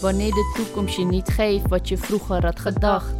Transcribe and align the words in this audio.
Wanneer 0.00 0.30
de 0.30 0.52
toekomst 0.54 0.96
je 0.96 1.04
niet 1.04 1.28
geeft 1.28 1.68
wat 1.68 1.88
je 1.88 1.96
vroeger 1.98 2.44
had 2.44 2.60
gedacht. 2.60 3.14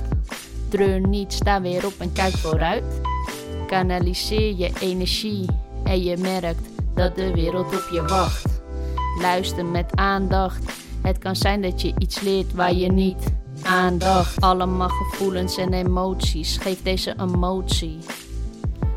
Treur 0.68 1.08
niet, 1.08 1.32
sta 1.32 1.60
weer 1.60 1.86
op 1.86 1.94
en 1.98 2.12
kijk 2.12 2.36
vooruit. 2.36 3.00
Kanaliseer 3.66 4.56
je 4.56 4.70
energie 4.80 5.46
en 5.84 6.02
je 6.02 6.16
merkt 6.16 6.68
dat 6.94 7.16
de 7.16 7.32
wereld 7.32 7.66
op 7.66 7.88
je 7.92 8.02
wacht. 8.02 8.62
Luister 9.20 9.64
met 9.64 9.96
aandacht. 9.96 10.72
Het 11.02 11.18
kan 11.18 11.36
zijn 11.36 11.62
dat 11.62 11.82
je 11.82 11.94
iets 11.98 12.20
leert 12.20 12.54
waar 12.54 12.74
je 12.74 12.92
niet 12.92 13.32
aandacht. 13.62 14.40
Allemaal 14.40 14.88
gevoelens 14.88 15.56
en 15.56 15.72
emoties. 15.72 16.56
Geef 16.56 16.82
deze 16.82 17.14
emotie. 17.20 17.98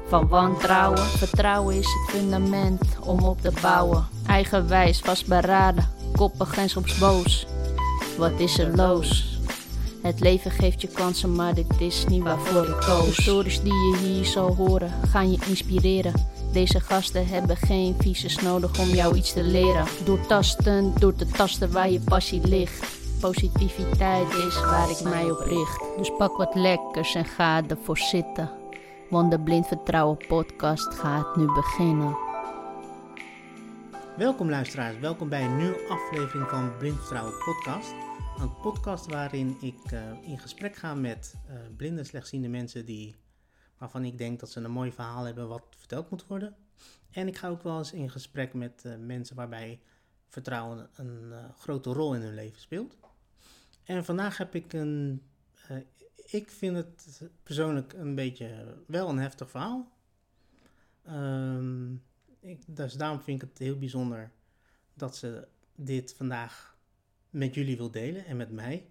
Van 0.08 0.28
wantrouwen, 0.28 1.06
vertrouwen 1.06 1.76
is 1.76 1.86
het 1.86 2.16
fundament 2.16 2.82
om 3.00 3.20
op 3.24 3.42
te 3.42 3.52
bouwen. 3.62 4.08
Eigenwijs, 4.28 5.00
vastberaden, 5.00 5.90
koppig 6.16 6.58
en 6.58 6.70
soms 6.70 6.98
boos. 6.98 7.48
Wat 8.18 8.40
is 8.40 8.60
er 8.60 8.76
los? 8.76 9.38
Het 10.02 10.20
leven 10.20 10.52
geeft 10.52 10.82
je 10.82 10.88
kansen, 10.88 11.36
maar 11.36 11.54
dit 11.54 11.80
is 11.80 12.06
niet 12.08 12.24
waarvoor 12.24 12.68
ik 12.68 12.80
koos. 12.80 13.16
De 13.16 13.22
stories 13.22 13.62
die 13.62 13.74
je 13.74 13.98
hier 13.98 14.26
zal 14.26 14.56
horen, 14.56 14.92
gaan 15.08 15.32
je 15.32 15.38
inspireren. 15.48 16.14
Deze 16.52 16.80
gasten 16.80 17.28
hebben 17.28 17.58
geen 17.58 17.96
visus 18.00 18.42
nodig 18.42 18.80
om 18.80 18.88
jou 18.88 19.16
iets 19.16 19.34
te 19.34 19.44
leren. 19.44 19.86
Door 20.06 20.26
tasten, 20.28 20.94
door 21.00 21.16
te 21.16 21.26
tasten 21.26 21.72
waar 21.72 21.90
je 21.90 22.00
passie 22.00 22.48
ligt. 22.48 23.02
Positiviteit 23.20 24.28
is 24.34 24.60
waar 24.60 24.90
ik 24.90 25.02
mij 25.04 25.32
op 25.32 25.40
richt. 25.40 25.84
Dus 25.98 26.12
pak 26.18 26.38
wat 26.38 26.56
lekkers 26.56 27.16
en 27.16 27.26
ga 27.26 27.62
ervoor 27.68 27.98
zitten. 27.98 28.52
Want 29.10 29.32
de 29.32 29.40
Blind 29.40 29.68
Vertrouwen 29.68 30.18
podcast 30.28 30.94
gaat 30.94 31.36
nu 31.36 31.46
beginnen. 31.46 32.33
Welkom 34.18 34.50
luisteraars, 34.50 35.00
welkom 35.00 35.30
bij 35.30 35.46
een 35.46 35.58
nieuwe 35.58 35.88
aflevering 35.88 36.50
van 36.50 36.78
Blind 36.78 36.98
Vertrouwen 36.98 37.38
podcast. 37.38 37.94
Een 38.38 38.56
podcast 38.62 39.06
waarin 39.06 39.58
ik 39.62 39.92
uh, 39.92 40.24
in 40.24 40.40
gesprek 40.40 40.76
ga 40.76 40.94
met 40.94 41.36
uh, 41.50 41.56
blinde 41.78 42.04
slechtziende 42.04 42.48
mensen 42.48 42.86
die, 42.86 43.16
waarvan 43.78 44.06
ik 44.06 44.18
denk 44.18 44.40
dat 44.40 44.52
ze 44.52 44.60
een 44.60 44.72
mooi 44.72 44.92
verhaal 44.92 45.24
hebben 45.24 45.48
wat 45.48 45.64
verteld 45.78 46.10
moet 46.10 46.28
worden. 46.28 46.56
En 47.12 47.28
ik 47.28 47.38
ga 47.38 47.48
ook 47.48 47.64
wel 47.64 47.78
eens 47.78 47.94
in 47.94 48.10
gesprek 48.10 48.54
met 48.54 48.84
uh, 48.86 48.96
mensen 48.98 49.36
waarbij 49.36 49.82
vertrouwen 50.28 50.90
een 50.96 51.34
grote 51.58 51.94
rol 51.94 52.16
in 52.16 52.22
hun 52.22 52.34
leven 52.34 52.62
speelt. 52.62 52.98
En 53.84 54.06
vandaag 54.06 54.38
heb 54.38 54.56
ik 54.56 54.74
een, 54.74 55.22
ik 56.26 56.52
vind 56.52 56.76
het 56.76 57.22
persoonlijk 57.44 57.94
een 57.94 58.16
beetje 58.16 58.78
wel 58.88 59.10
een 59.10 59.20
heftig 59.20 59.50
verhaal. 59.50 59.92
Um, 61.10 62.04
ik, 62.44 62.62
dus 62.68 62.94
daarom 62.94 63.22
vind 63.22 63.42
ik 63.42 63.50
het 63.50 63.58
heel 63.58 63.78
bijzonder 63.78 64.32
dat 64.94 65.16
ze 65.16 65.48
dit 65.76 66.14
vandaag 66.18 66.78
met 67.30 67.54
jullie 67.54 67.78
wil 67.78 67.92
delen 67.92 68.26
en 68.26 68.38
met 68.38 68.52
mij. 68.52 68.88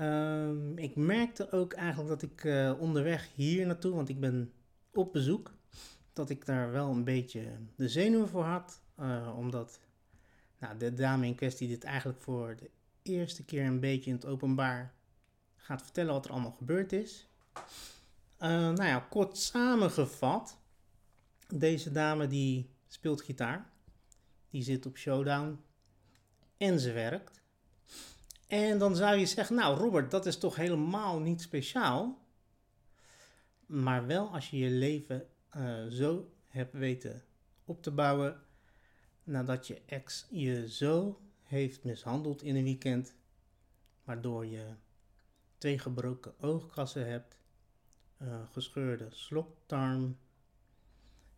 Um, 0.00 0.78
ik 0.78 0.96
merkte 0.96 1.50
ook 1.50 1.72
eigenlijk 1.72 2.08
dat 2.08 2.22
ik 2.22 2.44
uh, 2.44 2.80
onderweg 2.80 3.28
hier 3.34 3.66
naartoe, 3.66 3.94
want 3.94 4.08
ik 4.08 4.20
ben 4.20 4.52
op 4.92 5.12
bezoek, 5.12 5.52
dat 6.12 6.30
ik 6.30 6.46
daar 6.46 6.72
wel 6.72 6.90
een 6.90 7.04
beetje 7.04 7.48
de 7.76 7.88
zenuwen 7.88 8.28
voor 8.28 8.44
had. 8.44 8.80
Uh, 9.00 9.34
omdat 9.38 9.80
nou, 10.58 10.76
de 10.76 10.94
dame 10.94 11.26
in 11.26 11.34
kwestie 11.34 11.68
dit 11.68 11.84
eigenlijk 11.84 12.20
voor 12.20 12.56
de 12.56 12.70
eerste 13.02 13.44
keer 13.44 13.66
een 13.66 13.80
beetje 13.80 14.10
in 14.10 14.16
het 14.16 14.26
openbaar 14.26 14.94
gaat 15.56 15.82
vertellen 15.82 16.12
wat 16.12 16.24
er 16.24 16.30
allemaal 16.30 16.52
gebeurd 16.52 16.92
is. 16.92 17.28
Uh, 17.54 18.48
nou 18.48 18.84
ja, 18.84 19.06
kort 19.10 19.36
samengevat 19.36 20.58
deze 21.60 21.92
dame 21.92 22.26
die 22.26 22.70
speelt 22.86 23.22
gitaar. 23.22 23.72
Die 24.50 24.62
zit 24.62 24.86
op 24.86 24.96
Showdown. 24.96 25.60
En 26.56 26.80
ze 26.80 26.92
werkt. 26.92 27.42
En 28.46 28.78
dan 28.78 28.96
zou 28.96 29.16
je 29.16 29.26
zeggen, 29.26 29.56
nou 29.56 29.78
Robert, 29.78 30.10
dat 30.10 30.26
is 30.26 30.38
toch 30.38 30.56
helemaal 30.56 31.18
niet 31.18 31.40
speciaal. 31.40 32.18
Maar 33.66 34.06
wel 34.06 34.28
als 34.28 34.50
je 34.50 34.58
je 34.58 34.70
leven 34.70 35.28
uh, 35.56 35.86
zo 35.86 36.32
hebt 36.48 36.72
weten 36.72 37.24
op 37.64 37.82
te 37.82 37.90
bouwen. 37.90 38.40
Nadat 39.24 39.66
je 39.66 39.82
ex 39.86 40.26
je 40.30 40.70
zo 40.70 41.20
heeft 41.42 41.84
mishandeld 41.84 42.42
in 42.42 42.56
een 42.56 42.64
weekend. 42.64 43.14
Waardoor 44.04 44.46
je 44.46 44.74
twee 45.58 45.78
gebroken 45.78 46.34
oogkassen 46.40 47.10
hebt. 47.10 47.36
Uh, 48.22 48.40
gescheurde 48.50 49.06
slokdarm 49.10 50.18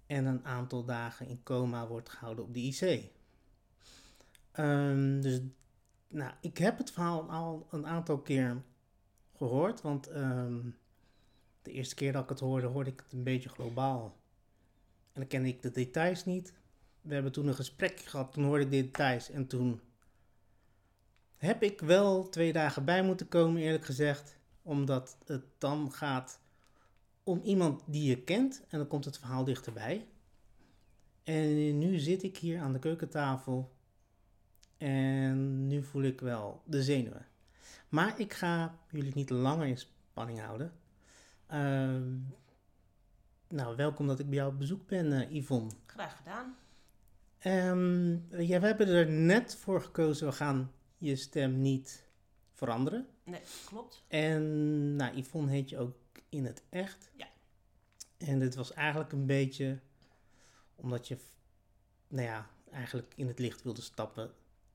en 0.07 0.25
een 0.25 0.45
aantal 0.45 0.85
dagen 0.85 1.27
in 1.27 1.43
coma 1.43 1.87
wordt 1.87 2.09
gehouden 2.09 2.45
op 2.45 2.55
de 2.55 2.61
IC. 2.61 3.11
Um, 4.59 5.21
dus 5.21 5.41
nou, 6.09 6.33
ik 6.41 6.59
heb 6.59 6.79
het 6.79 6.91
verhaal 6.91 7.31
al 7.31 7.67
een 7.71 7.87
aantal 7.87 8.19
keer 8.19 8.63
gehoord, 9.37 9.81
want 9.81 10.11
um, 10.11 10.77
de 11.63 11.73
eerste 11.73 11.95
keer 11.95 12.13
dat 12.13 12.23
ik 12.23 12.29
het 12.29 12.41
hoorde, 12.41 12.67
hoorde 12.67 12.91
ik 12.91 13.03
het 13.05 13.13
een 13.13 13.23
beetje 13.23 13.49
globaal. 13.49 14.17
En 15.13 15.21
dan 15.21 15.27
kende 15.27 15.49
ik 15.49 15.63
de 15.63 15.71
details 15.71 16.25
niet. 16.25 16.53
We 17.01 17.15
hebben 17.15 17.33
toen 17.33 17.47
een 17.47 17.55
gesprek 17.55 18.01
gehad, 18.01 18.33
toen 18.33 18.45
hoorde 18.45 18.65
ik 18.65 18.71
de 18.71 18.81
details 18.81 19.31
en 19.31 19.47
toen 19.47 19.81
heb 21.37 21.63
ik 21.63 21.81
wel 21.81 22.29
twee 22.29 22.53
dagen 22.53 22.85
bij 22.85 23.03
moeten 23.03 23.29
komen, 23.29 23.63
eerlijk 23.63 23.85
gezegd, 23.85 24.39
omdat 24.63 25.19
het 25.25 25.45
dan 25.59 25.93
gaat 25.93 26.41
om 27.27 27.41
iemand 27.43 27.83
die 27.87 28.09
je 28.09 28.23
kent 28.23 28.65
en 28.69 28.79
dan 28.79 28.89
komt 28.89 29.05
het 29.05 29.19
verhaal 29.19 29.45
dichterbij. 29.45 30.07
En 31.23 31.79
nu 31.79 31.99
zit 31.99 32.23
ik 32.23 32.37
hier 32.37 32.61
aan 32.61 32.73
de 32.73 32.79
keukentafel 32.79 33.73
en 34.79 35.67
nu 35.67 35.83
voel 35.83 36.03
ik 36.03 36.21
wel 36.21 36.63
de 36.65 36.83
zenuwen. 36.83 37.27
Maar 37.89 38.21
ik 38.21 38.33
ga 38.33 38.79
jullie 38.91 39.15
niet 39.15 39.31
langer 39.31 39.67
in 39.67 39.79
spanning 39.79 40.41
houden. 40.41 40.73
Uh, 41.53 42.01
nou, 43.49 43.77
welkom 43.77 44.07
dat 44.07 44.19
ik 44.19 44.27
bij 44.27 44.37
jou 44.37 44.53
op 44.53 44.59
bezoek 44.59 44.87
ben, 44.87 45.07
uh, 45.07 45.31
Yvonne. 45.31 45.71
Graag 45.87 46.17
gedaan. 46.17 46.57
Um, 47.45 48.27
ja, 48.31 48.61
we 48.61 48.67
hebben 48.67 48.89
er 48.89 49.11
net 49.11 49.57
voor 49.57 49.83
gekozen, 49.83 50.27
we 50.27 50.33
gaan 50.33 50.73
je 50.99 51.17
stem 51.17 51.61
niet 51.61 52.06
veranderen. 52.57 53.07
Nee, 53.25 53.41
klopt. 53.67 54.05
En 54.09 54.97
nou, 54.97 55.17
Yvonne 55.17 55.51
heet 55.51 55.69
je 55.69 55.79
ook 55.79 55.97
in 56.29 56.45
het 56.45 56.63
echt. 56.69 57.11
Ja. 57.17 57.29
En 58.17 58.39
dit 58.39 58.55
was 58.55 58.73
eigenlijk 58.73 59.13
een 59.13 59.27
beetje 59.27 59.79
omdat 60.75 61.09
je, 61.09 61.19
nou 62.09 62.27
ja, 62.27 62.51
eigenlijk 62.71 63.13
in 63.17 63.27
het 63.27 63.39
licht 63.39 63.63
wilde 63.63 63.81
stappen. 63.81 64.31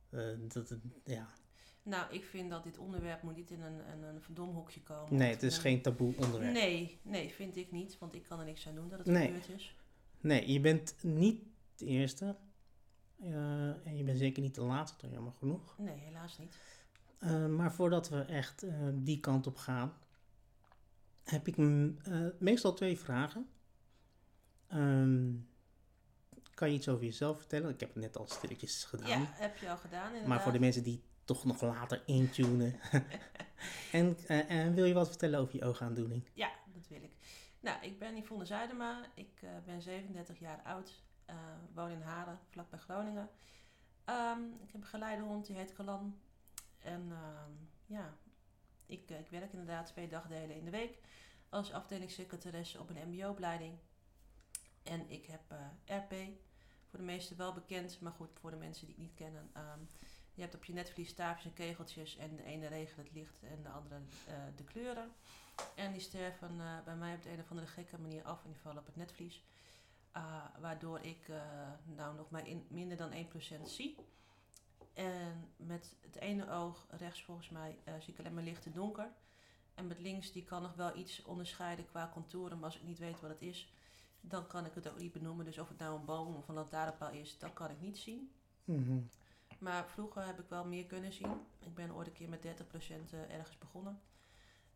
Uh, 0.09 0.28
dat, 0.40 0.75
ja. 1.06 1.28
Nou, 1.84 2.14
ik 2.14 2.25
vind 2.25 2.50
dat 2.50 2.64
dit 2.64 2.78
onderwerp 2.78 3.22
moet 3.22 3.36
niet 3.36 3.52
in 3.52 3.62
een, 3.62 3.91
een, 3.91 4.03
een 4.03 4.22
verdomhokje 4.22 4.81
komen. 4.81 5.16
Nee, 5.16 5.31
het 5.31 5.44
is 5.44 5.58
geen 5.58 5.81
taboe 5.81 6.14
onderwerp. 6.18 6.53
Nee, 6.53 7.00
nee, 7.02 7.30
vind 7.30 7.58
ik 7.58 7.72
niet. 7.72 7.97
Want 7.97 8.16
ik 8.16 8.24
kan 8.24 8.40
er 8.40 8.46
niks 8.46 8.68
aan 8.68 8.75
doen 8.75 8.90
dat 8.90 8.97
het 8.97 9.08
nee. 9.08 9.25
gebeurd 9.25 9.50
is. 9.50 9.75
Nee, 10.20 10.52
je 10.52 10.59
bent 10.59 10.96
niet 11.02 11.41
de 11.75 11.86
eerste. 11.86 12.36
Uh, 13.24 13.88
en 13.88 13.97
je 13.97 14.03
bent 14.03 14.18
zeker 14.18 14.41
niet 14.41 14.56
de 14.56 14.62
laatste, 14.62 15.09
jammer 15.09 15.34
genoeg. 15.34 15.78
Nee, 15.78 15.97
helaas 15.97 16.38
niet. 16.38 16.58
Uh, 17.24 17.46
maar 17.46 17.74
voordat 17.74 18.09
we 18.09 18.22
echt 18.22 18.66
die 18.94 19.20
kant 19.20 19.48
op 19.48 19.58
gaan, 19.58 19.94
heb 21.24 21.48
ik 21.48 21.58
meestal 22.40 22.74
twee 22.74 23.00
vragen. 23.00 23.50
Um, 24.74 25.50
kan 26.54 26.70
je 26.70 26.76
iets 26.76 26.90
over 26.90 27.06
jezelf 27.06 27.38
vertellen? 27.38 27.70
Ik 27.70 27.80
heb 27.80 27.94
het 27.94 28.04
net 28.04 28.18
al 28.18 28.28
stilletjes 28.28 28.84
gedaan. 28.84 29.08
Ja, 29.08 29.28
heb 29.32 29.58
je 29.58 29.70
al 29.70 29.78
gedaan 29.78 30.06
inderdaad. 30.06 30.28
Maar 30.28 30.42
voor 30.42 30.52
de 30.52 30.59
mensen 30.59 30.84
die 30.84 31.04
toch 31.26 31.46
nog 31.46 31.62
later 31.62 32.04
intunen. 32.06 32.80
en, 33.92 34.18
en 34.28 34.74
wil 34.74 34.86
je 34.86 34.94
wat 34.94 35.08
vertellen 35.08 35.40
over 35.40 35.56
je 35.56 35.66
oogaandoening? 35.66 36.30
Ja, 36.34 36.52
dat 36.74 36.88
wil 36.88 37.03
ik. 37.03 37.12
Nou, 37.59 37.84
ik 37.84 38.00
ben 38.00 38.18
Yvonne 38.18 38.46
Zuidema. 38.46 39.06
Ik 39.14 39.42
ben 39.66 39.82
37 39.82 40.40
jaar 40.40 40.62
oud. 40.64 41.03
Woon 41.74 41.90
in 41.90 42.02
Haren, 42.02 42.40
vlakbij 42.50 42.79
Groningen. 42.79 43.29
Um, 44.06 44.53
ik 44.64 44.72
heb 44.72 44.82
een 44.82 44.88
geleidehond, 44.88 45.46
die 45.46 45.56
heet 45.56 45.74
Kalan. 45.74 46.20
En 46.81 47.07
uh, 47.09 47.17
ja, 47.85 48.17
ik, 48.85 49.09
ik 49.09 49.29
werk 49.29 49.51
inderdaad 49.51 49.87
twee 49.87 50.07
dagdelen 50.07 50.55
in 50.55 50.66
de 50.66 50.72
week 50.72 50.97
als 51.49 51.72
afdelingssecretaresse 51.72 52.79
op 52.79 52.89
een 52.89 53.09
mbo-opleiding. 53.09 53.78
En 54.83 55.09
ik 55.09 55.25
heb 55.25 55.41
RP, 55.85 56.13
voor 56.85 56.99
de 56.99 57.05
meesten 57.05 57.37
wel 57.37 57.53
bekend, 57.53 57.99
maar 57.99 58.11
goed, 58.11 58.29
voor 58.39 58.51
de 58.51 58.57
mensen 58.57 58.85
die 58.85 58.95
het 58.95 59.03
niet 59.03 59.13
kennen. 59.13 59.51
Um, 59.57 59.87
je 60.33 60.41
hebt 60.41 60.55
op 60.55 60.63
je 60.63 60.73
netvlies 60.73 61.09
staafjes 61.09 61.45
en 61.45 61.53
kegeltjes 61.53 62.17
en 62.17 62.35
de 62.35 62.43
ene 62.43 62.67
regelt 62.67 63.05
het 63.05 63.16
licht 63.16 63.43
en 63.43 63.61
de 63.63 63.69
andere 63.69 63.95
uh, 64.28 64.35
de 64.55 64.63
kleuren. 64.63 65.11
En 65.75 65.91
die 65.91 66.01
sterven 66.01 66.55
uh, 66.57 66.83
bij 66.83 66.95
mij 66.95 67.16
op 67.16 67.23
de 67.23 67.31
een 67.31 67.39
of 67.39 67.49
andere 67.49 67.67
gekke 67.67 67.97
manier 67.97 68.23
af 68.23 68.43
en 68.43 68.49
die 68.49 68.59
vallen 68.59 68.79
op 68.79 68.85
het 68.85 68.95
netvlies. 68.95 69.43
Uh, 70.17 70.45
waardoor 70.59 70.99
ik 70.99 71.31
nou 71.83 72.16
nog 72.16 72.29
maar 72.29 72.47
in, 72.47 72.66
minder 72.69 72.97
dan 72.97 73.11
1% 73.13 73.16
zie. 73.63 73.95
En 75.02 75.53
met 75.56 75.96
het 76.02 76.16
ene 76.16 76.50
oog, 76.50 76.86
rechts 76.90 77.24
volgens 77.24 77.50
mij, 77.50 77.78
zie 78.00 78.14
ik 78.14 78.20
alleen 78.20 78.34
maar 78.34 78.44
licht 78.44 78.66
en 78.66 78.74
donker. 78.74 79.12
En 79.74 79.88
met 79.88 80.00
links, 80.00 80.32
die 80.32 80.44
kan 80.44 80.62
nog 80.62 80.76
wel 80.76 80.98
iets 80.98 81.24
onderscheiden 81.24 81.86
qua 81.86 82.09
contouren, 82.14 82.58
maar 82.59 82.66
als 82.66 82.76
ik 82.76 82.84
niet 82.84 83.00
weet 83.00 83.20
wat 83.20 83.30
het 83.30 83.42
is, 83.42 83.74
dan 84.22 84.48
kan 84.48 84.66
ik 84.66 84.74
het 84.74 84.90
ook 84.90 85.00
niet 85.00 85.12
benoemen. 85.12 85.46
Dus 85.46 85.58
of 85.58 85.68
het 85.68 85.78
nou 85.78 86.00
een 86.00 86.06
boom 86.06 86.36
of 86.36 86.48
een 86.48 86.56
lantaarnpaal 86.56 87.12
is, 87.12 87.38
dat 87.38 87.53
kan 87.53 87.70
ik 87.70 87.82
niet 87.82 87.98
zien. 87.98 88.32
Mm 88.64 88.86
-hmm. 88.86 89.09
Maar 89.59 89.88
vroeger 89.88 90.26
heb 90.26 90.40
ik 90.40 90.50
wel 90.50 90.66
meer 90.66 90.86
kunnen 90.86 91.14
zien. 91.14 91.32
Ik 91.59 91.76
ben 91.76 91.96
ooit 91.96 92.08
een 92.08 92.14
keer 92.14 92.30
met 92.30 92.46
30% 92.46 92.48
eh, 93.12 93.36
ergens 93.36 93.58
begonnen. 93.58 94.02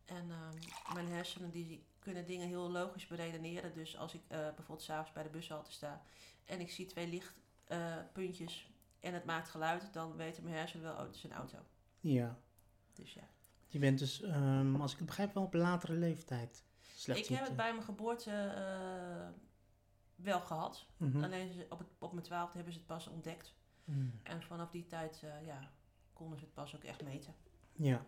En 0.04 0.30
ehm, 0.30 0.94
mijn 0.94 1.08
hersenen 1.08 1.50
die 1.50 1.84
kunnen 1.98 2.26
dingen 2.26 2.46
heel 2.46 2.70
logisch 2.70 3.06
beredeneren. 3.06 3.74
Dus 3.74 3.96
als 3.96 4.14
ik 4.14 4.22
uh, 4.22 4.28
bijvoorbeeld 4.28 4.82
s'avonds 4.82 5.12
bij 5.12 5.22
de 5.22 5.28
bushalte 5.28 5.72
sta 5.72 6.02
en 6.44 6.60
ik 6.60 6.70
zie 6.70 6.86
twee 6.86 7.08
lichtpuntjes 7.08 8.70
en 9.06 9.14
het 9.14 9.24
maakt 9.24 9.48
geluid, 9.48 9.92
dan 9.92 10.16
weten 10.16 10.42
mijn 10.42 10.56
hersenen 10.56 10.84
wel, 10.84 10.94
oh, 10.94 11.00
het 11.00 11.14
is 11.14 11.24
een 11.24 11.32
auto. 11.32 11.58
Ja. 12.00 12.38
Dus 12.92 13.14
ja. 13.14 13.28
Je 13.66 13.78
bent 13.78 13.98
dus, 13.98 14.22
ehm, 14.22 14.76
als 14.80 14.92
ik 14.92 14.98
het 14.98 15.06
begrijp, 15.06 15.34
wel 15.34 15.42
op 15.42 15.54
latere 15.54 15.92
leeftijd 15.92 16.64
slecht 16.94 17.18
Ik 17.18 17.36
heb 17.36 17.46
het 17.46 17.56
bij 17.56 17.72
mijn 17.72 17.84
geboorte 17.84 18.30
eh, 18.30 19.28
wel 20.14 20.40
gehad. 20.40 20.86
Mhm. 20.96 21.24
Alleen 21.24 21.66
op, 21.68 21.78
het, 21.78 21.88
op 21.98 22.12
mijn 22.12 22.24
twaalfde 22.24 22.54
hebben 22.54 22.72
ze 22.72 22.78
het 22.78 22.88
pas 22.88 23.06
ontdekt. 23.06 23.54
Mm. 23.84 24.20
En 24.22 24.42
vanaf 24.42 24.70
die 24.70 24.86
tijd 24.86 25.22
eh, 25.22 25.46
ja, 25.46 25.70
konden 26.12 26.38
ze 26.38 26.44
het 26.44 26.54
pas 26.54 26.76
ook 26.76 26.84
echt 26.84 27.02
meten. 27.02 27.34
Ja. 27.72 28.06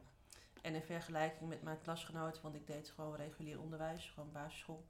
En 0.63 0.75
in 0.75 0.83
vergelijking 0.83 1.49
met 1.49 1.63
mijn 1.63 1.79
klasgenoten, 1.79 2.43
want 2.43 2.55
ik 2.55 2.67
deed 2.67 2.91
gewoon 2.91 3.17
regulier 3.17 3.61
onderwijs, 3.61 4.11
gewoon 4.11 4.33
basisschool. 4.33 4.87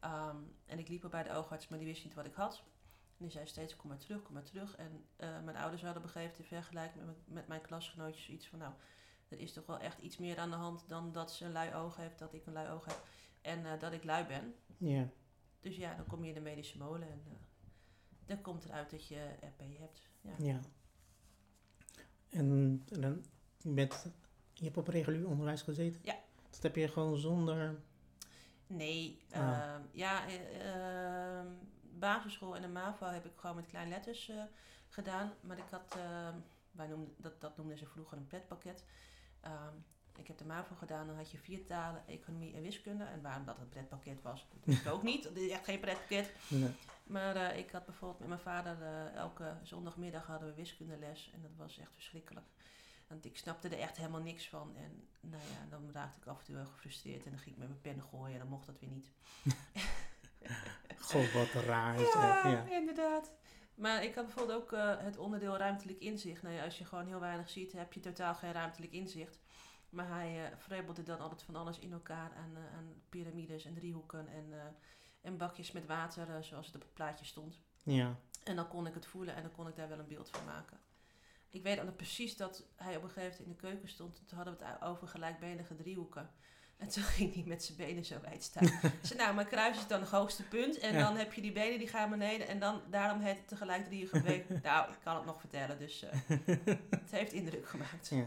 Ehm, 0.00 0.36
en 0.66 0.78
ik 0.78 0.88
liep 0.88 1.02
er 1.02 1.08
bij 1.08 1.22
de 1.22 1.32
oogarts, 1.32 1.68
maar 1.68 1.78
die 1.78 1.88
wist 1.88 2.04
niet 2.04 2.14
wat 2.14 2.26
ik 2.26 2.34
had. 2.34 2.64
En 3.18 3.24
die 3.24 3.30
zei 3.30 3.46
steeds, 3.46 3.76
kom 3.76 3.88
maar 3.88 3.98
terug, 3.98 4.22
kom 4.22 4.34
maar 4.34 4.42
terug. 4.42 4.76
En 4.76 5.04
eh, 5.16 5.42
mijn 5.44 5.56
ouders 5.56 5.82
hadden 5.82 6.02
begrepen 6.02 6.38
in 6.38 6.44
vergelijking 6.44 7.04
met, 7.06 7.16
met 7.24 7.48
mijn 7.48 7.60
klasgenootjes 7.60 8.28
iets 8.28 8.46
van, 8.48 8.58
nou, 8.58 8.72
er 9.28 9.38
is 9.38 9.52
toch 9.52 9.66
wel 9.66 9.78
echt 9.78 9.98
iets 9.98 10.16
meer 10.16 10.38
aan 10.38 10.50
de 10.50 10.56
hand 10.56 10.84
dan 10.88 11.12
dat 11.12 11.32
ze 11.32 11.44
een 11.44 11.52
lui 11.52 11.74
oog 11.74 11.96
heeft, 11.96 12.18
dat 12.18 12.34
ik 12.34 12.46
een 12.46 12.52
lui 12.52 12.68
oog 12.70 12.84
heb. 12.84 13.02
En 13.40 13.66
eh, 13.66 13.80
dat 13.80 13.92
ik 13.92 14.04
lui 14.04 14.26
ben. 14.26 14.54
Ja. 14.76 15.08
Dus 15.60 15.76
ja, 15.76 15.94
dan 15.94 16.06
kom 16.06 16.22
je 16.22 16.28
in 16.28 16.34
de 16.34 16.40
medische 16.40 16.78
molen 16.78 17.08
en 17.10 17.22
eh, 17.26 17.32
dan 18.26 18.40
komt 18.40 18.64
eruit 18.64 18.90
dat 18.90 19.06
je 19.08 19.28
RP 19.40 19.62
hebt. 19.78 20.08
Ja. 20.20 20.32
Ja. 20.38 20.60
En, 22.28 22.82
en 22.88 23.00
dan, 23.00 23.24
je, 23.58 23.70
bent, 23.70 24.06
je 24.54 24.64
hebt 24.64 24.76
op 24.76 24.88
regulier 24.88 25.26
onderwijs 25.28 25.62
gezeten? 25.62 26.00
Ja. 26.04 26.16
Dat 26.50 26.62
heb 26.62 26.76
je 26.76 26.88
gewoon 26.88 27.16
zonder... 27.16 27.80
Nee, 28.66 29.24
Ah. 29.30 29.40
ehm, 29.40 29.80
ja, 29.92 30.26
eh, 30.28 30.70
ehm, 30.70 31.46
basisschool 31.98 32.56
en 32.56 32.62
de 32.62 32.68
MAVO 32.68 33.06
heb 33.06 33.24
ik 33.24 33.32
gewoon 33.36 33.56
met 33.56 33.66
kleine 33.66 33.90
letters 33.90 34.28
eh, 34.28 34.42
gedaan. 34.88 35.32
Maar 35.40 35.58
ik 35.58 35.70
had, 35.70 35.96
ehm, 35.96 36.34
wij 36.70 36.86
noemden, 36.86 37.14
dat, 37.18 37.40
dat 37.40 37.56
noemden 37.56 37.78
ze 37.78 37.86
vroeger 37.86 38.16
een 38.16 38.26
pretpakket. 38.26 38.84
Ehm, 39.40 39.74
ik 40.16 40.26
heb 40.26 40.38
de 40.38 40.44
MAVO 40.44 40.74
gedaan, 40.74 41.06
dan 41.06 41.16
had 41.16 41.30
je 41.30 41.38
vier 41.38 41.66
talen, 41.66 42.06
economie 42.06 42.54
en 42.54 42.62
wiskunde. 42.62 43.04
En 43.04 43.22
waarom 43.22 43.44
dat 43.44 43.58
een 43.58 43.68
pretpakket 43.68 44.22
was, 44.22 44.46
dat 44.50 44.64
wist 44.64 44.80
ik 44.80 44.92
ook 44.92 45.02
niet. 45.02 45.24
Het 45.24 45.36
is 45.36 45.50
echt 45.50 45.64
geen 45.64 45.80
pretpakket. 45.80 46.32
Nee. 46.48 46.70
Maar 47.06 47.36
eh, 47.36 47.58
ik 47.58 47.70
had 47.70 47.86
bijvoorbeeld 47.86 48.18
met 48.18 48.28
mijn 48.28 48.40
vader 48.40 48.82
eh, 48.82 49.14
elke 49.14 49.56
zondagmiddag 49.62 50.26
hadden 50.26 50.48
we 50.48 50.54
wiskundeles. 50.54 51.30
En 51.34 51.42
dat 51.42 51.50
was 51.56 51.78
echt 51.78 51.92
verschrikkelijk. 51.94 52.46
Want 53.08 53.24
ik 53.24 53.36
snapte 53.36 53.68
er 53.68 53.78
echt 53.78 53.96
helemaal 53.96 54.20
niks 54.20 54.48
van. 54.48 54.76
En 54.76 55.08
nou 55.20 55.42
ja, 55.42 55.70
dan 55.70 55.90
raakte 55.92 56.20
ik 56.20 56.26
af 56.26 56.38
en 56.38 56.44
toe 56.44 56.56
heel 56.56 56.66
gefrustreerd. 56.66 57.24
En 57.24 57.30
dan 57.30 57.40
ging 57.40 57.54
ik 57.54 57.60
met 57.60 57.68
mijn 57.68 57.80
pen 57.80 58.02
gooien 58.10 58.32
en 58.32 58.38
dan 58.38 58.48
mocht 58.48 58.66
dat 58.66 58.80
weer 58.80 58.90
niet. 58.90 59.10
God, 61.06 61.32
wat 61.32 61.62
raar 61.64 62.00
Ja. 62.00 62.48
Ja. 62.48 62.70
inderdaad. 62.70 63.32
Maar 63.74 64.04
ik 64.04 64.14
had 64.14 64.24
bijvoorbeeld 64.24 64.62
ook 64.62 64.72
eh, 64.72 64.96
het 64.98 65.16
onderdeel 65.16 65.56
ruimtelijk 65.56 65.98
inzicht. 65.98 66.42
Nou 66.42 66.54
ja, 66.54 66.64
als 66.64 66.78
je 66.78 66.84
gewoon 66.84 67.06
heel 67.06 67.20
weinig 67.20 67.50
ziet, 67.50 67.72
heb 67.72 67.92
je 67.92 68.00
totaal 68.00 68.34
geen 68.34 68.52
ruimtelijk 68.52 68.92
inzicht. 68.92 69.38
Maar 69.90 70.08
hij 70.08 70.52
vrebbelde 70.58 71.02
dan 71.02 71.20
altijd 71.20 71.42
van 71.42 71.56
alles 71.56 71.78
in 71.78 71.92
elkaar 71.92 72.32
aan, 72.36 72.56
eh, 72.56 72.76
aan 72.76 73.02
piramides 73.08 73.64
en 73.64 73.74
driehoeken 73.74 74.28
en, 74.28 74.76
en 75.20 75.36
bakjes 75.36 75.72
met 75.72 75.86
water, 75.86 76.44
zoals 76.44 76.66
het 76.66 76.74
op 76.74 76.82
het 76.82 76.94
plaatje 76.94 77.24
stond. 77.24 77.60
Ja. 77.82 78.16
En 78.44 78.56
dan 78.56 78.68
kon 78.68 78.86
ik 78.86 78.94
het 78.94 79.06
voelen 79.06 79.34
en 79.34 79.42
dan 79.42 79.52
kon 79.52 79.68
ik 79.68 79.76
daar 79.76 79.88
wel 79.88 79.98
een 79.98 80.08
beeld 80.08 80.30
van 80.30 80.44
maken. 80.44 80.80
Ik 81.50 81.62
weet 81.62 81.76
dan 81.76 81.96
precies 81.96 82.36
dat 82.36 82.66
hij 82.76 82.96
op 82.96 83.02
een 83.02 83.08
gegeven 83.08 83.30
moment 83.30 83.40
in 83.40 83.48
de 83.48 83.68
keuken 83.68 83.88
stond. 83.88 84.22
Toen 84.26 84.36
hadden 84.36 84.58
we 84.58 84.64
het 84.64 84.82
over 84.82 85.08
gelijkbenige 85.08 85.74
driehoeken. 85.74 86.30
En 86.76 86.88
toen 86.88 87.02
ging 87.02 87.34
hij 87.34 87.42
met 87.46 87.64
zijn 87.64 87.78
benen 87.78 88.04
zo 88.04 88.14
wijd 88.22 88.42
staan. 88.42 88.66
Zei, 89.02 89.18
nou, 89.18 89.34
mijn 89.34 89.46
kruis 89.46 89.76
is 89.76 89.86
dan 89.86 90.00
het 90.00 90.10
hoogste 90.10 90.42
punt. 90.42 90.78
En 90.78 90.92
Ja. 90.92 91.02
dan 91.02 91.16
heb 91.16 91.32
je 91.32 91.40
die 91.40 91.52
benen 91.52 91.78
die 91.78 91.88
gaan 91.88 92.10
beneden. 92.10 92.48
En 92.48 92.58
dan, 92.58 92.80
daarom 92.90 93.20
heet 93.20 93.36
het 93.36 93.48
tegelijk 93.48 93.84
driehoek. 93.84 94.22
nou, 94.62 94.90
ik 94.90 94.98
kan 95.04 95.16
het 95.16 95.24
nog 95.24 95.40
vertellen. 95.40 95.78
Dus 95.78 96.02
eh, 96.02 96.10
het 96.90 97.10
heeft 97.10 97.32
indruk 97.32 97.68
gemaakt. 97.68 98.08
ja. 98.08 98.24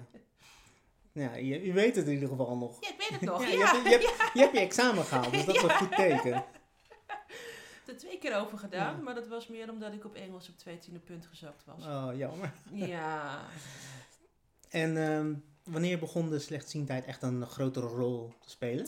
Ja, 1.12 1.36
je, 1.36 1.66
je 1.66 1.74
weet 1.74 1.96
het 1.96 2.06
in 2.08 2.14
ieder 2.14 2.30
geval 2.30 2.58
nog. 2.58 2.78
Ja, 2.82 2.90
ik 2.90 2.96
weet 2.98 3.10
het 3.10 3.22
nog. 3.22 3.42
Ja, 3.42 3.48
Ja, 3.48 3.56
je, 3.58 3.66
hebt, 3.66 3.84
je, 3.84 3.90
hebt, 3.90 4.32
je 4.34 4.40
hebt 4.40 4.54
je 4.54 4.60
examen 4.60 5.04
gehaald, 5.06 5.32
dus 5.32 5.46
dat 5.46 5.56
is 5.56 5.62
een 5.64 5.70
goed 5.70 5.96
teken. 5.96 6.36
Ik 6.36 7.86
heb 7.86 7.88
er 7.88 7.98
twee 7.98 8.18
keer 8.18 8.36
over 8.40 8.58
gedaan. 8.58 9.04
Maar 9.04 9.16
dat 9.16 9.28
was 9.28 9.48
meer 9.48 9.70
omdat 9.70 9.94
ik 9.94 10.06
op 10.06 10.16
Engels 10.16 10.50
op 10.50 10.58
twee 10.58 10.78
tiende 10.78 11.00
punt 11.00 11.26
gezakt 11.26 11.66
was. 11.66 11.86
Oh, 11.86 12.10
jammer. 12.16 12.52
Ja, 12.72 13.40
En 14.70 14.98
ehm, 15.08 15.34
wanneer 15.64 16.00
begon 16.00 16.30
de 16.30 16.40
slechtziendheid 16.40 17.06
echt 17.06 17.22
een 17.24 17.46
grotere 17.46 17.88
rol 17.88 18.34
te 18.40 18.50
spelen? 18.50 18.88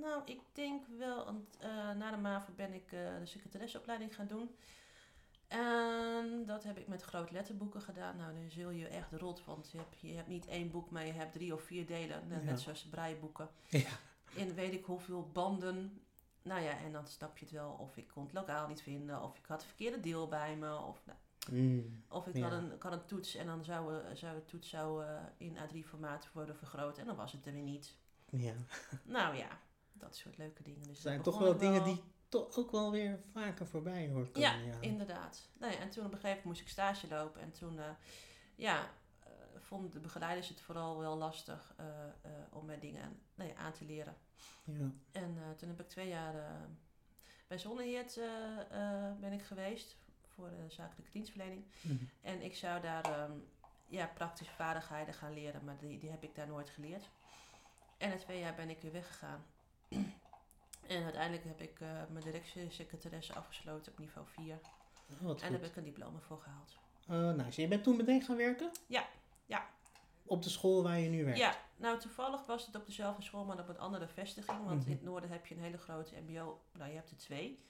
Nou, 0.00 0.22
ik 0.24 0.40
denk 0.52 0.86
wel, 0.98 1.24
want 1.24 1.56
eh, 1.60 1.68
na 1.92 2.10
de 2.10 2.16
MAVO 2.16 2.52
ben 2.56 2.72
ik 2.72 2.92
eh, 2.92 2.98
de 3.18 3.26
secretaresseopleiding 3.26 4.14
gaan 4.14 4.26
doen. 4.26 4.50
En 5.48 6.44
dat 6.46 6.64
heb 6.64 6.78
ik 6.78 6.88
met 6.88 7.02
grootletterboeken 7.02 7.80
gedaan. 7.82 8.16
Nou, 8.16 8.32
dan 8.34 8.50
zul 8.50 8.70
je 8.70 8.86
echt 8.88 9.12
rot, 9.12 9.44
want 9.44 9.70
je 9.70 9.78
hebt, 9.78 10.00
je 10.00 10.12
hebt 10.14 10.28
niet 10.28 10.46
één 10.46 10.70
boek, 10.70 10.90
maar 10.90 11.06
je 11.06 11.12
hebt 11.12 11.32
drie 11.32 11.54
of 11.54 11.62
vier 11.62 11.86
delen. 11.86 12.28
Net, 12.28 12.38
Ja. 12.42 12.50
net 12.50 12.60
zoals 12.60 12.82
braaiboeken. 12.84 13.48
Ja. 13.68 13.88
In 14.34 14.54
weet 14.54 14.72
ik 14.72 14.84
hoeveel 14.84 15.30
banden. 15.32 16.00
Nou 16.42 16.60
ja, 16.62 16.78
en 16.78 16.92
dan 16.92 17.06
snap 17.06 17.38
je 17.38 17.44
het 17.44 17.54
wel 17.54 17.76
of 17.80 17.96
ik 17.96 18.08
kon 18.08 18.22
het 18.24 18.32
lokaal 18.32 18.68
niet 18.68 18.82
vinden, 18.82 19.22
of 19.22 19.36
ik 19.38 19.44
had 19.46 19.58
het 19.60 19.66
verkeerde 19.66 20.00
deel 20.00 20.28
bij 20.28 20.56
me, 20.56 20.76
of, 20.76 21.02
nou, 21.06 21.18
Mm, 21.50 22.02
of 22.08 22.26
ik 22.26 22.36
Ja. 22.36 22.42
had, 22.48 22.52
een, 22.52 22.72
ik 22.72 22.82
had 22.82 22.92
een 22.92 23.04
toets 23.04 23.34
en 23.34 23.46
dan 23.46 23.64
zou, 23.64 23.94
eh, 23.98 24.14
zou 24.14 24.34
de 24.34 24.44
toets 24.44 24.68
zou, 24.68 25.04
eh, 25.04 25.20
in 25.36 25.56
A3-formaat 25.56 26.32
worden 26.32 26.56
vergroot 26.56 26.98
en 26.98 27.06
dan 27.06 27.16
was 27.16 27.32
het 27.32 27.46
er 27.46 27.52
weer 27.52 27.62
niet. 27.62 27.96
ja. 28.30 28.54
Nou 29.04 29.36
ja, 29.36 29.48
dat 29.92 30.16
soort 30.16 30.36
leuke 30.38 30.62
dingen. 30.62 30.82
Dus 30.88 31.00
zijn 31.00 31.22
toch 31.22 31.38
wel 31.38 31.56
dingen 31.56 31.84
die 31.84 32.02
toch 32.28 32.56
ook 32.58 32.70
wel 32.70 32.90
weer 32.90 33.18
vaker 33.32 33.66
voorbij 33.66 34.08
hoort 34.08 34.32
komen. 34.32 34.40
Ja, 34.40 34.56
Ja, 34.56 34.80
inderdaad. 34.80 35.48
Nou 35.58 35.72
ja, 35.72 35.78
en 35.78 35.90
toen 35.90 36.04
op 36.04 36.12
een 36.12 36.18
gegeven 36.18 36.28
moment 36.28 36.44
moest 36.44 36.60
ik 36.60 36.68
stage 36.68 37.08
lopen. 37.08 37.40
En 37.40 37.52
toen 37.52 37.78
eh, 37.78 37.90
ja, 38.54 38.90
vonden 39.58 39.90
de 39.90 40.00
begeleiders 40.00 40.48
het 40.48 40.60
vooral 40.60 40.98
wel 40.98 41.16
lastig 41.16 41.74
om 42.50 42.64
mij 42.64 42.78
dingen 42.78 43.20
nou 43.34 43.52
aan 43.56 43.72
te 43.72 43.84
leren. 43.84 44.16
Ja. 44.64 44.90
En 45.12 45.36
toen 45.56 45.68
heb 45.68 45.80
ik 45.80 45.88
twee 45.88 46.08
jaar 46.08 46.34
bij 47.52 47.58
Zonneheert 47.60 48.16
eh, 48.16 48.26
eh, 48.70 49.18
ben 49.20 49.32
ik 49.32 49.42
geweest 49.42 49.96
voor 50.34 50.48
de 50.50 50.64
zakelijke 50.68 51.12
dienstverlening. 51.12 51.64
Mhm. 51.80 52.04
En 52.20 52.42
ik 52.42 52.54
zou 52.56 52.80
daar 52.80 53.04
ehm, 53.04 53.32
ja, 53.86 54.06
praktische 54.14 54.52
vaardigheden 54.54 55.14
gaan 55.14 55.32
leren, 55.32 55.64
maar 55.64 55.78
die, 55.78 55.98
die 55.98 56.10
heb 56.10 56.22
ik 56.22 56.34
daar 56.34 56.46
nooit 56.46 56.70
geleerd. 56.70 57.08
En 57.98 58.08
na 58.08 58.16
twee 58.16 58.38
jaar 58.38 58.54
ben 58.54 58.70
ik 58.70 58.80
weer 58.80 58.92
weggegaan. 58.92 59.44
En 60.86 61.02
uiteindelijk 61.02 61.44
heb 61.44 61.60
ik 61.60 61.80
eh, 61.80 61.88
mijn 62.10 62.24
directiesecretaresse 62.24 63.34
afgesloten 63.34 63.92
op 63.92 63.98
niveau 63.98 64.26
4. 64.28 64.54
Oh, 64.54 65.20
wat 65.20 65.40
En 65.42 65.52
daar 65.52 65.60
heb 65.60 65.70
ik 65.70 65.76
een 65.76 65.84
diploma 65.84 66.18
voor 66.18 66.40
gehaald. 66.40 66.76
Oh, 67.08 67.44
nice. 67.44 67.60
Je 67.60 67.68
bent 67.68 67.84
toen 67.84 67.96
meteen 67.96 68.22
gaan 68.22 68.36
werken? 68.36 68.70
Ja, 68.86 69.08
ja. 69.46 69.66
Op 70.24 70.42
de 70.42 70.48
school 70.48 70.82
waar 70.82 70.98
je 70.98 71.08
nu 71.08 71.24
werkt? 71.24 71.38
Ja, 71.38 71.56
nou 71.76 71.98
toevallig 71.98 72.46
was 72.46 72.66
het 72.66 72.74
op 72.74 72.86
dezelfde 72.86 73.22
school, 73.22 73.44
maar 73.44 73.58
op 73.58 73.68
een 73.68 73.78
andere 73.78 74.08
vestiging. 74.08 74.64
Want 74.64 74.80
Mhm. 74.80 74.86
in 74.90 74.96
het 74.96 75.02
noorden 75.02 75.30
heb 75.30 75.46
je 75.46 75.54
een 75.54 75.60
hele 75.60 75.78
grote 75.78 76.14
mbo, 76.20 76.60
nou 76.72 76.90
je 76.90 76.96
hebt 76.96 77.10
er 77.10 77.16
twee. 77.16 77.64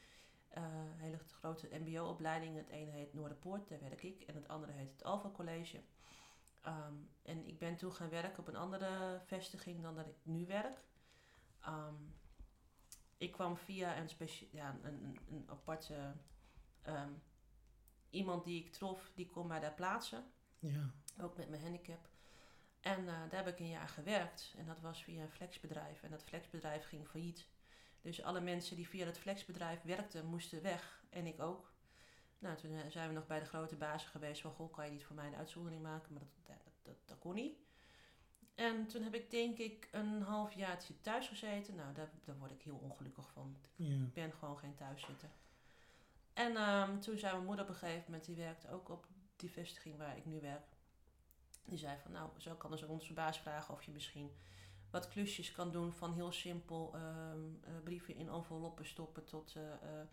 Eh, 0.53 0.63
hele 0.97 1.19
grote 1.19 1.69
mbo-opleidingen. 1.73 2.57
Het 2.57 2.69
ene 2.69 2.91
heet 2.91 3.15
Noorderpoort, 3.15 3.69
daar 3.69 3.81
werk 3.81 4.03
ik. 4.03 4.23
En 4.23 4.35
het 4.35 4.49
andere 4.49 4.73
heet 4.73 4.93
het 4.93 5.05
Alpha 5.05 5.31
College. 5.31 5.83
Ehm, 6.61 6.95
en 7.23 7.47
ik 7.47 7.59
ben 7.59 7.77
toen 7.77 7.93
gaan 7.93 8.09
werken 8.09 8.39
op 8.39 8.49
een 8.49 8.57
andere 8.57 9.21
vestiging 9.25 9.83
dan 9.83 9.95
dat 9.95 10.07
ik 10.07 10.17
nu 10.23 10.47
werk. 10.47 10.85
Ehm, 11.61 11.95
ik 13.17 13.33
kwam 13.33 13.57
via 13.57 13.97
een, 13.97 14.09
ja, 14.51 14.79
een, 14.83 15.05
een, 15.05 15.19
een 15.31 15.45
aparte... 15.51 16.13
ehm, 16.83 17.13
iemand 18.11 18.45
die 18.45 18.65
ik 18.65 18.73
trof, 18.73 19.13
die 19.15 19.27
kon 19.27 19.47
mij 19.47 19.61
daar 19.61 19.75
plaatsen. 19.75 20.25
Ja. 20.59 20.91
Ook 21.21 21.37
met 21.37 21.49
mijn 21.49 21.63
handicap. 21.63 22.09
En 22.81 22.99
eh, 22.99 23.15
daar 23.31 23.45
heb 23.45 23.47
ik 23.47 23.59
een 23.59 23.69
jaar 23.69 23.89
gewerkt. 23.89 24.55
En 24.57 24.67
dat 24.67 24.81
was 24.81 25.03
via 25.03 25.23
een 25.23 25.31
flexbedrijf. 25.31 26.03
En 26.03 26.11
dat 26.11 26.25
flexbedrijf 26.25 26.85
ging 26.85 27.09
failliet. 27.09 27.47
Dus 28.03 28.23
alle 28.23 28.41
mensen 28.41 28.77
die 28.77 28.89
via 28.89 29.07
het 29.07 29.19
flexbedrijf 29.19 29.83
werkten, 29.83 30.27
moesten 30.27 30.63
weg. 30.63 31.05
En 31.11 31.27
ik 31.27 31.41
ook. 31.41 31.73
Nou, 32.39 32.57
toen 32.57 32.75
eh, 32.75 32.91
zijn 32.91 33.09
we 33.09 33.15
nog 33.15 33.27
bij 33.27 33.39
de 33.39 33.45
grote 33.45 33.77
bazen 33.77 34.09
geweest. 34.11 34.41
Van, 34.41 34.53
goh, 34.53 34.73
kan 34.73 34.85
je 34.85 34.91
niet 34.91 35.05
voor 35.05 35.17
mij 35.17 35.27
een 35.27 35.37
uitzondering 35.37 35.83
maken? 35.83 36.13
Maar 36.13 36.23
dat, 36.43 36.57
dat, 36.83 36.97
dat, 37.05 37.19
kon 37.19 37.35
niet. 37.35 37.57
En 38.55 38.87
toen 38.87 39.03
heb 39.03 39.15
ik 39.15 39.31
denk 39.31 39.59
ik 39.59 39.89
een 39.91 40.23
half 40.23 40.55
jaartje 40.55 41.01
thuis 41.01 41.29
gezeten. 41.29 41.75
Nou, 41.75 41.95
daar, 41.95 42.11
daar 42.25 42.39
word 42.39 42.51
ik 42.51 42.63
heel 42.63 42.77
ongelukkig 42.77 43.31
van. 43.31 43.57
ja. 43.77 43.95
Ik 43.95 44.13
ben 44.13 44.33
gewoon 44.33 44.59
geen 44.59 44.75
thuiszitter. 44.75 45.31
En 46.33 46.57
ehm, 46.57 46.99
toen 46.99 47.19
zei 47.19 47.33
mijn 47.33 47.45
moeder 47.45 47.65
op 47.65 47.71
een 47.71 47.77
gegeven 47.77 48.05
moment, 48.05 48.25
die 48.25 48.37
werkte 48.37 48.71
ook 48.71 48.89
op 48.89 49.07
die 49.37 49.51
vestiging 49.51 49.97
waar 49.97 50.17
ik 50.17 50.25
nu 50.25 50.41
werk. 50.41 50.67
Die 51.65 51.79
zei 51.79 51.99
van, 52.03 52.13
nou, 52.13 52.31
zo 52.39 52.55
kan 52.55 52.71
dus 52.71 52.83
onze 52.83 53.13
baas 53.13 53.39
vragen 53.41 53.75
of 53.75 53.83
je 53.83 53.91
misschien 53.91 54.33
wat 54.93 55.09
klusjes 55.09 55.53
kan 55.53 55.73
doen 55.73 55.93
van 55.93 56.13
heel 56.13 56.33
simpel 56.33 56.91
ehm, 56.95 57.39
eh, 57.65 57.73
brieven 57.85 58.17
in 58.17 58.29
enveloppen 58.29 58.87
stoppen 58.87 59.25
tot 59.25 59.55
eh, 59.57 59.73
eh, 59.73 60.07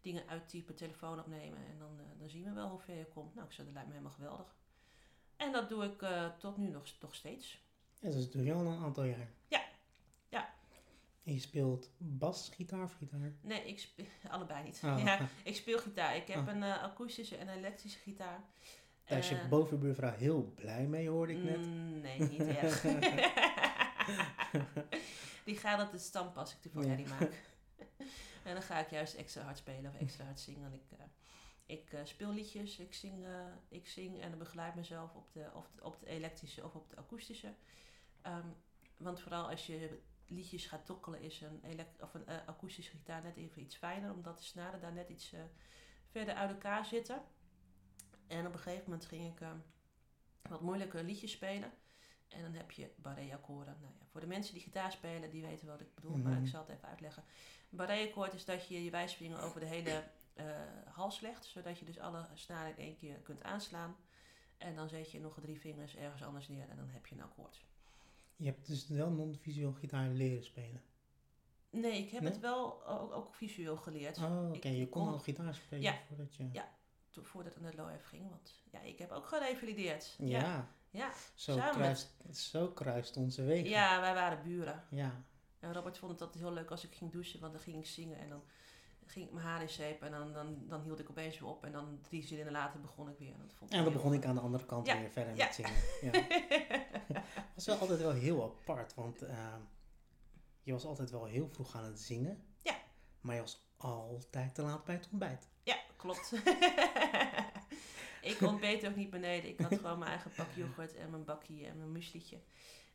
dingen 0.00 0.28
uittypen, 0.28 0.74
telefoon 0.74 1.18
opnemen. 1.18 1.58
En 1.58 1.78
dan, 1.78 2.00
dan 2.18 2.28
zien 2.28 2.44
we 2.44 2.52
wel 2.52 2.68
hoe 2.68 2.78
ver 2.78 2.96
je 2.96 3.06
komt. 3.06 3.34
Nou, 3.34 3.46
ik 3.46 3.52
zei, 3.52 3.66
dat 3.66 3.74
lijkt 3.74 3.88
me 3.88 3.94
helemaal 3.94 4.16
geweldig. 4.16 4.56
En 5.36 5.52
dat 5.52 5.68
doe 5.68 5.84
ik 5.84 6.06
tot 6.38 6.56
nu 6.56 6.68
nog, 6.68 6.84
nog 7.00 7.14
steeds. 7.14 7.62
Ja, 8.00 8.10
dus 8.10 8.22
dat 8.24 8.32
doe 8.32 8.44
je 8.44 8.52
al 8.52 8.66
een 8.66 8.82
aantal 8.82 9.04
jaar. 9.04 9.28
Ja. 9.48 9.62
Ja. 10.28 10.54
En 11.24 11.32
je 11.32 11.40
speelt 11.40 11.90
bas, 11.98 12.50
gitaar 12.54 12.82
of 12.82 12.92
gitaar? 12.94 13.32
Nee, 13.40 13.68
ik 13.68 13.80
speel 13.80 14.06
allebei 14.30 14.62
niet. 14.62 14.80
Oh, 14.84 15.02
ja, 15.04 15.16
ah. 15.18 15.22
ik 15.44 15.56
speel 15.56 15.78
gitaar. 15.78 16.16
Ik 16.16 16.26
heb 16.26 16.48
Oh. 16.48 16.54
een 16.54 16.62
akoestische 16.62 17.36
en 17.36 17.48
een 17.48 17.56
elektrische 17.56 17.98
gitaar. 17.98 18.44
Daar 19.04 19.18
is 19.18 19.28
je 19.28 19.46
bovenbuurvrouw 19.48 20.12
heel 20.14 20.52
blij 20.54 20.86
mee, 20.86 21.08
hoorde 21.08 21.32
ik 21.32 21.42
net. 21.44 21.66
mm, 21.66 22.00
nee, 22.00 22.18
niet 22.18 22.40
erg. 22.40 22.84
die 25.44 25.56
gaat 25.56 25.86
op 25.86 25.92
de 25.92 25.98
stamp 25.98 26.36
als 26.36 26.52
ik 26.52 26.62
de 26.62 26.70
voor 26.70 26.84
herrie 26.84 27.08
maak. 27.08 27.32
en 28.44 28.52
dan 28.52 28.62
ga 28.62 28.78
ik 28.78 28.90
juist 28.90 29.14
extra 29.14 29.42
hard 29.42 29.58
spelen 29.58 29.90
of 29.90 30.00
extra 30.00 30.24
hard 30.24 30.40
zingen. 30.40 30.72
Ik, 30.72 30.98
eh, 30.98 31.04
ik 31.66 31.92
eh, 31.92 32.00
speel 32.04 32.32
liedjes, 32.32 32.78
ik 32.78 32.94
zing, 32.94 33.24
eh, 33.24 33.46
ik 33.68 33.86
zing 33.86 34.20
en 34.20 34.30
dan 34.30 34.38
begeleid 34.38 34.74
mezelf 34.74 35.14
op 35.14 35.32
de, 35.32 35.50
de, 35.74 35.84
op 35.84 36.00
de 36.00 36.06
elektrische 36.06 36.64
of 36.64 36.74
op 36.74 36.90
de 36.90 36.96
akoestische. 36.96 37.54
Ehm, 38.22 38.48
want 38.96 39.20
vooral 39.20 39.50
als 39.50 39.66
je 39.66 40.00
liedjes 40.26 40.66
gaat 40.66 40.86
tokkelen 40.86 41.20
is 41.20 41.40
een, 41.40 41.60
elek- 41.62 42.00
of 42.02 42.14
een 42.14 42.26
akoestische 42.46 42.90
gitaar 42.90 43.22
net 43.22 43.36
even 43.36 43.62
iets 43.62 43.76
fijner. 43.76 44.12
Omdat 44.12 44.38
de 44.38 44.44
snaren 44.44 44.80
daar 44.80 44.92
net 44.92 45.08
iets 45.08 45.34
verder 46.10 46.34
uit 46.34 46.50
elkaar 46.50 46.84
zitten. 46.84 47.22
En 48.26 48.46
op 48.46 48.52
een 48.52 48.58
gegeven 48.58 48.84
moment 48.84 49.06
ging 49.06 49.32
ik 49.32 49.46
wat 50.42 50.60
moeilijke 50.60 51.04
liedjes 51.04 51.30
spelen. 51.30 51.72
En 52.34 52.42
dan 52.42 52.52
heb 52.54 52.70
je 52.70 52.90
barré-akkoorden. 52.96 53.76
Nou 53.80 53.92
ja, 53.98 54.06
voor 54.10 54.20
de 54.20 54.26
mensen 54.26 54.54
die 54.54 54.62
gitaar 54.62 54.92
spelen, 54.92 55.30
die 55.30 55.42
weten 55.42 55.66
wat 55.68 55.80
ik 55.80 55.94
bedoel. 55.94 56.16
Maar 56.16 56.32
Mhm. 56.32 56.42
ik 56.42 56.48
zal 56.48 56.60
het 56.60 56.76
even 56.76 56.88
uitleggen. 56.88 57.22
Een 57.70 57.76
barré-akkoord 57.76 58.34
is 58.34 58.44
dat 58.44 58.68
je 58.68 58.84
je 58.84 58.90
wijsvinger 58.90 59.42
over 59.42 59.60
de 59.60 59.66
hele 59.66 60.04
eh, 60.34 60.46
hals 60.86 61.20
legt. 61.20 61.44
Zodat 61.44 61.78
je 61.78 61.84
dus 61.84 61.98
alle 61.98 62.26
snaren 62.34 62.70
in 62.76 62.84
één 62.84 62.96
keer 62.96 63.16
kunt 63.16 63.42
aanslaan. 63.42 63.96
En 64.58 64.74
dan 64.74 64.88
zet 64.88 65.10
je 65.10 65.20
nog 65.20 65.38
drie 65.40 65.60
vingers 65.60 65.96
ergens 65.96 66.22
anders 66.22 66.48
neer 66.48 66.68
en 66.68 66.76
dan 66.76 66.88
heb 66.88 67.06
je 67.06 67.14
een 67.14 67.22
akkoord. 67.22 67.64
Je 68.36 68.44
hebt 68.46 68.66
dus 68.66 68.88
wel 68.88 69.10
non-visueel 69.10 69.72
gitaar 69.72 70.08
leren 70.08 70.44
spelen. 70.44 70.82
Nee, 71.70 71.98
ik 72.04 72.10
heb 72.10 72.20
Nee? 72.22 72.30
het 72.32 72.40
wel 72.40 72.86
ook, 72.86 73.12
ook 73.12 73.34
visueel 73.34 73.76
geleerd. 73.76 74.18
Oh, 74.18 74.52
oké. 74.54 74.68
Je 74.68 74.88
kon 74.88 75.02
kon- 75.04 75.12
al 75.12 75.18
gitaar 75.18 75.54
spelen 75.54 75.82
Ja. 75.82 75.98
voordat 76.08 76.34
je... 76.34 76.48
Ja. 76.52 76.68
Voordat 77.10 77.54
het 77.54 77.62
naar 77.62 77.70
de 77.70 77.76
LOF 77.76 78.04
ging. 78.04 78.30
Want 78.30 78.62
ja, 78.70 78.80
ik 78.80 78.98
heb 78.98 79.10
ook 79.10 79.26
gerevalideerd. 79.26 80.14
Ja, 80.18 80.38
Ja, 80.40 80.68
ja. 80.94 81.12
Zo, 81.34 81.56
samen 81.56 81.74
kruist, 81.74 82.16
zo 82.32 82.68
kruist 82.68 83.16
onze 83.16 83.42
wegen. 83.42 83.70
ja 83.70 84.00
wij 84.00 84.14
waren 84.14 84.42
buren. 84.42 84.84
Ja. 84.90 85.24
En 85.58 85.72
Robert 85.72 85.98
vond 85.98 86.12
het 86.12 86.20
altijd 86.20 86.42
heel 86.44 86.52
leuk 86.52 86.70
als 86.70 86.84
ik 86.84 86.94
ging 86.94 87.12
douchen, 87.12 87.40
want 87.40 87.52
dan 87.52 87.62
ging 87.62 87.76
ik 87.76 87.86
zingen 87.86 88.18
en 88.18 88.28
dan 88.28 88.42
ging 89.06 89.26
ik 89.26 89.32
mijn 89.32 89.46
haar 89.46 89.62
in 89.62 89.68
zeep 89.68 90.02
en 90.02 90.10
dan, 90.10 90.32
dan, 90.32 90.58
dan 90.68 90.82
hield 90.82 90.98
ik 90.98 91.10
opeens 91.10 91.38
weer 91.38 91.48
op 91.48 91.64
en 91.64 91.72
dan 91.72 91.98
drie 92.02 92.22
zinnen 92.22 92.52
later 92.52 92.80
begon 92.80 93.08
ik 93.08 93.18
weer. 93.18 93.32
En, 93.32 93.40
dat 93.40 93.54
vond 93.54 93.72
En 93.72 93.84
dan 93.84 93.92
begon 93.92 94.12
ik 94.12 94.24
aan 94.24 94.34
de 94.34 94.40
andere 94.40 94.66
kant 94.66 94.86
Ja, 94.86 94.98
weer 94.98 95.10
verder 95.10 95.36
ja. 95.36 95.44
met 95.44 95.54
zingen. 95.54 95.72
Ja. 96.00 96.10
Het 97.54 97.54
was 97.54 97.66
wel 97.66 97.78
altijd 97.78 98.00
wel 98.00 98.12
heel 98.12 98.42
apart, 98.42 98.94
want 98.94 99.22
eh, 99.22 99.54
je 100.62 100.72
was 100.72 100.84
altijd 100.84 101.10
wel 101.10 101.24
heel 101.24 101.48
vroeg 101.48 101.76
aan 101.76 101.84
het 101.84 102.00
zingen. 102.00 102.44
Ja. 102.62 102.76
Maar 103.20 103.34
je 103.34 103.40
was 103.40 103.68
altijd 103.76 104.54
te 104.54 104.62
laat 104.62 104.84
bij 104.84 104.94
het 104.94 105.08
ontbijt. 105.10 105.48
Ja, 105.62 105.76
klopt. 105.96 106.32
ik 108.24 108.40
ontbeet 108.52 108.86
ook 108.86 108.96
niet 108.96 109.10
beneden. 109.10 109.50
Ik 109.50 109.60
had 109.60 109.74
gewoon 109.74 109.98
mijn 109.98 110.10
eigen 110.10 110.30
pak 110.36 110.46
yoghurt 110.54 110.94
en 110.94 111.10
mijn 111.10 111.24
bakkie 111.24 111.66
en 111.66 111.76
mijn 111.78 111.92
mueslietje. 111.92 112.38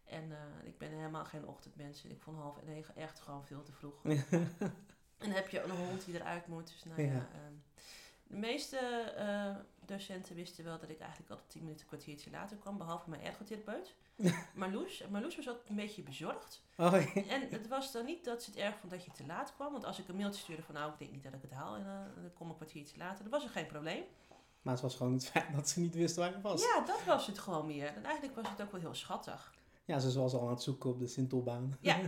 En 0.06 0.32
eh, 0.32 0.68
ik 0.68 0.78
ben 0.78 0.90
helemaal 0.92 1.26
geen 1.26 1.48
ochtendmens. 1.48 2.04
en 2.04 2.12
Ik 2.12 2.22
vond 2.22 2.38
half 2.38 2.64
negen 2.66 2.96
echt 2.96 3.20
gewoon 3.20 3.46
veel 3.46 3.64
te 3.64 3.72
vroeg. 3.72 4.04
en 4.04 4.52
dan 5.18 5.30
heb 5.30 5.50
je 5.50 5.62
een 5.62 5.70
hond 5.72 6.06
die 6.06 6.16
eruit 6.16 6.48
moet. 6.48 6.68
Dus 6.68 6.84
nou 6.84 7.02
ja, 7.02 7.08
Ja. 7.12 7.30
ehm, 7.34 7.54
de 8.24 8.36
meeste 8.38 8.78
eh, 9.18 9.56
docenten 9.86 10.36
wisten 10.36 10.64
wel 10.64 10.80
dat 10.80 10.90
ik 10.90 11.00
eigenlijk 11.00 11.32
altijd 11.32 11.50
tien 11.50 11.62
minuten, 11.62 11.82
een 11.82 11.88
kwartiertje 11.88 12.32
later 12.32 12.58
kwam. 12.58 12.78
Behalve 12.78 13.10
mijn 13.10 13.22
ergotherapeut. 13.22 13.96
Marloes. 14.54 15.04
Marloes 15.10 15.36
was 15.36 15.48
altijd 15.48 15.70
een 15.70 15.76
beetje 15.76 16.02
bezorgd. 16.02 16.62
Oh, 16.78 16.92
ja. 17.14 17.24
En 17.24 17.50
het 17.50 17.68
was 17.68 17.92
dan 17.92 18.06
niet 18.06 18.24
dat 18.26 18.44
ze 18.44 18.50
het 18.50 18.60
erg 18.60 18.78
vond 18.78 18.92
dat 18.92 19.06
je 19.06 19.12
te 19.12 19.26
laat 19.26 19.54
kwam. 19.56 19.72
Want 19.72 19.86
als 19.86 20.00
ik 20.00 20.08
een 20.08 20.16
mailtje 20.16 20.42
stuurde 20.42 20.64
van 20.64 20.76
nou, 20.76 20.92
ik 20.92 21.00
denk 21.00 21.12
niet 21.12 21.24
dat 21.24 21.34
ik 21.34 21.42
het 21.42 21.52
haal. 21.52 21.76
En 21.76 21.86
eh, 21.86 22.22
dan 22.22 22.34
kom 22.34 22.50
een 22.50 22.56
kwartiertje 22.56 22.98
later. 22.98 23.22
Dan 23.24 23.32
was 23.32 23.44
er 23.44 23.50
geen 23.50 23.66
probleem. 23.68 24.04
Maar 24.62 24.74
het 24.74 24.82
was 24.84 24.96
gewoon 24.96 25.14
het 25.14 25.26
feit 25.30 25.54
dat 25.56 25.70
ze 25.70 25.80
niet 25.80 25.94
wist 25.96 26.16
waar 26.16 26.32
je 26.32 26.42
was. 26.42 26.62
Ja, 26.62 26.84
dat 26.86 27.04
was 27.06 27.28
het 27.28 27.40
gewoon 27.40 27.66
meer. 27.66 27.88
En 27.88 28.04
eigenlijk 28.04 28.36
was 28.36 28.50
het 28.50 28.62
ook 28.62 28.72
wel 28.72 28.82
heel 28.82 28.94
schattig. 28.96 29.54
Ja, 29.86 30.00
ze 30.00 30.20
was 30.20 30.34
al 30.34 30.42
aan 30.42 30.50
het 30.54 30.62
zoeken 30.64 30.90
op 30.90 31.00
de 31.00 31.08
Sintelbaan. 31.08 31.78
Ja. 31.80 32.00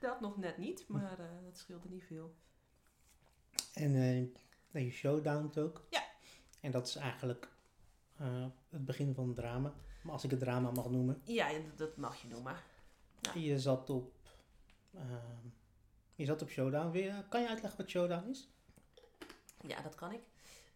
dat 0.00 0.20
nog 0.20 0.36
net 0.36 0.58
niet, 0.58 0.84
maar 0.88 1.18
eh 1.18 1.26
dat 1.44 1.58
scheelde 1.58 1.88
niet 1.88 2.04
veel. 2.04 2.34
En 3.74 3.94
eh 3.94 4.26
je 4.84 4.90
showdownt 4.90 5.58
ook. 5.58 5.86
Ja. 5.90 6.04
En 6.60 6.70
dat 6.70 6.86
is 6.86 6.96
eigenlijk 6.96 7.48
eh, 8.16 8.46
het 8.70 8.84
begin 8.84 9.14
van 9.14 9.26
het 9.26 9.36
drama. 9.36 9.74
Maar 10.02 10.12
als 10.12 10.24
ik 10.24 10.30
het 10.30 10.40
drama 10.40 10.70
mag 10.70 10.90
noemen. 10.90 11.20
Ja, 11.24 11.48
dat- 11.76 11.96
mag 11.96 12.22
je 12.22 12.28
noemen. 12.28 12.56
Ja. 13.20 13.32
Je 13.34 13.58
zat 13.60 13.90
op... 13.90 14.12
ehm, 14.94 15.46
je 16.14 16.24
zat 16.24 16.42
op 16.42 16.50
showdown. 16.50 16.90
Weer, 16.90 17.24
kan 17.28 17.40
je 17.40 17.48
uitleggen 17.48 17.80
wat 17.80 17.90
showdown 17.90 18.28
is? 18.28 18.50
Ja, 19.66 19.80
dat 19.80 19.94
kan 19.94 20.12
ik. 20.12 20.20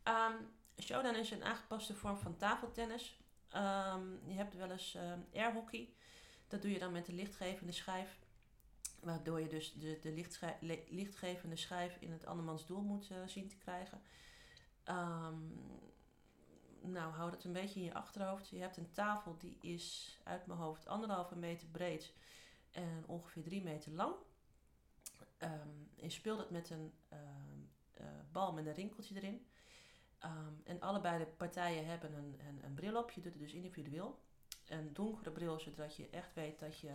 Ehm 0.03 0.35
showdown 0.83 1.17
is 1.17 1.31
een 1.31 1.45
aangepaste 1.45 1.95
vorm 1.95 2.19
van 2.19 2.37
tafeltennis. 2.37 3.21
Ehm, 3.49 4.29
je 4.29 4.35
hebt 4.35 4.55
wel 4.55 4.71
eens 4.71 4.95
ehm 4.95 5.21
airhockey. 5.35 5.93
Dat 6.49 6.63
doe 6.63 6.71
je 6.71 6.79
dan 6.79 6.93
met 6.93 7.09
een 7.09 7.15
lichtgevende 7.15 7.73
schijf. 7.73 8.19
Waardoor 9.01 9.41
je 9.41 9.49
dus 9.49 9.73
de, 9.73 9.99
de 10.03 10.27
lichtgevende 10.89 11.57
schijf 11.57 11.97
in 12.01 12.13
het 12.13 12.27
andermans 12.27 12.67
doel 12.67 12.81
moet 12.81 13.11
eh, 13.11 13.17
zien 13.27 13.49
te 13.49 13.57
krijgen. 13.57 14.03
Nou, 16.83 17.13
hou 17.13 17.31
dat 17.31 17.45
een 17.45 17.53
beetje 17.53 17.81
in 17.81 17.87
je 17.87 17.95
achterhoofd. 17.95 18.49
Je 18.49 18.59
hebt 18.59 18.77
een 18.77 18.93
tafel 18.93 19.37
die 19.39 19.59
is 19.61 20.19
uit 20.25 20.47
mijn 20.47 20.59
hoofd 20.59 20.87
anderhalve 20.87 21.37
meter 21.37 21.69
breed 21.69 22.13
en 22.71 23.05
ongeveer 23.07 23.43
drie 23.43 23.63
meter 23.63 23.93
lang. 23.93 24.15
Je 25.95 26.11
speelt 26.11 26.39
het 26.39 26.51
met 26.51 26.71
een 26.71 26.93
ehm, 27.09 27.50
eh, 28.01 28.07
bal 28.33 28.53
met 28.53 28.67
een 28.67 28.75
rinkeltje 28.75 29.15
erin. 29.15 29.47
Ehm, 30.19 30.53
en 30.65 30.81
allebei 30.81 31.19
de 31.19 31.27
partijen 31.27 31.87
hebben 31.87 32.13
een, 32.15 32.41
een, 32.49 32.61
een 32.65 32.75
bril 32.75 32.97
op. 32.97 33.11
Je 33.11 33.21
doet 33.21 33.33
het 33.33 33.43
dus 33.43 33.53
individueel. 33.53 34.19
Een 34.69 34.93
donkere 34.93 35.31
bril, 35.31 35.61
zodat 35.61 35.97
je 35.97 36.09
echt 36.11 36.35
weet 36.35 36.59
dat 36.59 36.79
je 36.79 36.93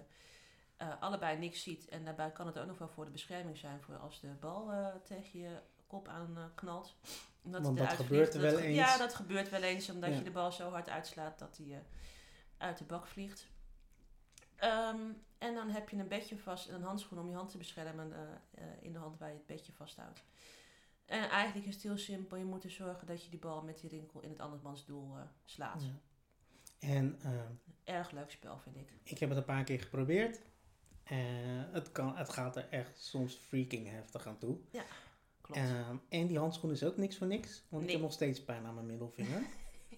eh, 0.78 1.02
allebei 1.02 1.38
niks 1.38 1.64
ziet. 1.64 1.88
En 1.88 2.06
daarbij 2.06 2.32
kan 2.32 2.46
het 2.48 2.60
ook 2.60 2.68
nog 2.68 2.78
wel 2.78 2.90
voor 2.90 3.06
de 3.06 3.12
bescherming 3.12 3.58
zijn 3.58 3.82
voor 3.82 3.98
als 3.98 4.20
de 4.20 4.28
bal 4.40 4.72
eh, 4.72 4.96
tegen 5.04 5.40
je 5.40 5.60
kop 5.88 6.08
aan 6.08 6.52
knalt. 6.56 6.96
Omdat 7.42 7.62
Want 7.62 7.78
dat 7.78 7.94
gebeurt 7.94 8.34
Dat 8.34 8.42
wel 8.42 8.58
ge- 8.58 8.64
eens. 8.64 8.76
Ja, 8.78 8.98
dat 8.98 9.16
gebeurt 9.16 9.50
wel 9.50 9.62
eens, 9.62 9.90
omdat 9.90 10.10
Ja. 10.10 10.16
je 10.16 10.24
de 10.24 10.32
bal 10.32 10.52
zo 10.52 10.70
hard 10.70 10.90
uitslaat 10.90 11.40
dat 11.40 11.58
hij 11.58 11.84
uit 12.58 12.78
de 12.78 12.84
bak 12.84 13.08
vliegt. 13.08 13.48
Ehm, 14.56 15.00
en 15.38 15.54
dan 15.56 15.70
heb 15.70 15.90
je 15.90 15.98
een 15.98 16.08
bedje 16.08 16.38
vast 16.38 16.68
en 16.70 16.76
een 16.76 16.84
handschoen 16.84 17.20
om 17.20 17.30
je 17.30 17.36
hand 17.36 17.50
te 17.52 17.58
beschermen 17.58 18.14
in 18.82 18.94
de 18.94 19.00
hand 19.00 19.18
waar 19.18 19.30
je 19.30 19.36
het 19.36 19.46
bedje 19.46 19.72
vasthoudt. 19.74 20.24
En 21.06 21.30
eigenlijk 21.30 21.68
is 21.68 21.74
het 21.74 21.84
heel 21.84 21.98
simpel. 21.98 22.38
Je 22.38 22.46
moet 22.46 22.64
er 22.64 22.72
zorgen 22.72 23.08
dat 23.08 23.24
je 23.24 23.30
die 23.30 23.40
bal 23.40 23.62
met 23.62 23.80
die 23.80 23.90
rinkel 23.90 24.22
in 24.22 24.30
het 24.30 24.40
andermans 24.40 24.86
doel 24.86 25.18
eh, 25.18 25.22
slaat. 25.46 25.84
Ja. 25.84 26.00
En 26.80 27.20
ehm, 27.22 27.52
Erg 27.84 28.12
leuk 28.12 28.32
spel, 28.32 28.58
vind 28.58 28.76
ik. 28.76 28.94
ik 29.04 29.20
heb 29.20 29.30
het 29.30 29.38
een 29.38 29.46
paar 29.46 29.64
keer 29.64 29.80
geprobeerd. 29.80 30.42
En 31.04 31.70
het, 31.72 31.92
kan, 31.92 32.16
het 32.16 32.30
gaat 32.30 32.56
er 32.56 32.68
echt 32.70 33.02
soms 33.02 33.36
freaking 33.36 33.90
heftig 33.90 34.28
aan 34.28 34.38
toe. 34.38 34.58
Klopt. 35.42 35.60
Ehm, 35.60 35.96
en 36.10 36.28
die 36.28 36.38
handschoen 36.38 36.72
is 36.72 36.84
ook 36.84 36.98
niks 36.98 37.18
voor 37.18 37.28
niks. 37.28 37.64
Want 37.70 37.84
ik 37.84 37.92
heb 37.92 38.02
nog 38.02 38.12
steeds 38.12 38.44
pijn 38.44 38.66
aan 38.66 38.74
mijn 38.74 38.86
middelvinger. 38.86 39.42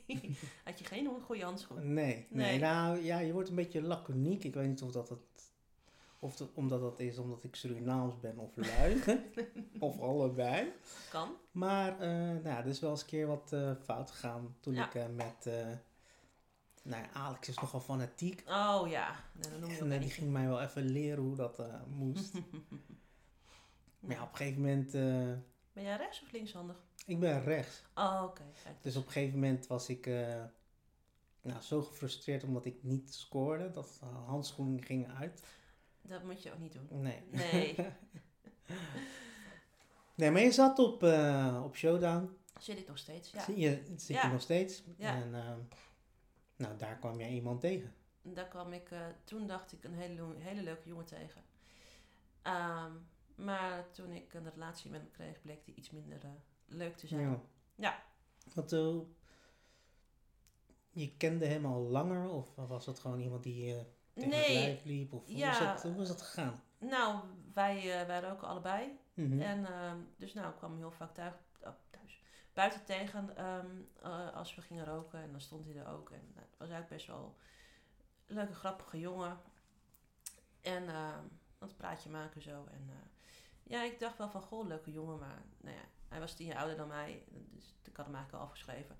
Had 0.63 0.79
je 0.79 0.85
geen 0.85 1.21
goede 1.21 1.43
handschoen? 1.43 1.93
Nee, 1.93 2.27
nee. 2.29 2.45
Nee. 2.45 2.59
Nou 2.59 3.03
ja, 3.03 3.19
je 3.19 3.33
wordt 3.33 3.49
een 3.49 3.55
beetje 3.55 3.81
laconiek. 3.81 4.43
Ik 4.43 4.53
weet 4.53 4.67
niet 4.67 4.81
of 4.81 4.91
dat 4.91 5.09
het... 5.09 5.19
Of 6.19 6.35
dat, 6.35 6.49
omdat 6.53 6.81
dat 6.81 6.99
is 6.99 7.17
omdat 7.17 7.43
ik 7.43 7.55
Surinaams 7.55 8.19
ben 8.19 8.37
of 8.37 8.51
lui. 8.55 9.01
of 9.79 9.99
allebei. 9.99 10.73
Kan. 11.09 11.29
Maar 11.51 11.99
eh 11.99 12.09
nou, 12.43 12.45
er 12.45 12.65
is 12.65 12.79
wel 12.79 12.89
eens 12.89 13.01
een 13.01 13.07
keer 13.07 13.27
wat 13.27 13.53
eh, 13.53 13.71
fout 13.83 14.11
gegaan 14.11 14.55
toen 14.59 14.73
Ja. 14.73 14.85
ik 14.85 14.95
eh, 14.95 15.05
met... 15.15 15.45
nou 16.81 17.03
ja, 17.03 17.09
Alex 17.13 17.47
is 17.47 17.55
nogal 17.59 17.79
fanatiek. 17.79 18.43
Oh 18.47 18.87
ja, 18.87 19.15
dan 19.39 19.59
noem 19.59 19.69
je 19.69 19.77
En 19.77 19.99
die 19.99 20.09
ging 20.09 20.31
mij 20.31 20.47
wel 20.47 20.61
even 20.61 20.83
leren 20.83 21.23
hoe 21.23 21.35
dat 21.35 21.61
moest. 21.87 22.33
maar 23.99 24.15
ja, 24.15 24.23
op 24.23 24.31
een 24.31 24.37
gegeven 24.37 24.61
moment... 24.61 24.91
Ben 25.73 25.83
jij 25.83 25.97
rechts 25.97 26.21
of 26.21 26.31
linkshandig? 26.31 26.75
ik 27.05 27.19
ben 27.19 27.43
rechts. 27.43 27.83
Oh, 27.95 28.21
oké. 28.23 28.43
Dus 28.81 28.95
op 28.95 29.05
een 29.05 29.11
gegeven 29.11 29.39
moment 29.39 29.67
was 29.67 29.89
ik 29.89 30.05
nou, 31.41 31.61
zo 31.61 31.81
gefrustreerd 31.81 32.43
omdat 32.43 32.65
ik 32.65 32.83
niet 32.83 33.13
scoorde. 33.13 33.71
Dat 33.71 33.97
de 33.99 34.05
handschoenen 34.05 34.83
gingen 34.83 35.15
uit. 35.15 35.41
Dat 36.07 36.23
moet 36.23 36.43
je 36.43 36.53
ook 36.53 36.59
niet 36.59 36.73
doen. 36.73 37.01
Nee. 37.01 37.23
Nee. 37.31 37.75
nee, 40.15 40.31
maar 40.31 40.41
je 40.41 40.51
zat 40.51 40.79
op, 40.79 41.03
eh, 41.03 41.61
op 41.65 41.75
Showdown. 41.75 42.37
Zit 42.59 42.77
ik 42.77 42.87
nog 42.87 42.97
steeds, 42.97 43.31
ja. 43.31 43.43
Zie 43.43 43.57
Je, 43.57 43.83
zit 43.95 44.07
Ja. 44.15 44.25
je 44.25 44.31
nog 44.31 44.41
steeds. 44.41 44.83
Ja. 44.97 45.15
En 45.15 45.35
ehm, 45.35 45.59
nou, 46.55 46.77
daar 46.77 46.97
kwam 46.97 47.19
jij 47.19 47.29
iemand 47.29 47.61
tegen. 47.61 47.93
Daar 48.21 48.47
kwam 48.47 48.73
ik, 48.73 48.91
eh, 48.91 48.99
toen 49.23 49.47
dacht 49.47 49.71
ik 49.73 49.83
een 49.83 49.93
hele, 49.93 50.23
hele 50.37 50.61
leuke 50.61 50.87
jongen 50.87 51.05
tegen. 51.05 51.41
Ehm, 52.41 52.91
maar 53.35 53.91
toen 53.91 54.11
ik 54.11 54.33
een 54.33 54.49
relatie 54.49 54.91
met 54.91 55.01
hem 55.01 55.11
kreeg, 55.11 55.41
bleek 55.41 55.65
die 55.65 55.75
iets 55.75 55.89
minder 55.89 56.23
eh, 56.23 56.29
leuk 56.65 56.97
te 56.97 57.07
zijn. 57.07 57.21
Ja. 57.29 57.41
Ja. 57.75 58.03
Want, 58.53 58.71
eh, 58.71 58.97
je 60.91 61.17
kende 61.17 61.45
hem 61.45 61.65
al 61.65 61.81
langer 61.81 62.29
of 62.29 62.55
was 62.55 62.85
het 62.85 62.99
gewoon 62.99 63.19
iemand 63.19 63.43
die 63.43 63.75
eh 64.17 64.23
het 64.23 64.31
Nee, 64.31 64.59
lijf 64.59 64.83
liep? 64.83 65.13
Of 65.13 65.25
hoe, 65.25 65.37
ja. 65.37 65.51
is 65.51 65.57
dat, 65.59 65.93
hoe 65.93 66.01
is 66.01 66.07
dat 66.07 66.21
gegaan? 66.21 66.61
nou, 66.77 67.19
wij, 67.53 67.99
eh 67.99 68.07
wij 68.07 68.21
roken 68.21 68.47
allebei. 68.47 68.99
Mhm. 69.13 69.41
En 69.41 69.65
ehm, 69.65 69.97
dus 70.17 70.33
nou, 70.33 70.49
ik 70.49 70.55
kwam 70.55 70.77
heel 70.77 70.91
vaak 70.91 71.13
thuis, 71.13 71.33
oh, 71.61 71.69
thuis 71.89 72.23
buiten 72.53 72.85
tegen 72.85 73.37
ehm, 73.37 73.67
eh, 74.01 74.33
als 74.33 74.55
we 74.55 74.61
gingen 74.61 74.85
roken. 74.85 75.21
En 75.21 75.31
dan 75.31 75.41
stond 75.41 75.65
hij 75.65 75.75
er 75.75 75.87
ook. 75.87 76.11
En 76.11 76.21
nou, 76.33 76.45
het 76.49 76.57
was 76.57 76.69
eigenlijk 76.69 76.89
best 76.89 77.07
wel 77.07 77.37
een 78.25 78.35
leuke, 78.35 78.53
grappige 78.53 78.99
jongen. 78.99 79.37
En 80.61 80.87
ehm 80.87 81.25
dat 81.57 81.77
praatje 81.77 82.09
maken 82.09 82.41
zo. 82.41 82.65
En 82.71 82.89
eh, 82.89 82.95
ja, 83.63 83.83
ik 83.83 83.99
dacht 83.99 84.17
wel 84.17 84.29
van, 84.29 84.41
goh, 84.41 84.67
leuke 84.67 84.91
jongen. 84.91 85.19
Maar 85.19 85.41
nou 85.57 85.75
ja, 85.75 85.83
hij 86.07 86.19
was 86.19 86.33
tien 86.33 86.45
jaar 86.45 86.57
ouder 86.57 86.77
dan 86.77 86.87
mij. 86.87 87.23
Dus 87.29 87.75
ik 87.83 87.95
had 87.95 88.05
hem 88.05 88.15
eigenlijk 88.15 88.43
al 88.43 88.49
afgeschreven. 88.49 88.95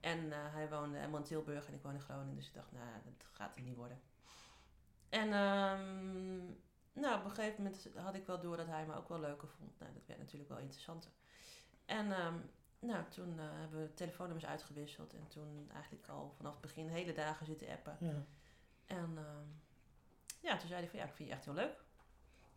En 0.00 0.32
eh, 0.32 0.38
hij 0.52 0.68
woonde 0.68 0.96
helemaal 0.96 1.20
in 1.20 1.26
Tilburg 1.26 1.66
en 1.66 1.74
ik 1.74 1.82
woon 1.82 1.94
in 1.94 2.00
Groningen. 2.00 2.36
Dus 2.36 2.46
ik 2.46 2.54
dacht, 2.54 2.72
nou, 2.72 2.86
dat 3.04 3.26
gaat 3.32 3.54
hem 3.54 3.64
niet 3.64 3.76
worden. 3.76 4.00
En 5.12 5.32
ehm, 5.32 6.36
nou, 6.92 7.18
op 7.18 7.24
een 7.24 7.30
gegeven 7.30 7.62
moment 7.62 7.88
had 7.94 8.14
ik 8.14 8.26
wel 8.26 8.40
door 8.40 8.56
dat 8.56 8.66
hij 8.66 8.86
me 8.86 8.94
ook 8.94 9.08
wel 9.08 9.20
leuker 9.20 9.48
vond. 9.48 9.78
Nou, 9.78 9.92
dat 9.92 10.06
werd 10.06 10.20
natuurlijk 10.20 10.50
wel 10.50 10.58
interessanter. 10.58 11.10
En 11.84 12.12
ehm, 12.12 12.34
nou, 12.78 13.04
toen 13.08 13.38
eh, 13.38 13.44
hebben 13.50 13.80
we 13.80 13.94
telefoonnummers 13.94 14.46
uitgewisseld. 14.46 15.14
En 15.14 15.26
toen 15.28 15.70
eigenlijk 15.72 16.08
al 16.08 16.32
vanaf 16.36 16.52
het 16.52 16.60
begin 16.60 16.88
hele 16.88 17.12
dagen 17.12 17.46
zitten 17.46 17.68
appen. 17.68 17.96
Ja. 18.00 18.24
En 18.86 19.12
ehm, 19.16 19.46
ja, 20.40 20.56
toen 20.56 20.68
zei 20.68 20.80
hij 20.80 20.88
van 20.88 20.98
ja, 20.98 21.04
ik 21.04 21.12
vind 21.14 21.28
je 21.28 21.34
echt 21.34 21.44
heel 21.44 21.54
leuk. 21.54 21.84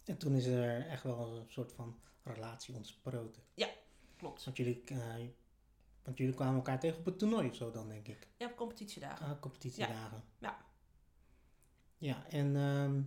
En 0.06 0.18
toen 0.18 0.34
is 0.36 0.46
er 0.46 0.88
echt 0.88 1.04
wel 1.04 1.36
een 1.36 1.50
soort 1.50 1.74
van 1.74 2.00
relatie 2.24 2.76
ontsproten. 2.76 3.44
Klopt. 4.18 4.44
Want 4.44 4.58
jullie, 4.58 4.84
eh, 4.86 5.28
want 6.04 6.18
jullie 6.18 6.34
kwamen 6.34 6.56
elkaar 6.56 6.80
tegen 6.80 7.00
op 7.00 7.06
het 7.06 7.20
toernooi 7.20 7.50
of 7.50 7.56
zo 7.56 7.72
dan, 7.72 7.88
denk 7.88 8.08
ik. 8.08 8.28
Ja, 8.38 8.46
op 8.46 8.56
competitiedagen. 8.56 9.26
Ah, 9.26 9.40
competitiedagen. 9.40 10.24
Ja. 10.40 10.50
Ja, 10.50 10.66
en 12.30 12.56
ehm, 12.56 13.02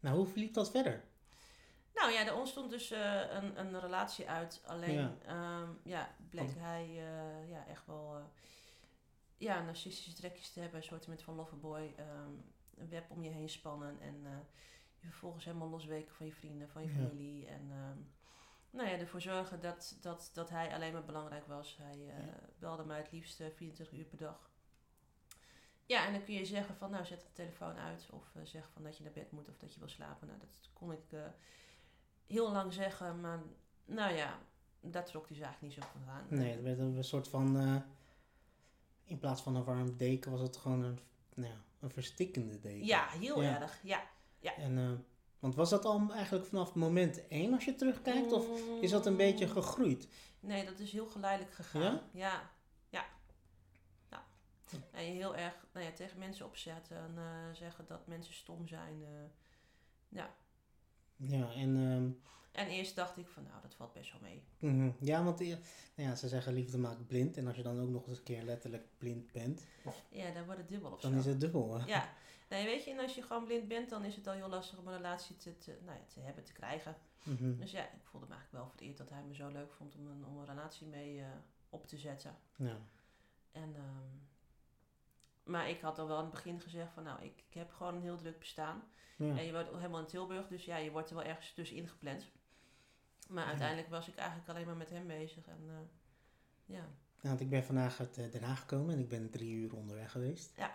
nou, 0.00 0.16
hoe 0.16 0.26
verliep 0.26 0.54
dat 0.54 0.70
verder? 0.70 1.04
Nou 1.94 2.12
ja, 2.12 2.26
er 2.26 2.34
ontstond 2.36 2.70
dus 2.70 2.90
eh, 2.90 3.20
een, 3.30 3.58
een 3.58 3.80
relatie 3.80 4.28
uit. 4.28 4.62
Alleen, 4.66 4.92
Ja. 4.94 5.16
ja, 5.26 5.66
ja 5.82 6.14
bleek 6.30 6.44
Want- 6.46 6.58
hij 6.58 6.82
eh, 6.84 7.50
ja, 7.50 7.66
echt 7.66 7.86
wel 7.86 8.16
eh, 8.16 8.24
ja, 9.36 9.62
narcistische 9.62 10.12
trekjes 10.12 10.50
te 10.50 10.60
hebben. 10.60 10.78
Een 10.78 10.84
soort 10.84 11.06
met 11.06 11.22
van 11.22 11.34
loverboy. 11.34 11.92
ehm 11.96 12.30
een 12.78 12.88
web 12.88 13.10
om 13.10 13.22
je 13.22 13.30
heen 13.30 13.48
spannen. 13.48 14.00
En 14.00 14.20
je 15.00 15.06
vervolgens 15.08 15.44
helemaal 15.44 15.68
losweken 15.68 16.14
van 16.14 16.26
je 16.26 16.32
vrienden, 16.32 16.68
van 16.68 16.82
je 16.82 16.88
Ja. 16.88 16.94
familie. 16.94 17.46
En 17.46 17.70
ehm, 17.70 17.98
nou 18.70 18.88
ja, 18.88 18.98
ervoor 18.98 19.20
zorgen 19.20 19.60
dat, 19.60 19.98
dat, 20.00 20.30
dat 20.32 20.50
hij 20.50 20.74
alleen 20.74 20.92
maar 20.92 21.04
belangrijk 21.04 21.46
was. 21.46 21.76
Hij 21.82 21.98
Ja. 21.98 22.38
belde 22.58 22.84
mij 22.84 22.98
het 22.98 23.12
liefst 23.12 23.40
eh, 23.40 23.46
24 23.54 23.98
uur 23.98 24.04
per 24.04 24.18
dag. 24.18 24.50
Ja, 25.86 26.06
en 26.06 26.12
dan 26.12 26.24
kun 26.24 26.34
je 26.34 26.44
zeggen 26.44 26.74
van 26.76 26.90
nou 26.90 27.04
zet 27.04 27.20
de 27.20 27.32
telefoon 27.32 27.76
uit. 27.76 28.06
Of 28.10 28.34
eh, 28.34 28.42
zeg 28.44 28.68
van 28.72 28.82
dat 28.82 28.96
je 28.96 29.02
naar 29.02 29.12
bed 29.12 29.30
moet 29.32 29.48
of 29.48 29.56
dat 29.56 29.72
je 29.74 29.78
wil 29.78 29.88
slapen. 29.88 30.26
Nou, 30.26 30.38
dat 30.38 30.70
kon 30.72 30.92
ik 30.92 31.12
eh, 31.12 31.20
heel 32.26 32.52
lang 32.52 32.72
zeggen. 32.72 33.20
Maar 33.20 33.38
nou 33.84 34.14
ja, 34.14 34.38
daar 34.80 35.04
trok 35.04 35.26
hij 35.28 35.36
zich 35.36 35.44
eigenlijk 35.46 35.74
niet 35.76 35.84
zo 35.84 35.90
van 35.92 36.14
aan. 36.14 36.26
Nee, 36.28 36.52
het 36.52 36.62
werd 36.62 36.78
een 36.78 37.04
soort 37.04 37.28
van, 37.28 37.58
eh, 37.58 37.76
in 39.04 39.18
plaats 39.18 39.42
van 39.42 39.56
een 39.56 39.64
warm 39.64 39.96
deken 39.96 40.30
was 40.30 40.40
het 40.40 40.56
gewoon 40.56 40.82
een, 40.82 40.98
nou 41.34 41.48
ja, 41.52 41.58
een 41.80 41.90
verstikkende 41.90 42.60
deken. 42.60 42.86
Ja, 42.86 43.08
heel 43.08 43.42
Ja. 43.42 43.60
erg. 43.60 43.80
Ja. 43.82 44.02
En, 44.56 44.78
eh, 44.78 44.90
want 45.38 45.54
was 45.54 45.70
dat 45.70 45.84
al 45.84 46.06
eigenlijk 46.12 46.46
vanaf 46.46 46.74
moment 46.74 47.28
één 47.28 47.54
als 47.54 47.64
je 47.64 47.74
terugkijkt? 47.74 48.32
Of 48.32 48.46
is 48.80 48.90
dat 48.90 49.06
een 49.06 49.16
beetje 49.16 49.46
Mm, 49.46 49.52
gegroeid? 49.52 50.08
Nee, 50.40 50.64
dat 50.64 50.78
is 50.78 50.92
heel 50.92 51.06
geleidelijk 51.06 51.54
gegaan. 51.54 51.82
Ja? 51.82 51.90
Ja, 51.90 52.00
ja. 52.12 52.50
En 54.90 55.04
je 55.04 55.10
heel 55.10 55.36
erg 55.36 55.66
nou 55.72 55.86
ja, 55.86 55.92
tegen 55.92 56.18
mensen 56.18 56.46
opzetten 56.46 56.96
en 56.96 57.14
eh, 57.18 57.54
zeggen 57.54 57.84
dat 57.86 58.06
mensen 58.06 58.34
stom 58.34 58.68
zijn. 58.68 59.02
eh. 59.02 59.08
ja. 60.08 60.34
Ja, 61.16 61.52
en 61.52 61.76
ehm, 61.76 62.10
En 62.64 62.68
eerst 62.72 62.96
dacht 62.96 63.16
ik 63.16 63.28
van 63.28 63.42
nou, 63.42 63.62
dat 63.62 63.74
valt 63.74 63.92
best 63.92 64.12
wel 64.12 64.20
mee. 64.20 64.42
mhm. 64.58 64.90
ja, 65.00 65.24
want 65.24 65.40
eh, 65.40 65.48
nou 65.94 66.08
ja, 66.08 66.14
ze 66.14 66.28
zeggen 66.28 66.52
liefde 66.52 66.78
maakt 66.78 67.06
blind. 67.06 67.36
En 67.36 67.46
als 67.46 67.56
je 67.56 67.62
dan 67.62 67.80
ook 67.80 67.88
nog 67.88 68.06
eens 68.08 68.18
een 68.18 68.24
keer 68.24 68.42
letterlijk 68.42 68.86
blind 68.98 69.32
bent, 69.32 69.62
Ja, 70.08 70.30
dan 70.30 70.44
wordt 70.44 70.60
het 70.60 70.68
dubbel 70.68 70.90
of 70.92 71.00
dan 71.00 71.12
zo. 71.12 71.18
is 71.18 71.24
het 71.26 71.40
dubbel. 71.40 71.78
hè? 71.80 71.86
Ja, 71.86 72.12
nee, 72.48 72.64
weet 72.64 72.84
je, 72.84 72.90
en 72.90 72.98
als 72.98 73.14
je 73.14 73.22
gewoon 73.22 73.44
blind 73.44 73.68
bent, 73.68 73.90
dan 73.90 74.04
is 74.04 74.16
het 74.16 74.26
al 74.26 74.32
heel 74.34 74.48
lastig 74.48 74.78
om 74.78 74.86
een 74.88 74.96
relatie 74.96 75.36
te, 75.36 75.58
te, 75.58 75.78
nou 75.84 75.98
ja, 75.98 76.04
te 76.14 76.20
hebben, 76.20 76.44
te 76.44 76.52
krijgen. 76.52 76.96
Mhm. 77.22 77.56
Dus 77.56 77.70
ja, 77.70 77.82
ik 77.84 78.04
voelde 78.04 78.26
me 78.26 78.32
eigenlijk 78.34 78.64
wel 78.64 78.72
vereerd 78.76 78.96
dat 78.96 79.10
hij 79.10 79.22
me 79.22 79.34
zo 79.34 79.48
leuk 79.48 79.72
vond 79.72 79.94
om 79.96 80.06
een, 80.06 80.24
om 80.26 80.36
een 80.36 80.46
relatie 80.46 80.86
mee 80.86 81.22
op 81.70 81.86
te 81.86 81.98
zetten. 81.98 82.36
Ja. 82.56 82.78
En, 83.52 83.74
ehm, 83.76 84.08
maar 85.44 85.68
ik 85.68 85.80
had 85.80 85.98
al 85.98 86.06
wel 86.06 86.16
in 86.18 86.24
het 86.24 86.32
begin 86.34 86.60
gezegd 86.60 86.92
van 86.92 87.02
nou, 87.02 87.22
ik, 87.22 87.44
ik 87.48 87.54
heb 87.54 87.72
gewoon 87.72 87.94
een 87.94 88.02
heel 88.02 88.16
druk 88.16 88.38
bestaan. 88.38 88.82
Ja. 89.16 89.36
En 89.36 89.44
je 89.44 89.52
woont 89.52 89.68
helemaal 89.68 90.00
in 90.00 90.06
Tilburg, 90.06 90.48
dus 90.48 90.64
ja, 90.64 90.76
je 90.76 90.90
wordt 90.90 91.08
er 91.10 91.16
wel 91.16 91.24
ergens 91.24 91.52
tussenin 91.52 91.88
gepland. 91.88 92.26
Maar 93.28 93.42
Ja. 93.42 93.48
uiteindelijk 93.48 93.88
was 93.88 94.08
ik 94.08 94.14
eigenlijk 94.16 94.48
alleen 94.48 94.66
maar 94.66 94.76
met 94.76 94.90
hem 94.90 95.06
bezig. 95.06 95.46
En 95.46 95.58
eh, 95.68 95.74
ja, 96.64 96.80
Nou, 96.80 96.88
want 97.20 97.40
ik 97.40 97.50
ben 97.50 97.64
vandaag 97.64 98.00
uit 98.00 98.18
eh, 98.18 98.30
Den 98.30 98.42
Haag 98.42 98.60
gekomen 98.60 98.94
en 98.94 99.00
ik 99.00 99.08
ben 99.08 99.30
drie 99.30 99.54
uur 99.54 99.74
onderweg 99.74 100.10
geweest. 100.10 100.52
Ja. 100.56 100.72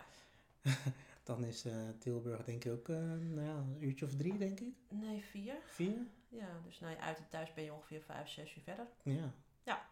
dan 1.23 1.43
is 1.43 1.65
eh, 1.65 1.73
Tilburg 1.99 2.43
denk 2.43 2.63
ik 2.65 2.71
ook 2.71 2.87
nou 2.87 3.41
ja, 3.41 3.55
een 3.55 3.77
uurtje 3.83 4.05
of 4.05 4.15
drie, 4.15 4.37
denk 4.37 4.59
ik. 4.59 4.73
nee, 4.89 5.23
vier. 5.23 5.55
Vier? 5.65 5.97
Ja, 6.27 6.59
dus 6.65 6.79
nou, 6.79 6.95
uit 6.97 7.17
en 7.17 7.27
thuis 7.29 7.53
ben 7.53 7.63
je 7.63 7.73
ongeveer 7.73 8.01
vijf, 8.01 8.29
zes 8.29 8.55
uur 8.55 8.61
verder. 8.63 8.87
Ja. 9.03 9.33
Ja. 9.63 9.87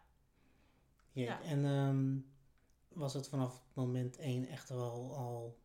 Ja. 1.12 1.42
En 1.42 1.66
ehm, 1.66 2.18
was 2.98 3.14
het 3.14 3.28
vanaf 3.28 3.62
moment 3.74 4.18
één 4.18 4.48
echt 4.48 4.70
wel 4.70 5.16
al, 5.16 5.60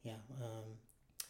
ja, 0.00 0.24
ehm, 0.40 0.68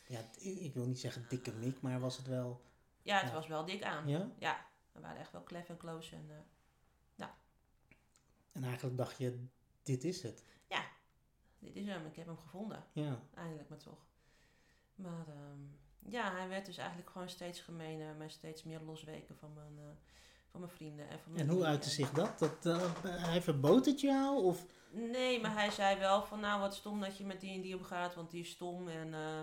ja, 0.09 0.21
ik 0.39 0.75
wil 0.75 0.87
niet 0.87 1.01
zeggen 1.01 1.27
dikke 1.29 1.53
mik, 1.53 1.81
maar 1.81 2.01
was 2.01 2.17
het 2.17 2.27
wel, 2.27 2.65
Ja, 3.03 3.19
het 3.19 3.29
Ja. 3.29 3.35
was 3.35 3.47
wel 3.47 3.65
dik 3.65 3.83
aan. 3.83 4.09
ja? 4.09 4.31
Ja, 4.39 4.67
we 4.93 5.01
waren 5.01 5.21
echt 5.21 5.33
wel 5.33 5.43
klef 5.43 5.69
en 5.69 5.77
close. 5.77 6.15
En, 6.17 6.27
eh, 6.31 6.37
En 8.53 8.65
eigenlijk 8.65 8.97
dacht 8.97 9.19
je, 9.19 9.47
dit 9.83 10.05
is 10.05 10.23
het. 10.23 10.45
dit 11.59 11.77
is 11.77 11.87
hem, 11.87 12.07
ik 12.07 12.17
heb 12.17 12.27
hem 12.27 12.39
gevonden. 12.39 12.85
Ja. 12.93 13.23
Eindelijk 13.35 13.69
maar 13.69 13.79
toch. 13.79 14.07
Maar 14.95 15.29
ehm, 15.29 15.61
ja, 15.99 16.33
hij 16.33 16.49
werd 16.49 16.67
dus 16.67 16.77
eigenlijk 16.77 17.11
gewoon 17.11 17.29
steeds 17.29 17.61
gemener, 17.61 18.15
maar 18.15 18.31
steeds 18.31 18.63
meer 18.63 18.81
losweken 18.81 19.37
van 19.37 19.53
mijn, 19.53 19.79
eh, 19.79 19.85
van 20.57 20.67
mijn 20.67 20.77
vrienden. 20.77 21.09
En, 21.09 21.19
van 21.19 21.33
mijn 21.33 21.49
En 21.49 21.55
hoe 21.55 21.65
uitte 21.65 21.91
zich 21.91 22.11
dat? 22.11 22.39
dat 22.39 22.67
eh, 22.67 22.93
hij 23.03 23.43
verbood 23.43 23.87
het 23.87 24.01
jou? 24.01 24.43
Of, 24.43 24.67
Nee, 24.91 25.41
maar 25.41 25.53
hij 25.53 25.71
zei 25.71 25.99
wel 25.99 26.23
van 26.23 26.41
nou 26.41 26.61
wat 26.61 26.75
stom 26.75 27.01
dat 27.01 27.17
je 27.17 27.25
met 27.25 27.41
die 27.41 27.55
en 27.55 27.61
die 27.61 27.77
omgaat, 27.77 28.15
want 28.15 28.31
die 28.31 28.41
is 28.41 28.51
stom. 28.51 28.89
En 28.89 29.15
eh, 29.15 29.41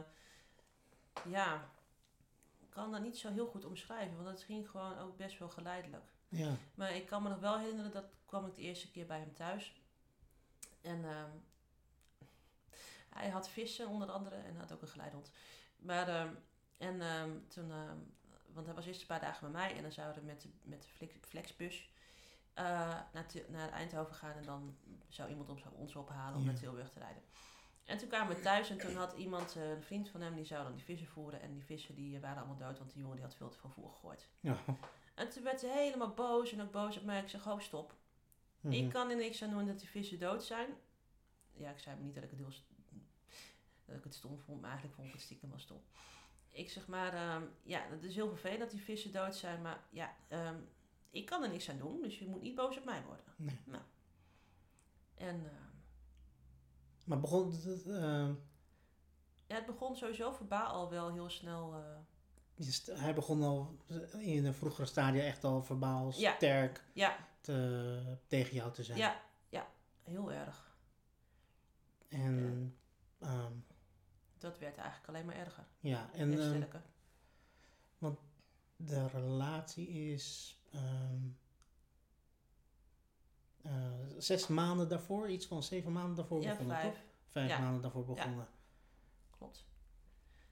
ja, 1.32 1.70
ik 2.60 2.70
kan 2.70 2.92
dat 2.92 3.02
niet 3.02 3.18
zo 3.18 3.32
heel 3.32 3.48
goed 3.48 3.66
omschrijven, 3.66 4.16
want 4.16 4.28
het 4.28 4.44
ging 4.44 4.70
gewoon 4.70 4.98
ook 4.98 5.18
best 5.18 5.40
wel 5.40 5.50
geleidelijk. 5.50 6.12
ja. 6.30 6.56
Maar 6.76 6.96
ik 6.96 7.06
kan 7.06 7.24
me 7.24 7.30
nog 7.30 7.40
wel 7.40 7.58
herinneren, 7.58 7.92
dat 7.92 8.06
kwam 8.26 8.46
ik 8.46 8.56
de 8.56 8.62
eerste 8.62 8.92
keer 8.92 9.06
bij 9.06 9.20
hem 9.20 9.34
thuis. 9.34 9.82
En 10.82 11.06
ehm, 11.06 11.32
hij 13.10 13.30
had 13.30 13.50
vissen 13.50 13.88
onder 13.88 14.12
andere 14.12 14.36
en 14.36 14.56
had 14.56 14.72
ook 14.72 14.82
een 14.82 14.88
geleidehond. 14.88 15.32
Maar, 15.78 16.08
ehm, 16.08 16.34
en 16.78 17.02
ehm, 17.02 17.32
toen, 17.48 17.72
want 18.54 18.66
hij 18.66 18.76
was 18.76 18.86
eerst 18.86 19.02
een 19.02 19.08
paar 19.08 19.20
dagen 19.20 19.52
bij 19.52 19.62
mij 19.62 19.76
en 19.76 19.82
dan 19.82 19.92
zouden 19.92 20.22
we 20.22 20.28
met 20.28 20.42
de, 20.42 20.50
met 20.64 20.82
de 20.82 20.88
flex- 20.90 21.14
flexbus 21.28 21.90
eh, 22.54 22.64
naar, 23.14 23.26
naar 23.48 23.70
Eindhoven 23.72 24.16
gaan. 24.16 24.36
En 24.36 24.44
dan 24.44 24.76
zou 25.08 25.30
iemand 25.30 25.50
ons, 25.50 25.64
ons 25.76 25.96
ophalen 25.96 26.36
om 26.36 26.40
Ja. 26.46 26.52
naar 26.52 26.60
Tilburg 26.60 26.90
te 26.90 27.00
rijden. 27.00 27.22
En 27.86 27.98
toen 27.98 28.08
kwamen 28.08 28.36
we 28.36 28.42
thuis 28.42 28.70
en 28.70 28.78
toen 28.78 28.96
had 28.96 29.14
iemand, 29.14 29.56
eh, 29.56 29.70
een 29.70 29.84
vriend 29.84 30.10
van 30.10 30.22
hem, 30.22 30.36
die 30.36 30.46
zou 30.46 30.64
dan 30.64 30.74
die 30.74 30.84
vissen 30.84 31.08
voeren. 31.08 31.42
En 31.42 31.54
die 31.54 31.64
vissen 31.64 31.96
die 31.96 32.20
waren 32.20 32.38
allemaal 32.38 32.58
dood, 32.58 32.78
want 32.78 32.92
die 32.92 33.00
jongen 33.02 33.16
die 33.16 33.26
had 33.26 33.36
veel 33.36 33.50
te 33.50 33.58
veel 33.58 33.70
voer 33.70 33.90
gegooid. 33.90 34.28
ja. 34.40 34.56
En 35.16 35.30
toen 35.30 35.44
werd 35.44 35.62
hij 35.62 35.84
helemaal 35.84 36.14
boos 36.14 36.52
en 36.52 36.62
ook 36.62 36.72
boos 36.72 36.98
op 36.98 37.04
mij. 37.04 37.22
Ik 37.22 37.30
zeg, 37.30 37.48
oh 37.48 37.60
stop. 37.60 37.96
Mhm. 38.62 38.74
Ik 38.74 38.90
kan 38.90 39.10
er 39.10 39.16
niks 39.16 39.44
aan 39.44 39.50
doen 39.50 39.66
dat 39.66 39.80
die 39.80 39.90
vissen 39.90 40.20
dood 40.20 40.44
zijn. 40.44 40.70
Ja, 41.54 41.70
ik 41.70 41.80
zei 41.80 42.00
niet 42.00 42.14
dat 42.16 42.24
ik 42.24 42.30
het 42.30 42.40
heel 42.40 42.52
dat 43.86 43.96
ik 43.96 44.04
het 44.04 44.16
stom 44.16 44.40
vond, 44.40 44.60
maar 44.62 44.70
eigenlijk 44.70 44.96
vond 44.96 45.08
ik 45.08 45.14
het 45.14 45.24
stiekem 45.24 45.50
wel 45.50 45.60
stom. 45.60 45.82
Ik 46.56 46.70
zeg 46.70 46.88
maar, 46.88 47.14
ehm, 47.14 47.44
ja, 47.64 47.82
het 47.90 48.04
is 48.04 48.16
heel 48.16 48.28
vervelend 48.30 48.60
dat 48.60 48.72
die 48.72 48.82
vissen 48.82 49.12
dood 49.12 49.36
zijn, 49.36 49.62
maar 49.62 49.84
ja, 49.90 50.14
ehm, 50.28 50.56
ik 51.10 51.26
kan 51.26 51.44
er 51.44 51.50
niks 51.50 51.70
aan 51.70 51.78
doen, 51.78 52.02
dus 52.02 52.20
je 52.20 52.28
moet 52.28 52.42
niet 52.42 52.56
boos 52.56 52.78
op 52.78 52.86
mij 52.86 53.04
worden. 53.04 53.26
Nee. 53.36 53.60
Nou. 53.66 53.84
En 55.16 55.36
ehm, 55.46 55.72
Maar 57.06 57.20
begon 57.20 57.52
het, 57.52 57.84
ja, 59.48 59.56
het 59.56 59.66
begon 59.66 59.96
sowieso 59.96 60.32
verbaal 60.32 60.68
al 60.74 60.90
wel 60.90 61.12
heel 61.14 61.30
snel. 61.30 61.74
eh, 61.76 61.98
hij 63.00 63.14
begon 63.14 63.44
al 63.44 63.78
in 64.20 64.46
een 64.46 64.54
vroegere 64.54 64.86
stadia 64.88 65.24
echt 65.24 65.44
al 65.44 65.64
verbaal 65.64 66.12
Ja. 66.16 66.34
sterk 66.36 66.84
ja, 66.94 67.28
te- 67.42 68.18
tegen 68.28 68.54
jou 68.56 68.72
te 68.72 68.84
zijn. 68.84 68.98
ja, 68.98 69.22
ja, 69.50 69.68
heel 70.04 70.32
erg. 70.32 70.76
En 72.08 72.76
ehm, 73.20 73.52
Dat 74.44 74.60
werd 74.60 74.78
eigenlijk 74.78 75.08
alleen 75.08 75.26
maar 75.26 75.36
erger 75.36 75.64
ja, 75.80 76.10
en 76.14 76.32
en 76.32 76.40
ehm, 76.40 76.48
sterker. 76.56 76.82
de 78.76 79.08
relatie 79.08 79.88
is. 79.88 80.58
ehm, 80.72 81.28
eh, 83.62 83.72
zes 84.18 84.48
maanden 84.48 84.90
daarvoor, 84.90 85.30
iets 85.30 85.46
van 85.46 85.64
zeven 85.64 85.92
maanden 85.92 86.16
daarvoor 86.16 86.42
Ja, 86.42 86.50
begonnen, 86.50 86.76
vijf. 86.76 86.94
toch? 86.94 87.02
Vijf 87.28 87.50
Ja. 87.50 87.60
maanden 87.60 87.82
daarvoor 87.82 88.06
begonnen. 88.06 88.48
Klopt. 89.38 89.64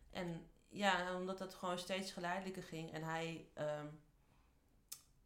En 0.10 0.48
ja, 0.70 1.16
omdat 1.16 1.40
het 1.40 1.54
gewoon 1.54 1.80
steeds 1.80 2.12
geleidelijker 2.12 2.64
ging. 2.64 2.92
En 2.92 3.04
hij... 3.04 3.48
ehm, 3.54 3.86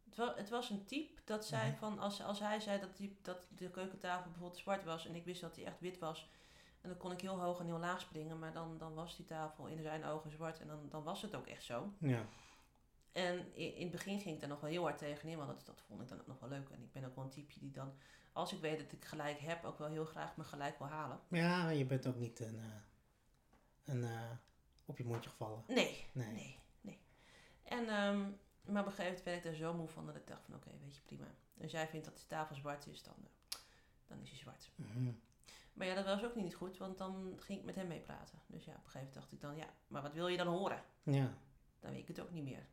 het, 0.04 0.16
wa- 0.16 0.34
het 0.36 0.48
was 0.48 0.70
een 0.70 0.84
type 0.84 1.20
dat 1.24 1.46
zei 1.46 1.68
Mhm. 1.70 1.78
van... 1.78 1.98
Als, 1.98 2.22
als 2.22 2.38
hij 2.38 2.60
zei 2.60 2.80
dat, 2.80 2.96
die, 2.96 3.18
dat 3.22 3.38
de 3.48 3.70
keukentafel 3.70 4.30
bijvoorbeeld 4.30 4.60
zwart 4.60 4.84
was... 4.84 5.06
en 5.06 5.14
ik 5.14 5.24
wist 5.24 5.40
dat 5.40 5.54
die 5.54 5.64
echt 5.64 5.80
wit 5.80 5.98
was... 5.98 6.30
en 6.86 6.92
dan 6.92 7.00
kon 7.00 7.12
ik 7.12 7.20
heel 7.20 7.40
hoog 7.40 7.60
en 7.60 7.66
heel 7.66 7.78
laag 7.78 8.00
springen... 8.00 8.38
maar 8.38 8.52
dan, 8.52 8.78
dan 8.78 8.94
was 8.94 9.16
die 9.16 9.24
tafel 9.24 9.66
in 9.66 9.82
zijn 9.82 10.04
ogen 10.04 10.30
zwart... 10.30 10.60
en 10.60 10.66
dan, 10.66 10.88
dan 10.88 11.02
was 11.02 11.22
het 11.22 11.34
ook 11.34 11.46
echt 11.46 11.62
zo. 11.62 11.92
Ja. 11.98 12.26
En 13.12 13.54
in, 13.54 13.74
in 13.74 13.82
het 13.82 13.90
begin 13.90 14.20
ging 14.20 14.34
ik 14.34 14.40
daar 14.40 14.48
nog 14.48 14.60
wel 14.60 14.70
heel 14.70 14.82
hard 14.82 14.98
tegenin... 14.98 15.36
want 15.36 15.48
dat, 15.48 15.66
dat 15.66 15.82
vond 15.86 16.00
ik 16.02 16.08
dan 16.08 16.20
ook 16.20 16.26
nog 16.26 16.40
wel 16.40 16.48
leuk. 16.48 16.68
En 16.68 16.82
ik 16.82 16.92
ben 16.92 17.04
ook 17.04 17.14
wel 17.14 17.24
een 17.24 17.30
type 17.30 17.58
die 17.58 17.70
dan... 17.70 17.92
als 18.32 18.52
ik 18.52 18.60
weet 18.60 18.78
dat 18.78 18.92
ik 18.92 19.04
gelijk 19.04 19.38
heb... 19.38 19.64
ook 19.64 19.78
wel 19.78 19.88
heel 19.88 20.04
graag 20.04 20.36
mijn 20.36 20.48
gelijk 20.48 20.78
wil 20.78 20.86
halen. 20.86 21.20
Ja, 21.28 21.68
je 21.68 21.84
bent 21.84 22.06
ook 22.06 22.16
niet 22.16 22.40
een, 22.40 22.58
eh, 22.58 23.94
een 23.94 24.04
eh, 24.04 24.30
op 24.84 24.98
je 24.98 25.04
mondje 25.04 25.30
gevallen. 25.30 25.62
Nee, 25.66 26.06
Nee. 26.12 26.32
Nee, 26.32 26.58
nee. 26.80 26.98
En, 27.62 27.88
ehm, 27.88 28.20
maar 28.72 28.82
op 28.82 28.86
een 28.86 28.92
gegeven 28.92 29.04
moment 29.04 29.22
werd 29.22 29.36
ik 29.36 29.42
daar 29.42 29.54
zo 29.54 29.74
moe 29.74 29.88
van 29.88 30.06
dat 30.06 30.16
ik 30.16 30.26
dacht 30.26 30.42
van 30.44 30.54
oké, 30.54 30.70
weet 30.82 30.96
je, 30.96 31.02
prima. 31.02 31.26
Als 31.62 31.70
jij 31.70 31.88
vindt 31.88 32.06
dat 32.06 32.18
de 32.18 32.26
tafel 32.26 32.54
zwart 32.54 32.86
is, 32.86 33.02
dan, 33.02 33.14
eh, 33.24 33.58
dan 34.06 34.20
is 34.20 34.28
hij 34.28 34.38
zwart. 34.38 34.70
Mhm. 34.74 35.12
Maar 35.76 35.86
ja, 35.86 35.94
dat 35.94 36.04
was 36.04 36.24
ook 36.24 36.34
niet 36.34 36.54
goed, 36.54 36.76
want 36.78 36.98
dan 36.98 37.32
ging 37.40 37.58
ik 37.58 37.64
met 37.64 37.74
hem 37.74 37.86
meepraten. 37.86 38.38
Dus 38.46 38.64
ja, 38.64 38.70
op 38.72 38.76
een 38.84 38.90
gegeven 38.90 38.98
moment 38.98 39.14
dacht 39.14 39.32
ik 39.32 39.40
dan, 39.40 39.56
ja, 39.56 39.66
maar 39.88 40.02
wat 40.02 40.12
wil 40.12 40.28
je 40.28 40.36
dan 40.36 40.46
horen? 40.46 40.82
Ja, 41.02 41.38
Dan 41.80 41.90
weet 41.90 42.00
ik 42.00 42.08
het 42.08 42.20
ook 42.20 42.30
niet 42.30 42.44
meer. 42.44 42.66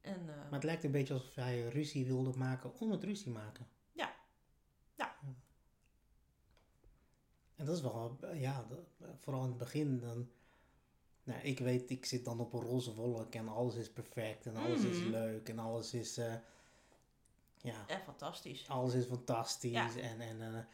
En, 0.00 0.20
eh, 0.28 0.36
maar 0.36 0.52
het 0.52 0.64
lijkt 0.64 0.84
een 0.84 0.90
beetje 0.90 1.14
alsof 1.14 1.34
hij 1.34 1.68
ruzie 1.68 2.06
wilde 2.06 2.38
maken 2.38 2.80
om 2.80 2.90
het 2.90 3.04
ruzie 3.04 3.32
maken. 3.32 3.66
Ja. 3.92 4.14
Ja. 4.94 5.16
En 7.56 7.64
dat 7.64 7.76
is 7.76 7.82
wel, 7.82 8.16
eh, 8.20 8.40
ja, 8.40 8.64
dat- 8.68 9.08
vooral 9.20 9.42
in 9.42 9.48
het 9.48 9.58
begin 9.58 10.00
dan... 10.00 10.30
Nou, 11.24 11.40
ik 11.40 11.58
weet, 11.58 11.90
ik 11.90 12.04
zit 12.04 12.24
dan 12.24 12.40
op 12.40 12.52
een 12.52 12.60
roze 12.60 12.94
wolk 12.94 13.34
en 13.34 13.48
alles 13.48 13.74
is 13.74 13.90
perfect 13.92 14.46
en 14.46 14.56
alles 14.56 14.84
is 14.84 14.98
Mhm. 14.98 15.10
leuk 15.10 15.48
en 15.48 15.58
alles 15.58 15.94
is, 15.94 16.18
eh, 16.18 16.34
ja, 17.56 17.86
echt 17.86 18.02
fantastisch. 18.04 18.68
alles 18.68 18.94
is 18.94 19.04
fantastisch. 19.06 19.70
Ja. 19.94 19.96
En, 19.96 20.20
en 20.20 20.54
eh, 20.56 20.64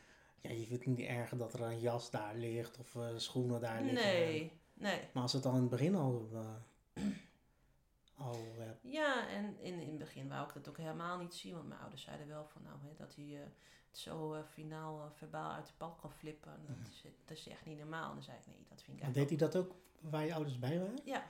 ja, 0.40 0.51
je 0.51 0.66
vindt 0.66 0.85
het 0.85 0.96
niet 0.96 1.07
erg 1.07 1.31
dat 1.31 1.53
er 1.53 1.61
een 1.61 1.81
jas 1.81 2.11
daar 2.11 2.35
ligt 2.35 2.79
of 2.79 2.96
eh, 2.96 3.09
schoenen 3.16 3.61
daar 3.61 3.83
liggen. 3.83 4.12
Nee, 4.12 4.53
nee. 4.74 5.09
Maar 5.12 5.22
als 5.22 5.33
het 5.33 5.42
dan 5.42 5.55
in 5.55 5.61
het 5.61 5.70
begin 5.70 5.94
al, 5.94 6.29
eh, 6.33 7.05
al 8.27 8.35
eh, 8.59 8.92
Ja, 8.92 9.29
en 9.29 9.61
in, 9.61 9.81
in 9.81 9.88
het 9.88 9.98
begin 9.98 10.29
wou 10.29 10.48
ik 10.48 10.55
dat 10.55 10.68
ook 10.68 10.77
helemaal 10.77 11.18
niet 11.18 11.35
zien. 11.35 11.55
Want 11.55 11.68
mijn 11.68 11.81
ouders 11.81 12.03
zeiden 12.03 12.29
wel 12.29 12.46
van 12.46 12.62
nou, 12.62 12.77
hè, 12.83 12.94
dat 12.96 13.14
hij 13.14 13.24
het 13.24 13.98
zo 13.98 14.44
finaal 14.53 15.11
verbaal 15.14 15.53
uit 15.53 15.66
de 15.66 15.72
pad 15.77 15.98
kan 16.01 16.12
flippen. 16.12 16.53
Dat, 16.66 16.88
is, 16.90 17.03
dat 17.24 17.37
is 17.37 17.48
echt 17.48 17.66
niet 17.66 17.79
normaal. 17.79 18.09
En 18.09 18.14
dan 18.14 18.22
zei 18.22 18.38
ik 18.38 18.46
nee, 18.46 18.66
dat 18.68 18.83
vind 18.83 18.96
ik 18.96 19.03
en 19.03 19.12
deed 19.12 19.29
hij 19.29 19.38
dat 19.38 19.57
ook 19.57 19.74
waar 20.01 20.24
je 20.24 20.35
ouders 20.35 20.59
bij 20.59 20.79
waren? 20.79 20.98
Ja. 21.05 21.27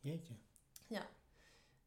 Jeetje. 0.00 0.34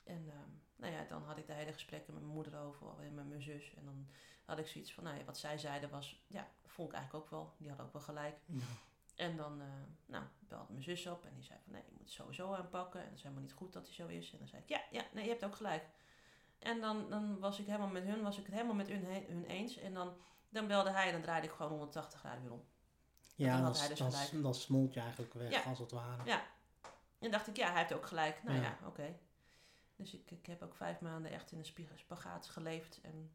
En 0.03 0.29
ehm, 0.29 0.49
nou 0.75 0.93
ja, 0.93 1.05
dan 1.09 1.23
had 1.23 1.37
ik 1.37 1.47
de 1.47 1.53
hele 1.53 1.73
gesprekken 1.73 2.13
met 2.13 2.23
mijn 2.23 2.35
moeder 2.35 2.59
over 2.59 2.87
en 2.99 3.13
met 3.13 3.27
mijn 3.27 3.41
zus. 3.41 3.73
En 3.77 3.85
dan 3.85 4.07
had 4.45 4.59
ik 4.59 4.67
zoiets 4.67 4.93
van, 4.93 5.03
nou 5.03 5.17
ja, 5.17 5.23
wat 5.23 5.37
zij 5.37 5.57
zeiden 5.57 5.89
was, 5.89 6.23
ja, 6.27 6.47
vond 6.65 6.89
ik 6.89 6.95
eigenlijk 6.95 7.25
ook 7.25 7.31
wel. 7.31 7.53
Die 7.57 7.67
hadden 7.67 7.85
ook 7.85 7.93
wel 7.93 8.01
gelijk. 8.01 8.39
Ja. 8.45 8.63
En 9.15 9.37
dan, 9.37 9.61
eh, 9.61 9.67
nou, 10.05 10.23
belde 10.39 10.71
mijn 10.71 10.83
zus 10.83 11.07
op 11.07 11.25
en 11.25 11.33
die 11.33 11.43
zei 11.43 11.59
van, 11.63 11.73
nee, 11.73 11.81
je 11.85 11.91
moet 11.91 11.99
het 12.01 12.11
sowieso 12.11 12.53
aanpakken. 12.53 12.99
En 12.99 13.05
dat 13.05 13.15
is 13.17 13.23
helemaal 13.23 13.43
niet 13.43 13.53
goed 13.53 13.73
dat 13.73 13.85
hij 13.85 13.93
zo 13.93 14.07
is. 14.07 14.31
En 14.31 14.37
dan 14.37 14.47
zei 14.47 14.61
ik, 14.61 14.69
ja, 14.69 14.81
ja, 14.91 15.03
nee, 15.13 15.23
je 15.23 15.29
hebt 15.29 15.45
ook 15.45 15.55
gelijk. 15.55 15.85
En 16.59 16.81
dan, 16.81 17.09
dan 17.09 17.39
was 17.39 17.59
ik 17.59 17.65
helemaal 17.65 17.87
met 17.87 18.03
hun, 18.03 18.21
was 18.21 18.37
ik 18.37 18.45
het 18.45 18.53
helemaal 18.53 18.75
met 18.75 18.87
hun, 18.87 19.05
hun 19.05 19.45
eens. 19.45 19.77
En 19.77 19.93
dan, 19.93 20.13
dan 20.49 20.67
belde 20.67 20.91
hij 20.91 21.05
en 21.05 21.11
dan 21.11 21.21
draaide 21.21 21.47
ik 21.47 21.53
gewoon 21.53 21.71
180 21.71 22.19
graden 22.19 22.41
weer 22.43 22.51
om. 22.51 22.63
Ja, 23.35 23.61
dan 23.61 23.71
dus 23.73 23.97
dan, 24.31 24.41
dan 24.41 24.55
smolt 24.55 24.93
je 24.93 24.99
eigenlijk 24.99 25.33
weg, 25.33 25.51
Ja. 25.51 25.61
als 25.61 25.79
het 25.79 25.91
ware. 25.91 26.23
Ja. 26.25 26.45
En 27.19 27.31
dacht 27.31 27.47
ik, 27.47 27.55
ja, 27.57 27.69
hij 27.71 27.79
heeft 27.79 27.93
ook 27.93 28.05
gelijk. 28.05 28.43
Nou 28.43 28.57
Ja. 28.57 28.63
ja, 28.63 28.77
oké. 28.87 29.19
Dus 29.95 30.13
ik, 30.13 30.31
ik 30.31 30.45
heb 30.45 30.61
ook 30.61 30.75
vijf 30.75 30.99
maanden 30.99 31.31
echt 31.31 31.51
in 31.51 31.57
een 31.57 31.87
spagaat 31.95 32.47
geleefd. 32.47 33.01
En, 33.01 33.31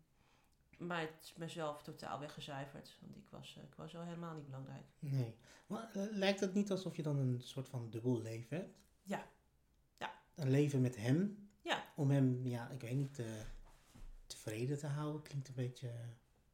maar 0.79 1.01
het 1.01 1.23
is 1.23 1.35
mezelf 1.35 1.83
totaal 1.83 2.19
weggezuiverd. 2.19 2.97
Want 3.01 3.17
ik 3.17 3.29
was, 3.31 3.57
eh, 3.57 3.63
ik 3.63 3.75
was 3.75 3.93
wel 3.93 4.03
helemaal 4.03 4.35
niet 4.35 4.45
belangrijk. 4.45 4.87
Nee. 4.99 5.37
Maar 5.67 5.91
eh, 5.93 6.03
lijkt 6.11 6.41
het 6.41 6.55
niet 6.55 6.71
alsof 6.71 6.97
je 6.97 7.03
dan 7.03 7.17
een 7.17 7.41
soort 7.41 7.69
van 7.69 7.91
dubbel 7.91 8.23
leven 8.23 8.57
hebt? 8.57 8.79
Ja. 9.03 9.29
Ja. 9.97 10.15
Een 10.35 10.51
leven 10.51 10.81
met 10.81 10.97
hem? 10.97 11.51
Ja. 11.63 11.85
Om 11.97 12.11
hem, 12.11 12.47
ja, 12.47 12.69
ik 12.69 12.81
weet 12.81 12.97
niet, 12.97 13.19
eh, 13.19 13.27
tevreden 14.27 14.79
te 14.79 14.87
houden 14.87 15.23
klinkt 15.23 15.49
een 15.49 15.55
beetje... 15.55 15.91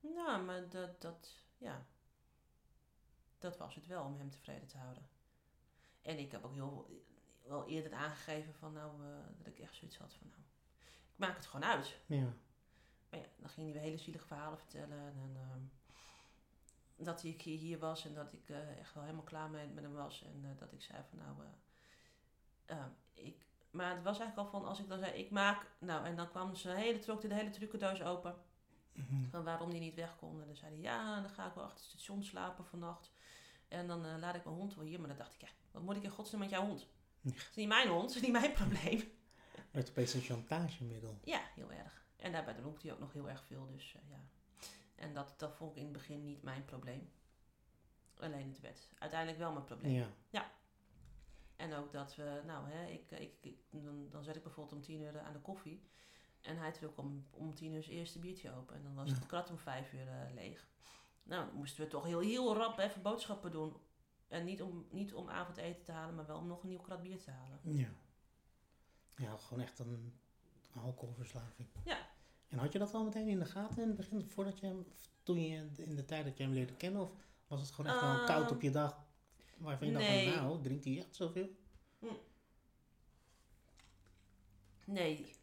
Nou, 0.01 0.45
maar 0.45 0.69
dat, 0.69 1.01
dat, 1.01 1.45
ja. 1.59 1.87
Dat 3.39 3.57
was 3.57 3.75
het 3.75 3.87
wel 3.87 4.05
om 4.05 4.19
hem 4.19 4.31
tevreden 4.31 4.69
te 4.69 4.77
houden. 4.77 5.09
En 6.03 6.19
ik 6.19 6.33
heb 6.33 6.45
ook 6.45 6.53
heel 6.53 7.03
wel 7.43 7.69
eerder 7.69 7.93
aangegeven 7.93 8.55
van 8.55 8.73
nou, 8.73 8.91
dat 9.39 9.47
ik 9.47 9.59
echt 9.59 9.75
zoiets 9.75 9.97
had 9.97 10.15
van 10.15 10.27
nou, 10.29 10.41
ik 11.13 11.19
maak 11.19 11.37
het 11.37 11.47
gewoon 11.47 11.67
uit. 11.67 12.01
Ja. 12.07 12.35
Maar 13.15 13.23
ja, 13.23 13.29
dan 13.37 13.49
ging 13.49 13.67
hij 13.67 13.75
weer 13.75 13.83
hele 13.83 14.03
zielige 14.03 14.27
verhalen 14.27 14.59
vertellen. 14.59 14.99
En 14.99 15.37
ehm, 15.37 15.61
dat 17.05 17.21
keer 17.21 17.59
hier 17.59 17.79
was 17.79 18.05
en 18.05 18.15
dat 18.15 18.33
ik 18.33 18.49
eh, 18.49 18.79
echt 18.79 18.95
wel 18.95 19.03
helemaal 19.03 19.25
klaar 19.25 19.51
mee 19.51 19.67
met 19.67 19.85
hem 19.85 19.93
was. 19.93 20.23
En 20.23 20.41
eh, 20.45 20.59
dat 20.59 20.73
ik 20.73 20.83
zei 20.83 21.03
van 21.09 21.19
nou, 21.19 21.37
eh, 22.67 22.77
ehm, 22.77 22.89
ik... 23.15 23.47
Maar 23.71 23.95
het 23.95 24.03
was 24.03 24.19
eigenlijk 24.19 24.49
al 24.49 24.61
van, 24.61 24.69
als 24.69 24.81
ik 24.81 24.89
dan 24.89 24.99
zei, 24.99 25.13
ik 25.13 25.31
maak... 25.31 25.67
Nou, 25.79 26.07
en 26.07 26.17
dan 26.17 26.29
kwam 26.29 26.55
ze 26.55 26.71
hele, 26.71 26.99
trok 26.99 27.21
de 27.21 27.35
hele 27.35 27.51
trucendoos 27.51 28.03
open. 28.03 28.35
Mhm. 28.93 29.29
Van 29.31 29.45
waarom 29.45 29.71
die 29.71 29.81
niet 29.81 29.95
weg 29.95 30.17
kon. 30.17 30.41
En 30.41 30.47
dan 30.47 30.57
zei 30.57 30.73
hij, 30.73 30.81
ja, 30.81 31.21
dan 31.21 31.31
ga 31.31 31.47
ik 31.47 31.55
wel 31.55 31.65
achter 31.65 31.81
het 31.81 31.91
station 31.91 32.25
slapen 32.25 32.65
vannacht. 32.65 33.11
En 33.69 33.87
dan 33.87 34.19
laat 34.19 34.35
ik 34.35 34.45
mijn 34.45 34.57
hond 34.57 34.75
wel 34.75 34.85
hier. 34.85 34.99
Maar 34.99 35.09
dan 35.09 35.17
dacht 35.17 35.35
ik, 35.35 35.41
ja, 35.41 35.49
wat 35.71 35.83
moet 35.83 35.97
ik 35.97 36.03
in 36.03 36.11
godsnaam 36.11 36.41
met 36.41 36.51
jouw 36.51 36.67
hond? 36.67 36.87
Het 37.23 37.35
is 37.35 37.57
niet 37.57 37.69
mijn 37.69 37.89
hond, 37.89 38.07
het 38.07 38.15
is 38.15 38.21
niet 38.21 38.33
mijn 38.33 38.53
probleem. 38.53 39.13
Werd 39.71 39.91
opeens 39.91 40.15
een 40.15 40.21
chantagemiddel. 40.21 41.19
Ja, 41.25 41.41
heel 41.55 41.73
erg. 41.73 42.04
En 42.25 42.33
daarbij 42.33 42.55
dronk 42.55 42.83
hij 42.83 42.93
ook 42.93 42.99
nog 42.99 43.13
heel 43.13 43.29
erg 43.29 43.45
veel, 43.45 43.67
dus 43.71 43.95
eh, 43.95 44.11
ja. 44.11 44.21
En 44.95 45.15
dat, 45.15 45.35
dat 45.37 45.55
vond 45.57 45.71
ik 45.71 45.77
in 45.77 45.83
het 45.85 45.93
begin 45.93 46.25
niet 46.25 46.43
mijn 46.43 46.65
probleem. 46.65 47.11
Alleen 48.19 48.49
het 48.49 48.61
werd 48.61 48.89
uiteindelijk 48.99 49.41
wel 49.41 49.53
mijn 49.53 49.65
probleem. 49.65 50.07
Ja. 50.31 50.51
En 51.57 51.75
ook 51.75 51.93
dat 51.93 52.15
we, 52.17 52.43
nou 52.47 52.69
hè, 52.69 52.87
ik, 52.87 53.11
ik, 53.11 53.35
ik- 53.41 53.59
dan, 53.71 54.09
dan 54.11 54.25
zet 54.25 54.37
ik 54.37 54.43
bijvoorbeeld 54.43 54.77
om 54.77 54.83
tien 54.83 55.01
uur 55.01 55.21
aan 55.21 55.33
de 55.33 55.39
koffie. 55.41 55.83
En 56.41 56.57
hij 56.59 56.73
trok 56.73 56.99
om, 56.99 57.27
om 57.31 57.55
tien 57.55 57.73
uur 57.73 57.83
zijn 57.83 57.97
eerste 57.97 58.19
biertje 58.19 58.53
open. 58.55 58.77
En 58.77 58.83
dan 58.83 58.95
was 58.95 59.09
Ja. 59.09 59.15
het 59.15 59.27
krat 59.27 59.51
om 59.51 59.59
vijf 59.59 59.93
uur 59.93 60.09
eh, 60.09 60.35
leeg. 60.35 60.69
Nou, 61.23 61.47
dan 61.47 61.55
moesten 61.55 61.85
we 61.85 61.91
toch 61.91 62.05
heel, 62.05 62.21
heel 62.21 62.57
rap 62.57 62.79
even 62.79 63.03
boodschappen 63.03 63.51
doen. 63.51 63.77
En 64.29 64.45
niet 64.45 64.63
om, 64.63 64.87
niet 64.91 65.15
om 65.15 65.29
avondeten 65.31 65.83
te 65.85 65.93
halen, 65.93 66.15
maar 66.15 66.27
wel 66.27 66.39
om 66.39 66.47
nog 66.47 66.63
een 66.63 66.69
nieuw 66.69 66.81
krat 66.81 67.03
bier 67.03 67.23
te 67.23 67.31
halen. 67.31 67.59
Ja. 67.63 67.89
Ja, 69.17 69.37
gewoon 69.37 69.63
echt 69.63 69.79
een 69.79 70.19
alcoholverslaving. 70.75 71.69
Ja. 71.85 72.13
Had 72.65 72.73
je 72.73 72.79
dat 72.79 72.95
al 72.95 73.05
meteen 73.05 73.29
in 73.29 73.39
de 73.39 73.45
gaten 73.45 73.83
in 73.83 73.89
het 73.89 73.97
begin, 73.97 74.25
voordat 74.25 74.59
je 74.59 74.67
hem, 74.67 74.87
toen 75.23 75.41
je 75.41 75.67
in 75.77 75.95
de 75.95 76.05
tijd 76.05 76.25
dat 76.25 76.37
je 76.37 76.43
hem 76.43 76.53
leerde 76.53 76.75
kennen? 76.75 77.03
Of 77.03 77.11
was 77.47 77.61
het 77.61 77.71
gewoon 77.71 77.91
echt 77.91 78.01
wel 78.01 78.15
Ehm, 78.15 78.27
koud 78.27 78.51
op 78.51 78.63
je 78.63 78.71
dag, 78.71 79.07
waarvan 79.57 79.87
je 79.87 79.93
nee. 79.93 80.25
dacht 80.25 80.37
van, 80.37 80.47
nou, 80.47 80.63
drinkt 80.63 80.85
hij 80.85 80.99
echt 80.99 81.17
zoveel? 81.17 81.49
Nee, 84.85 85.37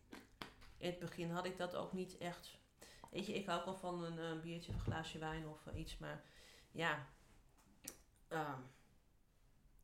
in 0.77 0.89
het 0.89 0.99
begin 0.99 1.31
had 1.31 1.45
ik 1.45 1.57
dat 1.57 1.75
ook 1.75 1.93
niet 1.93 2.17
echt. 2.17 2.57
Weet 3.12 3.25
je, 3.25 3.34
ik 3.34 3.45
hou 3.45 3.60
ook 3.60 3.65
wel 3.65 3.77
van 3.77 4.03
een 4.03 4.19
eh, 4.19 4.41
biertje 4.41 4.71
of 4.71 4.77
een 4.77 4.84
glaasje 4.84 5.19
wijn 5.19 5.47
of 5.47 5.67
eh, 5.67 5.79
iets, 5.79 5.97
maar 5.97 6.23
ja. 6.71 7.07
ehm, 8.27 8.60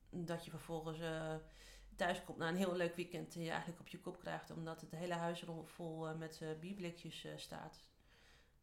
dat 0.09 0.45
je 0.45 0.49
vervolgens 0.49 0.99
eh, 0.99 1.35
thuis 1.97 2.23
komt 2.23 2.37
na 2.37 2.47
een 2.47 2.55
heel 2.55 2.75
leuk 2.75 2.95
weekend 2.95 3.35
en 3.35 3.41
je 3.41 3.49
eigenlijk 3.49 3.79
op 3.79 3.87
je 3.87 3.99
kop 3.99 4.19
krijgt 4.19 4.51
omdat 4.51 4.81
het 4.81 4.91
hele 4.91 5.13
huis 5.13 5.43
vol 5.63 6.07
eh, 6.07 6.17
met 6.17 6.41
eh, 6.41 6.59
bierblikjes 6.59 7.23
eh, 7.23 7.37
staat. 7.37 7.79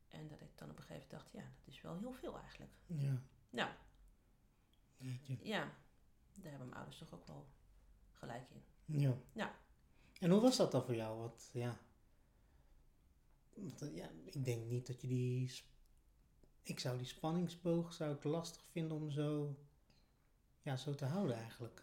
En 0.08 0.28
dat 0.28 0.40
ik 0.40 0.58
dan 0.58 0.70
op 0.70 0.76
een 0.76 0.82
gegeven 0.82 1.06
moment 1.10 1.32
dacht, 1.32 1.32
ja, 1.32 1.52
dat 1.64 1.74
is 1.74 1.80
wel 1.80 1.98
heel 1.98 2.12
veel 2.12 2.38
eigenlijk. 2.38 2.72
Ja. 2.86 3.22
Nou, 3.50 3.70
Jeetje. 4.96 5.38
ja, 5.42 5.62
daar 6.34 6.50
hebben 6.50 6.68
mijn 6.68 6.74
ouders 6.74 6.98
toch 6.98 7.14
ook 7.14 7.26
wel 7.26 7.46
gelijk 8.12 8.50
in. 8.50 9.00
Ja. 9.00 9.16
Ja. 9.32 9.54
En 10.20 10.30
hoe 10.30 10.40
was 10.40 10.56
dat 10.56 10.72
dan 10.72 10.84
voor 10.84 10.94
jou? 10.94 11.18
Want 11.18 11.50
ja, 11.52 11.78
want, 13.54 13.90
ja, 13.94 14.10
ik 14.24 14.44
denk 14.44 14.64
niet 14.64 14.86
dat 14.86 15.00
je 15.00 15.06
die, 15.06 15.52
ik 16.62 16.80
zou 16.80 16.96
die 16.98 17.06
spanningsboog 17.06 17.92
zou 17.92 18.14
ik 18.14 18.24
lastig 18.24 18.64
vinden 18.70 18.96
om 18.96 19.10
zo, 19.10 19.56
ja, 20.62 20.76
zo 20.76 20.94
te 20.94 21.04
houden 21.04 21.36
eigenlijk. 21.36 21.82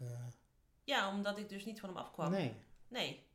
Ja, 0.84 1.10
omdat 1.16 1.38
ik 1.38 1.48
dus 1.48 1.64
niet 1.64 1.80
van 1.80 1.88
hem 1.88 1.98
afkwam. 1.98 2.30
nee. 2.30 2.54
Nee. 2.88 3.30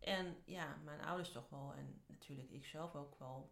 En 0.00 0.36
ja, 0.44 0.76
mijn 0.84 1.00
ouders 1.00 1.32
toch 1.32 1.48
wel. 1.48 1.72
En 1.76 2.02
natuurlijk 2.06 2.50
ik 2.50 2.64
zelf 2.66 2.94
ook 2.94 3.18
wel. 3.18 3.50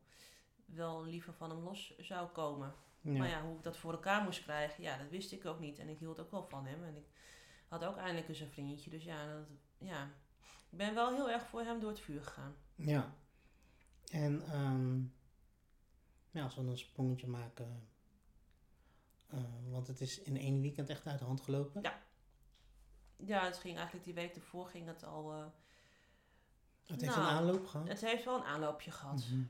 Wel 0.64 1.04
liever 1.04 1.34
van 1.34 1.50
hem 1.50 1.58
los 1.62 1.96
zou 1.98 2.28
komen. 2.28 2.74
Ja. 3.00 3.18
Maar 3.18 3.28
ja, 3.28 3.42
hoe 3.42 3.56
ik 3.56 3.62
dat 3.62 3.76
voor 3.76 3.92
elkaar 3.92 4.22
moest 4.22 4.42
krijgen, 4.42 4.82
ja, 4.82 4.96
dat 4.98 5.08
wist 5.08 5.32
ik 5.32 5.44
ook 5.46 5.58
niet. 5.60 5.78
En 5.78 5.88
ik 5.88 5.98
hield 5.98 6.18
ook 6.20 6.30
wel 6.30 6.48
van 6.48 6.66
hem. 6.66 6.84
En 6.84 6.96
ik 6.96 7.06
had 7.68 7.84
ook 7.84 7.96
eindelijk 7.96 8.28
eens 8.28 8.40
een 8.40 8.50
vriendje. 8.50 8.90
Dus 8.90 9.04
ja, 9.04 9.26
dat, 9.26 9.46
ja. 9.78 10.04
ik 10.70 10.78
ben 10.78 10.94
wel 10.94 11.14
heel 11.14 11.30
erg 11.30 11.46
voor 11.46 11.60
hem 11.62 11.80
door 11.80 11.90
het 11.90 12.00
vuur 12.00 12.22
gegaan. 12.22 12.56
Ja. 12.74 13.14
En 14.10 14.42
ehm, 14.46 14.98
Ja, 16.30 16.42
als 16.44 16.54
we 16.54 16.60
een 16.60 16.78
sprongetje 16.78 17.26
maken. 17.26 17.88
eh, 19.26 19.40
want 19.70 19.86
het 19.86 20.00
is 20.00 20.22
in 20.22 20.36
één 20.36 20.60
weekend 20.60 20.88
echt 20.88 21.06
uit 21.06 21.18
de 21.18 21.24
hand 21.24 21.40
gelopen. 21.40 21.82
Ja. 21.82 22.02
Ja, 23.24 23.44
het 23.44 23.58
ging 23.58 23.74
eigenlijk 23.76 24.04
die 24.04 24.14
week 24.14 24.34
ervoor 24.34 24.66
ging 24.66 24.86
het 24.86 25.04
al... 25.04 25.32
eh, 25.32 25.44
Het 26.86 27.00
heeft 27.00 27.16
Nou, 27.16 27.28
een 27.28 27.34
aanloop 27.36 27.66
gehad. 27.66 27.88
het 27.88 28.00
heeft 28.00 28.24
wel 28.24 28.36
een 28.36 28.44
aanloopje 28.44 28.90
gehad. 28.90 29.26
Mhm. 29.30 29.42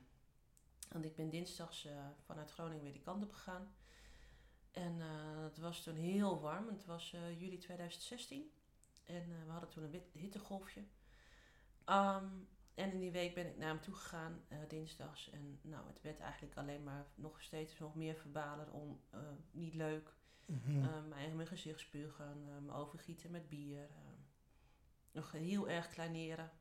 Want 0.89 1.05
ik 1.05 1.15
ben 1.15 1.29
dinsdags 1.29 1.85
eh, 1.85 1.93
vanuit 2.25 2.51
Groningen 2.51 2.83
weer 2.83 2.91
die 2.93 3.01
kant 3.01 3.23
op 3.23 3.31
gegaan. 3.33 3.73
En 4.71 5.01
eh, 5.01 5.43
het 5.43 5.57
was 5.57 5.83
toen 5.83 5.95
heel 5.95 6.39
warm. 6.39 6.67
Het 6.67 6.85
was 6.85 7.09
juli 7.37 7.57
2016. 7.57 8.51
En 9.03 9.45
we 9.45 9.51
hadden 9.51 9.69
toen 9.69 9.83
een 9.83 10.01
hittegolfje. 10.13 10.83
Ehm, 11.85 12.25
en 12.73 12.91
in 12.91 12.99
die 12.99 13.11
week 13.11 13.33
ben 13.35 13.47
ik 13.47 13.57
naar 13.57 13.67
hem 13.67 13.81
toe 13.81 13.93
gegaan, 13.93 14.45
dinsdags. 14.67 15.29
En 15.29 15.59
nou, 15.61 15.87
het 15.87 16.01
werd 16.01 16.19
eigenlijk 16.19 16.57
alleen 16.57 16.83
maar 16.83 17.05
nog 17.15 17.41
steeds 17.41 17.77
nog 17.79 17.95
meer 17.95 18.15
verbaler 18.15 18.71
om 18.71 19.01
niet 19.51 19.73
leuk. 19.73 20.13
Mhm. 20.51 20.83
Eh, 20.83 20.91
mijn 20.91 21.13
eigen 21.13 21.35
mijn 21.35 21.47
gezicht 21.47 21.79
spugen, 21.79 22.65
me 22.65 22.73
overgieten 22.73 23.31
met 23.31 23.49
bier. 23.49 23.81
eh, 23.83 23.89
nog 25.11 25.31
heel 25.31 25.69
erg 25.69 25.87
kleineren. 25.89 26.51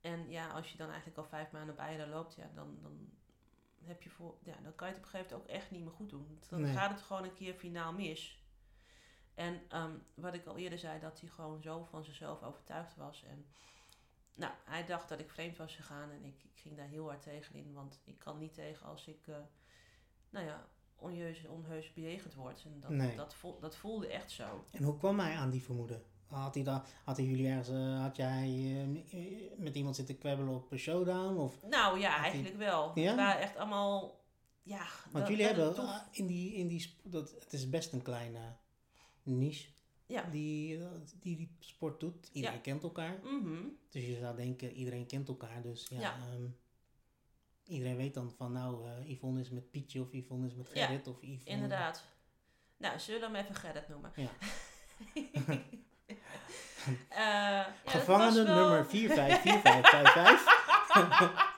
En 0.00 0.30
ja, 0.30 0.50
als 0.50 0.70
je 0.72 0.76
dan 0.76 0.88
eigenlijk 0.88 1.18
al 1.18 1.24
vijf 1.24 1.50
maanden 1.50 1.74
op 1.74 1.80
eieren 1.80 2.08
loopt, 2.08 2.34
ja, 2.34 2.50
dan, 2.54 2.78
dan, 2.82 3.10
heb 3.84 4.02
je 4.02 4.10
voor, 4.10 4.38
ja, 4.42 4.54
dan 4.62 4.74
kan 4.74 4.88
je 4.88 4.94
het 4.94 5.02
op 5.02 5.12
een 5.12 5.18
gegeven 5.18 5.36
moment 5.36 5.50
ook 5.50 5.56
echt 5.56 5.70
niet 5.70 5.82
meer 5.82 5.92
goed 5.92 6.10
doen. 6.10 6.40
Dan 6.48 6.60
Nee. 6.60 6.72
gaat 6.72 6.90
het 6.90 7.02
gewoon 7.02 7.24
een 7.24 7.34
keer 7.34 7.54
finaal 7.54 7.92
mis. 7.92 8.42
En 9.34 9.62
ehm, 9.68 9.96
wat 10.14 10.34
ik 10.34 10.46
al 10.46 10.56
eerder 10.56 10.78
zei, 10.78 11.00
dat 11.00 11.20
hij 11.20 11.28
gewoon 11.28 11.62
zo 11.62 11.84
van 11.84 12.04
zichzelf 12.04 12.42
overtuigd 12.42 12.96
was. 12.96 13.22
En 13.24 13.46
nou, 14.34 14.52
hij 14.64 14.86
dacht 14.86 15.08
dat 15.08 15.20
ik 15.20 15.30
vreemd 15.30 15.56
was 15.56 15.74
gegaan 15.76 16.10
en 16.10 16.24
ik, 16.24 16.42
ik 16.44 16.58
ging 16.60 16.76
daar 16.76 16.88
heel 16.88 17.06
hard 17.08 17.22
tegen 17.22 17.54
in. 17.54 17.72
Want 17.72 18.00
ik 18.04 18.18
kan 18.18 18.38
niet 18.38 18.54
tegen 18.54 18.86
als 18.86 19.06
ik, 19.06 19.26
eh, 19.26 19.36
nou 20.30 20.46
ja, 20.46 20.68
onjeus, 21.04 21.46
onheus 21.48 21.92
bejegend 21.92 22.34
word. 22.34 22.62
En 22.64 22.80
dat, 22.80 22.90
Nee. 22.90 23.16
dat, 23.16 23.34
voel, 23.34 23.60
dat 23.60 23.76
voelde 23.76 24.06
echt 24.08 24.30
zo. 24.30 24.64
En 24.70 24.82
hoe 24.82 24.96
kwam 24.96 25.18
hij 25.18 25.34
aan 25.34 25.50
die 25.50 25.62
vermoeden? 25.62 26.02
Had, 26.26 26.54
hij 26.54 26.64
dan, 26.64 26.82
had 27.04 27.16
hij 27.16 27.26
jullie 27.26 27.46
ergens, 27.46 27.68
eh, 27.68 28.00
had 28.02 28.16
jij 28.16 28.76
eh, 29.12 29.58
met 29.58 29.74
iemand 29.74 29.96
zitten 29.96 30.18
kwebbelen 30.18 30.54
op 30.54 30.72
een 30.72 30.78
showdown? 30.78 31.36
Of, 31.38 31.62
Nou 31.62 31.98
ja, 32.00 32.10
hij- 32.14 32.20
eigenlijk 32.22 32.56
wel. 32.56 32.90
Ja? 32.94 33.06
Het 33.06 33.16
waren 33.16 33.40
echt 33.42 33.56
allemaal, 33.56 34.20
ja... 34.62 34.86
want 35.10 35.12
dat- 35.26 35.28
jullie 35.28 35.44
hebben 35.44 35.76
ah, 35.76 36.00
in 36.10 36.26
die, 36.26 36.54
in 36.54 36.68
die 36.68 36.94
dat, 37.02 37.34
het 37.38 37.52
is 37.52 37.70
best 37.70 37.92
een 37.92 38.02
kleine 38.02 38.56
niche 39.22 39.68
Ja. 40.06 40.22
die, 40.30 40.78
eh, 40.78 40.86
die 41.20 41.36
die 41.36 41.56
sport 41.58 42.00
doet. 42.00 42.28
Iedereen 42.32 42.56
Ja. 42.56 42.62
kent 42.62 42.82
elkaar. 42.82 43.18
Mhm. 43.22 43.62
Dus 43.90 44.06
je 44.06 44.18
zou 44.18 44.36
denken, 44.36 44.72
iedereen 44.72 45.06
kent 45.06 45.28
elkaar. 45.28 45.62
Dus 45.62 45.86
ja, 45.88 46.00
Ja. 46.00 46.16
ehm, 46.32 46.44
iedereen 47.64 47.96
weet 47.96 48.14
dan 48.14 48.32
van 48.36 48.52
nou, 48.52 48.88
eh 48.88 49.10
Yvonne 49.10 49.40
is 49.40 49.50
met 49.50 49.70
Pietje 49.70 50.00
of 50.00 50.12
Yvonne 50.12 50.46
is 50.46 50.54
met 50.54 50.70
Ja, 50.74 50.86
Gerrit 50.86 51.06
of 51.06 51.16
Yvonne. 51.22 51.40
Inderdaad. 51.44 52.04
Nou, 52.76 52.98
zullen 52.98 53.20
we 53.20 53.26
hem 53.26 53.36
even 53.44 53.54
Gerrit 53.54 53.88
noemen? 53.88 54.12
Ja. 54.14 54.28
Dat 57.84 57.92
Gevangene 57.92 58.42
wel- 58.44 58.54
nummer 58.54 58.86
454555. 58.86 61.42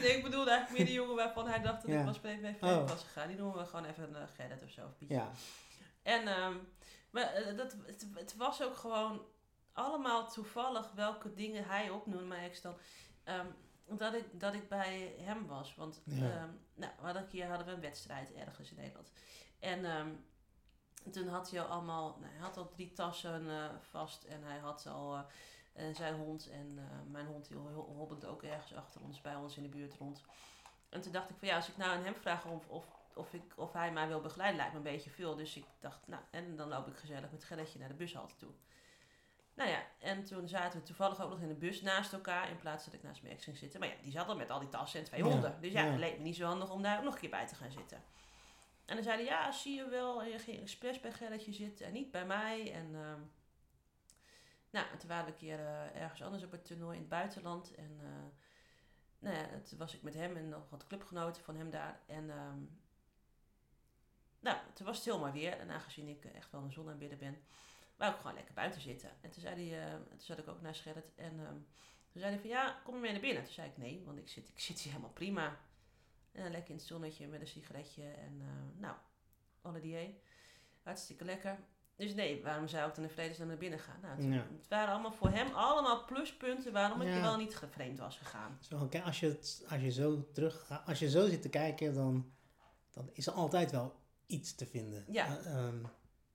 Nee, 0.00 0.16
ik 0.16 0.22
bedoelde 0.22 0.50
eigenlijk 0.50 0.78
meer 0.78 0.86
de 0.88 0.92
jongen 1.00 1.16
waarvan 1.16 1.48
hij 1.48 1.60
dacht 1.62 1.82
dat 1.82 1.90
Ja. 1.90 1.98
ik 2.00 2.04
was 2.06 2.20
mee 2.20 2.38
vreemd 2.38 2.62
Oh. 2.62 2.88
was 2.88 3.02
gegaan. 3.02 3.28
Die 3.28 3.36
noemen 3.36 3.58
we 3.58 3.64
gewoon 3.66 3.84
even 3.84 4.16
eh, 4.16 4.22
Gerrit 4.36 4.62
of 4.62 4.70
zo. 4.70 4.84
Of 4.84 4.96
Pietje. 4.98 5.14
ja, 5.14 5.30
En 6.02 6.28
ehm, 6.28 6.54
maar, 7.10 7.32
dat, 7.56 7.76
het, 7.86 8.06
het 8.14 8.36
was 8.36 8.62
ook 8.62 8.76
gewoon 8.76 9.22
allemaal 9.72 10.28
toevallig 10.30 10.90
welke 10.94 11.34
dingen 11.34 11.64
hij 11.64 11.90
opnoemde, 11.90 12.50
dan. 12.62 12.74
ehm, 13.24 13.46
dat, 13.98 14.14
ik, 14.14 14.40
dat 14.40 14.54
ik 14.54 14.68
bij 14.68 15.14
hem 15.18 15.46
was. 15.46 15.74
Want 15.74 16.00
Ja. 16.04 16.14
ehm, 16.14 16.48
nou, 16.74 16.92
we 16.98 17.04
hadden 17.04 17.22
een 17.22 17.28
keer 17.28 17.48
hadden 17.48 17.66
we 17.66 17.72
een 17.72 17.80
wedstrijd 17.80 18.32
ergens 18.32 18.70
in 18.70 18.76
Nederland. 18.76 19.12
En 19.60 19.84
ehm, 19.84 20.08
toen 21.10 21.28
had 21.28 21.50
hij 21.50 21.60
al 21.62 21.66
allemaal, 21.68 22.16
nou, 22.20 22.32
hij 22.32 22.40
had 22.42 22.56
al 22.56 22.68
drie 22.68 22.92
tassen 22.92 23.50
eh, 23.50 23.68
vast 23.90 24.24
en 24.24 24.42
hij 24.42 24.58
had 24.58 24.86
al 24.86 25.16
eh, 25.72 25.94
zijn 25.94 26.14
hond 26.14 26.48
en 26.50 26.78
eh, 26.78 26.84
mijn 27.10 27.26
hond 27.26 27.48
die 27.48 27.56
ho- 27.56 27.92
hobbelde 27.96 28.26
ook 28.26 28.42
ergens 28.42 28.74
achter 28.74 29.00
ons, 29.02 29.20
bij 29.20 29.34
ons 29.34 29.56
in 29.56 29.62
de 29.62 29.68
buurt 29.68 29.94
rond. 29.94 30.22
En 30.88 31.00
toen 31.00 31.12
dacht 31.12 31.30
ik 31.30 31.36
van 31.38 31.48
ja, 31.48 31.56
als 31.56 31.68
ik 31.68 31.76
nou 31.76 31.90
aan 31.90 32.04
hem 32.04 32.14
vraag 32.14 32.44
of, 32.46 32.68
of, 32.68 32.84
of, 33.14 33.32
ik, 33.32 33.52
of 33.56 33.72
hij 33.72 33.92
mij 33.92 34.08
wil 34.08 34.20
begeleiden, 34.20 34.56
lijkt 34.58 34.72
me 34.72 34.78
een 34.78 34.84
beetje 34.84 35.10
veel. 35.10 35.36
Dus 35.36 35.56
ik 35.56 35.64
dacht, 35.80 36.06
nou, 36.06 36.22
en 36.30 36.56
dan 36.56 36.68
loop 36.68 36.86
ik 36.88 36.96
gezellig 36.96 37.30
met 37.30 37.44
Gerritje 37.44 37.78
naar 37.78 37.88
de 37.88 37.94
bushalte 37.94 38.36
toe. 38.36 38.50
Nou 39.54 39.70
ja, 39.70 39.86
en 39.98 40.24
toen 40.24 40.48
zaten 40.48 40.80
we 40.80 40.86
toevallig 40.86 41.22
ook 41.22 41.30
nog 41.30 41.40
in 41.40 41.48
de 41.48 41.54
bus 41.54 41.82
naast 41.82 42.12
elkaar, 42.12 42.50
in 42.50 42.58
plaats 42.58 42.84
dat 42.84 42.94
ik 42.94 43.02
naast 43.02 43.22
mijn 43.22 43.34
ex 43.34 43.44
ging 43.44 43.56
zitten. 43.56 43.80
Maar 43.80 43.88
ja, 43.88 43.94
die 44.02 44.12
zat 44.12 44.28
al 44.28 44.36
met 44.36 44.50
al 44.50 44.60
die 44.60 44.68
tassen 44.68 45.00
en 45.00 45.06
twee 45.06 45.24
Ja, 45.24 45.30
honden. 45.30 45.60
Dus 45.60 45.72
ja, 45.72 45.84
ja. 45.84 45.90
het 45.90 45.98
leek 45.98 46.18
me 46.18 46.22
niet 46.22 46.36
zo 46.36 46.46
handig 46.46 46.70
om 46.70 46.82
daar 46.82 46.98
ook 46.98 47.04
nog 47.04 47.14
een 47.14 47.20
keer 47.20 47.30
bij 47.30 47.46
te 47.46 47.54
gaan 47.54 47.70
zitten. 47.70 48.02
En 48.84 48.94
dan 48.94 49.04
zeiden 49.04 49.26
ja, 49.26 49.52
zie 49.52 49.74
je 49.74 49.88
wel, 49.88 50.24
je 50.24 50.38
ging 50.38 50.60
expres 50.60 51.00
bij 51.00 51.12
Gerritje 51.12 51.52
zitten 51.52 51.86
en 51.86 51.92
niet 51.92 52.10
bij 52.10 52.26
mij. 52.26 52.72
En 52.72 52.94
ehm, 52.94 53.20
nou, 54.70 54.86
en 54.92 54.98
toen 54.98 55.08
waren 55.08 55.24
we 55.24 55.30
een 55.30 55.36
keer 55.36 55.58
eh, 55.58 56.00
ergens 56.02 56.22
anders 56.22 56.44
op 56.44 56.50
het 56.50 56.64
toernooi 56.64 56.94
in 56.94 57.00
het 57.00 57.08
buitenland. 57.08 57.74
En 57.74 57.98
eh, 58.00 58.24
nou 59.18 59.36
ja, 59.36 59.60
toen 59.60 59.78
was 59.78 59.94
ik 59.94 60.02
met 60.02 60.14
hem 60.14 60.36
en 60.36 60.48
nog 60.48 60.70
wat 60.70 60.86
clubgenoten 60.86 61.42
van 61.42 61.56
hem 61.56 61.70
daar. 61.70 62.00
En 62.06 62.30
ehm, 62.30 62.58
nou, 64.40 64.56
toen 64.74 64.86
was 64.86 64.96
het 64.96 65.04
heel 65.04 65.18
maar 65.18 65.32
weer. 65.32 65.58
En 65.58 65.70
aangezien 65.70 66.08
ik 66.08 66.24
echt 66.24 66.50
wel 66.50 66.62
een 66.62 66.72
zonaanbidder 66.72 67.18
ben, 67.18 67.42
wou 67.96 68.12
ik 68.12 68.16
gewoon 68.18 68.34
lekker 68.34 68.54
buiten 68.54 68.80
zitten. 68.80 69.10
En 69.20 69.30
toen, 69.30 69.42
zei 69.42 69.68
hij, 69.70 69.86
eh, 69.86 69.94
toen 69.94 70.20
zat 70.20 70.38
ik 70.38 70.48
ook 70.48 70.60
naar 70.60 70.74
Gerrit. 70.74 71.14
En 71.14 71.40
ehm, 71.40 71.56
toen 72.10 72.20
zei 72.20 72.32
hij 72.32 72.38
van 72.40 72.50
ja, 72.50 72.80
kom 72.84 72.94
je 72.94 73.00
mee 73.00 73.12
naar 73.12 73.20
binnen? 73.20 73.44
Toen 73.44 73.52
zei 73.52 73.68
ik 73.68 73.76
nee, 73.76 74.02
want 74.06 74.18
ik 74.18 74.28
zit, 74.28 74.48
ik 74.48 74.60
zit 74.60 74.78
hier 74.80 74.92
helemaal 74.92 75.12
prima. 75.14 75.58
En 76.32 76.50
lekker 76.50 76.70
in 76.70 76.76
het 76.76 76.84
zonnetje 76.86 77.26
met 77.26 77.40
een 77.40 77.46
sigaretje 77.46 78.02
en 78.04 78.40
eh, 78.40 78.80
nou, 78.80 78.96
alle 79.62 79.80
die. 79.80 80.20
Hartstikke 80.82 81.24
lekker. 81.24 81.58
Dus 81.96 82.14
nee, 82.14 82.42
waarom 82.42 82.68
zou 82.68 82.88
ik 82.88 82.94
dan 82.94 83.04
in 83.04 83.10
vredesnaam 83.10 83.48
naar 83.48 83.56
binnen 83.56 83.78
gaan? 83.78 84.00
Nou, 84.02 84.14
het, 84.16 84.24
Ja. 84.24 84.46
het 84.56 84.68
waren 84.68 84.92
allemaal 84.92 85.12
voor 85.12 85.30
hem 85.30 85.54
allemaal 85.54 86.04
pluspunten 86.04 86.72
waarom 86.72 87.00
ik 87.00 87.08
Ja. 87.08 87.20
wel 87.20 87.36
niet 87.36 87.56
gevreemd 87.56 87.98
was 87.98 88.16
gegaan. 88.18 88.58
Zo, 88.60 88.88
als, 89.04 89.20
je 89.20 89.38
als 89.68 89.80
je 89.80 89.90
zo 89.90 90.30
terug 90.32 90.82
als 90.86 90.98
je 90.98 91.10
zo 91.10 91.28
zit 91.28 91.42
te 91.42 91.48
kijken, 91.48 91.94
dan, 91.94 92.32
dan 92.90 93.10
is 93.12 93.26
er 93.26 93.32
altijd 93.32 93.70
wel 93.70 94.00
iets 94.26 94.54
te 94.54 94.66
vinden. 94.66 95.04
Ja. 95.08 95.38
Eh, 95.38 95.46
ehm, 95.66 95.84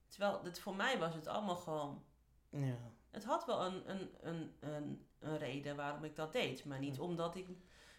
Terwijl 0.07 0.43
het, 0.43 0.59
voor 0.59 0.75
mij 0.75 0.99
was 0.99 1.13
het 1.15 1.27
allemaal 1.27 1.55
gewoon 1.55 2.03
ja. 2.49 2.77
Het 3.11 3.23
had 3.25 3.45
wel 3.45 3.65
een, 3.65 3.89
een, 3.89 4.09
een, 4.21 4.51
een, 4.59 5.05
een 5.19 5.37
reden 5.37 5.75
waarom 5.75 6.03
ik 6.03 6.15
dat 6.15 6.33
deed. 6.33 6.65
Maar 6.65 6.79
niet 6.79 6.99
omdat 6.99 7.35
ik 7.35 7.47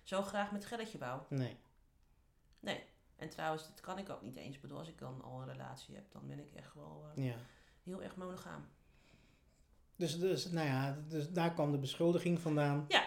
zo 0.02 0.22
graag 0.22 0.52
met 0.52 0.64
Gerritje 0.64 0.98
wou. 0.98 1.22
Nee. 1.28 1.56
Nee. 2.60 2.84
En 3.16 3.28
trouwens, 3.28 3.66
dat 3.68 3.80
kan 3.80 3.98
ik 3.98 4.08
ook 4.10 4.22
niet 4.22 4.36
eens. 4.36 4.54
Ik 4.54 4.60
bedoel, 4.60 4.78
als 4.78 4.88
ik 4.88 4.98
dan 4.98 5.22
al 5.22 5.40
een 5.40 5.48
relatie 5.48 5.94
heb, 5.94 6.12
dan 6.12 6.26
ben 6.26 6.38
ik 6.38 6.52
echt 6.54 6.74
wel 6.74 7.04
eh, 7.14 7.24
Ja. 7.24 7.34
heel 7.82 8.02
erg 8.02 8.16
monogaam. 8.16 8.68
Dus, 9.96 10.18
dus, 10.18 10.50
nou 10.50 10.66
ja, 10.66 10.98
dus 11.08 11.30
daar 11.30 11.52
kwam 11.52 11.72
de 11.72 11.78
beschuldiging 11.78 12.40
vandaan. 12.40 12.84
Ja. 12.88 13.06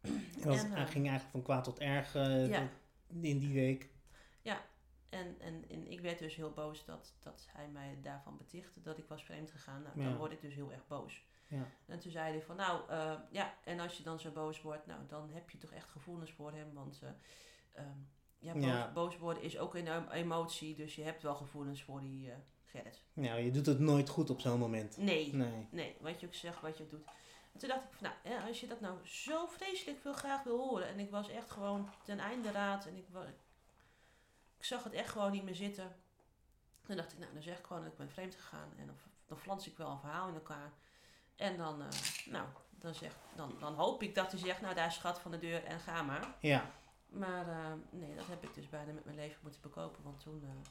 En 0.00 0.24
dat 0.42 0.54
En, 0.64 0.74
eh, 0.74 0.86
ging 0.86 1.08
eigenlijk 1.08 1.30
van 1.30 1.42
kwaad 1.42 1.64
tot 1.64 1.78
erg 1.78 2.12
Ja. 2.12 2.68
in 3.20 3.38
die 3.38 3.54
week. 3.54 3.90
En, 5.12 5.36
en, 5.40 5.64
en 5.68 5.90
ik 5.90 6.00
werd 6.00 6.18
dus 6.18 6.34
heel 6.34 6.50
boos 6.52 6.84
dat, 6.84 7.14
dat 7.20 7.46
hij 7.52 7.68
mij 7.68 7.98
daarvan 8.02 8.36
betichtte 8.36 8.80
dat 8.82 8.98
ik 8.98 9.04
was 9.08 9.24
vreemd 9.24 9.50
gegaan. 9.50 9.82
Nou, 9.82 10.02
dan 10.08 10.16
word 10.16 10.32
ik 10.32 10.40
dus 10.40 10.54
heel 10.54 10.72
erg 10.72 10.86
boos. 10.86 11.24
Ja. 11.46 11.66
En 11.86 11.98
toen 11.98 12.10
zei 12.12 12.30
hij 12.32 12.42
van, 12.42 12.56
nou, 12.56 12.90
eh, 12.90 13.12
ja, 13.30 13.54
en 13.64 13.80
als 13.80 13.96
je 13.96 14.02
dan 14.02 14.20
zo 14.20 14.30
boos 14.30 14.62
wordt, 14.62 14.86
nou, 14.86 15.00
dan 15.08 15.30
heb 15.32 15.50
je 15.50 15.58
toch 15.58 15.72
echt 15.72 15.90
gevoelens 15.90 16.32
voor 16.32 16.52
hem. 16.52 16.72
Want 16.74 17.00
eh, 17.02 17.08
ehm, 17.72 17.98
ja, 18.38 18.52
boos, 18.52 18.64
Ja. 18.64 18.92
boos 18.92 19.18
worden 19.18 19.42
is 19.42 19.58
ook 19.58 19.74
een 19.74 19.86
em- 19.86 20.08
emotie, 20.10 20.74
dus 20.74 20.94
je 20.94 21.02
hebt 21.02 21.22
wel 21.22 21.34
gevoelens 21.34 21.82
voor 21.82 22.00
die 22.00 22.30
eh 22.30 22.36
Gerrit. 22.64 23.02
Nou, 23.12 23.40
je 23.40 23.50
doet 23.50 23.66
het 23.66 23.78
nooit 23.78 24.08
goed 24.08 24.30
op 24.30 24.40
zo'n 24.40 24.58
moment. 24.58 24.96
Nee, 24.96 25.34
Nee. 25.34 25.68
nee, 25.70 25.96
wat 26.00 26.20
je 26.20 26.26
ook 26.26 26.34
zegt, 26.34 26.60
wat 26.60 26.76
je 26.78 26.84
ook 26.84 26.90
doet. 26.90 27.04
En 27.52 27.58
toen 27.58 27.68
dacht 27.68 27.82
ik 27.84 27.92
van, 27.92 28.08
nou, 28.22 28.34
ja, 28.36 28.46
als 28.46 28.60
je 28.60 28.66
dat 28.66 28.80
nou 28.80 29.06
zo 29.06 29.46
vreselijk 29.46 30.00
veel 30.00 30.12
graag 30.12 30.42
wil 30.42 30.58
horen. 30.58 30.86
En 30.88 30.98
ik 30.98 31.10
was 31.10 31.28
echt 31.28 31.50
gewoon 31.50 31.88
ten 32.04 32.18
einde 32.18 32.50
raad 32.50 32.86
en 32.86 32.96
ik, 32.96 33.06
ik 34.62 34.68
zag 34.68 34.84
het 34.84 34.92
echt 34.92 35.10
gewoon 35.10 35.30
niet 35.30 35.42
meer 35.42 35.54
zitten. 35.54 35.96
Toen 36.82 36.96
dacht 36.96 37.12
ik, 37.12 37.18
nou, 37.18 37.32
dan 37.32 37.42
zeg 37.42 37.58
ik 37.58 37.64
gewoon 37.64 37.82
dat 37.82 37.92
ik 37.92 37.98
ben 37.98 38.10
vreemd 38.10 38.34
gegaan. 38.34 38.72
En 38.78 38.86
dan, 38.86 38.96
dan 39.26 39.38
flans 39.38 39.66
ik 39.66 39.76
wel 39.76 39.90
een 39.90 39.98
verhaal 39.98 40.28
in 40.28 40.34
elkaar. 40.34 40.72
En 41.36 41.56
dan, 41.56 41.82
eh, 41.82 41.88
nou, 42.26 42.46
dan, 42.70 42.94
zeg, 42.94 43.12
dan, 43.36 43.54
dan 43.58 43.74
hoop 43.74 44.02
ik 44.02 44.14
dat 44.14 44.32
hij 44.32 44.40
zegt, 44.40 44.60
nou, 44.60 44.74
daar 44.74 44.86
is 44.86 44.94
schat 44.94 45.20
van 45.20 45.30
de 45.30 45.38
deur 45.38 45.64
en 45.64 45.80
ga 45.80 46.02
maar. 46.02 46.36
Ja. 46.40 46.70
Maar 47.08 47.48
eh, 47.48 47.72
nee, 47.90 48.16
dat 48.16 48.26
heb 48.26 48.42
ik 48.42 48.54
dus 48.54 48.68
bijna 48.68 48.92
met 48.92 49.04
mijn 49.04 49.16
leven 49.16 49.38
moeten 49.42 49.60
bekopen. 49.60 50.02
Want 50.02 50.20
toen 50.20 50.42
eh, 50.44 50.70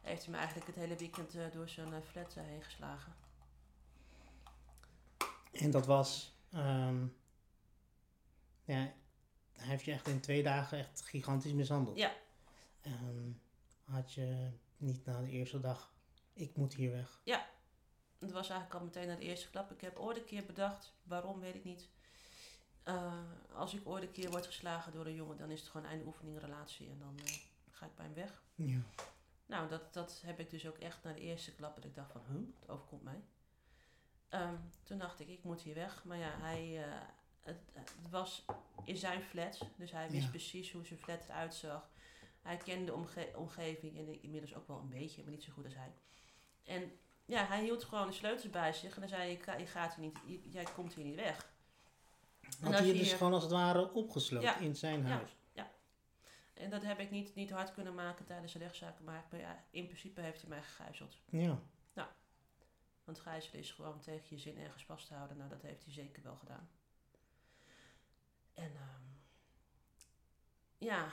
heeft 0.00 0.22
hij 0.22 0.30
me 0.30 0.36
eigenlijk 0.36 0.66
het 0.66 0.76
hele 0.76 0.96
weekend 0.96 1.52
door 1.52 1.68
zijn 1.68 2.02
flat 2.02 2.34
heen 2.34 2.62
geslagen. 2.62 3.14
En 5.52 5.70
dat 5.70 5.86
was... 5.86 6.36
ehm, 6.52 7.06
ja, 8.64 8.92
hij 9.52 9.68
heeft 9.68 9.84
je 9.84 9.92
echt 9.92 10.08
in 10.08 10.20
twee 10.20 10.42
dagen 10.42 10.78
echt 10.78 11.02
gigantisch 11.02 11.52
mishandeld. 11.52 11.96
Ja. 11.96 12.12
Ehm, 12.80 13.30
had 13.84 14.12
je 14.12 14.50
niet 14.76 15.04
na 15.04 15.20
de 15.20 15.30
eerste 15.30 15.60
dag... 15.60 15.92
Ik 16.32 16.56
moet 16.56 16.74
hier 16.74 16.90
weg. 16.90 17.20
Het 18.18 18.30
was 18.32 18.48
eigenlijk 18.48 18.80
al 18.80 18.84
meteen 18.86 19.06
naar 19.06 19.16
de 19.18 19.24
eerste 19.24 19.50
klap. 19.50 19.70
Ik 19.70 19.80
heb 19.80 19.98
ooit 19.98 20.16
een 20.16 20.24
keer 20.24 20.46
bedacht, 20.46 20.92
waarom 21.02 21.40
weet 21.40 21.54
ik 21.54 21.64
niet. 21.64 21.88
Eh, 22.82 23.12
als 23.54 23.74
ik 23.74 23.88
ooit 23.88 24.02
een 24.02 24.10
keer 24.10 24.30
word 24.30 24.46
geslagen 24.46 24.92
door 24.92 25.06
een 25.06 25.14
jongen, 25.14 25.36
dan 25.36 25.50
is 25.50 25.60
het 25.60 25.68
gewoon 25.68 25.86
einde 25.86 26.04
oefening 26.04 26.38
relatie 26.40 26.88
en 26.88 26.98
dan 26.98 27.18
eh, 27.24 27.32
ga 27.70 27.86
ik 27.86 27.94
bij 27.94 28.04
hem 28.04 28.14
weg. 28.14 28.42
Ja. 28.54 28.80
Nou, 29.46 29.68
dat, 29.68 29.92
dat 29.94 30.22
heb 30.24 30.40
ik 30.40 30.50
dus 30.50 30.66
ook 30.66 30.78
echt 30.78 31.02
na 31.02 31.12
de 31.12 31.20
eerste 31.20 31.54
klap 31.54 31.74
dat 31.74 31.84
ik 31.84 31.94
dacht 31.94 32.12
van, 32.12 32.20
huh, 32.28 32.40
het 32.60 32.68
overkomt 32.68 33.02
mij. 33.02 33.22
Ehm, 34.28 34.54
toen 34.82 34.98
dacht 34.98 35.20
ik, 35.20 35.28
ik 35.28 35.42
moet 35.44 35.60
hier 35.62 35.74
weg. 35.74 36.04
Maar 36.04 36.18
ja, 36.18 36.38
hij, 36.38 36.84
eh, 36.84 36.92
het, 37.40 37.60
het 37.72 37.92
was 38.10 38.44
in 38.84 38.96
zijn 38.96 39.22
flat, 39.22 39.60
dus 39.76 39.90
hij 39.90 40.10
wist 40.10 40.24
Ja. 40.24 40.30
precies 40.30 40.72
hoe 40.72 40.84
zijn 40.86 40.98
flat 40.98 41.24
eruit 41.28 41.54
zag. 41.54 41.88
Hij 42.42 42.56
kende 42.56 42.84
de 42.84 42.94
omge- 42.94 43.32
omgeving 43.36 43.98
en 43.98 44.08
ik 44.12 44.22
inmiddels 44.22 44.54
ook 44.54 44.66
wel 44.68 44.78
een 44.78 44.88
beetje, 44.88 45.22
maar 45.22 45.30
niet 45.32 45.42
zo 45.42 45.52
goed 45.52 45.64
als 45.64 45.74
hij. 45.74 45.92
En 46.64 46.92
ja, 47.24 47.44
hij 47.46 47.62
hield 47.62 47.84
gewoon 47.84 48.06
de 48.06 48.12
sleutels 48.12 48.50
bij 48.50 48.72
zich 48.72 48.94
en 48.94 49.00
dan 49.00 49.08
zei 49.08 49.22
hij, 49.22 49.32
"Ik 49.32 49.42
ga- 49.42 49.56
je 49.56 49.66
gaat 49.66 49.94
hier 49.94 50.04
niet, 50.04 50.18
je- 50.26 50.50
jij 50.50 50.64
komt 50.74 50.94
hier 50.94 51.04
niet 51.04 51.14
weg. 51.14 51.52
Als 52.64 52.76
hij 52.78 52.86
je 52.86 52.92
dus 52.92 53.12
gewoon 53.12 53.32
als 53.32 53.42
het 53.42 53.52
ware 53.52 53.92
opgesloten 53.92 54.48
Ja. 54.48 54.58
in 54.58 54.76
zijn 54.76 55.00
Ja. 55.00 55.06
huis? 55.08 55.38
En 56.54 56.70
dat 56.70 56.82
heb 56.82 56.98
ik 56.98 57.10
niet, 57.10 57.34
niet 57.34 57.50
hard 57.50 57.72
kunnen 57.72 57.94
maken 57.94 58.24
tijdens 58.24 58.52
de 58.52 58.58
rechtszaken, 58.58 59.04
maar 59.04 59.24
ja, 59.30 59.64
in 59.70 59.84
principe 59.86 60.20
heeft 60.20 60.40
hij 60.40 60.50
mij 60.50 60.62
gegijzeld. 60.62 61.16
Ja. 61.30 61.58
Want 63.04 63.20
gijzelen 63.22 63.60
is 63.60 63.70
gewoon 63.72 64.00
tegen 64.00 64.26
je 64.28 64.38
zin 64.38 64.58
ergens 64.58 64.84
vast 64.84 65.06
te 65.06 65.14
houden. 65.14 65.36
Nou, 65.36 65.48
dat 65.48 65.62
heeft 65.62 65.84
hij 65.84 65.92
zeker 65.92 66.22
wel 66.22 66.36
gedaan. 66.36 66.70
En 68.54 68.72
ehm, 68.76 69.02
ja, 70.78 71.08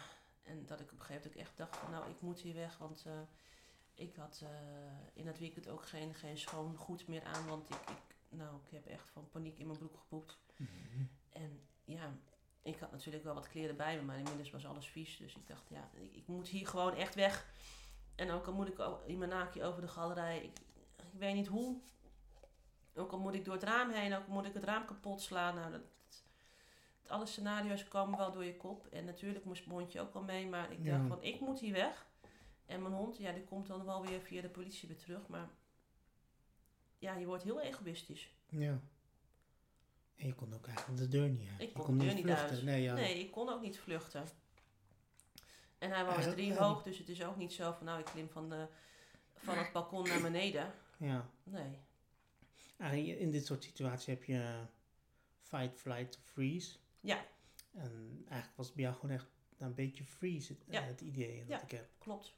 en 0.47 0.65
dat 0.65 0.79
ik 0.79 0.91
op 0.91 0.99
een 0.99 1.05
gegeven 1.05 1.21
moment 1.21 1.35
ook 1.35 1.41
echt 1.47 1.57
dacht 1.57 1.77
van, 1.77 1.91
nou, 1.91 2.09
ik 2.09 2.21
moet 2.21 2.39
hier 2.39 2.53
weg. 2.53 2.77
Want 2.77 3.03
eh, 3.05 3.19
ik 3.93 4.15
had 4.15 4.41
eh, 4.43 4.49
in 5.13 5.27
het 5.27 5.39
weekend 5.39 5.67
ook 5.69 5.85
geen, 5.85 6.13
geen 6.13 6.37
schoon 6.37 6.75
goed 6.75 7.07
meer 7.07 7.23
aan. 7.23 7.47
Want 7.47 7.69
ik, 7.69 7.75
ik, 7.89 8.15
nou, 8.29 8.55
ik 8.65 8.71
heb 8.71 8.85
echt 8.85 9.09
van 9.09 9.29
paniek 9.29 9.57
in 9.59 9.65
mijn 9.67 9.77
broek 9.79 9.97
gepoept. 9.97 10.37
En 11.29 11.61
ja, 11.85 12.13
ik 12.61 12.79
had 12.79 12.91
natuurlijk 12.91 13.23
wel 13.23 13.33
wat 13.33 13.47
kleren 13.47 13.75
bij 13.77 13.95
me, 13.95 14.01
maar 14.01 14.17
inmiddels 14.17 14.49
was 14.49 14.65
alles 14.65 14.87
vies. 14.87 15.17
Dus 15.17 15.35
ik 15.35 15.47
dacht, 15.47 15.69
ja, 15.69 15.89
ik, 15.93 16.15
ik 16.15 16.27
moet 16.27 16.47
hier 16.47 16.67
gewoon 16.67 16.93
echt 16.95 17.15
weg. 17.15 17.45
En 18.15 18.31
ook 18.31 18.45
al 18.47 18.53
moet 18.53 18.67
ik 18.67 18.79
in 19.05 19.17
mijn 19.17 19.29
naakje 19.29 19.63
over 19.63 19.81
de 19.81 19.87
galerij, 19.87 20.43
ik, 20.43 20.59
ik 20.95 21.19
weet 21.19 21.33
niet 21.35 21.47
hoe. 21.47 21.81
Ook 22.95 23.11
al 23.11 23.19
moet 23.19 23.33
ik 23.33 23.45
door 23.45 23.53
het 23.53 23.63
raam 23.63 23.89
heen, 23.89 24.15
ook 24.15 24.27
al 24.27 24.33
moet 24.33 24.45
ik 24.45 24.53
het 24.53 24.63
raam 24.63 24.85
kapot 24.85 25.21
slaan. 25.21 25.55
Nou, 25.55 25.71
dat- 25.71 25.81
alle 27.09 27.25
scenario's 27.25 27.87
komen 27.87 28.17
wel 28.17 28.31
door 28.31 28.43
je 28.45 28.57
kop. 28.57 28.87
En 28.91 29.05
natuurlijk 29.05 29.45
moest 29.45 29.65
mijn 29.65 29.79
hondje 29.79 29.99
ook 30.01 30.13
wel 30.13 30.23
mee, 30.23 30.47
maar 30.47 30.71
ik 30.71 30.85
dacht 30.85 31.01
Ja. 31.01 31.07
van, 31.07 31.23
ik 31.23 31.39
moet 31.39 31.59
hier 31.59 31.73
weg. 31.73 32.05
En 32.65 32.81
mijn 32.81 32.93
hond, 32.93 33.17
ja, 33.17 33.31
die 33.31 33.43
komt 33.43 33.67
dan 33.67 33.85
wel 33.85 34.05
weer 34.05 34.21
via 34.21 34.41
de 34.41 34.49
politie 34.49 34.87
weer 34.87 34.97
terug. 34.97 35.27
Maar 35.27 35.49
ja, 36.97 37.13
je 37.15 37.25
wordt 37.25 37.43
heel 37.43 37.61
egoïstisch. 37.61 38.31
Ja. 38.49 38.79
En 40.15 40.27
je 40.27 40.33
kon 40.33 40.53
ook 40.53 40.67
eigenlijk 40.67 40.97
de 40.99 41.07
deur 41.07 41.29
niet 41.29 41.49
uit. 41.49 41.61
Ik 41.61 41.73
kon 41.73 41.83
kon 41.85 41.97
de 41.97 42.05
deur 42.05 42.13
niet 42.13 42.23
vluchten. 42.23 42.49
uit. 42.49 42.63
Nee, 42.63 42.81
ja. 42.81 42.93
Nee, 42.93 43.19
ik 43.19 43.31
kon 43.31 43.49
ook 43.49 43.61
niet 43.61 43.79
vluchten. 43.79 44.25
En 45.77 45.91
hij 45.91 46.05
was 46.05 46.25
drie 46.25 46.55
hoog, 46.57 46.83
dus 46.83 46.97
het 46.97 47.09
is 47.09 47.23
ook 47.23 47.35
niet 47.37 47.53
zo 47.53 47.71
van, 47.71 47.85
nou, 47.85 47.99
ik 47.99 48.05
klim 48.05 48.29
van, 48.29 48.49
de, 48.49 48.67
van 49.35 49.57
het 49.57 49.71
balkon 49.71 50.07
naar 50.07 50.21
beneden. 50.21 50.73
ja. 50.97 51.29
Nee. 51.43 51.79
In 53.17 53.31
dit 53.31 53.45
soort 53.45 53.63
situaties 53.63 54.05
heb 54.05 54.23
je 54.23 54.55
fight, 55.41 55.79
flight, 55.79 56.19
freeze. 56.23 56.77
Ja. 56.99 57.25
En 57.73 58.23
eigenlijk 58.27 58.57
was 58.57 58.65
het 58.65 58.75
bij 58.75 58.83
jou 58.83 58.95
gewoon 58.95 59.15
echt 59.15 59.27
een 59.57 59.73
beetje 59.73 60.03
freeze, 60.03 60.53
het, 60.53 60.63
Ja. 60.69 60.81
eh, 60.81 60.87
het 60.87 61.01
idee 61.01 61.39
dat 61.39 61.47
Ja. 61.47 61.61
ik 61.63 61.71
heb. 61.71 61.87
Klopt. 61.97 62.35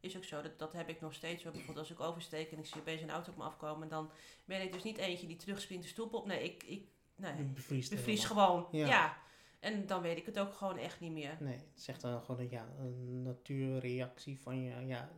Is 0.00 0.16
ook 0.16 0.24
zo, 0.24 0.42
dat, 0.42 0.58
dat 0.58 0.72
heb 0.72 0.88
ik 0.88 1.00
nog 1.00 1.14
steeds. 1.14 1.42
Bijvoorbeeld 1.42 1.78
als 1.78 1.90
ik 1.90 2.00
oversteek 2.00 2.50
en 2.52 2.58
ik 2.58 2.66
zie 2.66 2.80
opeens 2.80 3.02
een 3.02 3.10
auto 3.10 3.30
op 3.30 3.36
me 3.36 3.42
afkomen, 3.44 3.88
dan 3.88 4.10
ben 4.44 4.62
ik 4.62 4.72
dus 4.72 4.82
niet 4.82 4.96
eentje 4.96 5.26
die 5.26 5.36
terugspringt 5.36 5.82
de 5.84 5.90
stoep 5.90 6.14
op. 6.14 6.26
Nee, 6.26 6.44
ik, 6.44 6.62
ik 6.62 6.86
nee, 7.16 7.42
bevries 7.44 7.88
helemaal. 7.88 8.24
gewoon. 8.24 8.68
Ja. 8.80 8.86
Ja. 8.86 9.18
En 9.60 9.86
dan 9.86 10.02
weet 10.02 10.16
ik 10.16 10.26
het 10.26 10.38
ook 10.38 10.54
gewoon 10.54 10.78
echt 10.78 11.00
niet 11.00 11.12
meer. 11.12 11.36
Nee, 11.40 11.54
het 11.56 11.78
is 11.78 11.88
echt 11.88 12.02
een, 12.02 12.20
gewoon 12.22 12.40
een, 12.40 12.50
ja, 12.50 12.68
een 12.78 13.22
natuurreactie 13.22 14.40
van 14.40 14.62
je, 14.62 14.86
ja, 14.86 15.10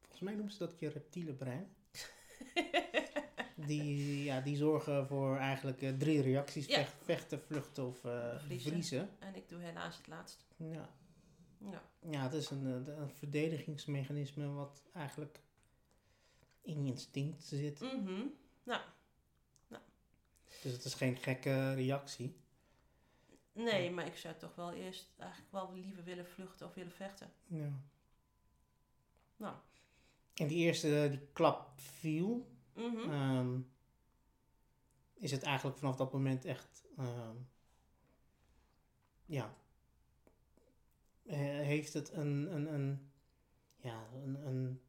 volgens 0.00 0.20
mij 0.20 0.34
noemen 0.34 0.52
ze 0.52 0.58
dat 0.58 0.78
je 0.78 0.88
reptiele 0.88 1.32
brein. 1.34 1.74
Die, 3.66 4.24
ja, 4.24 4.40
die 4.40 4.56
zorgen 4.56 5.06
voor 5.06 5.36
eigenlijk 5.36 5.82
eh, 5.82 5.90
drie 5.98 6.22
reacties. 6.22 6.66
Ja. 6.66 6.84
Vechten, 7.04 7.40
vluchten 7.40 7.86
of 7.86 8.04
eh 8.04 8.38
Vriezen. 8.38 8.70
vriezen. 8.70 9.08
En 9.18 9.34
ik 9.36 9.48
doe 9.48 9.60
helaas 9.60 9.96
het 9.96 10.06
laatst. 10.06 10.44
Ja. 10.56 10.88
Ja. 11.58 11.82
ja, 12.10 12.22
het 12.22 12.32
is 12.32 12.50
een, 12.50 12.86
eh, 12.86 12.96
een 12.96 13.10
verdedigingsmechanisme 13.10 14.46
wat 14.48 14.82
eigenlijk 14.92 15.40
in 16.62 16.84
je 16.84 16.90
instinct 16.90 17.44
zit. 17.44 17.80
Mhm. 17.80 18.22
Dus 20.62 20.72
het 20.72 20.84
is 20.84 20.94
geen 20.94 21.16
gekke 21.16 21.74
reactie. 21.74 22.36
Nee, 23.52 23.90
maar 23.90 24.06
ik 24.06 24.16
zou 24.16 24.34
toch 24.36 24.54
wel 24.54 24.72
eerst 24.72 25.08
eigenlijk 25.18 25.52
wel 25.52 25.72
liever 25.74 26.04
willen 26.04 26.26
vluchten 26.26 26.66
of 26.66 26.74
willen 26.74 26.92
vechten. 26.92 27.32
Ja. 27.46 27.72
Nou. 29.36 29.54
En 30.34 30.46
die 30.46 30.58
eerste, 30.58 31.06
die 31.10 31.26
klap 31.32 31.70
viel. 31.80 32.50
Mhm. 32.74 33.10
Ehm, 33.10 33.58
is 35.14 35.30
het 35.30 35.42
eigenlijk 35.42 35.78
vanaf 35.78 35.96
dat 35.96 36.12
moment 36.12 36.44
echt, 36.44 36.84
ehm, 36.96 37.36
ja, 39.26 39.54
heeft 41.24 41.92
het 41.92 42.12
een, 42.12 42.54
een, 42.54 42.74
een 42.74 43.10
ja, 43.82 44.06
een, 44.24 44.46
een, 44.46 44.80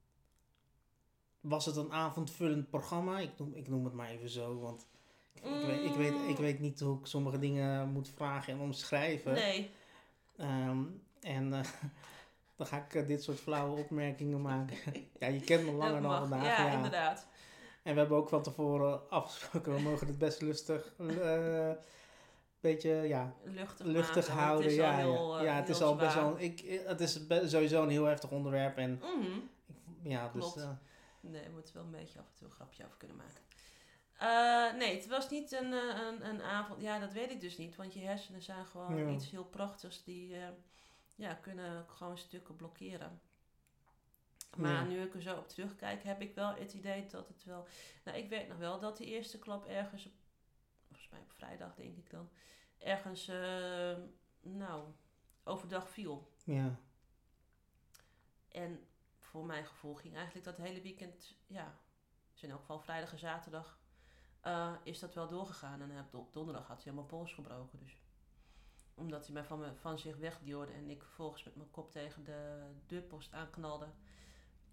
was 1.40 1.66
het 1.66 1.76
een 1.76 1.92
avondvullend 1.92 2.70
programma? 2.70 3.20
Ik 3.20 3.38
noem, 3.38 3.54
ik 3.54 3.68
noem 3.68 3.86
het 3.86 3.94
maar 3.94 4.10
even 4.10 4.30
zo, 4.30 4.60
want 4.60 4.88
ik, 5.34 5.44
ik, 5.44 5.66
weet, 5.66 5.84
ik, 5.84 5.96
weet, 5.96 6.30
ik 6.30 6.38
weet 6.38 6.60
niet 6.60 6.80
hoe 6.80 7.00
ik 7.00 7.06
sommige 7.06 7.40
dingen 7.40 7.90
moet 7.90 8.10
vragen 8.10 8.54
en 8.54 8.60
omschrijven. 8.60 9.34
Nee. 9.34 9.72
Ehm, 10.38 10.84
en 11.22 11.54
eh, 11.54 11.64
dan 12.58 12.68
ga 12.68 12.78
ik 12.78 12.94
eh, 12.94 13.08
dit 13.08 13.24
soort 13.24 13.40
flauwe 13.40 13.80
opmerkingen 13.80 14.42
maken. 14.42 14.78
ja, 15.20 15.28
je 15.28 15.42
kent 15.42 15.66
me 15.66 15.72
langer 15.72 16.02
dan 16.02 16.20
vandaag. 16.20 16.58
Ja, 16.58 16.66
ja. 16.66 16.74
inderdaad. 16.74 17.28
En 17.84 17.94
we 17.94 18.00
hebben 18.00 18.18
ook 18.18 18.30
van 18.30 18.44
tevoren 18.44 19.10
afgesproken, 19.10 19.76
we 19.76 19.82
mogen 19.82 20.08
het 20.08 20.18
best 20.18 20.42
lustig, 20.42 20.94
eh 20.98 21.72
beetje, 22.60 22.90
ja, 22.90 23.34
Luchtig, 23.84 24.28
houden. 24.28 24.66
Het 24.66 24.76
ja, 24.76 24.96
heel, 24.96 25.34
ja. 25.34 25.40
eh, 25.40 25.46
ja, 25.46 25.56
het 25.56 25.70
is 25.70 25.82
al 25.82 25.96
best 25.96 26.16
wel, 26.16 26.40
ik, 26.40 26.82
het 26.86 27.00
is 27.00 27.20
sowieso 27.46 27.84
een 27.84 27.90
heel 27.90 28.06
heftig 28.06 28.32
onderwerp 28.32 28.78
en 28.78 28.92
Mhm. 28.92 29.22
ik, 30.04 30.12
ja, 30.12 30.30
dus, 30.34 30.56
eh, 30.56 30.70
Nee, 31.20 31.44
we 31.44 31.50
moeten 31.52 31.74
wel 31.74 31.84
een 31.84 31.92
beetje 31.92 32.20
af 32.20 32.26
en 32.26 32.36
toe 32.36 32.48
een 32.48 32.54
grapje 32.54 32.86
over 32.86 32.98
kunnen 32.98 33.18
maken. 33.18 33.42
Nee, 34.78 34.96
het 34.96 35.08
was 35.08 35.30
niet 35.30 35.52
een, 35.52 35.72
een, 35.72 36.26
een 36.30 36.42
avond. 36.42 36.82
Ja, 36.82 37.00
dat 37.00 37.14
weet 37.14 37.32
ik 37.32 37.42
dus 37.42 37.58
niet. 37.58 37.76
Want 37.76 37.94
je 37.94 38.00
hersenen 38.00 38.42
zijn 38.42 38.66
gewoon 38.66 38.98
Ja. 38.98 39.10
iets 39.14 39.32
heel 39.32 39.44
prachtigs. 39.46 40.04
Die 40.04 40.36
ja, 41.16 41.34
kunnen 41.34 41.86
gewoon 41.88 42.18
stukken 42.18 42.56
blokkeren. 42.56 43.22
Maar 44.58 44.86
nu 44.86 45.02
ik 45.02 45.14
er 45.14 45.22
zo 45.22 45.38
op 45.38 45.48
terugkijk, 45.48 46.04
heb 46.04 46.22
ik 46.22 46.36
wel 46.36 46.56
het 46.56 46.74
idee 46.74 47.06
dat 47.06 47.28
het 47.28 47.44
wel... 47.44 47.68
Nou, 48.04 48.18
ik 48.18 48.30
weet 48.30 48.48
nog 48.48 48.58
wel 48.58 48.80
dat 48.80 48.98
die 48.98 49.08
eerste 49.08 49.40
klap 49.40 49.66
ergens... 49.66 50.10
Volgens 50.88 51.10
mij 51.10 51.20
op 51.20 51.32
vrijdag, 51.32 51.76
denk 51.76 51.98
ik 51.98 52.10
dan. 52.10 52.30
Ergens, 52.78 53.28
eh, 53.28 53.98
nou, 54.42 54.84
overdag 55.44 55.90
viel. 55.90 56.32
ja, 56.44 56.80
En 58.48 58.88
voor 59.20 59.46
mijn 59.46 59.66
gevoel 59.66 59.96
ging 59.96 60.16
eigenlijk 60.16 60.46
dat 60.46 60.58
hele 60.58 60.82
weekend, 60.82 61.36
ja, 61.48 61.78
dus 62.32 62.44
in 62.44 62.50
elk 62.50 62.60
geval 62.60 62.80
vrijdag 62.80 63.12
en 63.12 63.20
zaterdag, 63.20 63.80
eh, 64.42 64.74
is 64.84 65.00
dat 65.00 65.14
wel 65.14 65.28
doorgegaan. 65.28 65.82
En 65.82 65.90
heb 65.90 66.14
op 66.14 66.34
donderdag 66.34 66.68
had 66.68 66.76
hij 66.76 66.86
helemaal 66.86 67.06
pols 67.06 67.34
gebroken. 67.34 67.80
Dus. 67.80 67.98
Omdat 68.96 69.26
hij 69.26 69.34
mij 69.34 69.44
van, 69.44 69.60
me, 69.60 69.76
van 69.76 70.00
zich 70.00 70.18
wegduwde 70.18 70.72
en 70.72 70.90
ik 70.90 71.04
vervolgens 71.04 71.44
met 71.44 71.56
mijn 71.56 71.72
kop 71.72 71.92
tegen 71.92 72.24
de 72.24 72.70
deurpost 72.86 73.34
aanknalde. 73.34 73.88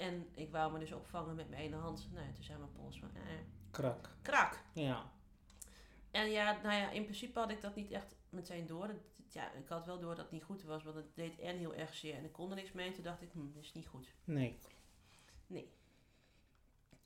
En 0.00 0.28
ik 0.34 0.50
wou 0.50 0.72
me 0.72 0.78
dus 0.78 0.92
opvangen 0.92 1.34
met 1.34 1.48
mijn 1.48 1.62
ene 1.62 1.76
hand. 1.76 2.08
Nou 2.12 2.32
toen 2.32 2.42
zei 2.42 2.58
mijn 2.58 2.72
pols 2.72 3.00
maar, 3.00 3.10
eh, 3.14 3.22
krak. 3.70 4.16
krak. 4.22 4.62
Ja, 4.72 5.12
En 6.10 6.30
ja, 6.30 6.60
nou 6.62 6.74
ja, 6.74 6.90
in 6.90 7.02
principe 7.02 7.38
had 7.38 7.50
ik 7.50 7.60
dat 7.60 7.74
niet 7.74 7.90
echt 7.90 8.14
meteen 8.28 8.66
door. 8.66 8.86
Dat, 8.86 8.96
ja, 9.28 9.52
ik 9.52 9.68
had 9.68 9.86
wel 9.86 9.98
door 9.98 10.14
dat 10.14 10.24
het 10.24 10.32
niet 10.32 10.42
goed 10.42 10.62
was, 10.62 10.82
want 10.82 10.96
het 10.96 11.14
deed 11.14 11.38
en 11.38 11.56
heel 11.56 11.74
erg 11.74 11.94
zeer. 11.94 12.14
En 12.14 12.24
ik 12.24 12.32
kon 12.32 12.50
er 12.50 12.56
niks 12.56 12.72
mee. 12.72 12.92
Toen 12.92 13.02
dacht 13.02 13.22
ik, 13.22 13.30
hm, 13.32 13.52
dit 13.52 13.62
is 13.62 13.72
niet 13.72 13.86
goed. 13.86 14.14
nee. 14.24 14.58
Nee. 15.46 15.70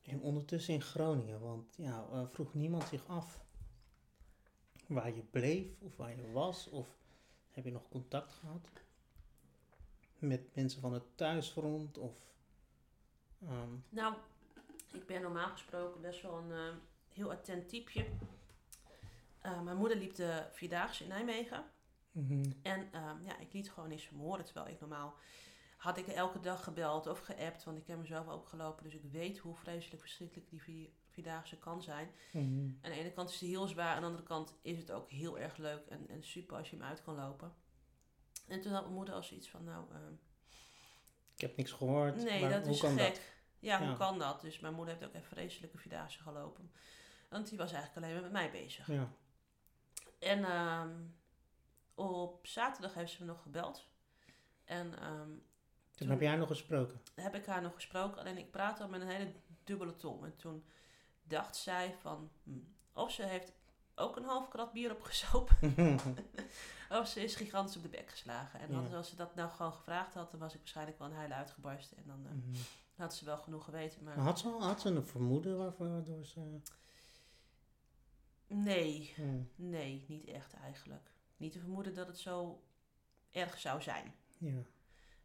En 0.02 0.20
ondertussen 0.20 0.74
in 0.74 0.82
Groningen, 0.82 1.40
want 1.40 1.76
ja, 1.76 2.06
eh, 2.12 2.26
vroeg 2.28 2.54
niemand 2.54 2.84
zich 2.84 3.06
af 3.06 3.44
waar 4.86 5.14
je 5.14 5.22
bleef 5.22 5.80
of 5.80 5.96
waar 5.96 6.16
je 6.16 6.32
was 6.32 6.68
of 6.68 6.98
heb 7.50 7.64
je 7.64 7.70
nog 7.72 7.88
contact 7.88 8.32
gehad 8.32 8.68
met 10.18 10.54
mensen 10.54 10.80
van 10.80 10.92
het 10.92 11.16
thuisfront 11.16 11.98
of 11.98 12.33
ehm, 13.42 13.68
Nou, 13.88 14.14
ik 14.92 15.06
ben 15.06 15.22
normaal 15.22 15.50
gesproken 15.50 16.00
best 16.00 16.22
wel 16.22 16.38
een 16.38 16.52
eh, 16.52 16.74
heel 17.08 17.30
attent 17.30 17.68
typeje. 17.68 18.06
Eh, 19.40 19.60
mijn 19.62 19.76
moeder 19.76 19.96
liep 19.96 20.14
de 20.14 20.46
Vierdaagse 20.52 21.02
in 21.02 21.08
Nijmegen. 21.08 21.64
mhm, 22.10 22.50
En 22.62 22.92
ehm, 22.92 23.22
ja, 23.24 23.38
ik 23.38 23.52
liet 23.52 23.70
gewoon 23.70 23.88
me 23.88 24.18
horen. 24.18 24.44
Terwijl 24.44 24.68
ik 24.68 24.80
normaal 24.80 25.14
had 25.76 25.96
ik 25.98 26.06
elke 26.06 26.40
dag 26.40 26.64
gebeld 26.64 27.06
of 27.06 27.18
geappt. 27.18 27.64
Want 27.64 27.78
ik 27.78 27.86
heb 27.86 27.98
mezelf 27.98 28.28
ook 28.28 28.48
gelopen. 28.48 28.84
Dus 28.84 28.94
ik 28.94 29.04
weet 29.10 29.38
hoe 29.38 29.54
vreselijk 29.54 30.00
verschrikkelijk 30.00 30.48
die 30.48 30.62
vier, 30.62 30.88
Vierdaagse 31.08 31.58
kan 31.58 31.82
zijn. 31.82 32.10
Mhm. 32.32 32.68
Aan 32.82 32.90
de 32.90 32.98
ene 32.98 33.12
kant 33.12 33.28
is 33.28 33.40
het 33.40 33.48
heel 33.48 33.66
zwaar, 33.66 33.94
aan 33.94 34.00
de 34.00 34.06
andere 34.06 34.24
kant 34.24 34.54
is 34.62 34.78
het 34.78 34.90
ook 34.90 35.10
heel 35.10 35.38
erg 35.38 35.56
leuk 35.56 35.86
en, 35.86 36.08
en 36.08 36.24
super 36.24 36.56
als 36.56 36.70
je 36.70 36.76
hem 36.76 36.84
uit 36.84 37.02
kan 37.02 37.14
lopen. 37.14 37.54
En 38.48 38.60
toen 38.60 38.72
had 38.72 38.82
mijn 38.82 38.94
moeder 38.94 39.14
als 39.14 39.32
iets 39.32 39.50
van, 39.50 39.64
nou, 39.64 39.84
ehm, 39.92 40.12
Ik 41.34 41.40
heb 41.40 41.56
niks 41.56 41.72
gehoord. 41.72 42.16
nee, 42.24 42.40
maar 42.40 42.50
dat 42.50 42.62
hoe 42.64 42.72
is 42.74 42.80
kan 42.80 42.98
gek. 42.98 43.14
dat? 43.14 43.20
Ja, 43.58 43.86
hoe 43.86 43.96
kan 43.96 44.18
dat? 44.18 44.40
Dus 44.40 44.60
mijn 44.60 44.74
moeder 44.74 44.94
heeft 44.94 45.06
ook 45.06 45.14
even 45.14 45.28
vreselijke 45.28 45.78
Vierdaagse 45.78 46.22
gelopen. 46.22 46.72
Want 47.28 47.48
die 47.48 47.58
was 47.58 47.72
eigenlijk 47.72 48.02
alleen 48.04 48.14
maar 48.14 48.30
met 48.30 48.32
mij 48.32 48.50
bezig. 48.50 48.86
Ja. 48.86 49.08
En 50.18 50.44
ehm, 50.44 50.90
op 51.94 52.46
zaterdag 52.46 52.94
heeft 52.94 53.12
ze 53.12 53.20
me 53.20 53.26
nog 53.26 53.42
gebeld. 53.42 53.88
En 54.64 54.98
ehm, 54.98 55.30
Toen 55.94 56.08
heb 56.08 56.20
jij 56.20 56.36
nog 56.36 56.48
gesproken. 56.48 57.00
heb 57.14 57.34
ik 57.34 57.46
haar 57.46 57.62
nog 57.62 57.74
gesproken. 57.74 58.20
Alleen 58.20 58.38
ik 58.38 58.50
praatte 58.50 58.82
al 58.82 58.88
met 58.88 59.00
een 59.00 59.08
hele 59.08 59.32
dubbele 59.64 59.96
tong. 59.96 60.24
En 60.24 60.36
toen 60.36 60.64
dacht 61.22 61.56
zij 61.56 61.94
van... 62.00 62.30
hm, 62.42 62.50
of 62.92 63.12
ze 63.12 63.22
heeft 63.26 63.52
ook 63.94 64.16
een 64.16 64.24
half 64.24 64.48
krat 64.48 64.72
bier 64.72 64.90
opgezopen. 64.92 65.56
of 67.00 67.08
ze 67.08 67.22
is 67.22 67.34
gigantisch 67.36 67.76
op 67.76 67.82
de 67.82 67.88
bek 67.88 68.10
geslagen. 68.10 68.60
En 68.60 68.92
als 68.94 69.08
ze 69.08 69.16
dat 69.16 69.34
nou 69.34 69.50
gewoon 69.50 69.72
gevraagd 69.72 70.14
had... 70.14 70.30
dan 70.30 70.40
was 70.40 70.52
ik 70.52 70.58
waarschijnlijk 70.58 70.98
wel 70.98 71.08
een 71.08 71.14
huil 71.16 71.30
uitgebarsten. 71.30 71.96
En 71.96 72.04
dan 72.06 72.26
eh, 72.26 72.32
Mhm. 72.32 72.56
had 72.96 73.14
ze 73.14 73.24
wel 73.24 73.36
genoeg 73.38 73.64
geweten. 73.64 74.04
Maar 74.04 74.16
Maar 74.16 74.24
had 74.24 74.38
ze, 74.38 74.48
al- 74.48 74.62
had 74.62 74.80
ze 74.80 74.88
een 74.88 75.04
vermoeden 75.06 75.56
waardoor 75.78 76.24
ze... 76.24 76.60
nee, 78.46 79.12
Hm, 79.16 79.42
nee, 79.54 80.04
niet 80.08 80.26
echt 80.28 80.54
eigenlijk. 80.54 81.10
Niet 81.36 81.52
te 81.52 81.58
vermoeden 81.58 81.94
dat 81.94 82.06
het 82.06 82.18
zo 82.18 82.62
erg 83.30 83.58
zou 83.58 83.82
zijn. 83.82 84.14
ja. 84.38 84.62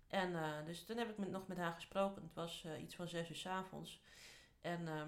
En 0.08 0.36
eh, 0.36 0.66
dus 0.66 0.84
toen 0.84 0.98
heb 0.98 1.10
ik 1.10 1.18
met, 1.18 1.30
nog 1.32 1.48
met 1.48 1.58
haar 1.58 1.74
gesproken. 1.74 2.22
Het 2.24 2.34
was 2.34 2.64
eh, 2.66 2.82
iets 2.82 2.96
van 2.96 3.08
zes 3.08 3.30
uur 3.30 3.36
s 3.36 3.46
avonds. 3.46 4.02
En 4.62 4.88
ehm, 4.88 5.08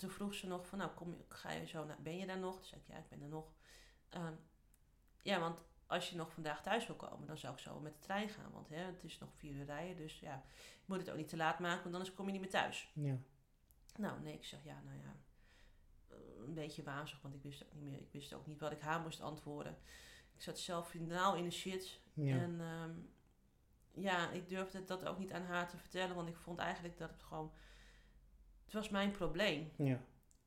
toen 0.00 0.10
vroeg 0.10 0.34
ze 0.34 0.46
nog 0.46 0.66
van, 0.66 0.78
nou, 0.78 0.90
kom 0.90 1.10
je, 1.10 1.24
ga 1.28 1.50
je 1.50 1.66
zo 1.66 1.84
naar, 1.84 2.02
ben 2.02 2.16
je 2.16 2.26
daar 2.26 2.38
nog? 2.38 2.54
Toen 2.54 2.64
zei 2.64 2.80
ik, 2.80 2.86
ja, 2.86 2.96
ik 2.96 3.08
ben 3.08 3.22
er 3.22 3.28
nog. 3.28 3.52
Ehm, 4.08 4.34
ja, 5.22 5.40
want 5.40 5.64
als 5.86 6.10
je 6.10 6.16
nog 6.16 6.32
vandaag 6.32 6.62
thuis 6.62 6.86
wil 6.86 6.96
komen, 6.96 7.26
dan 7.26 7.38
zou 7.38 7.52
ik 7.52 7.58
zo 7.58 7.80
met 7.80 7.92
de 7.92 7.98
trein 7.98 8.28
gaan. 8.28 8.50
Want 8.52 8.68
hè, 8.68 8.76
het 8.76 9.04
is 9.04 9.18
nog 9.18 9.28
vier 9.34 9.54
uur 9.54 9.64
rijden, 9.64 9.96
dus 9.96 10.20
ja, 10.20 10.44
je 10.54 10.84
moet 10.84 10.98
het 10.98 11.10
ook 11.10 11.16
niet 11.16 11.28
te 11.28 11.36
laat 11.36 11.58
maken, 11.58 11.82
want 11.82 11.94
anders 11.94 12.14
kom 12.14 12.26
je 12.26 12.32
niet 12.32 12.40
meer 12.40 12.50
thuis. 12.50 12.90
ja. 12.94 13.18
Nou, 13.96 14.20
nee, 14.20 14.34
ik 14.34 14.44
zeg, 14.44 14.64
ja, 14.64 14.80
nou 14.84 14.98
ja, 14.98 15.16
eh, 16.08 16.16
een 16.46 16.54
beetje 16.54 16.82
wazig, 16.82 17.22
want 17.22 17.34
ik 17.34 17.42
wist 17.42 17.64
ook 17.64 17.72
niet 17.72 17.82
meer, 17.82 18.00
ik 18.00 18.12
wist 18.12 18.34
ook 18.34 18.46
niet 18.46 18.60
wat 18.60 18.72
ik 18.72 18.80
haar 18.80 19.00
moest 19.00 19.20
antwoorden. 19.20 19.78
Ik 20.34 20.42
zat 20.42 20.58
zelf 20.58 20.88
finaal 20.88 21.36
in 21.36 21.44
de 21.44 21.50
shit. 21.50 22.00
ja. 22.12 22.38
En 22.40 22.60
ehm, 22.60 22.92
ja, 24.02 24.30
ik 24.30 24.48
durfde 24.48 24.84
dat 24.84 25.06
ook 25.06 25.18
niet 25.18 25.32
aan 25.32 25.44
haar 25.44 25.68
te 25.68 25.76
vertellen, 25.76 26.14
want 26.16 26.28
ik 26.28 26.36
vond 26.36 26.58
eigenlijk 26.58 26.98
dat 26.98 27.10
het 27.10 27.22
gewoon. 27.22 27.52
Het 28.70 28.78
was 28.78 28.88
mijn 28.88 29.10
probleem. 29.10 29.72
ja. 29.76 30.00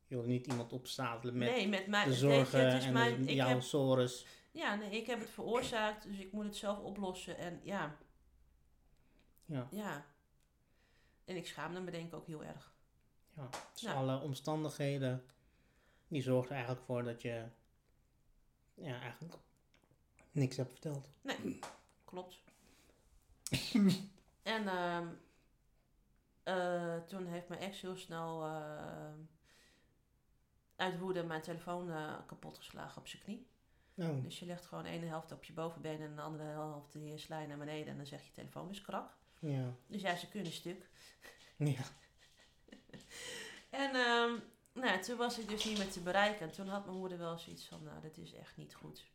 Je 0.07 0.15
wil 0.15 0.23
niet 0.23 0.47
iemand 0.47 0.73
opstapelen 0.73 1.37
met 1.37 1.49
nee, 1.49 1.67
met 1.67 1.87
mij. 1.87 2.05
de 2.05 2.13
zorgen 2.13 2.65
het 2.65 2.81
is 2.81 2.85
en 2.85 2.93
mijn, 2.93 3.25
de, 3.25 3.33
jouw 3.33 3.47
heb, 3.47 3.61
sores. 3.61 4.25
ja, 4.51 4.75
nee, 4.75 4.89
ik 4.89 5.07
heb 5.07 5.19
het 5.19 5.29
veroorzaakt, 5.29 6.03
dus 6.03 6.17
ik 6.17 6.31
moet 6.31 6.45
het 6.45 6.55
zelf 6.55 6.79
oplossen. 6.79 7.37
En 7.37 7.59
ja, 7.63 7.97
Ja. 9.45 9.67
ja. 9.71 10.05
En 11.25 11.35
ik 11.35 11.47
schaamde 11.47 11.79
me 11.79 11.91
denk 11.91 12.07
ik 12.07 12.13
ook 12.13 12.27
heel 12.27 12.43
erg. 12.43 12.73
Ja, 13.35 13.49
dus 13.73 13.85
alle 13.85 14.19
omstandigheden 14.21 15.25
die 16.07 16.21
zorgden 16.21 16.55
eigenlijk 16.55 16.85
voor 16.85 17.03
dat 17.03 17.21
je 17.21 17.43
ja, 18.73 18.99
eigenlijk 19.01 19.35
niks 20.31 20.57
hebt 20.57 20.71
verteld. 20.71 21.09
Nee, 21.21 21.59
klopt. 22.05 22.41
en 24.43 24.67
ehm, 24.67 25.07
eh, 26.43 26.97
toen 26.97 27.25
heeft 27.25 27.47
mijn 27.47 27.61
ex 27.61 27.81
heel 27.81 27.95
snel 27.95 28.43
eh, 28.45 29.13
uit 30.75 30.99
woede 30.99 31.23
mijn 31.23 31.41
telefoon 31.41 31.91
eh, 31.91 32.13
kapot 32.25 32.57
geslagen 32.57 33.01
op 33.01 33.07
zijn 33.07 33.23
knie. 33.23 33.47
Nou, 33.93 34.21
Dus 34.21 34.39
je 34.39 34.45
legt 34.45 34.65
gewoon 34.65 34.83
de 34.83 34.89
ene 34.89 35.05
helft 35.05 35.31
op 35.31 35.43
je 35.43 35.53
bovenbeen 35.53 36.01
en 36.01 36.15
de 36.15 36.21
andere 36.21 36.43
helft 36.43 36.97
sla 37.15 37.39
je 37.39 37.47
naar 37.47 37.57
beneden 37.57 37.87
en 37.87 37.97
dan 37.97 38.05
zeg 38.05 38.25
je 38.25 38.31
telefoon 38.31 38.69
is 38.69 38.81
krak. 38.81 39.11
ja. 39.39 39.73
Dus 39.87 40.01
ja, 40.01 40.15
ze 40.15 40.29
kunnen 40.29 40.51
stuk. 40.51 40.89
Ja. 41.57 41.81
En 43.69 43.95
ehm, 43.95 44.31
nou, 44.73 44.87
ja, 44.87 44.99
toen 44.99 45.17
was 45.17 45.39
ik 45.39 45.49
dus 45.49 45.65
niet 45.65 45.77
meer 45.77 45.91
te 45.91 45.99
bereiken. 45.99 46.47
En 46.47 46.51
toen 46.51 46.67
had 46.67 46.85
mijn 46.85 46.97
moeder 46.97 47.17
wel 47.17 47.37
zoiets 47.37 47.67
van, 47.67 47.83
nou, 47.83 48.01
dat 48.01 48.17
is 48.17 48.33
echt 48.33 48.57
niet 48.57 48.75
goed. 48.75 49.05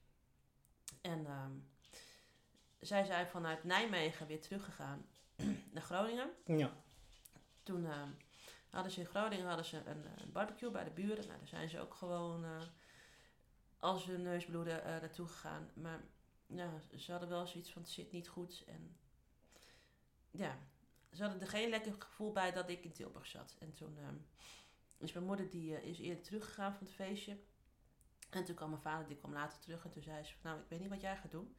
En 1.01 1.26
ehm, 1.26 1.53
zij 2.81 3.05
zijn 3.05 3.26
vanuit 3.26 3.64
Nijmegen 3.64 4.26
weer 4.26 4.41
teruggegaan 4.41 5.07
naar 5.72 5.83
Groningen. 5.83 6.31
Ja. 6.45 6.72
Toen 7.69 7.87
ehm, 7.87 8.11
hadden 8.71 8.93
ze 8.93 9.01
in 9.01 9.07
Groningen 9.07 9.47
hadden 9.47 9.64
ze 9.64 9.77
een, 9.77 10.05
een 10.23 10.33
barbecue 10.33 10.71
bij 10.71 10.85
de 10.85 10.91
buren. 10.91 11.27
Nou, 11.27 11.39
daar 11.39 11.49
zijn 11.49 11.69
ze 11.69 11.81
ook 11.81 11.95
gewoon 11.95 12.45
eh, 12.45 12.62
als 13.79 14.05
hun 14.05 14.23
neus 14.23 14.45
bloeden 14.45 14.85
eh, 14.85 15.01
naartoe 15.01 15.27
gegaan. 15.27 15.71
Maar 15.75 16.01
ja, 16.47 16.71
ze 16.97 17.11
hadden 17.11 17.29
wel 17.29 17.47
zoiets 17.47 17.73
van, 17.73 17.83
het 17.83 17.91
zit 17.91 18.12
niet 18.12 18.29
goed. 18.29 18.64
En 18.66 18.97
ja, 20.31 20.59
ze 21.12 21.23
hadden 21.23 21.41
er 21.41 21.49
geen 21.49 21.71
lekker 21.71 21.93
gevoel 21.99 22.33
bij 22.33 22.53
dat 22.53 22.69
ik 22.69 22.85
in 22.85 22.93
Tilburg 22.93 23.27
zat. 23.27 23.57
En 23.59 23.73
toen 23.73 23.99
is 24.99 25.12
mijn 25.12 25.27
moeder, 25.27 25.51
die 25.51 25.77
eh, 25.77 25.89
is 25.89 25.99
eerder 25.99 26.25
teruggegaan 26.25 26.75
van 26.75 26.87
het 26.87 26.95
feestje. 26.95 27.37
En 28.31 28.45
toen 28.45 28.55
kwam 28.55 28.71
mijn 28.71 28.83
vader, 28.83 29.09
die 29.09 29.16
kwam 29.16 29.33
later 29.33 29.59
terug. 29.59 29.85
En 29.85 29.91
toen 29.91 30.03
zei 30.03 30.25
ze 30.25 30.35
nou, 30.43 30.61
ik 30.61 30.69
weet 30.69 30.81
niet 30.81 30.89
wat 30.89 31.01
jij 31.01 31.16
gaat 31.16 31.31
doen. 31.31 31.57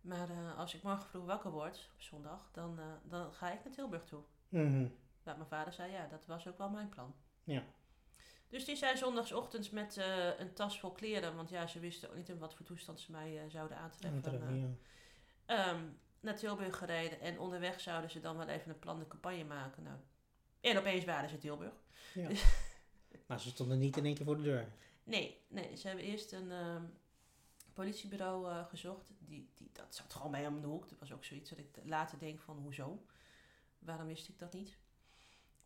Maar 0.00 0.30
eh, 0.30 0.58
als 0.58 0.74
ik 0.74 0.82
morgen 0.82 1.08
vroeg 1.08 1.24
wakker 1.24 1.50
word, 1.50 1.90
op 1.94 2.02
zondag, 2.02 2.50
dan, 2.52 2.78
eh, 2.78 2.84
dan 3.02 3.32
ga 3.32 3.52
ik 3.52 3.64
naar 3.64 3.72
Tilburg 3.72 4.04
toe. 4.04 4.22
Mhm. 4.48 4.88
Maar 5.26 5.36
mijn 5.36 5.48
vader 5.48 5.72
zei, 5.72 5.92
ja, 5.92 6.06
dat 6.06 6.26
was 6.26 6.46
ook 6.48 6.58
wel 6.58 6.68
mijn 6.68 6.88
plan. 6.88 7.14
Ja. 7.44 7.62
Dus 8.48 8.64
die 8.64 8.76
zijn 8.76 8.98
zondagochtends 8.98 9.70
met 9.70 9.96
eh, 9.96 10.38
een 10.38 10.52
tas 10.52 10.80
vol 10.80 10.92
kleren, 10.92 11.36
want 11.36 11.50
ja, 11.50 11.66
ze 11.66 11.80
wisten 11.80 12.08
ook 12.08 12.16
niet 12.16 12.28
in 12.28 12.38
wat 12.38 12.54
voor 12.54 12.66
toestand 12.66 13.00
ze 13.00 13.12
mij 13.12 13.42
eh, 13.42 13.50
zouden 13.50 13.76
aantreffen. 13.76 14.48
Eh, 14.48 14.60
ja. 14.60 14.68
ehm, 15.46 15.82
naar 16.20 16.36
Tilburg 16.36 16.76
gereden 16.76 17.20
en 17.20 17.38
onderweg 17.38 17.80
zouden 17.80 18.10
ze 18.10 18.20
dan 18.20 18.36
wel 18.36 18.48
even 18.48 18.70
een 18.70 18.78
plan 18.78 18.98
de 18.98 19.06
campagne 19.06 19.44
maken. 19.44 19.82
Nou, 19.82 19.96
en 20.60 20.78
opeens 20.78 21.04
waren 21.04 21.28
ze 21.28 21.34
in 21.34 21.40
Tilburg. 21.40 21.74
ja. 22.14 22.28
Maar 23.26 23.40
ze 23.44 23.48
stonden 23.48 23.78
niet 23.78 23.96
in 23.96 24.04
één 24.04 24.14
keer 24.14 24.24
voor 24.24 24.36
de 24.36 24.42
deur. 24.42 24.68
Nee, 25.04 25.44
nee, 25.48 25.76
ze 25.76 25.86
hebben 25.86 26.04
eerst 26.04 26.32
een 26.32 26.50
ehm, 26.50 26.84
politiebureau 27.72 28.50
eh, 28.50 28.66
gezocht. 28.66 29.12
Die, 29.18 29.48
die, 29.54 29.70
dat 29.72 29.94
zat 29.94 30.12
gewoon 30.12 30.30
bij 30.30 30.42
hem 30.42 30.54
om 30.54 30.60
de 30.60 30.66
hoek. 30.66 30.88
Dat 30.88 30.98
was 30.98 31.12
ook 31.12 31.24
zoiets 31.24 31.50
dat 31.50 31.58
ik 31.58 31.78
later 31.84 32.18
denk 32.18 32.40
van, 32.40 32.58
hoezo? 32.58 33.04
Waarom 33.78 34.06
wist 34.06 34.28
ik 34.28 34.38
dat 34.38 34.52
niet? 34.52 34.76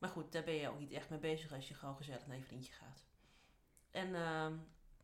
Maar 0.01 0.11
goed, 0.11 0.33
daar 0.33 0.45
ben 0.45 0.55
je 0.55 0.69
ook 0.69 0.79
niet 0.79 0.93
echt 0.93 1.11
mee 1.11 1.19
bezig 1.19 1.53
als 1.53 1.69
je 1.69 1.75
gewoon 1.75 1.97
gezellig 1.97 2.27
naar 2.27 2.37
je 2.37 2.43
vriendje 2.45 2.73
gaat. 2.73 3.05
En 3.91 4.07
ehm, 4.15 4.55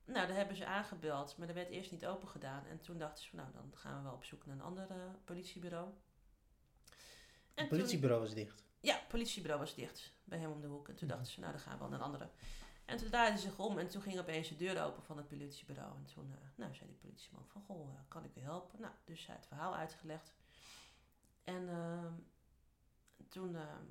nou, 0.04 0.26
daar 0.26 0.36
hebben 0.36 0.56
ze 0.56 0.66
aangebeld, 0.66 1.36
maar 1.36 1.48
er 1.48 1.54
werd 1.54 1.70
eerst 1.70 1.90
niet 1.90 2.06
open 2.06 2.28
gedaan. 2.28 2.66
En 2.66 2.80
toen 2.80 2.98
dachten 2.98 3.22
ze 3.24 3.28
van, 3.30 3.38
nou, 3.38 3.52
dan 3.52 3.70
gaan 3.74 3.96
we 3.96 4.02
wel 4.02 4.12
op 4.14 4.24
zoek 4.24 4.46
naar 4.46 4.54
een 4.56 4.62
ander 4.62 4.90
eh, 4.90 4.96
politiebureau. 5.24 5.86
En 5.86 5.92
Het 7.54 7.68
toen- 7.68 7.68
politiebureau 7.68 8.22
was 8.22 8.34
dicht. 8.34 8.64
ja, 8.80 8.94
het 8.98 9.08
politiebureau 9.08 9.60
was 9.62 9.74
dicht 9.74 10.12
bij 10.24 10.38
hem 10.38 10.50
om 10.50 10.60
de 10.60 10.66
hoek. 10.66 10.88
En 10.88 10.94
toen 10.96 11.06
Mhm. 11.08 11.16
dachten 11.16 11.34
ze, 11.34 11.40
nou 11.40 11.52
dan 11.52 11.60
gaan 11.60 11.72
we 11.72 11.78
wel 11.78 11.88
naar 11.88 11.98
een 11.98 12.04
andere. 12.04 12.30
En 12.84 12.96
toen 12.96 13.08
draaide 13.08 13.36
ze 13.38 13.42
zich 13.48 13.58
om 13.58 13.78
en 13.78 13.88
toen 13.88 14.02
ging 14.02 14.18
opeens 14.18 14.48
de 14.48 14.56
deur 14.56 14.82
open 14.84 15.02
van 15.02 15.16
het 15.16 15.28
politiebureau. 15.28 15.96
En 15.96 16.04
toen 16.14 16.32
eh, 16.32 16.38
nou, 16.54 16.74
zei 16.74 16.86
die 16.88 16.98
politieman 16.98 17.46
van, 17.46 17.62
goh, 17.62 17.92
eh, 17.94 18.00
kan 18.08 18.24
ik 18.24 18.36
u 18.36 18.40
helpen? 18.40 18.80
Nou, 18.80 18.92
dus 19.04 19.26
hij 19.26 19.36
het 19.36 19.46
verhaal 19.46 19.76
uitgelegd. 19.76 20.34
En 21.44 21.68
ehm, 21.68 22.12
toen 23.28 23.56
ehm 23.56 23.84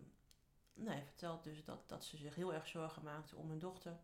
nee, 0.76 1.04
vertelde 1.04 1.50
dus 1.50 1.64
dat, 1.64 1.90
dat 1.90 2.04
ze 2.04 2.18
zich 2.18 2.36
heel 2.36 2.54
erg 2.54 2.68
zorgen 2.68 3.04
maakte 3.04 3.36
om 3.36 3.50
hun 3.50 3.60
dochter. 3.60 4.00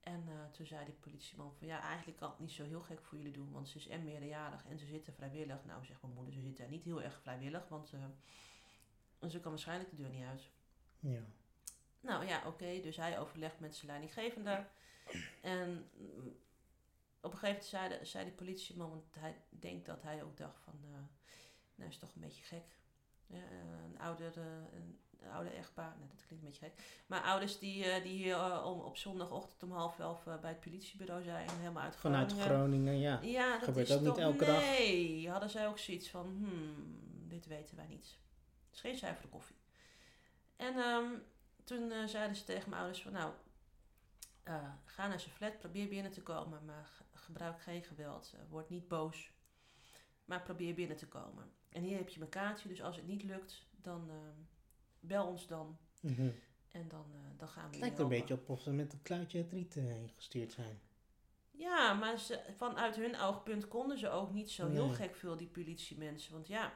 En 0.00 0.24
eh, 0.28 0.50
toen 0.50 0.66
zei 0.66 0.84
die 0.84 0.94
politieman 0.94 1.54
van, 1.54 1.66
ja, 1.66 1.80
eigenlijk 1.80 2.18
kan 2.18 2.30
het 2.30 2.38
niet 2.38 2.50
zo 2.50 2.64
heel 2.64 2.80
gek 2.80 3.00
voor 3.02 3.18
jullie 3.18 3.32
doen. 3.32 3.52
Want 3.52 3.68
ze 3.68 3.76
is 3.76 3.88
en 3.88 4.04
meerderjarig 4.04 4.64
en 4.66 4.78
ze 4.78 4.86
zitten 4.86 5.14
vrijwillig. 5.14 5.64
Nou, 5.64 5.84
zegt 5.84 6.02
mijn 6.02 6.14
moeder, 6.14 6.34
ze 6.34 6.40
zit 6.40 6.56
daar 6.56 6.68
niet 6.68 6.84
heel 6.84 7.02
erg 7.02 7.20
vrijwillig. 7.20 7.68
Want 7.68 7.92
eh, 7.92 9.28
ze 9.28 9.40
kan 9.40 9.50
waarschijnlijk 9.50 9.90
de 9.90 9.96
deur 9.96 10.10
niet 10.10 10.24
uit. 10.24 10.50
Ja. 11.00 11.20
Nou 12.00 12.26
ja, 12.26 12.46
oké, 12.46 12.80
dus 12.80 12.96
hij 12.96 13.18
overlegt 13.18 13.60
met 13.60 13.76
zijn 13.76 13.86
leidinggevende. 13.86 14.66
En 15.42 15.90
mm, 15.94 16.36
op 17.20 17.32
een 17.32 17.38
gegeven 17.38 17.48
moment 17.48 17.64
zei, 17.64 17.98
de, 17.98 18.04
zei 18.04 18.24
die 18.24 18.34
politieman, 18.34 18.90
want 18.90 19.14
hij 19.18 19.42
denkt 19.48 19.86
dat 19.86 20.02
hij 20.02 20.22
ook 20.22 20.36
dacht 20.36 20.60
van, 20.60 20.80
eh 20.84 21.00
nou 21.74 21.90
is 21.90 21.98
toch 21.98 22.14
een 22.14 22.20
beetje 22.20 22.44
gek. 22.44 22.78
Ja, 23.26 23.42
een 23.84 23.98
ouder, 23.98 24.38
een, 24.38 24.98
oude 25.32 25.50
echtpaar, 25.50 25.94
nou 25.98 26.08
dat 26.10 26.26
klinkt 26.26 26.44
een 26.44 26.50
beetje 26.50 26.66
gek. 26.66 27.02
Maar 27.06 27.22
ouders 27.22 27.58
die, 27.58 27.84
eh, 27.84 28.02
die 28.02 28.12
hier 28.16 28.34
eh, 28.36 28.62
om, 28.66 28.80
op 28.80 28.96
zondagochtend 28.96 29.62
om 29.62 29.72
half 29.72 29.98
elf 29.98 30.26
eh, 30.26 30.38
bij 30.40 30.50
het 30.50 30.60
politiebureau 30.60 31.22
zijn, 31.22 31.48
helemaal 31.50 31.82
uit 31.82 31.96
Vanuit 31.96 32.32
Groningen. 32.32 32.56
Groningen, 32.56 32.98
ja. 32.98 33.20
Ja, 33.22 33.52
dat 33.52 33.64
Gebeurt 33.64 33.90
ook 33.92 34.00
niet 34.00 34.16
elke 34.18 34.44
dag. 34.44 34.60
Nee, 34.60 35.30
hadden 35.30 35.50
zij 35.50 35.68
ook 35.68 35.78
zoiets 35.78 36.10
van, 36.10 36.26
hmm, 36.26 36.98
dit 37.28 37.46
weten 37.46 37.76
wij 37.76 37.86
niet. 37.86 38.16
Het 38.66 38.74
is 38.74 38.80
geen 38.80 38.96
zuivere 38.98 39.28
koffie. 39.28 39.56
En 40.56 40.76
ehm, 40.76 41.04
toen 41.64 42.08
zeiden 42.08 42.36
ze 42.36 42.44
tegen 42.44 42.68
mijn 42.70 42.82
ouders 42.82 43.02
van, 43.02 43.12
nou, 43.12 43.32
ga 44.84 45.06
naar 45.06 45.20
zijn 45.20 45.34
flat, 45.34 45.58
probeer 45.58 45.88
binnen 45.88 46.12
te 46.12 46.22
komen, 46.22 46.64
maar 46.64 46.84
ge- 46.96 47.04
gebruik 47.14 47.60
geen 47.62 47.82
geweld. 47.82 48.34
word 48.48 48.68
niet 48.68 48.88
boos, 48.88 49.30
maar 50.24 50.42
probeer 50.42 50.74
binnen 50.74 50.96
te 50.96 51.08
komen. 51.08 51.52
En 51.68 51.82
hier 51.82 51.96
heb 51.96 52.08
je 52.08 52.18
mijn 52.18 52.30
kaartje, 52.30 52.68
dus 52.68 52.82
als 52.82 52.96
het 52.96 53.06
niet 53.06 53.22
lukt, 53.22 53.66
dan 53.70 54.10
ehm, 54.10 54.40
bel 55.00 55.26
ons 55.26 55.46
dan. 55.46 55.78
Mhm. 56.00 56.30
En 56.72 56.88
dan, 56.88 57.04
eh, 57.14 57.38
dan 57.38 57.48
gaan 57.48 57.64
we 57.64 57.70
Het 57.70 57.80
lijkt 57.80 57.98
een 57.98 58.08
beetje 58.08 58.34
op 58.34 58.48
of 58.48 58.60
ze 58.60 58.70
met 58.70 58.92
een 58.92 59.02
kluitje 59.02 59.38
het 59.38 59.52
riet 59.52 59.76
eh, 59.76 59.94
gestuurd 60.14 60.52
zijn. 60.52 60.80
Ja, 61.50 61.94
maar 61.94 62.18
ze, 62.18 62.54
vanuit 62.56 62.96
hun 62.96 63.20
oogpunt 63.20 63.68
konden 63.68 63.98
ze 63.98 64.08
ook 64.10 64.32
niet 64.32 64.50
zo 64.50 64.68
heel 64.68 64.88
gek 64.88 65.16
veel, 65.16 65.36
die 65.36 65.46
politiemensen. 65.46 66.32
Want 66.32 66.46
ja, 66.46 66.72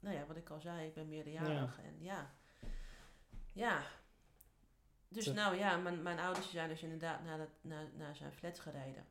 nou 0.00 0.16
ja, 0.16 0.26
wat 0.26 0.36
ik 0.36 0.50
al 0.50 0.60
zei, 0.60 0.86
ik 0.86 0.94
ben 0.94 1.08
meerderjarig. 1.08 1.78
En 1.78 2.02
ja, 2.02 2.34
ja. 3.52 3.82
Dus 5.08 5.24
Te- 5.24 5.32
nou 5.32 5.56
ja, 5.56 5.76
mijn, 5.76 6.02
mijn 6.02 6.18
ouders 6.18 6.50
zijn 6.50 6.68
dus 6.68 6.82
inderdaad 6.82 7.24
naar, 7.24 7.38
dat, 7.38 7.50
naar, 7.60 7.86
naar 7.96 8.16
zijn 8.16 8.32
flat 8.32 8.58
gereden. 8.58 9.06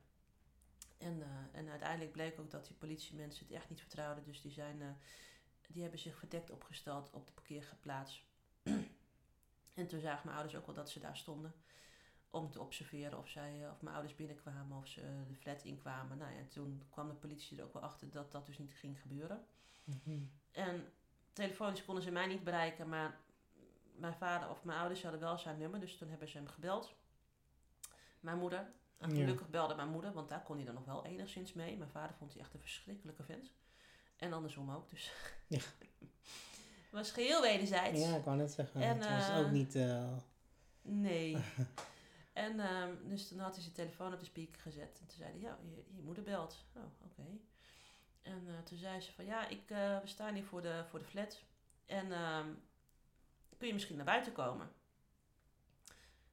En, 0.98 1.22
eh, 1.22 1.60
en 1.60 1.70
uiteindelijk 1.70 2.12
bleek 2.12 2.40
ook 2.40 2.52
dat 2.52 2.66
die 2.66 2.76
politiemensen 2.76 3.46
het 3.46 3.56
echt 3.56 3.70
niet 3.70 3.80
vertrouwden. 3.80 4.24
Dus 4.24 4.42
die, 4.42 4.52
zijn, 4.52 4.98
die 5.68 5.82
hebben 5.82 6.00
zich 6.00 6.18
verdekt 6.18 6.50
opgesteld 6.50 7.10
op 7.12 7.26
de 7.28 7.34
parkeerplaats. 7.34 8.29
En 9.80 9.88
toen 9.88 10.00
zagen 10.00 10.22
mijn 10.24 10.38
ouders 10.38 10.58
ook 10.58 10.66
wel 10.66 10.76
dat 10.76 10.90
ze 10.90 11.00
daar 11.00 11.18
stonden 11.18 11.54
om 12.30 12.52
te 12.52 12.62
observeren 12.62 13.18
of, 13.18 13.28
zij, 13.30 13.64
eh, 13.66 13.72
of 13.72 13.82
mijn 13.82 13.96
ouders 13.96 14.16
binnenkwamen 14.16 14.78
of 14.78 14.88
ze 14.88 15.24
de 15.28 15.36
flat 15.36 15.64
inkwamen. 15.64 16.18
Nou 16.18 16.32
ja, 16.34 16.44
toen 16.50 16.84
kwam 16.90 17.08
de 17.08 17.14
politie 17.14 17.58
er 17.58 17.64
ook 17.64 17.74
wel 17.74 17.82
achter 17.82 18.10
dat 18.10 18.32
dat 18.32 18.46
dus 18.46 18.58
niet 18.58 18.74
ging 18.74 19.02
gebeuren. 19.02 19.46
Mhm. 19.84 20.20
En 20.52 20.94
telefonisch 21.34 21.86
konden 21.86 22.04
ze 22.04 22.12
mij 22.12 22.28
niet 22.28 22.44
bereiken, 22.44 22.90
maar 22.90 23.18
mijn 23.96 24.16
vader 24.16 24.50
of 24.50 24.64
mijn 24.64 24.80
ouders 24.80 25.02
hadden 25.04 25.20
wel 25.22 25.38
zijn 25.38 25.58
nummer, 25.58 25.80
dus 25.80 25.98
toen 25.98 26.10
hebben 26.10 26.28
ze 26.28 26.38
hem 26.38 26.48
gebeld. 26.48 26.94
Mijn 28.20 28.38
moeder. 28.38 28.72
En 28.98 29.10
Ja. 29.10 29.16
gelukkig 29.16 29.50
belde 29.50 29.76
mijn 29.76 29.90
moeder, 29.90 30.14
want 30.14 30.30
daar 30.30 30.44
kon 30.44 30.56
hij 30.56 30.66
dan 30.66 30.74
nog 30.74 30.86
wel 30.86 31.06
enigszins 31.06 31.54
mee. 31.54 31.78
Mijn 31.78 31.90
vader 31.90 32.16
vond 32.16 32.34
hij 32.34 32.42
echt 32.42 32.54
een 32.54 32.60
verschrikkelijke 32.60 33.24
vent. 33.24 33.52
En 34.16 34.34
andersom 34.34 34.72
ook, 34.72 34.90
dus. 34.90 35.12
Ja. 35.48 35.60
Het 36.90 37.00
was 37.00 37.12
geheel 37.12 37.42
wederzijds. 37.42 38.00
Ja, 38.00 38.16
ik 38.16 38.24
wou 38.24 38.38
net 38.38 38.52
zeggen. 38.52 38.82
En, 38.82 38.98
het 39.00 39.10
was 39.10 39.30
eh, 39.30 39.38
ook 39.38 39.52
niet... 39.52 39.76
eh, 39.76 40.18
Nee. 40.82 41.38
en 42.34 42.60
ehm, 42.60 42.94
dus 43.08 43.28
toen 43.28 43.40
had 43.40 43.54
hij 43.54 43.62
zijn 43.64 43.76
telefoon 43.76 44.14
op 44.14 44.20
de 44.20 44.26
speaker 44.26 44.60
gezet. 44.62 45.00
En 45.02 45.08
toen 45.08 45.18
zei 45.18 45.30
hij, 45.32 45.40
ja, 45.40 45.58
je, 45.62 45.84
je 45.96 46.02
moeder 46.02 46.24
belt. 46.24 46.66
Oh, 46.76 46.84
oké. 47.04 47.24
En 48.22 48.48
eh, 48.48 48.64
toen 48.64 48.78
zei 48.78 49.02
ze 49.02 49.12
van, 49.12 49.26
ja, 49.26 49.48
ik, 49.48 49.70
eh, 49.70 50.00
we 50.00 50.08
staan 50.08 50.34
hier 50.34 50.46
voor 50.46 50.62
de, 50.62 50.84
voor 50.90 51.00
de 51.00 51.06
flat. 51.06 51.42
En 51.86 52.12
ehm, 52.12 52.48
kun 53.58 53.68
je 53.68 53.74
misschien 53.74 53.96
naar 53.96 54.06
buiten 54.06 54.32
komen? 54.34 54.72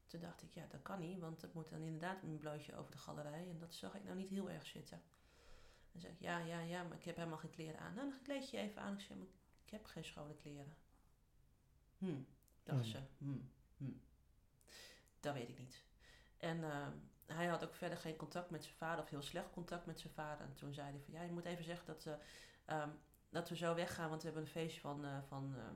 Toen 0.07 0.21
dacht 0.21 0.43
ik, 0.43 0.55
ja, 0.55 0.67
dat 0.71 0.83
kan 0.83 1.01
niet. 1.01 1.19
Want 1.19 1.43
het 1.43 1.55
moet 1.55 1.71
dan 1.71 1.81
inderdaad 1.83 2.23
mijn 2.23 2.39
blootje 2.39 2.77
over 2.77 2.91
de 2.91 2.99
galerij. 2.99 3.49
En 3.51 3.59
dat 3.59 3.75
zag 3.75 3.95
ik 3.95 4.05
nou 4.05 4.17
niet 4.17 4.29
heel 4.31 4.51
erg 4.51 4.67
zitten. 4.67 5.03
En 5.93 6.01
zei 6.01 6.13
ik, 6.13 6.21
ja, 6.21 6.39
ja, 6.39 6.61
ja, 6.61 6.83
maar 6.83 6.97
ik 6.97 7.05
heb 7.05 7.17
helemaal 7.17 7.39
geen 7.39 7.51
kleren 7.51 7.81
aan. 7.81 7.95
Nou, 7.95 8.09
dan 8.11 8.23
kleed 8.23 8.51
je 8.51 8.57
even 8.59 8.83
aan. 8.83 8.95
Ik 8.95 9.01
zei, 9.01 9.19
maar 9.19 9.29
ik 9.67 9.73
heb 9.73 9.85
geen 9.85 10.05
schone 10.05 10.35
kleren. 10.35 10.77
Hm, 11.99 12.15
dacht 12.63 12.81
Hmm. 12.81 12.91
ze. 12.91 12.99
Hm, 13.19 13.39
hm. 13.77 13.93
Dat 15.21 15.35
weet 15.35 15.49
ik 15.49 15.59
niet. 15.59 15.85
En 16.37 16.65
ehm, 16.65 16.93
hij 17.27 17.47
had 17.47 17.65
ook 17.65 17.75
verder 17.75 17.99
geen 17.99 18.17
contact 18.17 18.51
met 18.51 18.63
zijn 18.65 18.77
vader, 18.77 19.05
of 19.05 19.11
heel 19.11 19.23
slecht 19.23 19.51
contact 19.51 19.87
met 19.87 20.01
zijn 20.01 20.13
vader. 20.13 20.47
En 20.47 20.55
toen 20.55 20.75
zei 20.75 20.91
hij 20.91 21.01
van, 21.05 21.15
ja, 21.15 21.23
je 21.23 21.33
moet 21.33 21.45
even 21.45 21.65
zeggen 21.65 21.87
dat, 21.87 22.09
ehm, 22.65 22.89
dat 23.31 23.49
we 23.49 23.57
zo 23.57 23.75
weggaan, 23.75 24.09
want 24.09 24.21
we 24.23 24.27
hebben 24.29 24.45
een 24.47 24.53
feestje 24.53 24.81
van, 24.81 25.05
eh, 25.05 25.19
van, 25.29 25.55
ehm, 25.57 25.75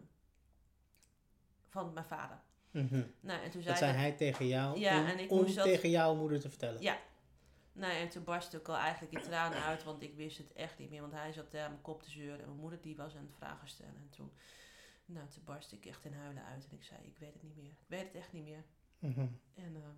van 1.68 1.92
mijn 1.92 2.06
vader. 2.06 2.40
mhm. 2.70 3.02
Nou, 3.20 3.42
en 3.42 3.50
toen 3.50 3.62
zei 3.62 3.64
Dat 3.64 3.78
zei 3.78 3.92
hij... 3.92 4.00
hij 4.00 4.12
tegen 4.12 4.46
jou 4.46 4.78
Ja, 4.78 5.00
om, 5.00 5.06
en 5.06 5.18
ik 5.18 5.30
om 5.30 5.40
moest 5.40 5.54
dat- 5.54 5.64
tegen 5.64 5.90
jouw 5.90 6.14
moeder 6.14 6.40
te 6.40 6.48
vertellen. 6.48 6.82
Ja. 6.82 6.98
Nou, 7.80 7.92
en 7.92 8.08
toen 8.08 8.24
barstte 8.24 8.56
ik 8.56 8.68
al 8.68 8.76
eigenlijk 8.76 9.12
in 9.12 9.22
tranen 9.22 9.62
uit, 9.62 9.84
want 9.84 10.02
ik 10.02 10.14
wist 10.14 10.38
het 10.38 10.52
echt 10.52 10.78
niet 10.78 10.90
meer. 10.90 11.00
Want 11.00 11.12
hij 11.12 11.32
zat 11.32 11.50
daar 11.50 11.64
aan 11.64 11.70
mijn 11.70 11.82
kop 11.82 12.02
te 12.02 12.10
zeuren 12.10 12.40
en 12.40 12.46
mijn 12.46 12.60
moeder 12.60 12.80
die 12.80 12.96
was 12.96 13.16
aan 13.16 13.22
het 13.22 13.34
vragen 13.34 13.68
stellen. 13.68 13.96
En 13.96 14.10
toen, 14.10 14.32
nou, 15.04 15.28
toen 15.28 15.44
barstte 15.44 15.76
ik 15.76 15.86
echt 15.86 16.04
in 16.04 16.12
huilen 16.12 16.44
uit 16.44 16.68
en 16.68 16.76
ik 16.76 16.84
zei, 16.84 17.00
ik 17.04 17.18
weet 17.18 17.32
het 17.32 17.42
niet 17.42 17.56
meer. 17.56 17.70
Ik 17.70 17.88
weet 17.88 18.02
het 18.02 18.14
echt 18.14 18.32
niet 18.32 18.44
meer. 18.44 18.64
Mhm. 18.98 19.26
En 19.54 19.76
ehm, 19.76 19.96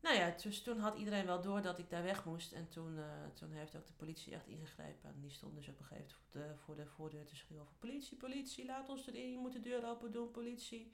nou 0.00 0.16
ja, 0.16 0.30
dus 0.42 0.62
toen 0.62 0.78
had 0.78 0.98
iedereen 0.98 1.26
wel 1.26 1.40
door 1.40 1.62
dat 1.62 1.78
ik 1.78 1.90
daar 1.90 2.02
weg 2.02 2.24
moest. 2.24 2.52
En 2.52 2.68
toen, 2.68 2.98
eh, 2.98 3.26
toen 3.34 3.52
heeft 3.52 3.76
ook 3.76 3.86
de 3.86 3.92
politie 3.92 4.34
echt 4.34 4.46
ingegrepen. 4.46 5.10
En 5.10 5.20
die 5.20 5.30
stond 5.30 5.54
dus 5.54 5.68
op 5.68 5.78
een 5.78 5.84
gegeven 5.84 6.14
moment 6.14 6.30
voor 6.30 6.40
de, 6.40 6.56
voor 6.56 6.76
de 6.76 6.86
voordeur 6.86 7.24
te 7.24 7.36
schreeuwen 7.36 7.66
van... 7.66 7.76
Politie, 7.78 8.16
politie, 8.16 8.66
laat 8.66 8.88
ons 8.88 9.06
erin. 9.06 9.30
Je 9.30 9.38
moet 9.38 9.52
de 9.52 9.60
deur 9.60 9.86
open 9.86 10.12
doen, 10.12 10.30
politie. 10.30 10.92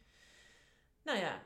Nou 1.03 1.19
ja, 1.19 1.43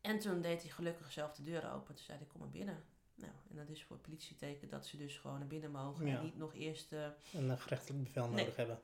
en 0.00 0.18
toen 0.18 0.40
deed 0.40 0.62
hij 0.62 0.70
gelukkig 0.70 1.12
zelf 1.12 1.34
de 1.34 1.42
deur 1.42 1.72
open. 1.72 1.94
Toen 1.94 2.04
zei 2.04 2.18
hij, 2.18 2.26
kom 2.26 2.40
maar 2.40 2.50
binnen. 2.50 2.84
Nou, 3.14 3.32
en 3.50 3.56
dat 3.56 3.68
is 3.68 3.84
voor 3.84 3.96
het 3.96 4.04
politieteken 4.06 4.68
dat 4.68 4.86
ze 4.86 4.96
dus 4.96 5.16
gewoon 5.18 5.38
naar 5.38 5.48
binnen 5.48 5.70
mogen. 5.70 6.06
Ja. 6.06 6.16
En 6.16 6.24
niet 6.24 6.36
nog 6.36 6.54
eerst... 6.54 6.92
En 6.92 7.14
een 7.32 7.58
gerechtelijk 7.58 8.04
bevel 8.04 8.28
Nee. 8.28 8.36
nodig 8.36 8.56
hebben. 8.56 8.80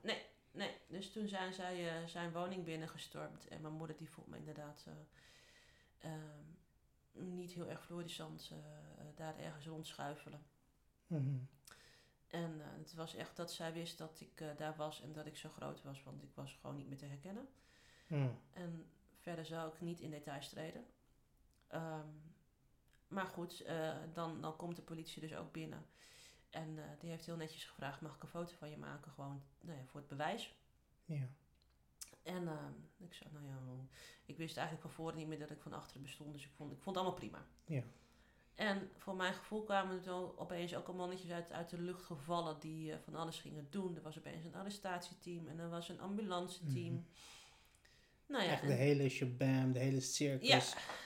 Nee, 0.51 0.71
dus 0.87 1.11
toen 1.11 1.27
zijn 1.27 1.53
zij 1.53 2.01
eh, 2.01 2.07
zijn 2.07 2.31
woning 2.31 2.63
binnengestormd. 2.63 3.47
En 3.47 3.61
mijn 3.61 3.73
moeder 3.73 3.97
die 3.97 4.09
vond 4.09 4.27
me 4.27 4.37
inderdaad 4.37 4.85
eh, 4.87 6.11
ehm, 6.11 7.33
niet 7.35 7.51
heel 7.51 7.67
erg 7.67 7.85
florissant 7.85 8.51
daar 9.15 9.39
ergens 9.39 9.65
rondschuifelen. 9.65 10.45
Mhm. 11.07 11.37
En 12.27 12.61
het 12.77 12.93
was 12.93 13.15
echt 13.15 13.35
dat 13.35 13.53
zij 13.53 13.73
wist 13.73 13.97
dat 13.97 14.19
ik 14.19 14.57
daar 14.57 14.75
was 14.75 15.01
en 15.01 15.13
dat 15.13 15.25
ik 15.25 15.37
zo 15.37 15.49
groot 15.49 15.83
was. 15.83 16.03
Want 16.03 16.23
ik 16.23 16.31
was 16.33 16.57
gewoon 16.61 16.75
niet 16.75 16.87
meer 16.87 16.97
te 16.97 17.05
herkennen. 17.05 17.47
Mhm. 18.07 18.29
En 18.53 18.85
verder 19.17 19.45
zou 19.45 19.73
ik 19.73 19.81
niet 19.81 19.99
in 19.99 20.09
details 20.09 20.49
treden. 20.49 20.85
Ehm, 21.67 22.07
maar 23.07 23.25
goed, 23.25 23.61
eh, 23.61 23.95
dan, 24.13 24.41
dan 24.41 24.55
komt 24.55 24.75
de 24.75 24.81
politie 24.81 25.21
dus 25.21 25.35
ook 25.35 25.51
binnen. 25.51 25.85
En 26.49 26.79
eh, 26.79 26.99
die 26.99 27.09
heeft 27.09 27.25
heel 27.25 27.35
netjes 27.35 27.65
gevraagd, 27.65 28.01
mag 28.01 28.15
ik 28.15 28.21
een 28.21 28.27
foto 28.27 28.55
van 28.57 28.69
je 28.69 28.77
maken? 28.77 29.11
Gewoon 29.11 29.43
nou 29.61 29.77
ja, 29.77 29.85
voor 29.85 29.99
het 29.99 30.09
bewijs. 30.09 30.55
Ja. 31.05 31.27
En 32.23 32.47
ehm, 32.47 32.73
ik 32.97 33.13
zei, 33.13 33.29
nou 33.33 33.45
ja, 33.45 33.57
ik 34.25 34.37
wist 34.37 34.57
eigenlijk 34.57 34.87
van 34.87 34.95
voren 34.95 35.17
niet 35.17 35.27
meer 35.27 35.39
dat 35.39 35.49
ik 35.49 35.61
van 35.61 35.73
achteren 35.73 36.01
bestond. 36.01 36.33
Dus 36.33 36.45
ik 36.45 36.51
vond, 36.51 36.71
ik 36.71 36.81
vond 36.81 36.95
het 36.95 37.05
allemaal 37.05 37.19
prima. 37.19 37.45
Ja. 37.65 37.83
En 38.55 38.89
voor 38.97 39.15
mijn 39.15 39.33
gevoel 39.33 39.63
kwamen 39.63 40.05
er 40.05 40.39
opeens 40.39 40.75
ook 40.75 40.87
al 40.87 40.93
mannetjes 40.93 41.31
uit, 41.31 41.51
uit 41.51 41.69
de 41.69 41.81
lucht 41.81 42.03
gevallen 42.03 42.59
die 42.59 42.91
eh, 42.91 42.99
van 42.99 43.15
alles 43.15 43.39
gingen 43.39 43.67
doen. 43.69 43.95
Er 43.95 44.01
was 44.01 44.17
opeens 44.17 44.45
een 44.45 44.55
arrestatieteam 44.55 45.47
en 45.47 45.59
er 45.59 45.69
was 45.69 45.89
een 45.89 45.99
ambulanceteam. 45.99 46.93
Mhm. 46.93 47.03
Nou 48.27 48.43
ja, 48.43 48.49
Echt 48.51 48.67
de 48.67 48.73
hele 48.73 49.09
shabam, 49.09 49.71
de 49.71 49.79
hele 49.79 49.99
circus. 50.01 50.47
ja, 50.47 50.63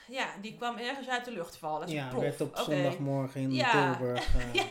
ja, 0.08 0.36
die 0.40 0.54
kwam 0.56 0.76
ergens 0.76 1.08
uit 1.08 1.24
de 1.24 1.30
lucht 1.32 1.56
vallen. 1.56 1.88
Ja, 1.88 2.18
werd 2.18 2.40
op 2.40 2.56
zondagmorgen 2.56 3.40
in 3.40 3.52
Ja. 3.52 3.94
Tilburg 3.96 4.34
eh, 4.36 4.54
Ja. 4.54 4.68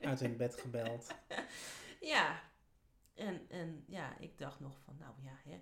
uit 0.00 0.20
hun 0.20 0.36
bed 0.36 0.56
gebeld. 0.56 1.14
Ja. 2.00 2.40
En, 3.14 3.46
en 3.48 3.84
ja, 3.86 4.18
ik 4.18 4.38
dacht 4.38 4.60
nog 4.60 4.78
van, 4.84 4.96
nou 4.98 5.14
ja, 5.22 5.50
hè, 5.50 5.60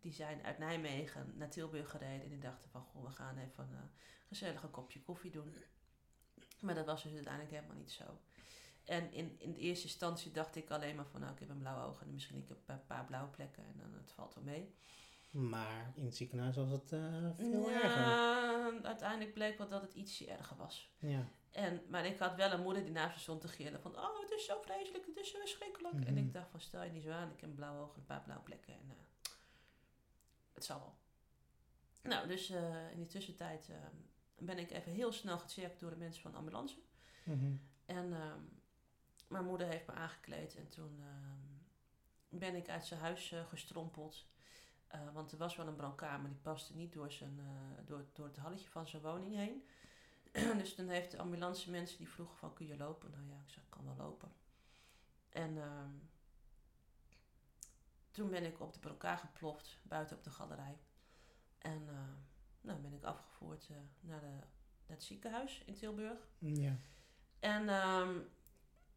die 0.00 0.12
zijn 0.12 0.42
uit 0.44 0.58
Nijmegen 0.58 1.32
naar 1.36 1.50
Tilburg 1.50 1.90
gereden. 1.90 2.22
En 2.22 2.28
die 2.28 2.38
dachten 2.38 2.70
van, 2.70 2.82
goh, 2.82 3.04
we 3.04 3.10
gaan 3.10 3.38
even 3.38 3.64
een 3.72 3.90
gezellig 4.28 4.62
een 4.62 4.70
kopje 4.70 5.00
koffie 5.02 5.30
doen. 5.30 5.54
Maar 6.60 6.74
dat 6.74 6.86
was 6.86 7.02
dus 7.02 7.12
uiteindelijk 7.12 7.54
helemaal 7.54 7.76
niet 7.76 7.92
zo. 7.92 8.04
En 8.84 9.12
in, 9.12 9.36
in 9.38 9.52
de 9.52 9.58
eerste 9.58 9.84
instantie 9.86 10.30
dacht 10.30 10.56
ik 10.56 10.70
alleen 10.70 10.96
maar 10.96 11.06
van, 11.06 11.20
nou, 11.20 11.32
ik 11.32 11.38
heb 11.38 11.48
een 11.48 11.58
blauwe 11.58 11.84
ogen 11.86 12.06
en 12.06 12.12
misschien 12.12 12.36
ik 12.36 12.48
heb 12.48 12.58
een 12.66 12.86
paar 12.86 13.04
blauwe 13.04 13.30
plekken 13.30 13.64
en 13.64 13.74
dan 13.76 13.92
het 13.94 14.12
valt 14.12 14.34
wel 14.34 14.44
mee. 14.44 14.74
Maar 15.36 15.92
in 15.94 16.04
het 16.04 16.16
ziekenhuis 16.16 16.56
was 16.56 16.70
het 16.70 16.92
eh, 16.92 17.30
veel 17.34 17.70
erger. 17.70 18.84
Uiteindelijk 18.84 19.34
bleek 19.34 19.58
wel 19.58 19.68
dat 19.68 19.82
het 19.82 19.94
ietsje 19.94 20.26
erger 20.30 20.56
was. 20.56 20.90
Ja. 20.98 21.28
En, 21.50 21.82
maar 21.88 22.06
ik 22.06 22.18
had 22.18 22.34
wel 22.34 22.52
een 22.52 22.62
moeder 22.62 22.82
die 22.82 22.92
naast 22.92 23.14
me 23.14 23.20
stond 23.20 23.40
te 23.40 23.48
gillen 23.48 23.80
van... 23.80 23.96
Oh, 23.98 24.20
het 24.20 24.30
is 24.30 24.44
zo 24.44 24.60
vreselijk, 24.62 25.06
het 25.06 25.16
is 25.16 25.30
zo 25.30 25.38
verschrikkelijk. 25.38 25.94
En 25.94 26.14
Mhm. 26.14 26.16
ik 26.24 26.32
dacht 26.32 26.50
van, 26.50 26.60
stel 26.60 26.82
je 26.82 26.90
niet 26.90 27.02
zo 27.02 27.10
aan. 27.10 27.30
Ik 27.30 27.40
heb 27.40 27.48
een 27.48 27.54
blauwe 27.54 27.80
ogen, 27.82 27.98
een 27.98 28.04
paar 28.06 28.22
blauwe 28.22 28.44
plekken. 28.44 28.72
En 28.74 28.80
eh, 28.88 28.94
het 30.54 30.64
zal 30.64 30.78
wel. 30.78 30.94
Nou, 32.02 32.28
dus 32.28 32.50
eh, 32.50 32.90
in 32.90 32.98
die 32.98 33.06
tussentijd 33.06 33.70
ben 34.38 34.58
ik 34.58 34.70
even 34.70 34.92
heel 34.92 35.12
snel 35.12 35.38
gecheckt 35.38 35.80
door 35.80 35.90
de 35.90 35.96
mensen 35.96 36.22
van 36.22 36.30
de 36.30 36.36
ambulance. 36.36 36.76
Mhm. 37.24 37.52
En 37.86 38.12
ehm, 38.12 38.40
mijn 39.28 39.44
moeder 39.44 39.66
heeft 39.66 39.86
me 39.86 39.92
aangekleed. 39.92 40.54
En 40.56 40.68
toen 40.68 41.00
ehm, 41.00 42.38
ben 42.38 42.54
ik 42.54 42.68
uit 42.68 42.84
zijn 42.86 43.00
huis 43.00 43.34
gestrompeld. 43.48 44.26
Eh, 44.86 45.00
want 45.12 45.32
er 45.32 45.38
was 45.38 45.56
wel 45.56 45.66
een 45.66 45.76
brandkamer, 45.76 46.28
die 46.28 46.38
paste 46.38 46.76
niet 46.76 46.92
door, 46.92 47.12
zijn, 47.12 47.38
eh, 47.38 47.86
door, 47.86 48.04
door 48.12 48.26
het 48.26 48.36
halletje 48.36 48.68
van 48.68 48.86
zijn 48.86 49.02
woning 49.02 49.34
heen. 49.34 49.64
dus 50.60 50.74
toen 50.74 50.88
heeft 50.88 51.10
de 51.10 51.18
ambulance 51.18 51.70
mensen 51.70 51.98
die 51.98 52.08
vroegen 52.08 52.36
van, 52.36 52.54
kun 52.54 52.66
je 52.66 52.76
lopen? 52.76 53.10
Nou 53.10 53.26
ja, 53.26 53.40
ik 53.44 53.50
zei, 53.50 53.64
ik 53.64 53.70
kan 53.70 53.84
wel 53.84 53.96
lopen. 53.96 54.32
En 55.28 55.58
ehm, 55.58 55.90
toen 58.10 58.30
ben 58.30 58.44
ik 58.44 58.60
op 58.60 58.72
de 58.72 58.78
brancard 58.78 59.20
geploft, 59.20 59.78
buiten 59.82 60.16
op 60.16 60.24
de 60.24 60.30
galerij. 60.30 60.78
En 61.58 61.88
eh, 61.88 61.94
nou 62.60 62.80
ben 62.80 62.92
ik 62.92 63.04
afgevoerd 63.04 63.68
eh, 63.70 63.76
naar, 64.00 64.20
de, 64.20 64.26
naar 64.26 64.46
het 64.86 65.02
ziekenhuis 65.02 65.62
in 65.66 65.74
Tilburg. 65.74 66.28
Ja. 66.38 66.76
En 67.40 67.68
ehm, 67.68 68.18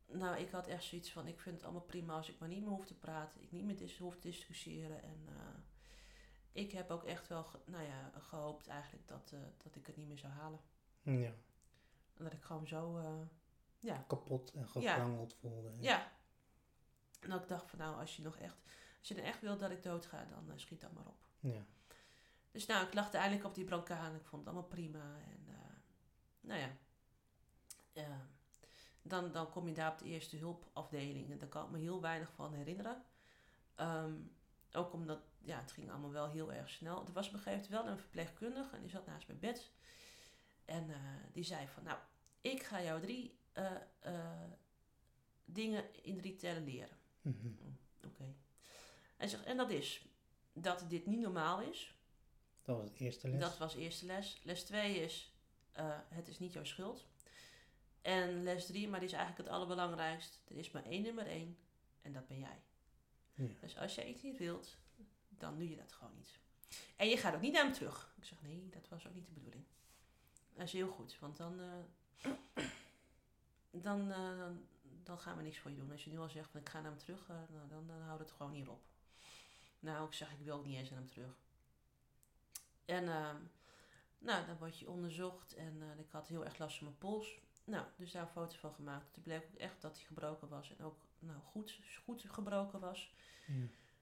nou, 0.06 0.38
ik 0.38 0.52
had 0.52 0.68
echt 0.68 0.84
zoiets 0.84 1.12
van, 1.12 1.28
ik 1.28 1.40
vind 1.40 1.56
het 1.56 1.64
allemaal 1.64 1.82
prima 1.82 2.16
als 2.16 2.30
ik 2.30 2.40
maar 2.40 2.50
niet 2.50 2.62
meer 2.62 2.70
hoef 2.70 2.86
te 2.86 2.98
praten. 2.98 3.42
Ik 3.42 3.52
niet 3.52 3.64
meer 3.64 3.78
dis 3.78 3.98
hoef 3.98 4.16
te 4.16 4.28
discussiëren. 4.28 5.04
En 5.04 5.28
ik 6.52 6.72
heb 6.72 6.90
ook 6.92 7.04
echt 7.04 7.28
wel, 7.28 7.46
nou 7.66 7.84
ja, 7.84 8.12
gehoopt 8.20 8.68
eigenlijk 8.68 9.08
dat, 9.08 9.32
eh, 9.34 9.40
dat 9.64 9.76
ik 9.76 9.88
het 9.88 9.98
niet 9.98 10.08
meer 10.08 10.18
zou 10.18 10.34
halen. 10.34 10.60
ja. 11.02 11.32
Dat 12.14 12.34
ik 12.34 12.44
gewoon 12.44 12.68
zo, 12.68 12.98
eh, 12.98 13.22
ja, 13.80 14.04
Kapot 14.08 14.52
en 14.52 14.68
gevrangeld 14.68 15.34
voelde. 15.34 15.72
ja. 15.80 16.12
En 17.20 17.30
dat 17.30 17.42
ik 17.42 17.48
dacht 17.48 17.70
van, 17.70 17.80
nou, 17.80 18.00
als 18.00 18.16
je 18.16 18.22
nog 18.22 18.38
echt, 18.38 18.58
als 19.00 19.08
je 19.08 19.14
dan 19.14 19.24
echt 19.24 19.42
wilt 19.42 19.60
dat 19.60 19.72
ik 19.72 19.84
doodga, 19.84 20.26
dan 20.26 20.52
eh, 20.52 20.58
schiet 20.58 20.82
dat 20.82 20.92
maar 20.92 21.06
op. 21.06 21.26
Ja. 21.40 21.66
Dus 22.52 22.66
nou, 22.66 22.86
ik 22.86 22.94
lag 22.94 23.04
uiteindelijk 23.04 23.46
op 23.46 23.56
die 23.56 23.66
brancard 23.66 24.04
en 24.04 24.16
ik 24.16 24.26
vond 24.26 24.46
het 24.46 24.54
allemaal 24.54 24.70
prima. 24.70 25.16
En 25.28 25.40
nou 26.42 26.60
ja, 26.60 26.70
eh, 27.94 28.20
dan, 29.02 29.32
dan 29.32 29.50
kom 29.50 29.68
je 29.68 29.74
daar 29.74 29.92
op 29.92 29.98
de 29.98 30.06
eerste 30.06 30.38
hulpafdeling. 30.38 31.32
En 31.32 31.38
daar 31.38 31.48
kan 31.48 31.66
ik 31.66 31.72
me 31.72 31.78
heel 31.78 32.02
weinig 32.02 32.32
van 32.34 32.54
herinneren. 32.54 33.04
Ehm, 33.76 34.14
ook 34.72 34.94
omdat, 34.94 35.20
ja, 35.42 35.60
het 35.60 35.72
ging 35.72 35.90
allemaal 35.90 36.12
wel 36.12 36.30
heel 36.30 36.54
erg 36.54 36.70
snel. 36.70 37.06
Er 37.06 37.14
was 37.14 37.28
op 37.28 37.34
een 37.34 37.40
gegeven 37.40 37.68
moment 37.70 37.84
wel 37.84 37.92
een 37.92 38.00
verpleegkundige 38.00 38.76
en 38.76 38.82
die 38.82 38.90
zat 38.90 39.06
naast 39.06 39.28
mijn 39.28 39.40
bed. 39.40 39.72
En 40.66 40.90
eh, 40.90 41.00
die 41.32 41.44
zei 41.44 41.68
van, 41.68 41.84
nou, 41.84 41.98
ik 42.42 42.64
ga 42.64 42.82
jou 42.82 43.02
drie 43.02 43.38
eh, 43.52 43.72
eh, 44.00 44.52
dingen 45.46 46.04
in 46.04 46.18
drie 46.18 46.36
tellen 46.36 46.64
leren. 46.64 46.98
Mhm. 47.22 47.48
Oké. 48.06 48.36
Hij 49.18 49.28
zegt, 49.28 49.44
en 49.44 49.58
dat 49.58 49.70
is 49.70 50.06
dat 50.54 50.86
dit 50.88 51.06
niet 51.06 51.20
normaal 51.20 51.62
is. 51.62 51.96
Dat 52.62 52.78
was 52.78 52.90
het 52.90 53.00
eerste 53.00 53.28
les. 53.28 53.40
Dat 53.40 53.58
was 53.58 53.76
eerste 53.76 54.06
les. 54.06 54.42
Les 54.44 54.64
2 54.64 54.96
is, 54.96 55.34
het 56.10 56.28
is 56.28 56.40
niet 56.40 56.54
jouw 56.54 56.64
schuld. 56.64 57.08
En 58.02 58.44
les 58.44 58.66
3, 58.66 58.88
maar 58.88 59.00
die 59.00 59.10
is 59.10 59.16
eigenlijk 59.16 59.48
het 59.48 59.58
allerbelangrijkst. 59.58 60.40
Er 60.48 60.58
is 60.58 60.72
maar 60.72 60.86
één 60.86 61.02
nummer 61.02 61.28
één 61.28 61.58
en 62.02 62.14
dat 62.14 62.28
ben 62.28 62.40
jij. 62.40 62.62
Ja. 63.34 63.54
Dus 63.60 63.78
als 63.78 63.96
jij 63.96 64.08
iets 64.08 64.22
niet 64.22 64.38
wilt, 64.38 64.78
dan 65.40 65.58
doe 65.58 65.70
je 65.70 65.76
dat 65.76 65.92
gewoon 65.92 66.14
niet. 66.16 66.40
En 66.96 67.08
je 67.08 67.18
gaat 67.18 67.36
ook 67.36 67.42
niet 67.42 67.54
naar 67.54 67.64
hem 67.64 67.74
terug. 67.74 68.14
Ik 68.18 68.24
zeg, 68.24 68.42
nee, 68.42 68.70
dat 68.70 68.90
was 68.90 69.08
ook 69.08 69.14
niet 69.14 69.26
de 69.26 69.34
bedoeling. 69.34 69.64
Dat 70.54 70.68
is 70.68 70.74
heel 70.74 70.90
goed, 70.90 71.20
want 71.20 71.38
dan, 71.38 71.60
eh, 71.60 72.64
dan, 73.72 74.12
eh, 74.12 74.50
dan, 75.04 75.20
gaan 75.20 75.38
we 75.38 75.44
niks 75.44 75.58
voor 75.58 75.72
je 75.72 75.78
doen. 75.78 75.92
Als 75.92 76.04
je 76.04 76.10
nu 76.10 76.20
al 76.20 76.30
zegt, 76.30 76.50
van, 76.52 76.60
ik 76.60 76.70
ga 76.70 76.82
naar 76.82 76.92
hem 76.92 77.00
terug, 77.00 77.28
nou, 77.28 77.68
dan, 77.70 77.88
dan 77.88 78.02
houdt 78.02 78.22
het 78.22 78.32
gewoon 78.32 78.52
hier 78.52 78.70
op. 78.70 78.82
Nou, 79.80 80.08
ik 80.08 80.14
zeg, 80.14 80.32
ik 80.32 80.40
wil 80.40 80.58
ook 80.58 80.66
niet 80.66 80.78
eens 80.78 80.90
naar 80.90 81.00
hem 81.00 81.10
terug. 81.10 81.36
En 82.86 83.06
nou, 84.18 84.46
dan 84.46 84.58
word 84.58 84.80
je 84.80 84.90
onderzocht 84.90 85.54
en 85.54 85.82
ik 85.98 86.12
had 86.12 86.28
heel 86.28 86.46
erg 86.46 86.58
last 86.58 86.78
van 86.78 86.88
mijn 86.88 86.98
pols. 86.98 87.40
Nou, 87.64 87.86
dus 87.96 88.12
daar 88.12 88.22
een 88.22 88.30
foto 88.30 88.56
van 88.58 88.74
gemaakt. 88.74 89.14
Toen 89.14 89.24
bleek 89.24 89.44
ook 89.52 89.60
echt 89.60 89.82
dat 89.82 89.96
hij 89.98 90.06
gebroken 90.06 90.48
was 90.48 90.76
en 90.78 90.86
ook 90.86 91.06
nou, 91.20 91.40
goed, 91.40 91.80
goed 92.04 92.26
gebroken 92.28 92.80
was. 92.80 93.14
Ja. 93.48 93.54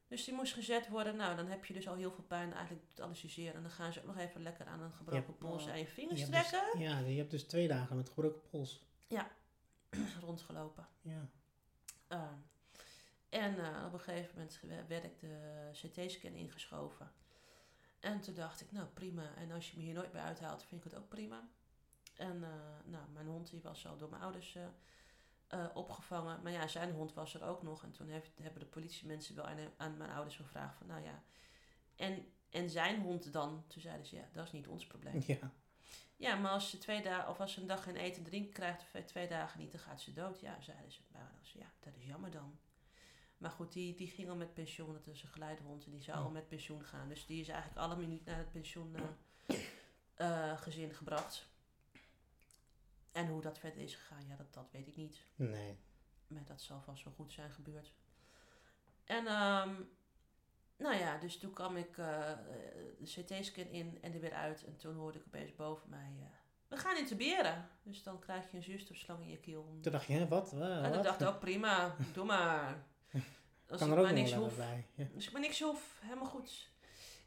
Dus 0.08 0.24
die 0.26 0.34
moest 0.34 0.54
gezet 0.54 0.88
worden. 0.88 1.16
Nou, 1.16 1.36
dan 1.36 1.48
heb 1.48 1.66
je 1.66 1.74
dus 1.74 1.88
al 1.88 1.96
heel 1.96 2.12
veel 2.12 2.24
pijn 2.24 2.54
eigenlijk 2.54 2.86
te 2.94 3.02
anestheseren. 3.04 3.54
En 3.54 3.62
dan 3.62 3.72
gaan 3.72 3.94
ze 3.94 4.00
ook 4.00 4.06
nog 4.06 4.18
even 4.18 4.42
lekker 4.42 4.66
aan 4.66 4.82
een 4.82 4.92
gebroken 4.94 5.36
Ja, 5.40 5.48
pols 5.48 5.68
aan 5.68 5.78
je 5.78 5.84
Je 5.84 5.88
vingers 5.90 6.22
hebt 6.22 6.34
dus- 6.34 6.48
trekken. 6.48 6.80
ja, 6.80 6.98
je 7.00 7.18
hebt 7.18 7.32
dus 7.32 7.44
twee 7.44 7.68
dagen 7.68 7.96
met 7.96 8.10
gebroken 8.10 8.42
pols. 8.50 8.86
Rondgelopen. 10.22 10.88
Ja. 11.02 11.30
Ehm, 12.08 12.34
en 13.30 13.60
eh, 13.60 13.86
op 13.86 13.94
een 13.94 14.00
gegeven 14.00 14.32
moment 14.36 14.60
werd 14.88 15.04
ik 15.04 15.20
de 15.20 15.70
CT-scan 15.72 16.34
ingeschoven. 16.34 17.12
En 18.00 18.22
toen 18.22 18.34
dacht 18.34 18.62
ik, 18.62 18.72
nou 18.72 18.88
prima. 18.88 19.36
En 19.36 19.52
als 19.52 19.72
je 19.72 19.78
me 19.78 19.84
hier 19.84 19.94
nooit 19.94 20.12
bij 20.12 20.22
uithaalt, 20.22 20.64
vind 20.64 20.86
ik 20.86 20.92
het 20.92 21.00
ook 21.00 21.10
prima. 21.10 21.48
En 22.16 22.44
eh, 22.44 22.50
nou, 22.86 23.04
mijn 23.14 23.28
hond 23.28 23.50
die 23.50 23.62
was 23.62 23.88
al 23.88 23.98
door 23.98 24.10
mijn 24.10 24.22
ouders 24.22 24.58
eh, 25.48 25.66
opgevangen. 25.74 26.42
Maar 26.42 26.52
ja, 26.52 26.68
zijn 26.68 26.92
hond 26.94 27.14
was 27.14 27.34
er 27.34 27.44
ook 27.44 27.64
nog. 27.64 27.84
En 27.84 27.92
toen 27.92 28.08
heeft, 28.08 28.32
hebben 28.42 28.60
de 28.60 28.66
politiemensen 28.68 29.36
wel 29.36 29.46
aan, 29.48 29.58
aan 29.78 29.98
mijn 29.98 30.12
ouders 30.12 30.36
gevraagd 30.36 30.78
van, 30.78 30.88
nou 30.88 31.04
ja. 31.04 31.24
En, 31.96 32.26
en 32.50 32.70
zijn 32.70 33.02
hond 33.02 33.34
dan? 33.34 33.64
Toen 33.68 33.82
zeiden 33.82 34.06
ze, 34.06 34.16
ja, 34.16 34.28
dat 34.32 34.46
is 34.46 34.52
niet 34.52 34.68
ons 34.68 34.88
probleem. 34.88 35.24
Ja. 35.28 35.52
Ja, 36.16 36.36
maar 36.36 36.52
als 36.52 36.70
ze 36.70 36.78
twee 36.78 37.02
dagen 37.02 37.30
of 37.30 37.40
als 37.40 37.54
ze 37.54 37.62
een 37.62 37.68
dag 37.68 37.84
geen 37.84 37.96
eten 37.96 38.18
en 38.24 38.30
drinken 38.30 38.54
krijgt 38.54 38.82
of 38.94 39.02
twee 39.06 39.28
dagen 39.28 39.60
niet, 39.60 39.72
dan 39.72 39.80
gaat 39.82 40.02
ze 40.02 40.14
dood. 40.14 40.40
Ja, 40.40 40.62
zeiden 40.62 40.92
ze. 40.92 41.02
Maar 41.12 41.32
is- 41.42 41.52
ja, 41.54 41.72
dat 41.80 41.96
is 41.96 42.06
jammer 42.06 42.32
dan. 42.32 42.60
Maar 43.38 43.52
goed, 43.52 43.74
die, 43.74 43.96
die 43.96 44.08
ging 44.08 44.30
al 44.30 44.36
met 44.36 44.54
pensioen. 44.54 44.94
Dat 44.94 45.08
is 45.08 45.22
een 45.24 45.30
geleidehond 45.30 45.86
en 45.86 45.92
die 45.92 46.02
zou 46.02 46.18
Ja. 46.18 46.24
al 46.24 46.30
met 46.30 46.48
pensioen 46.48 46.84
gaan. 46.84 47.08
Dus 47.10 47.26
die 47.26 47.42
is 47.42 47.48
eigenlijk 47.48 47.80
alle 47.82 47.96
minuut 47.96 48.26
naar 48.26 48.38
het 48.38 48.52
pensioen 48.52 48.96
eh, 48.96 49.58
eh, 50.52 50.58
gezin 50.62 50.94
gebracht. 50.94 51.48
En 53.18 53.28
hoe 53.28 53.42
dat 53.42 53.60
verder 53.60 53.82
is 53.82 53.96
gegaan, 53.96 54.28
ja, 54.28 54.36
dat, 54.36 54.54
dat 54.54 54.72
weet 54.72 54.88
ik 54.88 54.96
niet. 54.96 55.22
Nee. 55.36 55.78
Maar 56.28 56.44
dat 56.46 56.62
zal 56.62 56.82
vast 56.82 57.04
wel 57.04 57.14
goed 57.14 57.32
zijn 57.32 57.52
gebeurd. 57.52 57.94
En 59.06 59.28
ehm, 59.28 59.70
nou 60.78 60.96
ja, 60.96 61.18
dus 61.18 61.38
toen 61.38 61.54
kwam 61.54 61.78
ik 61.78 61.98
eh, 61.98 62.32
de 63.00 63.24
CT-scan 63.24 63.66
in 63.68 63.98
en 64.02 64.14
er 64.14 64.20
weer 64.20 64.34
uit. 64.34 64.64
En 64.66 64.78
toen 64.78 64.96
hoorde 64.96 65.18
ik 65.20 65.26
opeens 65.26 65.56
boven 65.56 65.90
mij... 65.90 66.16
eh, 66.20 66.26
we 66.68 66.78
gaan 66.78 66.98
intuberen. 66.98 67.70
Dus 67.84 68.04
dan 68.04 68.20
krijg 68.20 68.52
je 68.52 68.58
een 68.58 68.64
zuurstofslang 68.64 69.22
in 69.22 69.30
je 69.30 69.40
keel. 69.40 69.78
Toen 69.82 69.92
dacht 69.92 70.06
je, 70.08 70.14
hè, 70.14 70.28
wat? 70.28 70.52
Wa- 70.52 70.84
En 70.84 70.90
wat? 70.92 71.04
dacht 71.04 71.22
ik 71.22 71.28
ook, 71.28 71.40
prima, 71.40 71.96
doe 72.14 72.26
maar. 72.26 72.84
Als 73.70 73.80
kan 73.80 73.88
ik 73.88 73.94
er 73.94 74.00
ook 74.00 74.06
maar 74.06 74.14
niks 74.14 74.34
hoef. 74.34 74.56
bij. 74.58 74.88
Ja. 74.96 75.08
Als 75.16 75.26
ik 75.26 75.32
maar 75.32 75.42
niks 75.42 75.62
hoef, 75.62 76.00
helemaal 76.02 76.26
goed. 76.28 76.70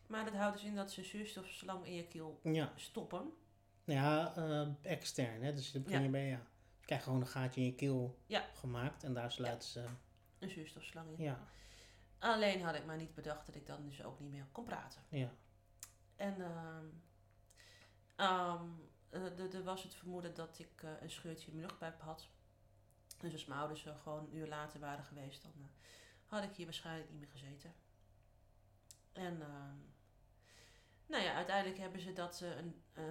Maar 0.07 0.25
dat 0.25 0.35
houdt 0.35 0.57
dus 0.57 0.65
in 0.67 0.75
dat 0.75 0.91
ze 0.93 0.99
een 1.01 1.07
zuurstofslang 1.07 1.87
in 1.87 1.95
je 1.95 2.07
keel 2.07 2.41
ja. 2.43 2.73
stoppen. 2.77 3.33
Ja, 3.91 4.35
eh, 4.37 4.69
extern, 4.83 5.43
hè. 5.43 5.55
Dus 5.55 5.73
dan 5.73 5.83
begin 5.83 5.99
Ja. 5.99 6.05
je 6.05 6.11
bij, 6.11 6.27
ja. 6.29 6.41
Je 6.81 6.87
krijgt 6.87 7.05
gewoon 7.05 7.21
een 7.21 7.27
gaatje 7.27 7.61
in 7.61 7.67
je 7.67 7.75
keel 7.75 8.19
Ja. 8.27 8.45
gemaakt 8.55 9.05
en 9.05 9.15
daar 9.15 9.33
sluiten 9.33 9.69
ze... 9.69 9.85
Een 10.39 10.51
zuurstofslang 10.51 11.19
in. 11.19 11.25
Ja, 11.25 11.39
Alleen 12.19 12.63
had 12.63 12.75
ik 12.75 12.85
maar 12.87 12.97
niet 12.97 13.15
bedacht 13.15 13.47
dat 13.47 13.55
ik 13.55 13.67
dan 13.67 13.89
dus 13.89 14.03
ook 14.03 14.21
niet 14.21 14.31
meer 14.31 14.47
kon 14.53 14.65
praten. 14.65 15.03
ja. 15.09 15.31
En 16.17 16.41
ehm, 16.41 16.87
eh, 19.11 19.55
er 19.55 19.63
was 19.65 19.83
het 19.83 19.95
vermoeden 19.95 20.35
dat 20.35 20.59
ik 20.59 20.83
eh, 20.83 20.91
een 21.01 21.11
scheurtje 21.11 21.47
in 21.47 21.53
mijn 21.57 21.67
luchtpijp 21.67 22.01
had. 22.01 22.29
Dus 23.19 23.33
als 23.33 23.45
mijn 23.45 23.61
ouders 23.61 23.87
er 23.87 23.95
gewoon 23.95 24.25
een 24.25 24.37
uur 24.37 24.47
later 24.47 24.81
waren 24.81 25.05
geweest, 25.05 25.43
dan 25.43 25.53
eh, 25.57 25.67
had 26.27 26.43
ik 26.43 26.55
hier 26.57 26.65
waarschijnlijk 26.65 27.11
niet 27.11 27.21
meer 27.21 27.29
gezeten. 27.31 27.75
En 29.13 29.43
ehm, 29.43 29.77
nou 31.11 31.23
ja, 31.23 31.35
uiteindelijk 31.35 31.79
hebben 31.79 32.01
ze 32.01 32.13
dat 32.13 32.41
eh, 32.41 32.57
een, 32.57 32.83
eh, 32.93 33.05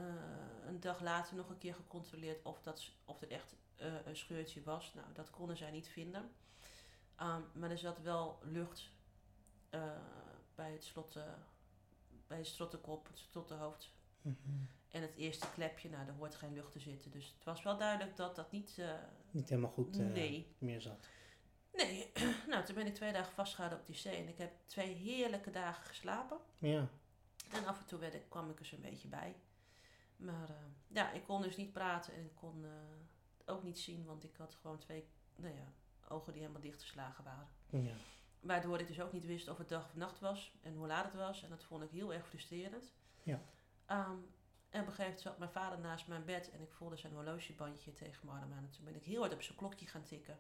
een 0.68 0.80
dag 0.80 1.02
later 1.02 1.36
nog 1.36 1.50
een 1.50 1.58
keer 1.58 1.76
gecontroleerd 1.76 2.44
of, 2.44 2.62
dat, 2.62 2.92
of 3.06 3.22
er 3.22 3.32
echt 3.32 3.56
eh, 3.80 3.94
een 4.06 4.16
scheurtje 4.16 4.64
was. 4.64 4.94
Nou, 4.94 5.08
dat 5.14 5.30
konden 5.30 5.58
zij 5.58 5.72
niet 5.72 5.88
vinden. 5.88 6.32
Ehm, 7.16 7.42
maar 7.54 7.72
er 7.72 7.78
zat 7.78 8.02
wel 8.02 8.40
lucht 8.44 8.92
eh, 9.70 9.82
bij 10.56 10.72
het 10.72 10.84
slot, 10.84 11.16
eh, 11.16 11.24
bij 12.28 12.38
het 12.38 12.48
slottenkop, 12.48 13.08
het 13.08 13.18
slottenhoofd. 13.18 13.92
Mhm. 14.22 14.36
En 14.90 15.02
het 15.02 15.16
eerste 15.16 15.48
klepje, 15.54 15.90
nou, 15.90 16.06
daar 16.06 16.16
hoort 16.16 16.36
geen 16.36 16.54
lucht 16.54 16.72
te 16.72 16.80
zitten. 16.80 17.12
Dus 17.12 17.34
het 17.36 17.44
was 17.44 17.64
wel 17.64 17.78
duidelijk 17.78 18.16
dat 18.16 18.36
dat 18.36 18.52
niet... 18.52 18.82
Niet 19.32 19.50
helemaal 19.50 19.72
goed 19.72 19.98
nee. 19.98 20.56
meer 20.58 20.82
zat. 20.82 21.08
Nee, 21.74 22.12
nou, 22.50 22.66
toen 22.66 22.76
ben 22.76 22.88
ik 22.88 22.96
twee 22.96 23.14
dagen 23.14 23.34
vastgehouden 23.34 23.80
op 23.80 23.86
die 23.86 23.96
zee. 23.96 24.16
En 24.16 24.28
ik 24.28 24.38
heb 24.38 24.52
twee 24.66 24.94
heerlijke 24.94 25.52
dagen 25.52 25.86
geslapen. 25.86 26.38
Ja, 26.58 26.90
En 27.50 27.66
af 27.66 27.80
en 27.80 27.86
toe 27.86 28.00
werd 28.00 28.14
ik, 28.14 28.30
kwam 28.30 28.50
ik 28.50 28.60
er 28.60 28.66
zo'n 28.66 28.82
beetje 28.82 29.08
bij. 29.08 29.36
Maar 30.16 30.50
eh, 30.50 30.56
ja, 30.88 31.12
ik 31.12 31.24
kon 31.24 31.42
dus 31.42 31.58
niet 31.58 31.72
praten 31.72 32.14
en 32.14 32.26
ik 32.26 32.36
kon 32.36 32.66
eh, 32.66 32.72
ook 33.46 33.64
niet 33.64 33.80
zien. 33.80 34.06
Want 34.06 34.24
ik 34.24 34.36
had 34.38 34.56
gewoon 34.56 34.78
twee 34.78 35.08
nou 35.36 35.54
ja, 35.54 35.74
ogen 36.08 36.32
die 36.34 36.42
helemaal 36.42 36.62
dichtgeslagen 36.62 37.24
waren. 37.24 37.50
ja. 37.70 37.94
Waardoor 38.40 38.80
ik 38.80 38.88
dus 38.88 39.02
ook 39.02 39.12
niet 39.12 39.26
wist 39.26 39.48
of 39.48 39.58
het 39.58 39.70
dag 39.70 39.86
of 39.86 39.96
nacht 39.96 40.20
was 40.20 40.54
en 40.62 40.76
hoe 40.76 40.88
laat 40.88 41.06
het 41.06 41.14
was. 41.14 41.44
En 41.44 41.50
dat 41.50 41.64
vond 41.64 41.84
ik 41.84 41.90
heel 41.90 42.14
erg 42.14 42.28
frustrerend. 42.28 42.94
Ja. 43.24 43.42
Ehm, 43.86 44.18
en 44.70 44.82
op 44.82 44.88
een 44.88 44.94
gegeven 44.94 45.04
moment 45.04 45.22
zat 45.22 45.38
mijn 45.38 45.52
vader 45.52 45.80
naast 45.80 46.08
mijn 46.08 46.26
bed 46.26 46.52
en 46.52 46.62
ik 46.62 46.72
voelde 46.72 46.98
zijn 46.98 47.14
horlogebandje 47.14 47.94
tegen 47.94 48.26
mijn 48.26 48.42
arm 48.42 48.54
aan. 48.54 48.64
En 48.64 48.70
toen 48.70 48.86
ben 48.86 48.96
ik 48.96 49.04
heel 49.04 49.20
hard 49.20 49.34
op 49.34 49.42
zijn 49.42 49.58
klokje 49.58 49.86
gaan 49.86 50.04
tikken. 50.04 50.40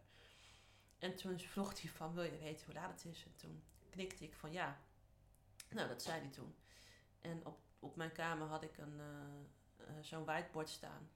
En 0.99 1.15
toen 1.15 1.39
vroeg 1.39 1.81
hij 1.81 1.89
van, 1.89 2.13
wil 2.13 2.23
je 2.23 2.37
weten 2.37 2.65
hoe 2.65 2.75
laat 2.75 2.89
het 2.89 3.13
is? 3.13 3.25
En 3.25 3.35
toen 3.35 3.63
knikte 3.89 4.23
ik 4.23 4.35
van 4.35 4.51
ja. 4.51 4.79
Nou, 5.69 5.87
dat 5.87 6.01
zei 6.01 6.19
hij 6.19 6.29
toen. 6.29 6.55
En 7.21 7.45
op, 7.45 7.59
op 7.79 7.95
mijn 7.95 8.11
kamer 8.11 8.47
had 8.47 8.63
ik 8.63 8.77
een, 8.77 8.99
eh, 8.99 9.85
eh, 9.87 9.93
zo'n 10.03 10.25
whiteboard 10.25 10.69
staan. 10.69 11.09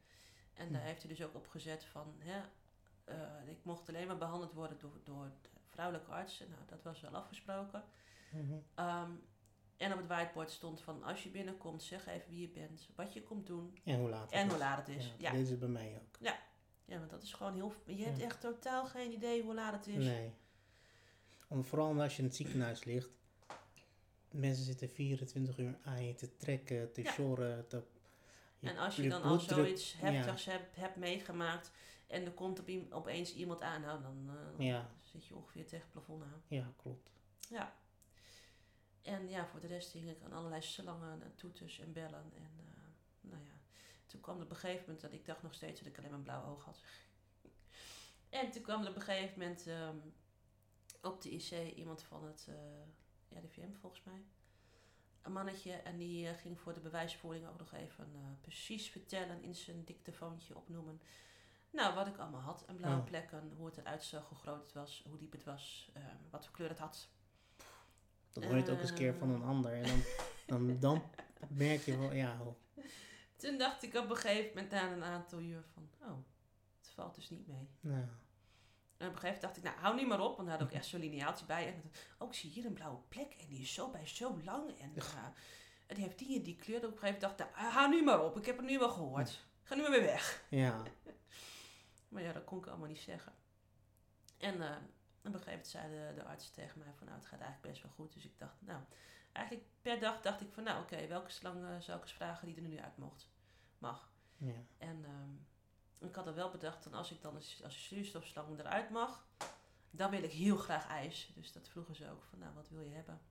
En 0.53 0.71
daar 0.71 0.81
Hm. 0.81 0.87
heeft 0.87 1.03
hij 1.03 1.15
dus 1.15 1.23
ook 1.25 1.35
op 1.35 1.47
gezet 1.47 1.85
van, 1.85 2.15
hè, 2.17 2.41
eh, 3.03 3.47
ik 3.49 3.57
mocht 3.63 3.89
alleen 3.89 4.07
maar 4.07 4.17
behandeld 4.17 4.53
worden 4.53 4.77
door, 4.79 4.99
door 5.03 5.31
de 5.41 5.49
vrouwelijke 5.69 6.11
artsen. 6.11 6.49
Nou, 6.49 6.61
dat 6.67 6.83
was 6.83 7.01
wel 7.01 7.11
afgesproken. 7.15 7.83
Mhm. 8.31 8.53
Ehm, 8.75 9.11
en 9.77 9.91
op 9.91 9.97
het 9.97 10.07
whiteboard 10.07 10.51
stond 10.51 10.81
van, 10.81 11.03
als 11.03 11.23
je 11.23 11.29
binnenkomt, 11.29 11.83
zeg 11.83 12.07
even 12.07 12.29
wie 12.29 12.41
je 12.41 12.49
bent, 12.49 12.89
wat 12.95 13.13
je 13.13 13.23
komt 13.23 13.47
doen 13.47 13.77
En 13.83 13.99
hoe 13.99 14.09
laat 14.09 14.21
het 14.21 14.31
en 14.31 14.45
is. 14.45 14.49
hoe 14.51 14.59
laat 14.59 14.77
het 14.87 14.97
is. 14.97 15.05
Ja, 15.05 15.13
Ja, 15.17 15.31
Dit 15.31 15.41
is 15.41 15.49
het 15.49 15.59
bij 15.59 15.69
mij 15.69 15.95
ook. 16.01 16.17
ja 16.85 16.97
want 16.97 17.09
dat 17.09 17.23
is 17.23 17.33
gewoon 17.33 17.53
heel... 17.53 17.73
Je 17.85 18.03
hebt 18.03 18.17
Ja. 18.17 18.23
echt 18.23 18.41
totaal 18.41 18.85
geen 18.85 19.11
idee 19.11 19.41
hoe 19.43 19.53
laat 19.53 19.73
het 19.73 19.87
is. 19.87 20.05
Nee. 20.05 20.33
Om, 21.47 21.63
vooral 21.63 22.01
als 22.01 22.13
je 22.15 22.21
in 22.21 22.27
het 22.27 22.35
ziekenhuis 22.35 22.83
ligt. 22.83 23.09
Mensen 24.33 24.65
zitten 24.65 24.89
24 24.89 25.57
uur 25.57 25.77
aan 25.83 26.05
je 26.05 26.15
te 26.15 26.37
trekken, 26.37 26.91
te 26.91 27.01
Ja. 27.01 27.11
sjorren. 27.11 27.67
Te, 27.67 27.83
En 28.59 28.77
als 28.77 28.95
je 28.95 29.03
je 29.03 29.09
dan 29.09 29.21
al 29.21 29.39
zoiets 29.39 29.93
heftigs 29.97 30.45
hebt, 30.45 30.75
hebt 30.75 30.95
meegemaakt 30.95 31.71
en 32.07 32.25
er 32.25 32.31
komt 32.31 32.59
op 32.59 32.69
opeens 32.89 33.33
iemand 33.33 33.61
aan, 33.61 33.81
nou 33.81 34.01
dan 34.01 34.29
eh, 34.59 34.65
Ja, 34.65 34.89
zit 35.01 35.25
je 35.25 35.35
ongeveer 35.35 35.63
tegen 35.65 35.81
het 35.83 35.91
plafond 35.91 36.23
aan. 36.23 36.43
ja, 36.47 36.73
klopt. 36.77 37.09
Ja. 37.49 37.75
En 39.01 39.29
ja, 39.29 39.47
voor 39.47 39.59
de 39.59 39.67
rest 39.67 39.91
hing 39.91 40.09
ik 40.09 40.21
aan 40.23 40.33
allerlei 40.33 40.61
slangen 40.61 41.21
en 41.23 41.35
toeters 41.35 41.79
en 41.79 41.93
bellen. 41.93 42.31
En 42.35 42.51
eh, 42.57 42.73
nou 43.21 43.43
ja, 43.43 43.51
toen 44.07 44.21
kwam 44.21 44.37
er 44.37 44.43
op 44.43 44.49
een 44.49 44.55
gegeven 44.55 44.81
moment 44.81 45.01
dat 45.01 45.13
ik 45.13 45.25
dacht 45.25 45.43
nog 45.43 45.53
steeds 45.53 45.79
dat 45.79 45.87
ik 45.89 45.97
alleen 45.97 46.09
maar 46.09 46.19
een 46.19 46.25
blauw 46.25 46.45
oog 46.45 46.65
had. 46.65 46.77
en 48.29 48.51
toen 48.51 48.61
kwam 48.61 48.81
er 48.83 48.89
op 48.89 48.95
een 48.95 49.01
gegeven 49.01 49.39
moment 49.39 49.67
ehm, 49.67 49.97
op 51.01 51.21
de 51.21 51.29
IC 51.29 51.75
iemand 51.75 52.03
van 52.03 52.23
het 52.25 52.45
uh, 52.49 52.55
RIVM 53.41 53.73
volgens 53.79 54.03
mij. 54.03 54.23
een 55.21 55.31
mannetje 55.31 55.71
en 55.71 55.97
die 55.97 56.27
eh, 56.27 56.37
ging 56.37 56.59
voor 56.59 56.73
de 56.73 56.79
bewijsvoering 56.79 57.47
ook 57.47 57.59
nog 57.59 57.73
even 57.73 58.09
eh, 58.13 58.21
precies 58.41 58.89
vertellen 58.89 59.41
in 59.43 59.55
zijn 59.55 59.83
dictafoontje 59.83 60.55
opnoemen. 60.55 61.01
Nou, 61.69 61.95
wat 61.95 62.07
ik 62.07 62.17
allemaal 62.17 62.41
had. 62.41 62.65
En 62.67 62.75
blauwe 62.75 62.99
Oh. 62.99 63.05
plekken, 63.05 63.51
hoe 63.57 63.65
het 63.65 63.77
eruit 63.77 64.03
zag, 64.03 64.27
hoe 64.29 64.37
groot 64.37 64.61
het 64.63 64.73
was, 64.73 65.03
hoe 65.07 65.17
diep 65.17 65.31
het 65.31 65.43
was, 65.43 65.89
eh, 65.93 66.03
wat 66.29 66.45
voor 66.45 66.53
kleur 66.55 66.69
het 66.69 66.79
had. 66.79 67.07
Dat 68.31 68.43
hoor 68.43 68.53
je 68.55 68.61
het 68.61 68.69
ook 68.69 68.79
eens 68.79 68.89
een 68.89 68.95
keer 68.95 69.13
van 69.15 69.29
een 69.29 69.43
ander. 69.43 69.73
En 69.73 70.03
dan, 70.45 70.67
dan, 70.67 70.79
dan 70.79 71.01
merk 71.49 71.81
je 71.81 71.97
wel, 71.97 72.13
ja, 72.13 72.37
oh, 72.41 72.55
Toen 73.35 73.57
dacht 73.57 73.83
ik 73.83 73.95
op 73.95 74.09
een 74.09 74.15
gegeven 74.15 74.49
moment 74.53 74.71
na 74.71 74.91
een 74.91 75.03
aantal 75.03 75.39
uur 75.39 75.63
van, 75.73 75.89
oh, 76.01 76.17
het 76.79 76.89
valt 76.89 77.15
dus 77.15 77.29
niet 77.29 77.47
mee. 77.47 77.67
nou, 77.79 78.05
En 78.97 79.07
op 79.07 79.13
een 79.13 79.19
gegeven 79.19 79.41
moment 79.41 79.41
dacht 79.41 79.57
ik, 79.57 79.63
nou, 79.63 79.77
hou 79.77 79.95
niet 79.95 80.07
maar 80.07 80.19
op. 80.19 80.35
Want 80.35 80.47
daar 80.47 80.57
had 80.57 80.67
ook 80.67 80.73
echt 80.73 80.85
zo'n 80.85 80.99
lineaaltje 80.99 81.45
bij. 81.45 81.67
En 81.67 81.73
dan, 81.81 81.91
oh, 82.17 82.27
ik 82.27 82.33
zie 82.33 82.49
hier 82.49 82.65
een 82.65 82.73
blauwe 82.73 82.99
plek. 83.07 83.33
En 83.33 83.47
die 83.47 83.61
is 83.61 83.73
zo 83.73 83.89
bij 83.89 84.07
zo 84.07 84.41
lang. 84.43 84.79
En, 84.79 84.91
eh, 84.95 85.25
en 85.87 85.95
die 85.95 86.03
heeft 86.03 86.19
die 86.19 86.37
en 86.37 86.43
die 86.43 86.55
kleur. 86.55 86.79
En 86.79 86.85
op 86.85 86.91
een 86.91 86.97
gegeven 86.97 87.21
moment 87.21 87.37
dacht 87.37 87.49
ik, 87.49 87.61
nou, 87.61 87.73
hou 87.73 87.89
nu 87.89 88.03
maar 88.03 88.23
op. 88.23 88.37
Ik 88.37 88.45
heb 88.45 88.57
het 88.57 88.65
nu 88.65 88.79
wel 88.79 88.89
gehoord. 88.89 89.45
Ga 89.63 89.75
nu 89.75 89.81
maar 89.81 89.91
weer 89.91 90.01
weg. 90.01 90.43
ja. 90.49 90.83
Maar 92.13 92.23
ja, 92.23 92.33
dat 92.33 92.43
kon 92.43 92.57
ik 92.57 92.67
allemaal 92.67 92.87
niet 92.87 92.99
zeggen. 92.99 93.33
En 94.37 94.61
eh, 94.61 94.77
op 95.23 95.33
een 95.33 95.39
gegeven 95.39 95.51
moment 95.51 95.67
zei 95.67 95.89
de, 95.89 96.13
de 96.15 96.23
arts 96.23 96.51
tegen 96.51 96.79
mij 96.79 96.93
van, 96.93 97.05
nou, 97.07 97.19
het 97.19 97.27
gaat 97.27 97.39
eigenlijk 97.39 97.71
best 97.71 97.83
wel 97.83 97.91
goed. 97.91 98.13
Dus 98.13 98.25
ik 98.25 98.37
dacht, 98.37 98.55
nou, 98.59 98.81
eigenlijk 99.31 99.67
per 99.81 99.99
dag 99.99 100.21
dacht 100.21 100.41
ik 100.41 100.51
van, 100.51 100.63
nou, 100.63 100.81
oké, 100.81 101.07
welke 101.07 101.31
slang 101.31 101.63
eh, 101.63 101.79
zou 101.79 101.97
ik 101.97 102.03
eens 102.03 102.13
vragen 102.13 102.47
die 102.47 102.55
er 102.55 102.61
nu 102.61 102.79
uit 102.79 102.97
mocht? 102.97 103.29
Mag. 103.77 104.11
ja. 104.37 104.53
En 104.77 105.05
ehm, 105.05 105.35
ik 106.03 106.15
had 106.15 106.27
er 106.27 106.35
wel 106.35 106.49
bedacht, 106.49 106.83
dan 106.83 106.93
als 106.93 107.11
ik 107.11 107.21
dan 107.21 107.35
als, 107.35 107.61
als 107.63 107.87
zuurstofslang 107.87 108.59
eruit 108.59 108.89
mag, 108.89 109.25
dan 109.91 110.09
wil 110.11 110.23
ik 110.23 110.31
heel 110.31 110.57
graag 110.57 110.87
ijs. 110.87 111.31
Dus 111.35 111.51
dat 111.51 111.67
vroegen 111.67 111.95
ze 111.95 112.09
ook 112.11 112.23
van, 112.29 112.39
nou, 112.39 112.53
wat 112.55 112.69
wil 112.69 112.81
je 112.81 112.93
hebben? 112.93 113.21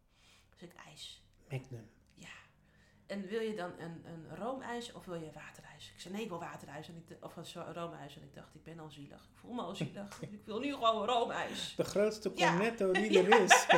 Dus 0.51 0.63
ik 0.63 0.75
ijs. 0.87 1.23
Magnum. 1.51 1.91
Ja. 2.15 2.29
En 3.07 3.27
wil 3.27 3.41
je 3.41 3.55
dan 3.55 3.73
een, 3.79 4.03
een 4.07 4.37
roomijs 4.37 4.93
of 4.93 5.05
wil 5.05 5.15
je 5.15 5.33
waterijs? 5.33 5.91
Ik 5.95 6.01
zei, 6.01 6.15
nee, 6.15 6.23
ik 6.23 6.29
wil 6.29 6.39
waterijs. 6.39 6.89
En 6.89 6.97
ik, 7.09 7.25
of 7.25 7.47
zo, 7.47 7.65
roomijs. 7.73 8.17
En 8.17 8.23
ik 8.23 8.35
dacht, 8.35 8.55
ik 8.55 8.63
ben 8.65 8.79
al 8.79 8.91
zielig. 8.91 9.23
Ik 9.23 9.37
voel 9.39 9.53
me 9.53 9.63
al 9.63 9.75
zielig. 9.75 10.23
ik 10.23 10.45
wil 10.45 10.59
nu 10.59 10.73
gewoon 10.73 11.05
roomijs. 11.07 11.75
De 11.77 11.85
grootste 11.85 12.33
Ja. 12.35 12.51
cornetto 12.51 12.93
die 12.93 13.19
er 13.23 13.43
is. 13.43 13.67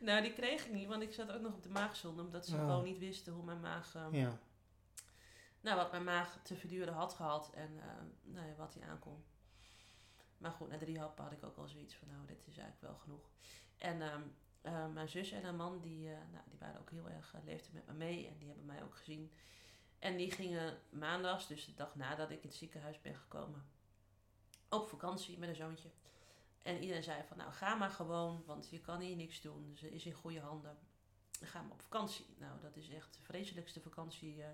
nou, 0.00 0.22
die 0.22 0.32
kreeg 0.32 0.64
ik 0.66 0.72
niet, 0.72 0.88
want 0.88 1.02
ik 1.02 1.12
zat 1.12 1.32
ook 1.32 1.40
nog 1.40 1.52
op 1.54 1.62
de 1.62 1.68
maagzonde. 1.68 2.22
Omdat 2.22 2.46
ze 2.46 2.54
Oh. 2.54 2.60
gewoon 2.60 2.84
niet 2.84 2.98
wisten 2.98 3.32
hoe 3.32 3.44
mijn 3.44 3.60
maag... 3.60 3.94
ehm, 3.94 4.14
Ja. 4.14 4.38
Nou, 5.66 5.78
wat 5.78 5.90
mijn 5.90 6.04
maag 6.04 6.38
te 6.42 6.56
verduren 6.56 6.94
had 6.94 7.14
gehad 7.14 7.50
en 7.54 7.78
eh, 7.80 7.86
nou 8.22 8.46
ja, 8.46 8.54
wat 8.54 8.74
hij 8.74 8.88
aankon. 8.88 9.24
Maar 10.38 10.50
goed, 10.50 10.68
na 10.68 10.78
drie 10.78 10.98
happen 10.98 11.24
had 11.24 11.32
ik 11.32 11.44
ook 11.44 11.56
al 11.56 11.68
zoiets 11.68 11.94
van, 11.94 12.08
nou, 12.08 12.26
dit 12.26 12.46
is 12.46 12.58
eigenlijk 12.58 12.80
wel 12.80 12.94
genoeg. 12.94 13.30
En 13.78 14.02
ehm, 14.02 14.22
eh, 14.60 14.86
mijn 14.86 15.08
zus 15.08 15.30
en 15.30 15.42
haar 15.42 15.54
man, 15.54 15.80
die, 15.80 16.08
eh, 16.08 16.18
nou, 16.32 16.44
die 16.50 16.58
waren 16.58 16.80
ook 16.80 16.90
heel 16.90 17.08
erg, 17.08 17.34
leefden 17.44 17.72
met 17.72 17.86
me 17.86 17.92
mee 17.92 18.26
en 18.26 18.38
die 18.38 18.48
hebben 18.48 18.66
mij 18.66 18.82
ook 18.82 18.96
gezien. 18.96 19.32
En 19.98 20.16
die 20.16 20.30
gingen 20.30 20.78
maandags, 20.88 21.46
dus 21.46 21.64
de 21.64 21.74
dag 21.74 21.94
nadat 21.94 22.30
ik 22.30 22.42
in 22.42 22.48
het 22.48 22.58
ziekenhuis 22.58 23.00
ben 23.00 23.16
gekomen, 23.16 23.66
op 24.68 24.88
vakantie 24.88 25.38
met 25.38 25.48
een 25.48 25.54
zoontje. 25.54 25.90
En 26.62 26.80
iedereen 26.80 27.02
zei 27.02 27.22
van, 27.28 27.36
nou, 27.36 27.52
ga 27.52 27.74
maar 27.74 27.90
gewoon, 27.90 28.42
want 28.44 28.68
je 28.70 28.80
kan 28.80 29.00
hier 29.00 29.16
niks 29.16 29.40
doen. 29.40 29.76
Ze 29.76 29.90
is 29.90 30.06
in 30.06 30.12
goede 30.12 30.40
handen. 30.40 30.78
Ga 31.40 31.62
maar 31.62 31.72
op 31.72 31.82
vakantie. 31.82 32.26
Nou, 32.38 32.60
dat 32.60 32.76
is 32.76 32.88
echt 32.88 33.14
de 33.14 33.22
vreselijkste 33.22 33.80
vakantie 33.80 34.44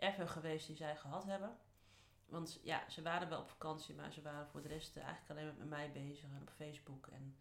ever 0.00 0.28
geweest 0.28 0.66
die 0.66 0.76
zij 0.76 0.96
gehad 0.96 1.24
hebben. 1.24 1.56
Want 2.26 2.60
ja, 2.62 2.88
ze 2.90 3.02
waren 3.02 3.28
wel 3.28 3.40
op 3.40 3.48
vakantie, 3.48 3.94
maar 3.94 4.12
ze 4.12 4.22
waren 4.22 4.46
voor 4.48 4.62
de 4.62 4.68
rest 4.68 4.96
eh, 4.96 5.04
eigenlijk 5.04 5.40
alleen 5.40 5.54
met 5.58 5.68
mij 5.68 5.92
bezig 5.92 6.24
en 6.24 6.38
op 6.42 6.50
Facebook. 6.56 7.06
En 7.06 7.36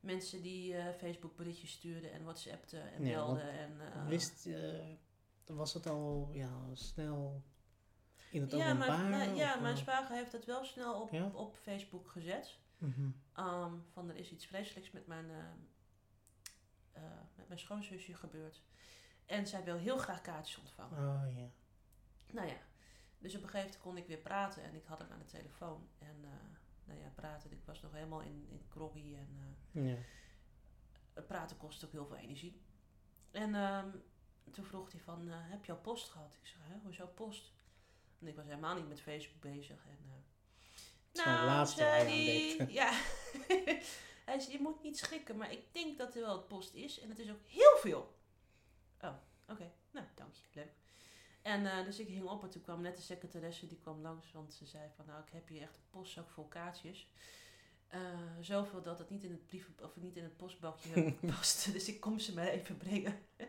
mensen 0.00 0.42
die 0.42 0.76
eh, 0.76 0.94
Facebook 0.98 1.36
berichtjes 1.36 1.72
stuurden 1.72 2.12
en 2.12 2.22
WhatsAppten 2.24 2.92
en 2.92 3.04
Ja, 3.04 3.14
belden. 3.14 3.50
En, 3.50 3.80
eh, 3.80 4.06
Wist, 4.06 4.48
was 5.46 5.74
het 5.74 5.86
al 5.86 6.28
ja, 6.32 6.50
snel 6.72 7.42
in 8.30 8.40
het 8.40 8.50
ja, 8.50 8.74
maar, 8.74 8.88
openbaar? 8.88 9.10
maar- 9.10 9.34
ja, 9.34 9.60
mijn 9.60 9.76
zwager 9.76 10.16
heeft 10.16 10.32
het 10.32 10.44
wel 10.44 10.64
snel 10.64 11.00
op, 11.00 11.10
Ja? 11.10 11.30
op 11.32 11.56
Facebook 11.56 12.08
gezet. 12.08 12.58
mhm. 12.78 13.10
Ehm, 13.34 13.72
van 13.92 14.08
er 14.08 14.16
is 14.16 14.30
iets 14.32 14.46
vreselijks 14.46 14.90
met 14.90 15.06
mijn, 15.06 15.26
met 17.36 17.48
mijn 17.48 17.58
schoonzusje 17.60 18.14
gebeurd. 18.14 18.62
En 19.26 19.46
zij 19.46 19.64
wil 19.64 19.76
heel 19.76 19.98
graag 19.98 20.20
kaartjes 20.20 20.58
ontvangen. 20.58 20.98
Oh 20.98 21.36
ja. 21.36 21.48
Nou 22.34 22.48
ja, 22.48 22.58
dus 23.18 23.34
op 23.34 23.42
een 23.42 23.48
gegeven 23.48 23.70
moment 23.70 23.80
kon 23.80 23.96
ik 23.96 24.06
weer 24.06 24.18
praten 24.18 24.62
en 24.62 24.74
ik 24.74 24.84
had 24.84 24.98
hem 24.98 25.10
aan 25.10 25.18
de 25.18 25.24
telefoon. 25.24 25.88
En 25.98 26.24
eh, 26.24 26.30
nou 26.84 27.00
ja, 27.00 27.08
praten, 27.14 27.52
ik 27.52 27.64
was 27.64 27.80
nog 27.80 27.92
helemaal 27.92 28.20
in, 28.20 28.46
in 28.48 28.62
groggy 28.70 29.14
en 29.14 29.58
eh, 29.72 29.96
ja. 31.14 31.22
praten 31.22 31.56
kost 31.56 31.84
ook 31.84 31.92
heel 31.92 32.06
veel 32.06 32.16
energie. 32.16 32.62
En 33.30 33.54
ehm, 33.54 33.88
toen 34.50 34.64
vroeg 34.64 34.92
hij 34.92 35.00
van, 35.00 35.28
eh, 35.28 35.34
heb 35.38 35.64
je 35.64 35.72
al 35.72 35.78
post 35.78 36.10
gehad? 36.10 36.36
Ik 36.40 36.46
zei, 36.46 36.62
hè, 36.64 36.78
hoezo 36.82 37.06
post? 37.06 37.52
En 38.20 38.26
ik 38.26 38.36
was 38.36 38.44
helemaal 38.44 38.74
niet 38.74 38.88
met 38.88 39.00
Facebook 39.00 39.40
bezig. 39.40 39.86
En, 39.86 40.24
het 41.12 41.26
laatste 41.26 41.80
zei 41.80 42.56
hij, 42.56 42.66
ja. 42.80 42.90
hij 44.26 44.40
zei, 44.40 44.52
je 44.52 44.58
moet 44.60 44.82
niet 44.82 44.98
schrikken, 44.98 45.36
maar 45.36 45.52
ik 45.52 45.72
denk 45.72 45.98
dat 45.98 46.14
er 46.14 46.20
wel 46.20 46.36
het 46.36 46.48
post 46.48 46.74
is. 46.74 47.00
En 47.00 47.08
het 47.08 47.18
is 47.18 47.30
ook 47.30 47.46
heel 47.46 47.76
veel. 47.80 48.18
Oh, 49.00 49.16
oké. 49.48 49.72
Nou, 49.90 50.06
dank 50.14 50.34
je. 50.34 50.42
Leuk. 50.52 50.72
En 51.44 51.66
eh, 51.66 51.84
dus 51.84 51.98
ik 51.98 52.08
hing 52.08 52.28
op 52.28 52.42
en 52.42 52.50
toen 52.50 52.62
kwam 52.62 52.80
net 52.80 52.96
de 52.96 53.02
secretaresse, 53.02 53.66
die 53.66 53.78
kwam 53.78 54.00
langs. 54.00 54.32
Want 54.32 54.54
ze 54.54 54.66
zei 54.66 54.90
van, 54.96 55.06
nou, 55.06 55.22
ik 55.22 55.32
heb 55.32 55.48
hier 55.48 55.62
echt 55.62 55.76
een 55.76 55.90
postzak 55.90 56.30
vol 56.30 56.48
kaartjes. 56.48 57.08
Eh, 57.88 58.00
zoveel 58.40 58.82
dat 58.82 58.98
het 58.98 59.10
niet 59.10 59.24
in 59.24 59.30
het 59.30 59.46
brief 59.46 59.70
of 59.82 59.96
niet 59.96 60.16
in 60.16 60.22
het 60.22 60.36
postbakje 60.36 61.12
past. 61.34 61.72
Dus 61.72 61.88
ik 61.88 62.00
kom 62.00 62.18
ze 62.18 62.34
maar 62.34 62.46
even 62.46 62.76
brengen. 62.76 63.18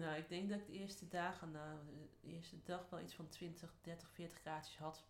nou, 0.00 0.18
ik 0.18 0.28
denk 0.28 0.48
dat 0.48 0.58
ik 0.58 0.66
de 0.66 0.72
eerste 0.72 1.08
dagen, 1.08 1.50
nou, 1.50 1.78
de 2.20 2.28
eerste 2.28 2.62
dag 2.62 2.90
wel 2.90 3.00
iets 3.00 3.14
van 3.14 3.28
20, 3.28 3.74
30, 3.80 4.10
40 4.10 4.42
kaartjes 4.42 4.78
had. 4.78 5.04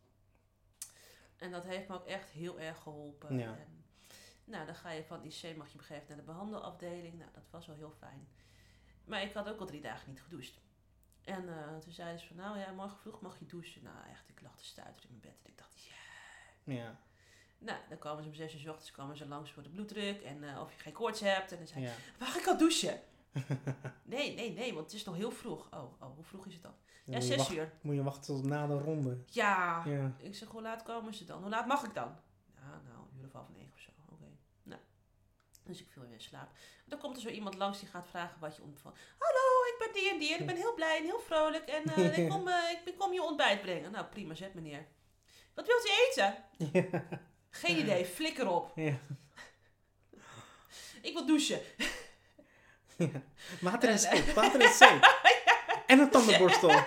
En 1.36 1.50
dat 1.50 1.64
heeft 1.64 1.88
me 1.88 1.94
ook 1.94 2.06
echt 2.06 2.30
heel 2.30 2.60
erg 2.60 2.82
geholpen. 2.82 3.38
Ja. 3.38 3.56
En, 3.56 3.84
nou, 4.44 4.66
dan 4.66 4.74
ga 4.74 4.90
je 4.90 5.04
van 5.04 5.24
IC 5.24 5.56
mag 5.56 5.70
je 5.70 5.76
begeven 5.76 6.04
naar 6.08 6.16
de 6.16 6.22
behandelafdeling. 6.22 7.18
Nou, 7.18 7.30
dat 7.32 7.50
was 7.50 7.66
wel 7.66 7.76
heel 7.76 7.94
fijn. 7.98 8.28
Maar 9.10 9.22
ik 9.22 9.32
had 9.32 9.48
ook 9.48 9.60
al 9.60 9.66
drie 9.66 9.80
dagen 9.80 10.08
niet 10.08 10.22
gedoucht. 10.22 10.60
En 11.24 11.48
eh, 11.48 11.78
toen 11.78 11.92
zeiden 11.92 12.20
ze 12.20 12.26
van, 12.26 12.36
nou 12.36 12.58
ja, 12.58 12.72
morgen 12.72 12.98
vroeg 12.98 13.20
mag 13.20 13.38
je 13.38 13.46
douchen. 13.46 13.82
Nou, 13.82 13.96
echt, 14.10 14.28
ik 14.28 14.40
lag 14.40 14.56
te 14.56 14.64
stuiteren 14.64 15.10
in 15.10 15.18
mijn 15.20 15.34
bed. 15.34 15.44
En 15.44 15.50
ik 15.50 15.58
dacht, 15.58 15.84
ja. 15.84 16.74
Ja. 16.74 16.98
Nou, 17.58 17.78
dan 17.88 17.98
komen 17.98 18.22
ze 18.22 18.28
om 18.28 18.34
zes 18.34 18.54
uur 18.54 18.60
's 18.60 18.66
ochtends 18.66 18.90
komen 18.90 19.16
ze 19.16 19.26
langs 19.26 19.52
voor 19.52 19.62
de 19.62 19.68
bloeddruk. 19.68 20.22
En 20.22 20.44
eh, 20.44 20.60
of 20.60 20.72
je 20.72 20.78
geen 20.78 20.92
koorts 20.92 21.20
hebt. 21.20 21.52
En 21.52 21.58
dan 21.58 21.66
zei 21.66 21.84
ja. 21.84 21.92
mag 22.18 22.36
ik 22.36 22.46
al 22.46 22.56
douchen? 22.58 23.00
nee, 24.02 24.34
nee, 24.34 24.52
nee, 24.52 24.74
want 24.74 24.84
het 24.84 24.94
is 24.94 25.04
nog 25.04 25.16
heel 25.16 25.30
vroeg. 25.30 25.68
Oh, 25.70 26.02
oh 26.02 26.14
hoe 26.14 26.24
vroeg 26.24 26.46
is 26.46 26.52
het 26.52 26.62
dan? 26.62 26.74
Ja, 27.04 27.20
zes 27.20 27.50
uur. 27.50 27.72
moet 27.80 27.94
je 27.94 28.02
wachten 28.02 28.34
tot 28.34 28.44
na 28.44 28.66
de 28.66 28.78
ronde. 28.78 29.24
Ja. 29.26 29.82
Ja. 29.86 30.12
Ik 30.18 30.34
zeg, 30.34 30.48
hoe 30.48 30.62
laat 30.62 30.82
komen 30.82 31.14
ze 31.14 31.24
dan? 31.24 31.40
Hoe 31.40 31.50
laat 31.50 31.66
mag 31.66 31.84
ik 31.84 31.94
dan? 31.94 32.16
Nou, 32.54 32.74
een 33.12 33.18
uur 33.18 33.26
of 33.26 33.32
half 33.32 33.48
negen 33.52 33.72
of 33.72 33.80
zo. 33.80 33.90
Oké. 34.08 34.24
Nou. 34.62 34.80
Dus 35.70 35.80
ik 35.80 35.88
viel 35.90 36.02
weer 36.02 36.12
in 36.12 36.20
slaap. 36.20 36.50
Dan 36.84 36.98
komt 36.98 37.16
er 37.16 37.22
zo 37.22 37.28
iemand 37.28 37.54
langs 37.54 37.78
die 37.78 37.88
gaat 37.88 38.08
vragen 38.08 38.40
wat 38.40 38.56
je 38.56 38.62
ontvangt. 38.62 38.98
Hallo, 39.18 39.64
ik 39.64 39.74
ben 39.78 39.92
die 39.92 40.10
en 40.10 40.18
die 40.18 40.34
en 40.34 40.40
ik 40.40 40.46
ben 40.46 40.56
heel 40.56 40.74
blij 40.74 40.96
en 40.98 41.04
heel 41.04 41.20
vrolijk. 41.20 41.68
En 41.68 41.84
eh, 41.84 42.18
ik, 42.18 42.28
kom, 42.28 42.48
eh, 42.58 42.70
ik 42.84 42.98
kom 42.98 43.12
je 43.12 43.22
ontbijt 43.22 43.60
brengen. 43.60 43.90
Nou, 43.90 44.06
prima, 44.06 44.34
zet 44.34 44.54
meneer. 44.54 44.86
Wat 45.54 45.66
wilt 45.66 45.86
u 45.86 45.90
eten? 46.08 46.44
Geen 47.50 47.78
idee, 47.78 48.04
flikker 48.04 48.48
op. 48.48 48.72
Ja. 48.74 48.98
Ik 51.02 51.12
wil 51.12 51.26
douchen. 51.26 51.60
Water 53.60 53.88
en 53.88 53.94
Eh, 53.94 54.00
zeep, 54.00 54.34
water 54.34 54.60
en 54.60 54.72
zeep. 54.72 55.08
En 55.86 55.98
een 55.98 56.10
tandenborstel. 56.10 56.70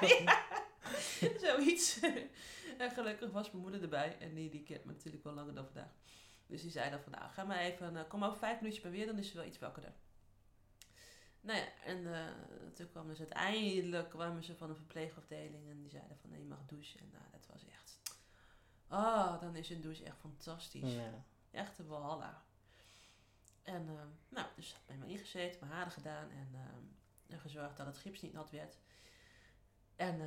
Zoiets. 1.41 1.99
en 2.77 2.91
gelukkig 2.91 3.31
was 3.31 3.51
mijn 3.51 3.63
moeder 3.63 3.81
erbij. 3.81 4.17
En 4.19 4.33
die, 4.33 4.49
die 4.49 4.63
kent 4.63 4.85
me 4.85 4.91
natuurlijk 4.91 5.23
wel 5.23 5.33
langer 5.33 5.53
dan 5.53 5.65
vandaag. 5.65 5.91
Dus 6.47 6.61
die 6.61 6.71
zei 6.71 6.89
dan 6.89 6.99
van, 6.99 7.11
nou, 7.11 7.29
ga 7.31 7.43
maar 7.43 7.59
even, 7.59 7.97
eh, 7.97 8.07
kom 8.07 8.23
over 8.23 8.37
vijf 8.37 8.59
minuutjes 8.59 8.83
maar 8.83 8.91
weer, 8.91 9.05
dan 9.05 9.17
is 9.17 9.29
ze 9.29 9.37
wel 9.37 9.45
iets 9.45 9.59
wakkerder. 9.59 9.93
Nou 11.41 11.59
ja, 11.59 11.67
en 11.85 12.13
eh, 12.13 12.27
toen 12.73 12.89
kwam 12.89 13.07
dus 13.07 13.19
uiteindelijk, 13.19 14.09
kwamen 14.09 14.43
ze 14.43 14.55
van 14.55 14.69
een 14.69 14.75
verpleegafdeling 14.75 15.69
en 15.69 15.81
die 15.81 15.89
zeiden 15.89 16.17
van, 16.17 16.29
nee, 16.29 16.39
je 16.39 16.45
mag 16.45 16.65
douchen. 16.65 16.99
En 16.99 17.09
nou, 17.11 17.23
dat 17.31 17.47
was 17.47 17.65
echt, 17.65 17.99
ah, 18.87 19.41
dan 19.41 19.55
is 19.55 19.69
een 19.69 19.81
douche 19.81 20.03
echt 20.03 20.17
fantastisch. 20.17 20.93
Ja. 20.93 21.23
Echt 21.51 21.79
een 21.79 21.87
walhalla. 21.87 22.43
En 23.63 23.87
eh, 23.87 24.03
nou, 24.29 24.47
dus 24.55 24.75
heb 24.85 25.03
ik 25.03 25.09
ingezeten, 25.09 25.59
mijn 25.59 25.71
haren 25.71 25.91
gedaan 25.91 26.29
en, 26.29 26.49
en 27.27 27.39
gezorgd 27.39 27.77
dat 27.77 27.85
het 27.85 27.97
gips 27.97 28.21
niet 28.21 28.33
nat 28.33 28.49
werd. 28.49 28.77
En 29.95 30.21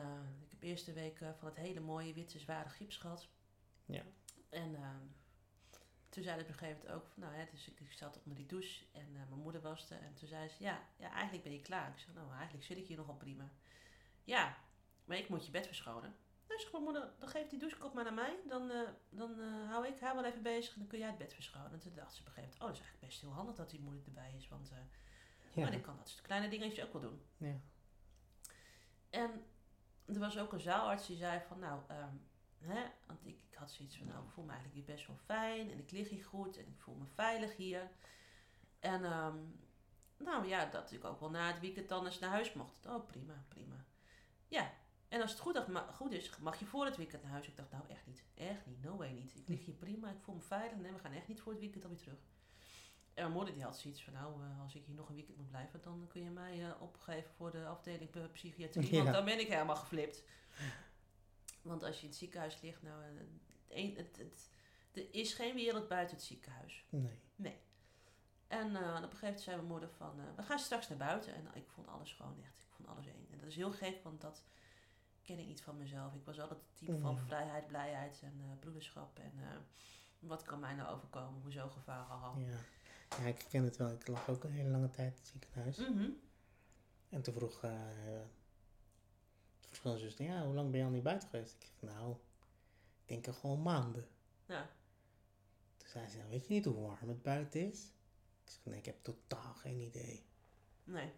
ik 0.44 0.50
heb 0.50 0.62
eerst 0.62 0.86
de 0.86 0.92
week 0.92 1.18
van 1.18 1.48
het 1.48 1.56
hele 1.56 1.80
mooie 1.80 2.12
witte 2.12 2.38
zware 2.38 2.68
gips 2.68 2.96
gehad. 2.96 3.28
Ja. 3.84 4.02
En 4.48 4.74
eh, 4.74 4.88
toen 6.16 6.24
zei 6.24 6.36
ze 6.36 6.42
op 6.44 6.48
een 6.50 6.58
gegeven 6.58 6.80
moment 6.82 6.96
ook, 6.96 7.06
van, 7.12 7.22
nou 7.22 7.34
hè, 7.34 7.44
dus 7.50 7.68
ik, 7.68 7.80
ik 7.80 7.92
zat 7.92 8.18
onder 8.18 8.36
die 8.36 8.46
douche 8.46 8.84
en 8.92 9.00
eh, 9.16 9.28
mijn 9.28 9.40
moeder 9.40 9.60
waste. 9.60 9.94
En 9.94 10.14
toen 10.14 10.28
zei 10.28 10.48
ze, 10.48 10.62
ja, 10.62 10.80
ja, 10.96 11.10
eigenlijk 11.10 11.42
ben 11.42 11.52
je 11.52 11.60
klaar. 11.60 11.88
Ik 11.90 11.98
zeg, 11.98 12.14
nou, 12.14 12.32
eigenlijk 12.32 12.64
zit 12.64 12.76
ik 12.76 12.86
hier 12.86 12.96
nogal 12.96 13.14
prima. 13.14 13.50
Ja, 14.24 14.56
maar 15.04 15.16
ik 15.16 15.28
moet 15.28 15.44
je 15.46 15.50
bed 15.50 15.66
verschonen. 15.66 16.14
Nou, 16.48 16.60
zegt 16.60 16.72
mijn 16.72 16.84
moeder, 16.84 17.12
dan 17.18 17.28
geef 17.28 17.48
die 17.48 17.58
douchekop 17.58 17.94
maar 17.94 18.04
naar 18.04 18.14
mij. 18.14 18.36
Dan, 18.48 18.70
eh, 18.70 18.88
dan 19.10 19.40
eh, 19.40 19.70
hou 19.70 19.86
ik 19.86 20.00
haar 20.00 20.14
wel 20.14 20.24
even 20.24 20.42
bezig 20.42 20.72
en 20.72 20.78
dan 20.78 20.88
kun 20.88 20.98
jij 20.98 21.08
het 21.08 21.18
bed 21.18 21.34
verschonen. 21.34 21.72
En 21.72 21.78
toen 21.78 21.94
dacht 21.94 22.14
ze 22.14 22.20
op 22.20 22.26
een 22.26 22.32
gegeven 22.32 22.58
moment, 22.58 22.62
oh, 22.62 22.66
dat 22.66 22.76
is 22.76 22.80
eigenlijk 22.82 23.06
best 23.06 23.20
heel 23.20 23.32
handig 23.32 23.54
dat 23.54 23.70
die 23.70 23.80
moeder 23.80 24.02
erbij 24.06 24.34
is. 24.36 24.48
Want 24.48 24.72
Ja. 25.52 25.62
maar 25.62 25.72
ik 25.74 25.82
kan 25.82 25.96
dat 25.96 26.08
soort 26.08 26.22
kleine 26.22 26.48
dingetjes 26.48 26.84
ook 26.84 26.92
wel 26.92 27.02
doen. 27.02 27.22
ja. 27.36 27.60
En 29.10 29.44
er 30.06 30.18
was 30.18 30.38
ook 30.38 30.52
een 30.52 30.60
zaalarts 30.60 31.06
die 31.06 31.16
zei 31.16 31.40
van, 31.48 31.58
nou, 31.58 31.80
ehm, 31.88 32.14
hè, 32.66 32.82
want 33.06 33.26
ik, 33.26 33.38
ik 33.50 33.54
had 33.54 33.70
zoiets 33.70 33.96
van, 33.96 34.06
nou, 34.06 34.24
ik 34.24 34.30
voel 34.30 34.44
me 34.44 34.50
eigenlijk 34.50 34.78
hier 34.78 34.94
best 34.94 35.06
wel 35.06 35.16
fijn 35.16 35.70
en 35.70 35.78
ik 35.78 35.90
lig 35.90 36.08
hier 36.08 36.24
goed 36.24 36.56
en 36.56 36.66
ik 36.66 36.80
voel 36.80 36.94
me 36.94 37.06
veilig 37.14 37.56
hier. 37.56 37.90
En 38.80 39.04
ehm, 39.04 39.36
nou 40.16 40.46
ja, 40.46 40.64
dat 40.64 40.92
ik 40.92 41.04
ook 41.04 41.20
wel 41.20 41.30
na 41.30 41.46
het 41.46 41.60
weekend 41.60 41.88
dan 41.88 42.06
eens 42.06 42.18
naar 42.18 42.30
huis 42.30 42.52
mocht. 42.52 42.86
Oh, 42.86 43.06
prima, 43.06 43.44
prima. 43.48 43.84
Ja, 44.48 44.72
en 45.08 45.20
als 45.20 45.30
het 45.30 45.40
goed, 45.40 45.64
goed 45.94 46.12
is, 46.12 46.38
mag 46.38 46.58
je 46.58 46.64
voor 46.64 46.84
het 46.84 46.96
weekend 46.96 47.22
naar 47.22 47.32
huis. 47.32 47.48
Ik 47.48 47.56
dacht, 47.56 47.70
nou 47.70 47.84
echt 47.88 48.06
niet, 48.06 48.24
echt 48.34 48.66
niet, 48.66 48.82
no 48.82 48.96
way 48.96 49.10
niet. 49.10 49.36
Ik 49.36 49.48
lig 49.48 49.64
hier 49.64 49.74
prima, 49.74 50.10
ik 50.10 50.20
voel 50.20 50.34
me 50.34 50.40
veilig. 50.40 50.78
Nee, 50.78 50.92
we 50.92 50.98
gaan 50.98 51.12
echt 51.12 51.28
niet 51.28 51.40
voor 51.40 51.52
het 51.52 51.60
weekend 51.60 51.84
alweer 51.84 51.98
terug. 51.98 52.18
En 53.14 53.22
mijn 53.22 53.32
moeder 53.32 53.54
die 53.54 53.62
had 53.62 53.78
zoiets 53.78 54.02
van, 54.02 54.12
nou, 54.12 54.42
eh, 54.42 54.62
als 54.62 54.74
ik 54.74 54.84
hier 54.84 54.94
nog 54.94 55.08
een 55.08 55.14
weekend 55.14 55.36
moet 55.36 55.48
blijven, 55.48 55.82
dan 55.82 56.06
kun 56.08 56.22
je 56.22 56.30
mij 56.30 56.64
eh, 56.64 56.82
opgeven 56.82 57.30
voor 57.36 57.50
de 57.50 57.66
afdeling 57.66 58.14
eh, 58.14 58.22
psychiatrie. 58.32 58.92
Ja. 58.94 59.02
Want 59.02 59.14
dan 59.14 59.24
ben 59.24 59.40
ik 59.40 59.48
helemaal 59.48 59.76
geflipt. 59.76 60.24
Want 61.66 61.82
als 61.82 61.96
je 61.96 62.02
in 62.02 62.08
het 62.08 62.18
ziekenhuis 62.18 62.60
ligt, 62.60 62.82
nou, 62.82 63.02
eh, 63.68 63.96
het, 63.96 64.16
het, 64.16 64.50
er 64.92 65.14
is 65.14 65.34
geen 65.34 65.54
wereld 65.54 65.88
buiten 65.88 66.16
het 66.16 66.24
ziekenhuis. 66.24 66.84
Nee. 67.36 67.58
En 68.48 68.76
eh, 68.76 68.82
op 68.82 69.02
een 69.02 69.02
gegeven 69.02 69.20
moment 69.20 69.40
zei 69.40 69.56
mijn 69.56 69.68
moeder 69.68 69.90
van, 69.90 70.20
eh, 70.20 70.26
we 70.36 70.42
gaan 70.42 70.58
straks 70.58 70.88
naar 70.88 70.98
buiten. 70.98 71.34
En 71.34 71.48
ik 71.54 71.68
vond 71.68 71.88
alles 71.88 72.12
gewoon 72.12 72.38
echt, 72.42 72.62
ik 72.62 72.70
vond 72.70 72.88
alles 72.88 73.06
één. 73.06 73.26
En 73.30 73.38
dat 73.38 73.48
is 73.48 73.56
heel 73.56 73.72
gek, 73.72 74.02
want 74.02 74.20
dat 74.20 74.42
ken 75.22 75.38
ik 75.38 75.46
niet 75.46 75.60
van 75.60 75.76
mezelf. 75.76 76.14
Ik 76.14 76.24
was 76.24 76.40
altijd 76.40 76.60
het 76.60 76.76
type 76.78 76.98
van 76.98 77.18
vrijheid, 77.18 77.66
blijheid 77.66 78.20
en 78.22 78.56
broederschap. 78.60 79.18
En 79.18 79.32
wat 80.18 80.42
kan 80.42 80.60
mij 80.60 80.74
nou 80.74 80.94
overkomen? 80.94 81.42
Hoezo 81.42 81.68
gevaar? 81.68 82.04
Haha. 82.06 82.32
Ja. 82.38 82.58
ja, 83.18 83.26
ik 83.26 83.46
ken 83.48 83.64
het 83.64 83.76
wel. 83.76 83.90
Ik 83.90 84.06
lag 84.06 84.28
ook 84.28 84.44
een 84.44 84.50
hele 84.50 84.68
lange 84.68 84.90
tijd 84.90 85.12
in 85.12 85.18
het 85.18 85.26
ziekenhuis. 85.26 85.76
Mhm. 85.76 86.10
En 87.08 87.22
toen 87.22 87.34
vroeg, 87.34 87.60
vroeg 89.76 89.92
mijn 89.92 90.10
zus, 90.10 90.26
ja, 90.26 90.44
hoe 90.44 90.54
lang 90.54 90.70
ben 90.70 90.78
je 90.80 90.84
al 90.86 90.90
niet 90.92 91.02
buiten 91.02 91.28
geweest? 91.28 91.54
Ik 91.54 91.60
zeg, 91.80 91.90
nou, 91.90 92.12
ik 93.02 93.08
denk 93.08 93.26
er 93.26 93.34
gewoon 93.34 93.62
maanden. 93.62 94.06
Ja. 94.46 94.68
Toen 95.76 95.88
zei 95.88 96.08
ze, 96.08 96.18
weet 96.30 96.46
je 96.46 96.54
niet 96.54 96.64
hoe 96.64 96.80
warm 96.80 97.08
het 97.08 97.22
buiten 97.22 97.68
is? 97.70 97.80
Ik 98.44 98.50
zeg, 98.52 98.60
nee, 98.64 98.78
ik 98.78 98.84
heb 98.86 98.96
totaal 99.02 99.54
geen 99.54 99.78
idee. 99.80 100.24
Nee. 100.84 101.12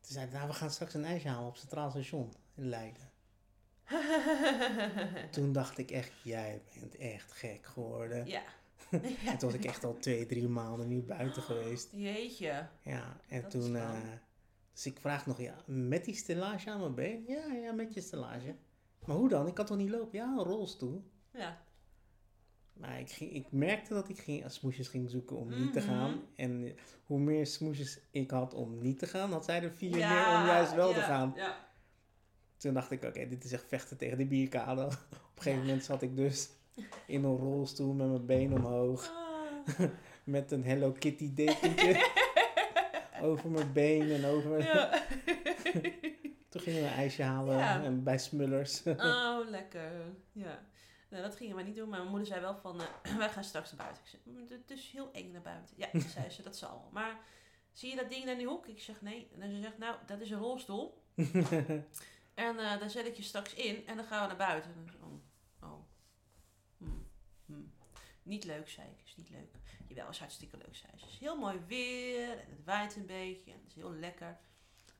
Toen 0.00 0.12
zei 0.12 0.26
ze, 0.26 0.32
nou, 0.32 0.46
we 0.48 0.54
gaan 0.54 0.70
straks 0.70 0.94
een 0.94 1.04
ijsje 1.04 1.28
halen 1.28 1.48
op 1.48 1.56
Centraal 1.56 1.90
Station 1.90 2.32
in 2.54 2.68
Leiden. 2.68 3.12
Toen 5.30 5.52
dacht 5.52 5.78
ik 5.78 5.90
echt, 5.90 6.12
jij 6.22 6.62
bent 6.80 6.96
echt 6.96 7.32
gek 7.32 7.66
geworden. 7.66 8.26
ja. 8.26 8.42
En 9.26 9.38
toen 9.38 9.50
was 9.50 9.58
ik 9.58 9.64
echt 9.64 9.84
al 9.84 9.98
twee, 9.98 10.26
drie 10.26 10.48
maanden 10.48 10.88
niet 10.88 11.06
buiten 11.06 11.42
geweest. 11.52 11.88
Jeetje. 11.92 12.68
Ja, 12.82 13.16
en 13.28 13.42
Dat 13.42 13.50
toen... 13.50 13.76
dus 14.74 14.86
ik 14.86 15.00
vraag 15.00 15.26
nog, 15.26 15.40
ja, 15.40 15.54
met 15.66 16.04
die 16.04 16.14
stellage 16.14 16.70
aan 16.70 16.80
mijn 16.80 16.94
been? 16.94 17.24
Ja, 17.26 17.52
ja, 17.52 17.72
met 17.72 17.94
je 17.94 18.00
stellage. 18.00 18.54
Maar 19.06 19.16
hoe 19.16 19.28
dan? 19.28 19.46
Ik 19.46 19.54
kan 19.54 19.66
toch 19.66 19.76
niet 19.76 19.90
lopen? 19.90 20.18
Ja, 20.18 20.24
een 20.38 20.44
rolstoel. 20.44 21.04
Ja. 21.30 21.62
Maar 22.72 23.00
ik, 23.00 23.10
ging, 23.10 23.32
ik 23.32 23.46
merkte 23.52 23.94
dat 23.94 24.08
ik 24.08 24.18
ging, 24.18 24.44
smoesjes 24.50 24.88
ging 24.88 25.10
zoeken 25.10 25.36
om 25.36 25.48
niet 25.58 25.72
te 25.72 25.78
Mhm. 25.78 25.88
gaan. 25.88 26.20
En 26.36 26.64
eh, 26.64 26.72
hoe 27.04 27.18
meer 27.18 27.46
smoesjes 27.46 27.98
ik 28.10 28.30
had 28.30 28.54
om 28.54 28.78
niet 28.82 28.98
te 28.98 29.06
gaan, 29.06 29.32
had 29.32 29.44
zij 29.44 29.62
er 29.62 29.72
vier 29.72 29.98
Ja, 29.98 30.08
meer 30.32 30.40
om 30.40 30.46
juist 30.46 30.74
wel 30.74 30.92
te 30.92 31.00
gaan. 31.00 31.32
Ja. 31.36 31.68
Toen 32.56 32.74
dacht 32.74 32.90
ik, 32.90 33.04
oké, 33.04 33.28
dit 33.28 33.44
is 33.44 33.52
echt 33.52 33.64
vechten 33.68 33.96
tegen 33.96 34.18
de 34.18 34.26
bierkade. 34.26 34.84
Op 34.86 34.92
een 35.34 35.42
gegeven 35.42 35.60
moment 35.66 35.84
zat 35.84 36.02
ik 36.02 36.16
dus 36.16 36.48
in 37.06 37.24
een 37.24 37.36
rolstoel 37.36 37.92
met 37.92 38.08
mijn 38.08 38.26
been 38.26 38.52
omhoog. 38.52 39.10
Ah. 39.10 39.88
Met 40.24 40.50
een 40.50 40.64
Hello 40.64 40.92
Kitty 40.92 41.34
dekentje 41.34 41.92
over 43.24 43.50
mijn 43.50 43.72
been 43.72 44.10
en 44.10 44.24
over... 44.24 44.58
ja. 44.64 44.90
Toen 46.48 46.60
gingen 46.62 46.82
we 46.82 46.86
een 46.88 46.94
ijsje 46.94 47.22
halen 47.22 47.56
Ja. 47.56 47.82
en 47.82 48.02
bij 48.02 48.18
Smullers. 48.18 48.82
Oh, 48.82 49.38
lekker. 49.56 49.90
Ja. 50.32 50.66
Nou, 51.10 51.22
dat 51.22 51.36
gingen 51.36 51.54
wij 51.54 51.64
niet 51.64 51.74
doen, 51.76 51.88
maar 51.88 51.98
mijn 51.98 52.10
moeder 52.10 52.28
zei 52.28 52.40
wel 52.40 52.56
van, 52.56 52.80
eh, 52.80 53.16
wij 53.18 53.28
gaan 53.30 53.44
straks 53.44 53.72
naar 53.72 53.86
buiten. 53.86 54.02
Ik 54.04 54.08
zei, 54.08 54.22
"Mm, 54.24 54.46
het 54.48 54.70
is 54.70 54.90
heel 54.92 55.12
eng 55.12 55.30
naar 55.32 55.42
buiten. 55.42 55.76
Ja, 55.78 55.88
zei 56.08 56.30
ze, 56.30 56.42
dat 56.42 56.56
zal. 56.56 56.88
Maar 56.92 57.18
zie 57.72 57.90
je 57.90 57.96
dat 57.96 58.08
ding 58.08 58.22
daar 58.22 58.32
in 58.32 58.38
die 58.38 58.46
hoek? 58.46 58.66
Ik 58.66 58.80
zeg, 58.80 59.00
nee. 59.02 59.28
En 59.40 59.50
ze 59.50 59.60
zegt, 59.60 59.78
nou, 59.78 59.96
dat 60.06 60.20
is 60.20 60.30
een 60.30 60.38
rolstoel. 60.38 61.02
En 62.34 62.58
eh, 62.58 62.80
daar 62.80 62.90
zet 62.90 63.06
ik 63.06 63.14
je 63.16 63.22
straks 63.22 63.54
in 63.54 63.86
en 63.86 63.96
dan 63.96 64.04
gaan 64.04 64.20
we 64.22 64.26
naar 64.26 64.46
buiten. 64.48 64.70
En 64.74 64.88
oh, 65.02 65.68
oh. 65.70 65.80
Hmm. 67.46 67.72
Niet 68.22 68.44
leuk, 68.44 68.68
zei 68.68 68.86
ik. 68.88 69.04
Is 69.04 69.16
niet 69.16 69.30
leuk. 69.30 69.54
Jawel, 69.88 70.08
is 70.08 70.18
hartstikke 70.18 70.56
leuk, 70.56 70.76
zei 70.76 70.92
ze. 70.96 71.04
Het 71.04 71.12
is 71.12 71.18
heel 71.18 71.38
mooi 71.38 71.60
weer 71.66 72.30
en 72.30 72.50
het 72.50 72.64
waait 72.64 72.96
een 72.96 73.06
beetje 73.06 73.52
en 73.52 73.58
het 73.58 73.66
is 73.68 73.74
heel 73.74 73.92
lekker. 73.92 74.38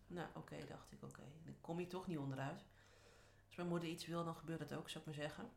Nou, 0.07 0.29
oké, 0.35 0.57
dacht 0.69 0.93
ik, 0.93 1.03
oké. 1.03 1.23
Dan 1.45 1.55
kom 1.61 1.81
je 1.81 1.87
toch 1.87 2.07
niet 2.07 2.19
onderuit. 2.19 2.65
Als 3.47 3.57
mijn 3.57 3.69
moeder 3.69 3.89
iets 3.89 4.07
wil, 4.07 4.25
dan 4.25 4.35
gebeurt 4.37 4.61
het 4.61 4.73
ook, 4.75 4.89
zou 4.91 4.99
ik 4.99 5.07
maar 5.07 5.29
zeggen. 5.29 5.51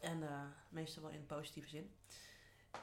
En 0.00 0.22
eh, 0.22 0.42
meestal 0.68 1.02
wel 1.02 1.12
in 1.12 1.26
positieve 1.26 1.68
zin. 1.68 1.94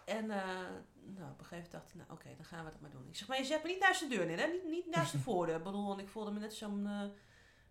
En 0.05 0.31
eh, 0.31 0.45
nou, 0.93 1.31
op 1.31 1.39
een 1.39 1.45
gegeven 1.45 1.49
moment 1.49 1.71
dacht 1.71 1.89
ik, 1.89 1.95
nou 1.95 2.11
oké, 2.11 2.35
dan 2.35 2.45
gaan 2.45 2.65
we 2.65 2.71
dat 2.71 2.79
maar 2.79 2.89
doen. 2.89 3.07
Ik 3.07 3.15
zeg, 3.15 3.27
maar 3.27 3.37
je 3.37 3.45
zet 3.45 3.63
me 3.63 3.69
niet 3.69 3.79
naast 3.79 3.99
de 3.99 4.07
deur 4.07 4.25
neer, 4.25 4.39
hè? 4.39 4.47
Niet, 4.47 4.65
niet 4.65 4.95
naast 4.95 5.11
de 5.11 5.19
voordeur. 5.27 5.57
Ik 5.57 5.63
bedoel, 5.63 5.87
want 5.87 5.99
ik 5.99 6.09
voelde 6.09 6.31
me 6.31 6.39
net 6.39 6.53
zo'n 6.53 7.11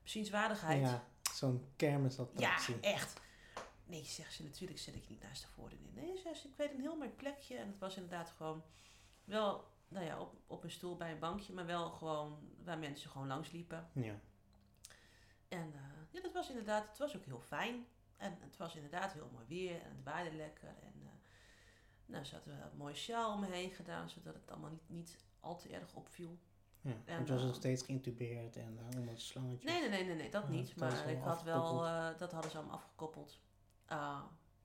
bezienswaardigheid. 0.02 0.80
ja, 0.80 1.04
zo'n 1.32 1.66
kermisattractie. 1.76 2.74
Ja, 2.74 2.80
echt. 2.80 3.20
Nee, 3.86 4.04
zegt 4.04 4.32
ze, 4.32 4.42
natuurlijk 4.42 4.78
zet 4.80 4.94
ik 4.94 5.08
niet 5.08 5.22
naast 5.22 5.42
de 5.42 5.48
voordeur 5.48 5.78
neer. 5.80 6.04
Nee, 6.04 6.18
zegt 6.18 6.38
ze, 6.38 6.48
ik 6.48 6.56
weet 6.56 6.72
een 6.72 6.80
heel 6.80 6.96
mooi 6.96 7.10
plekje. 7.10 7.56
En 7.56 7.66
het 7.66 7.78
was 7.78 7.94
inderdaad 7.96 8.30
gewoon 8.30 8.62
wel, 9.24 9.64
nou 9.88 10.04
ja, 10.04 10.20
op, 10.20 10.34
op 10.46 10.64
een 10.64 10.70
stoel 10.70 10.96
bij 10.96 11.10
een 11.12 11.18
bankje, 11.18 11.52
maar 11.52 11.66
wel 11.66 11.90
gewoon 11.90 12.38
waar 12.64 12.78
mensen 12.78 13.10
gewoon 13.10 13.26
langs 13.26 13.50
liepen. 13.50 13.88
Ja. 13.92 14.20
En 15.48 15.72
eh, 15.74 15.80
ja, 16.10 16.20
dat 16.20 16.32
was 16.32 16.48
inderdaad, 16.48 16.88
het 16.88 16.98
was 16.98 17.16
ook 17.16 17.24
heel 17.24 17.40
fijn. 17.40 17.86
En 18.16 18.36
het 18.40 18.56
was 18.56 18.74
inderdaad 18.74 19.12
heel 19.12 19.30
mooi 19.32 19.44
weer 19.48 19.82
en 19.82 19.90
het 19.90 20.04
waaide 20.04 20.36
lekker. 20.36 20.68
En 20.68 20.92
uh, 21.02 21.08
nou, 22.06 22.24
ze 22.24 22.34
hadden 22.34 22.62
een 22.62 22.76
mooie 22.76 22.94
sjaal 22.94 23.32
om 23.32 23.40
me 23.40 23.46
heen 23.46 23.70
gedaan, 23.70 24.08
zodat 24.08 24.34
het 24.34 24.50
allemaal 24.50 24.70
niet, 24.70 24.88
niet 24.88 25.18
al 25.40 25.56
te 25.56 25.68
erg 25.68 25.94
opviel. 25.94 26.38
ja. 26.80 26.90
En, 27.04 27.16
Want 27.16 27.26
je 27.26 27.32
was 27.32 27.42
eh, 27.42 27.48
nog 27.48 27.56
steeds 27.56 27.82
geïntubeerd 27.82 28.56
en 28.56 28.78
uh, 28.78 28.98
onder 28.98 29.12
het 29.12 29.22
slangetje. 29.22 29.68
Nee, 29.68 29.80
nee, 29.80 29.88
nee, 29.88 30.04
nee, 30.04 30.14
nee 30.14 30.30
dat 30.30 30.42
Ja, 30.42 30.48
niet. 30.48 30.76
Maar 30.76 31.08
ik 31.08 31.22
had 31.22 31.42
wel, 31.42 31.78
dat 32.18 32.32
hadden 32.32 32.50
ze 32.50 32.56
allemaal 32.56 32.76
afgekoppeld. 32.76 33.40
Ah, 33.86 34.22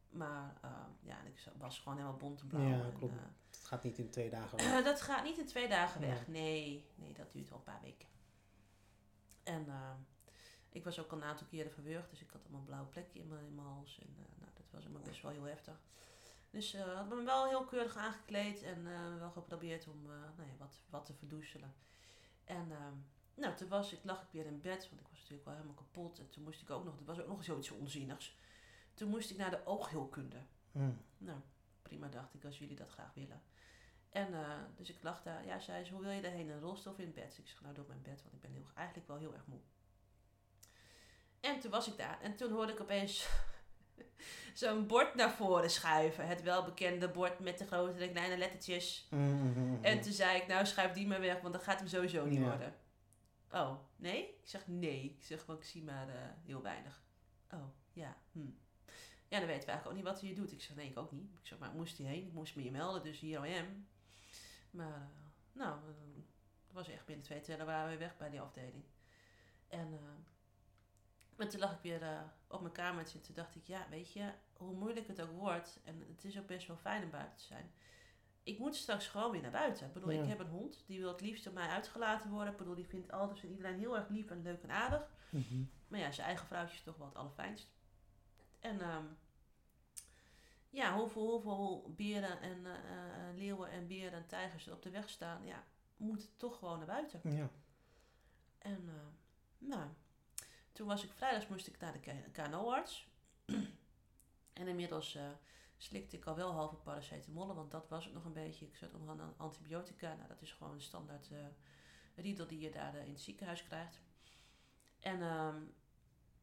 maar 0.10 0.58
uh, 0.66 0.72
ja, 1.02 1.22
ik 1.22 1.44
was 1.58 1.80
gewoon 1.80 1.98
helemaal 1.98 2.18
bont 2.18 2.42
en 2.42 2.48
blauw. 2.48 2.68
Ja, 2.68 2.82
en, 2.84 2.94
klopt. 2.98 3.14
uh, 3.14 3.20
Het 3.50 3.66
gaat 3.66 3.84
niet 3.84 3.98
in 3.98 4.10
twee 4.10 4.30
dagen 4.30 4.58
weg. 4.64 4.84
dat 4.84 5.02
gaat 5.02 5.24
niet 5.24 5.38
in 5.38 5.46
twee 5.46 5.68
dagen 5.68 6.02
weg. 6.02 6.28
Nee. 6.28 6.86
Nee, 6.96 7.14
dat 7.14 7.32
duurt 7.32 7.50
wel 7.50 7.58
een 7.58 7.64
paar 7.64 7.82
weken. 7.82 8.08
En 9.44 9.66
uh, 9.68 9.92
ik 10.70 10.84
was 10.84 11.00
ook 11.00 11.12
al 11.12 11.18
een 11.18 11.24
aantal 11.24 11.48
keren 11.48 11.72
verwurgd, 11.72 12.10
dus 12.10 12.22
ik 12.22 12.30
had 12.30 12.42
allemaal 12.42 12.60
een 12.60 12.66
blauwe 12.66 12.88
plekje 12.88 13.20
in 13.20 13.28
mijn, 13.28 13.46
in 13.46 13.56
mijn 13.56 13.68
hals. 13.68 14.00
En 14.00 14.16
uh, 14.20 14.26
nou, 14.40 14.52
dat 14.54 14.66
was 14.72 14.84
allemaal 14.84 15.02
best 15.02 15.22
wel 15.22 15.32
heel 15.32 15.44
heftig. 15.44 15.82
Dus 16.52 16.74
ik 16.74 16.82
had 16.82 17.10
me 17.10 17.24
wel 17.24 17.48
heel 17.48 17.66
keurig 17.66 17.96
aangekleed 17.98 18.62
en 18.64 18.84
wel 19.20 19.32
geprobeerd 19.32 19.88
om 19.88 20.02
nou 20.06 20.48
ja, 20.50 20.56
wat, 20.58 20.82
wat 20.90 21.06
te 21.06 21.14
verdoezelen. 21.14 21.74
En 22.44 22.72
ehm, 22.72 22.94
nou, 23.36 23.56
toen 23.56 23.68
was 23.68 23.94
ik, 23.94 24.00
lag 24.04 24.22
ik 24.22 24.28
weer 24.32 24.46
in 24.46 24.62
bed, 24.62 24.90
want 24.90 25.02
ik 25.02 25.08
was 25.08 25.18
natuurlijk 25.20 25.46
wel 25.46 25.54
helemaal 25.54 25.76
kapot. 25.76 26.20
En 26.20 26.30
toen 26.30 26.44
moest 26.44 26.62
ik 26.62 26.70
ook 26.70 26.84
nog, 26.84 26.98
er 27.00 27.06
was 27.06 27.20
ook 27.20 27.28
nog 27.28 27.44
zoiets 27.44 27.72
onzinnigs. 27.72 28.38
Toen 29.00 29.10
moest 29.10 29.32
ik 29.32 29.38
naar 29.38 29.50
de 29.50 29.66
oogheelkunde. 29.66 30.38
Mm. 30.72 31.02
Nou, 31.18 31.40
prima 31.82 32.08
dacht 32.08 32.34
ik, 32.34 32.46
als 32.46 32.60
jullie 32.60 32.76
dat 32.76 32.90
graag 32.90 33.14
willen. 33.14 33.42
En 34.10 34.32
uh, 34.32 34.54
dus 34.76 34.90
ik 34.90 35.04
lag 35.04 35.22
daar. 35.22 35.46
Ja, 35.46 35.60
zei 35.60 35.84
ze, 35.84 35.94
hoe 35.94 36.02
wil 36.02 36.12
je 36.12 36.22
daarheen? 36.22 36.50
Een 36.50 36.60
rolstoel 36.60 36.94
of 36.94 37.00
in 37.00 37.14
bed? 37.14 37.28
Dus 37.28 37.40
ik 37.40 37.48
zeg, 37.48 37.62
nou, 37.62 37.74
doe 37.74 37.86
mijn 37.88 38.02
bed, 38.02 38.22
want 38.22 38.34
ik 38.34 38.42
ben 38.42 38.52
heel, 38.52 38.66
eigenlijk 38.74 39.08
wel 39.08 39.18
heel 39.18 39.34
erg 39.34 39.46
moe. 39.48 39.60
En 41.40 41.60
toen 41.60 41.72
was 41.72 41.88
ik 41.88 41.98
daar. 41.98 42.22
En 42.22 42.36
toen 42.36 42.52
hoorde 42.52 42.72
ik 42.72 42.80
opeens 42.80 43.30
zo'n 44.54 44.88
bord 44.88 45.16
naar 45.16 45.32
voren 45.32 45.70
schuiven. 45.70 46.28
Het 46.28 46.42
welbekende 46.42 47.10
bord 47.10 47.40
met 47.40 47.58
de 47.58 47.68
grote 47.68 48.04
en 48.04 48.12
kleine 48.12 48.38
lettertjes. 48.38 49.08
Mm 49.10 49.54
-hmm. 49.54 49.84
En 49.84 50.02
toen 50.02 50.14
zei 50.14 50.42
ik, 50.42 50.48
nou, 50.48 50.66
schuif 50.66 50.92
die 50.92 51.08
maar 51.08 51.22
weg, 51.22 51.42
want 51.42 51.54
dat 51.54 51.64
gaat 51.64 51.80
hem 51.80 51.88
sowieso 51.88 52.26
niet 52.26 52.40
Ja. 52.40 52.46
worden. 52.46 52.76
Oh, 53.52 53.80
nee? 53.96 54.24
Ik 54.24 54.48
zeg, 54.48 54.68
nee. 54.68 55.04
Ik 55.04 55.24
zeg, 55.24 55.40
gewoon, 55.40 55.58
ik 55.58 55.64
zie 55.64 55.84
maar 55.84 56.08
uh, 56.08 56.16
heel 56.46 56.62
weinig. 56.62 57.02
Oh, 57.52 57.68
ja, 57.94 58.18
hm. 58.32 58.50
Ja, 59.30 59.38
dan 59.40 59.48
weten 59.48 59.66
we 59.66 59.72
eigenlijk 59.72 59.86
ook 59.88 59.94
niet 59.94 60.04
wat 60.14 60.22
hij 60.22 60.34
doet. 60.34 60.52
Ik 60.52 60.62
zeg, 60.62 60.76
nee, 60.76 60.90
ik 60.90 60.98
ook 60.98 61.12
niet. 61.12 61.32
Ik 61.34 61.48
zeg, 61.48 61.58
maar 61.60 61.72
moest 61.72 61.98
hij 61.98 62.08
heen? 62.08 62.26
Ik 62.28 62.34
moest 62.34 62.56
me 62.56 62.62
hier 62.62 62.72
melden, 62.72 63.04
dus 63.04 63.20
hier 63.20 63.46
I 63.48 63.58
am. 63.60 63.88
Maar, 64.72 64.88
uh, 64.88 65.28
nou, 65.52 65.80
uh, 65.90 65.96
het 66.66 66.74
was 66.74 66.88
echt 66.90 67.06
binnen 67.06 67.26
twee 67.26 67.42
tellen 67.42 67.66
waren 67.66 67.90
we 67.92 67.98
weg 67.98 68.18
bij 68.18 68.30
die 68.30 68.42
afdeling. 68.42 68.84
En, 69.68 69.92
uh, 69.92 70.00
en 71.38 71.50
toen 71.50 71.60
lag 71.60 71.72
ik 71.74 71.82
weer 71.82 72.24
op 72.48 72.62
mijn 72.62 72.74
kamertje 72.74 73.18
en 73.18 73.24
toen 73.24 73.36
dacht 73.36 73.56
ik, 73.56 73.68
ja, 73.68 73.88
weet 73.90 74.14
je, 74.14 74.32
hoe 74.54 74.76
moeilijk 74.76 75.08
het 75.08 75.22
ook 75.22 75.32
wordt, 75.32 75.80
en 75.84 76.06
het 76.08 76.24
is 76.26 76.40
ook 76.40 76.48
best 76.48 76.68
wel 76.68 76.78
fijn 76.78 77.04
om 77.04 77.10
buiten 77.10 77.38
te 77.38 77.44
zijn. 77.44 77.72
ik 78.44 78.60
moet 78.60 78.76
straks 78.76 79.08
gewoon 79.08 79.32
weer 79.32 79.42
naar 79.42 79.52
buiten. 79.52 79.88
Ik 79.88 79.94
bedoel, 79.94 80.12
Ja. 80.12 80.22
ik 80.22 80.30
heb 80.30 80.40
een 80.40 80.48
hond, 80.50 80.84
die 80.86 81.00
wil 81.00 81.12
het 81.12 81.22
liefst 81.22 81.48
op 81.48 81.54
mij 81.54 81.68
uitgelaten 81.68 82.30
worden. 82.30 82.52
Ik 82.52 82.58
bedoel, 82.58 82.76
die 82.76 82.88
vindt 82.88 83.12
alles 83.12 83.44
en 83.44 83.50
iedereen 83.50 83.80
heel 83.80 83.98
erg 83.98 84.10
lief 84.10 84.30
en 84.30 84.42
leuk 84.42 84.62
en 84.64 84.72
aardig. 84.72 85.12
Mhm. 85.30 85.64
Maar 85.88 86.00
ja, 86.00 86.12
zijn 86.12 86.28
eigen 86.28 86.48
vrouwtje 86.48 86.76
is 86.76 86.84
toch 86.84 86.98
wel 86.98 87.08
het 87.08 87.16
allerfijnst. 87.16 87.68
En 88.60 88.82
ehm, 88.82 89.06
ja, 90.70 90.96
hoeveel, 90.98 91.30
hoeveel 91.30 91.94
beren 91.96 92.42
en 92.42 92.66
eh, 92.66 92.74
eh, 92.74 93.36
leeuwen 93.36 93.70
en 93.70 93.88
beren 93.88 94.14
en 94.20 94.28
tijgers 94.28 94.68
er 94.68 94.74
op 94.74 94.84
de 94.84 94.90
weg 94.90 95.10
staan, 95.10 95.46
ja, 95.46 95.64
moeten 95.98 96.30
toch 96.38 96.58
gewoon 96.58 96.78
naar 96.78 96.88
buiten. 96.88 97.22
Ja. 97.24 97.50
En 98.58 98.90
eh, 98.90 99.08
nou, 99.58 99.90
toen 100.72 100.88
was 100.88 101.04
ik 101.04 101.12
vrijdags 101.12 101.48
moest 101.48 101.68
ik 101.68 101.80
naar 101.80 101.94
de 101.94 102.00
K- 102.00 102.34
KNO-arts. 102.34 103.08
en 104.54 104.68
inmiddels 104.68 105.18
slikte 105.78 106.18
ik 106.18 106.26
al 106.26 106.36
wel 106.36 106.52
halve 106.52 106.76
paracetamol, 106.76 107.56
want 107.56 107.72
dat 107.72 107.90
was 107.90 108.06
het 108.06 108.14
nog 108.14 108.26
een 108.26 108.34
beetje. 108.34 108.66
Ik 108.66 108.76
zat 108.76 108.92
nog 108.92 109.10
aan 109.10 109.34
antibiotica. 109.38 110.14
Nou, 110.14 110.28
dat 110.28 110.42
is 110.42 110.52
gewoon 110.52 110.74
een 110.74 110.82
standaard 110.82 111.30
riedel 112.16 112.48
die 112.48 112.60
je 112.60 112.72
daar 112.72 112.96
in 112.96 113.12
het 113.12 113.22
ziekenhuis 113.22 113.64
krijgt. 113.64 114.02
En 115.00 115.22
ehm, 115.22 115.62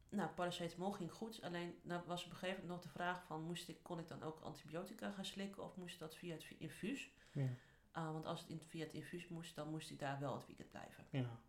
nou, 0.09 0.29
paracetamol 0.29 0.91
ging 0.91 1.11
goed. 1.11 1.41
Alleen 1.41 1.79
nou, 1.81 2.01
was 2.05 2.25
op 2.25 2.31
een 2.31 2.37
gegeven 2.37 2.61
moment 2.61 2.81
nog 2.81 2.91
de 2.91 2.97
vraag 2.97 3.23
van, 3.23 3.41
moest 3.41 3.67
ik, 3.67 3.83
kon 3.83 3.99
ik 3.99 4.07
dan 4.07 4.23
ook 4.23 4.39
antibiotica 4.39 5.11
gaan 5.11 5.25
slikken 5.25 5.63
of 5.63 5.75
moest 5.75 5.99
dat 5.99 6.15
via 6.15 6.33
het 6.33 6.45
infuus? 6.57 7.11
Ja. 7.31 7.47
Ah, 7.91 8.11
want 8.11 8.25
als 8.25 8.39
het 8.39 8.49
in, 8.49 8.61
via 8.67 8.83
het 8.83 8.93
infuus 8.93 9.27
moest, 9.27 9.55
dan 9.55 9.69
moest 9.69 9.89
ik 9.89 9.99
daar 9.99 10.19
wel 10.19 10.35
het 10.35 10.45
weekend 10.45 10.69
blijven. 10.69 11.05
Ja. 11.09 11.39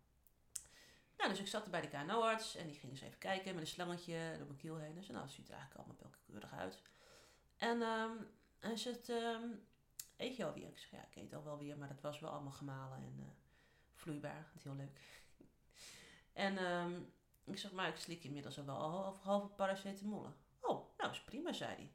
Nou, 1.17 1.29
dus 1.29 1.39
ik 1.39 1.47
zat 1.47 1.63
er 1.63 1.71
bij 1.71 1.81
de 1.81 1.87
KNO-arts 1.87 2.55
en 2.55 2.67
die 2.67 2.75
ging 2.75 2.91
eens 2.91 3.01
even 3.01 3.17
kijken 3.17 3.53
met 3.53 3.63
een 3.63 3.69
slangetje 3.69 4.35
door 4.37 4.47
mijn 4.47 4.59
keel 4.59 4.77
heen. 4.77 4.95
En 4.95 5.03
zei, 5.03 5.13
nou, 5.13 5.25
het 5.25 5.35
ziet 5.35 5.47
er 5.47 5.53
eigenlijk 5.53 5.79
allemaal 5.79 6.01
wel 6.01 6.19
keurig 6.25 6.53
uit. 6.53 6.81
En 7.57 7.81
ehm 7.81 8.11
hij 8.59 8.77
zegt, 8.77 9.09
ehm, 9.09 9.47
eet 10.17 10.35
je 10.35 10.45
alweer? 10.45 10.67
Ik 10.67 10.77
zeg, 10.77 10.91
ja, 10.91 11.05
ik 11.11 11.15
eet 11.15 11.33
al 11.33 11.43
wel 11.43 11.57
weer, 11.57 11.77
maar 11.77 11.87
dat 11.87 12.01
was 12.01 12.19
wel 12.19 12.29
allemaal 12.29 12.51
gemalen 12.51 12.97
en 12.97 13.15
eh, 13.19 13.25
vloeibaar. 13.93 14.37
Het 14.37 14.55
is 14.55 14.63
heel 14.63 14.75
leuk. 14.75 14.99
en 16.33 16.57
ehm, 16.57 17.01
ik 17.45 17.57
zeg, 17.57 17.71
maar 17.71 17.87
ik 17.87 17.97
slik 17.97 18.23
inmiddels 18.23 18.57
al 18.57 18.65
wel 18.65 18.77
al 18.77 18.91
half, 18.91 19.19
halve 19.19 19.47
paracetamol. 19.47 20.33
Oh, 20.59 20.97
nou, 20.97 21.11
is 21.11 21.21
prima, 21.23 21.53
zei 21.53 21.75
hij. 21.75 21.91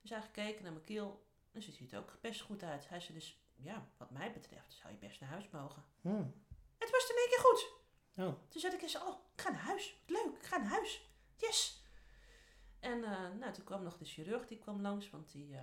Dus 0.00 0.10
hij 0.10 0.22
gekeken 0.22 0.62
naar 0.62 0.72
mijn 0.72 0.84
keel. 0.84 1.28
Het 1.50 1.62
ziet 1.62 1.92
er 1.92 1.98
ook 1.98 2.18
best 2.20 2.40
goed 2.40 2.62
uit. 2.62 2.88
Hij 2.88 3.00
zei 3.00 3.18
dus, 3.18 3.42
ja, 3.56 3.88
wat 3.96 4.10
mij 4.10 4.32
betreft 4.32 4.72
zou 4.72 4.92
je 4.92 4.98
best 4.98 5.20
naar 5.20 5.30
huis 5.30 5.50
mogen. 5.50 5.84
Hm. 6.00 6.24
Het 6.78 6.90
was 6.90 7.10
in 7.10 7.16
één 7.16 7.28
keer 7.28 7.40
goed. 7.40 7.78
Oh. 8.16 8.48
Toen 8.48 8.60
zat 8.60 8.72
ik 8.72 8.82
eens, 8.82 8.96
oh, 8.96 9.18
ik 9.34 9.40
ga 9.40 9.50
naar 9.50 9.60
huis. 9.60 9.96
Leuk, 10.06 10.34
ik 10.34 10.44
ga 10.44 10.56
naar 10.56 10.68
huis. 10.70 11.08
Yes. 11.36 11.82
En 12.80 13.04
eh, 13.04 13.30
nou, 13.38 13.52
toen 13.52 13.64
kwam 13.64 13.82
nog 13.82 13.98
de 13.98 14.04
chirurg, 14.04 14.46
die 14.46 14.58
kwam 14.58 14.80
langs, 14.80 15.10
want 15.10 15.32
die... 15.32 15.54
eh, 15.54 15.62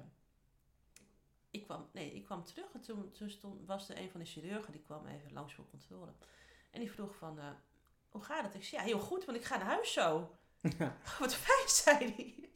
ik 1.50 1.64
kwam, 1.64 1.90
nee, 1.92 2.14
ik 2.14 2.24
kwam 2.24 2.44
terug 2.44 2.74
en 2.74 2.82
toen, 2.82 3.12
toen 3.12 3.30
stond, 3.30 3.66
was 3.66 3.90
er 3.90 3.98
een 3.98 4.12
van 4.12 4.20
de 4.20 4.26
chirurgen, 4.26 4.72
die 4.72 4.82
kwam 4.82 5.06
even 5.06 5.34
langs 5.34 5.54
voor 5.54 5.70
controle. 5.70 6.14
En 6.72 6.80
die 6.80 6.92
vroeg 6.92 7.16
van, 7.16 7.40
eh, 7.40 7.52
hoe 8.10 8.24
gaat 8.24 8.44
het? 8.44 8.56
Ik 8.56 8.64
zei, 8.64 8.82
ja, 8.82 8.88
heel 8.88 9.00
goed, 9.00 9.26
want 9.26 9.38
ik 9.38 9.46
ga 9.46 9.58
naar 9.58 9.66
huis 9.66 9.94
zo. 9.94 10.36
Ja. 10.78 10.98
Wat 11.20 11.36
fijn, 11.36 11.70
zei 11.70 12.14
hij. 12.16 12.50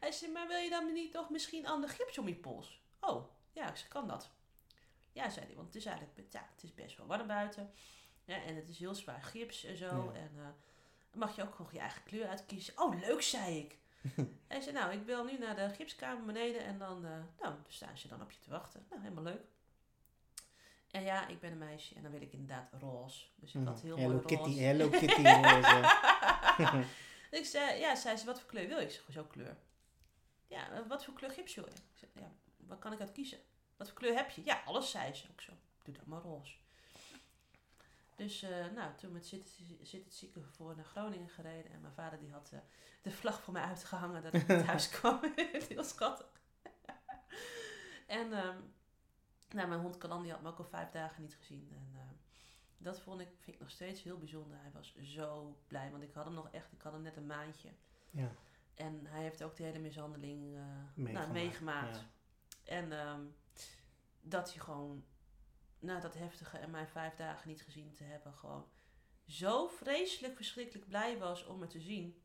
Hij 0.00 0.12
zei, 0.12 0.32
maar 0.32 0.48
wil 0.48 0.58
je 0.58 0.70
dan 0.70 0.92
niet 0.92 1.12
toch 1.12 1.30
misschien 1.30 1.66
ander 1.66 1.90
gips 1.90 2.18
om 2.18 2.28
je 2.28 2.34
pols? 2.34 2.82
Oh, 3.00 3.28
ja, 3.52 3.68
ik 3.68 3.76
zei, 3.76 3.88
kan 3.88 4.08
dat? 4.08 4.30
Ja, 5.12 5.30
zei 5.30 5.46
hij, 5.46 5.54
want 5.54 5.66
het 5.66 5.76
is 5.76 5.84
eigenlijk, 5.84 6.32
ja, 6.32 6.48
het 6.54 6.62
is 6.62 6.74
best 6.74 6.96
wel 6.96 7.06
warm 7.06 7.26
buiten. 7.26 7.72
Ja, 8.24 8.42
en 8.42 8.56
het 8.56 8.68
is 8.68 8.78
heel 8.78 8.94
zwaar 8.94 9.22
gips 9.22 9.64
en 9.64 9.76
zo. 9.76 10.12
Ja. 10.14 10.20
En 10.20 10.30
dan 10.34 10.54
mag 11.12 11.36
je 11.36 11.42
ook 11.42 11.58
nog 11.58 11.72
je 11.72 11.78
eigen 11.78 12.02
kleur 12.02 12.28
uitkiezen. 12.28 12.78
Oh, 12.78 13.00
leuk, 13.00 13.22
zei 13.22 13.58
ik. 13.58 13.78
Hij 14.48 14.60
zei, 14.60 14.74
nou, 14.74 14.92
ik 14.92 15.02
wil 15.02 15.24
nu 15.24 15.38
naar 15.38 15.56
de 15.56 15.68
gipskamer 15.68 16.24
beneden 16.24 16.64
en 16.64 16.78
dan, 16.78 17.04
eh, 17.04 17.18
nou, 17.40 17.54
staan 17.68 17.98
ze 17.98 18.08
dan 18.08 18.22
op 18.22 18.30
je 18.30 18.40
te 18.40 18.50
wachten. 18.50 18.86
Nou, 18.90 19.02
helemaal 19.02 19.22
leuk. 19.22 19.42
En 20.94 21.02
ja, 21.02 21.26
ik 21.26 21.40
ben 21.40 21.52
een 21.52 21.58
meisje 21.58 21.94
en 21.94 22.02
dan 22.02 22.10
wil 22.10 22.20
ik 22.20 22.32
inderdaad 22.32 22.68
roze. 22.80 23.24
Dus 23.36 23.54
ik 23.54 23.66
had 23.66 23.80
heel 23.80 23.94
Hm. 23.94 24.00
Hello 24.00 24.14
mooi 24.14 24.26
Kitty, 24.26 24.48
roze. 24.48 24.60
Hello 24.60 24.88
Kitty 25.00 25.22
roze. 25.22 26.86
ik 27.38 27.44
zei, 27.44 27.80
ja, 27.80 27.96
zei 27.96 28.16
ze, 28.16 28.24
wat 28.24 28.40
voor 28.40 28.50
kleur 28.50 28.68
wil 28.68 28.78
je? 28.78 28.84
Ik 28.84 28.90
zeg, 28.90 29.04
zo 29.08 29.24
kleur. 29.24 29.56
Ja, 30.46 30.86
wat 30.86 31.04
voor 31.04 31.14
kleur 31.14 31.30
gips 31.30 31.54
wil 31.54 31.64
je? 31.64 31.70
Ik 31.70 31.98
zeg, 31.98 32.10
ja, 32.14 32.32
wat 32.56 32.78
kan 32.78 32.92
ik 32.92 33.00
uit 33.00 33.12
kiezen? 33.12 33.38
Wat 33.76 33.88
voor 33.88 33.96
kleur 33.96 34.14
heb 34.16 34.30
je? 34.30 34.44
Ja, 34.44 34.62
alles, 34.64 34.90
zei 34.90 35.14
ze. 35.14 35.26
Ook 35.30 35.40
zo, 35.40 35.52
doe 35.82 35.94
dan 35.94 36.04
maar 36.06 36.20
roze. 36.20 36.54
Dus, 38.16 38.42
eh, 38.42 38.66
nou, 38.74 38.94
toen 38.96 39.12
met 39.12 39.26
zit, 39.26 39.58
zit 39.82 40.04
het 40.04 40.14
ziekenvervoer 40.14 40.76
naar 40.76 40.84
Groningen 40.84 41.28
gereden. 41.28 41.72
En 41.72 41.80
mijn 41.80 41.94
vader 41.94 42.18
die 42.18 42.32
had 42.32 42.50
eh, 42.52 42.58
de 43.02 43.10
vlag 43.10 43.42
voor 43.42 43.52
mij 43.52 43.62
uitgehangen 43.62 44.22
dat 44.22 44.34
ik 44.34 44.46
thuis 44.66 44.88
kwam. 44.88 45.20
Heel 45.68 45.84
schattig. 45.84 46.40
en, 48.06 48.32
ehm, 48.32 48.58
nou, 49.48 49.68
mijn 49.68 49.80
hond 49.80 49.98
Kalan 49.98 50.22
die 50.22 50.32
had 50.32 50.42
me 50.42 50.48
ook 50.48 50.58
al 50.58 50.64
vijf 50.64 50.90
dagen 50.90 51.22
niet 51.22 51.34
gezien. 51.36 51.68
En 51.72 51.88
eh, 52.00 52.00
dat 52.78 53.00
vond 53.00 53.20
ik, 53.20 53.28
vind 53.40 53.56
ik 53.56 53.60
nog 53.62 53.70
steeds 53.70 54.02
heel 54.02 54.18
bijzonder. 54.18 54.58
Hij 54.60 54.70
was 54.72 54.94
zo 54.96 55.58
blij, 55.66 55.90
want 55.90 56.02
ik 56.02 56.12
had 56.14 56.24
hem 56.24 56.34
nog 56.34 56.48
echt, 56.50 56.72
ik 56.72 56.80
had 56.82 56.92
hem 56.92 57.02
net 57.02 57.16
een 57.16 57.26
maandje. 57.26 57.68
Ja. 58.10 58.30
En 58.74 59.06
hij 59.06 59.22
heeft 59.22 59.42
ook 59.42 59.56
de 59.56 59.62
hele 59.62 59.78
mishandeling 59.78 60.56
eh, 60.56 60.62
Meegemaakt, 60.94 61.26
nou, 61.32 61.32
meegemaakt. 61.44 61.96
ja. 61.96 62.04
En 62.64 62.92
ehm, 63.00 63.20
dat 64.20 64.52
hij 64.54 64.62
gewoon, 64.62 65.04
na 65.78 66.00
dat 66.00 66.14
heftige 66.14 66.58
en 66.58 66.70
mij 66.70 66.86
vijf 66.86 67.14
dagen 67.14 67.48
niet 67.48 67.62
gezien 67.62 67.92
te 67.92 68.04
hebben, 68.04 68.32
gewoon 68.34 68.66
zo 69.26 69.66
vreselijk 69.68 70.36
verschrikkelijk 70.36 70.88
blij 70.88 71.18
was 71.18 71.44
om 71.46 71.58
me 71.58 71.66
te 71.66 71.80
zien. 71.80 72.22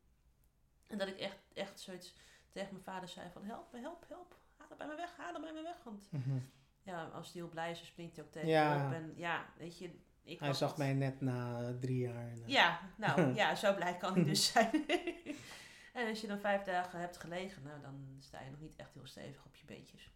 En 0.88 0.98
dat 0.98 1.08
ik 1.08 1.18
echt, 1.18 1.38
echt 1.54 1.80
zoiets 1.80 2.16
tegen 2.50 2.72
mijn 2.72 2.84
vader 2.84 3.10
zei 3.10 3.30
van 3.32 3.44
help 3.44 3.72
me, 3.72 3.80
help, 3.80 4.06
help. 4.08 4.38
Haal 4.58 4.68
hem 4.70 4.78
bij 4.78 4.88
me 4.88 4.96
weg, 4.96 5.16
haal 5.18 5.34
hem 5.34 5.42
bij 5.42 5.54
me 5.54 5.62
weg. 5.62 5.84
Want 5.84 6.12
Mhm. 6.12 6.38
Ja, 6.84 7.04
als 7.04 7.32
hij 7.32 7.42
heel 7.42 7.50
blij 7.50 7.72
is, 7.72 7.78
dan 7.78 7.88
springt 7.88 8.16
hij 8.16 8.26
ook 8.26 8.32
tegen 8.32 8.50
Ja. 8.50 8.86
op. 8.88 8.94
En 8.94 9.14
ja, 9.16 9.46
weet 9.58 9.78
je, 9.78 9.92
ik 10.24 10.40
Hij 10.40 10.54
zag 10.54 10.78
mij 10.78 10.94
net 10.94 11.22
na 11.22 11.72
drie 11.80 11.98
jaar. 12.00 12.28
eh, 12.32 12.48
ja, 12.48 12.80
nou 12.98 13.22
ja, 13.42 13.56
zo 13.56 13.76
blij 13.76 13.98
kan 13.98 14.14
hij 14.14 14.24
dus 14.24 14.46
zijn. 14.52 14.72
en 15.94 16.08
als 16.08 16.22
je 16.22 16.28
dan 16.28 16.40
vijf 16.40 16.64
dagen 16.64 17.00
hebt 17.00 17.18
gelegen, 17.18 17.64
nou, 17.64 17.82
dan 17.82 18.16
sta 18.20 18.42
je 18.42 18.50
nog 18.52 18.60
niet 18.60 18.76
echt 18.76 18.94
heel 18.94 19.06
stevig 19.08 19.46
op 19.46 19.56
je 19.56 19.66
beentjes. 19.66 20.12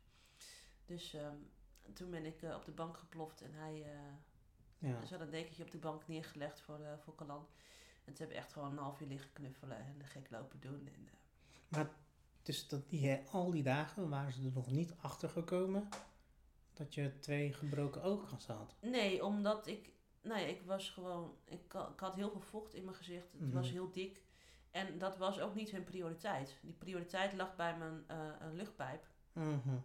Dus 0.86 1.14
ehm, 1.14 1.36
toen 1.94 2.10
ben 2.10 2.26
ik 2.26 2.42
eh, 2.42 2.56
op 2.56 2.66
de 2.66 2.72
bank 2.72 2.98
geploft 2.98 3.42
en 3.42 3.54
hij 3.54 3.84
eh 3.84 3.90
ja. 4.90 5.06
ze 5.06 5.14
had 5.14 5.22
een 5.24 5.30
dekentje 5.32 5.64
op 5.64 5.72
de 5.72 5.78
bank 5.78 6.08
neergelegd 6.08 6.62
voor, 6.62 6.80
eh 6.80 6.94
voor 7.04 7.16
Kalan. 7.16 7.48
En 8.06 8.14
toen 8.14 8.16
hebben 8.18 8.38
echt 8.38 8.54
gewoon 8.54 8.72
een 8.72 8.78
half 8.78 9.02
uur 9.02 9.08
liggen 9.08 9.34
knuffelen 9.34 9.78
en 9.78 10.06
gek 10.06 10.30
lopen 10.30 10.60
doen. 10.60 10.90
En, 10.96 11.08
eh, 11.70 11.86
Dus 12.44 12.68
dat 12.68 12.90
die, 12.90 13.18
al 13.32 13.52
die 13.52 13.64
dagen 13.64 14.10
waren 14.10 14.34
ze 14.34 14.44
er 14.46 14.52
nog 14.54 14.72
niet 14.72 14.94
achter 15.02 15.30
gekomen 15.30 15.90
dat 16.78 16.94
je 16.94 17.20
twee 17.20 17.54
gebroken 17.54 18.02
ogen 18.04 18.38
had. 18.56 18.76
nee, 18.82 19.26
omdat 19.26 19.68
ik, 19.68 19.90
nou 20.22 20.40
ja, 20.40 20.46
ik 20.46 20.62
was 20.62 20.90
gewoon, 20.90 21.38
ik, 21.46 21.74
ik 21.74 22.00
had 22.00 22.16
heel 22.16 22.30
veel 22.32 22.42
vocht 22.42 22.74
in 22.74 22.84
mijn 22.84 22.96
gezicht. 22.96 23.32
Het 23.32 23.42
Mhm. 23.42 23.52
was 23.54 23.70
heel 23.72 23.92
dik. 23.92 24.22
En 24.72 24.98
dat 24.98 25.18
was 25.18 25.40
ook 25.40 25.56
niet 25.56 25.70
hun 25.70 25.84
prioriteit. 25.84 26.58
Die 26.62 26.74
prioriteit 26.74 27.34
lag 27.34 27.56
bij 27.56 27.78
mijn 27.78 28.04
eh, 28.08 28.18
een 28.40 28.56
luchtpijp. 28.56 29.06
Mhm. 29.34 29.76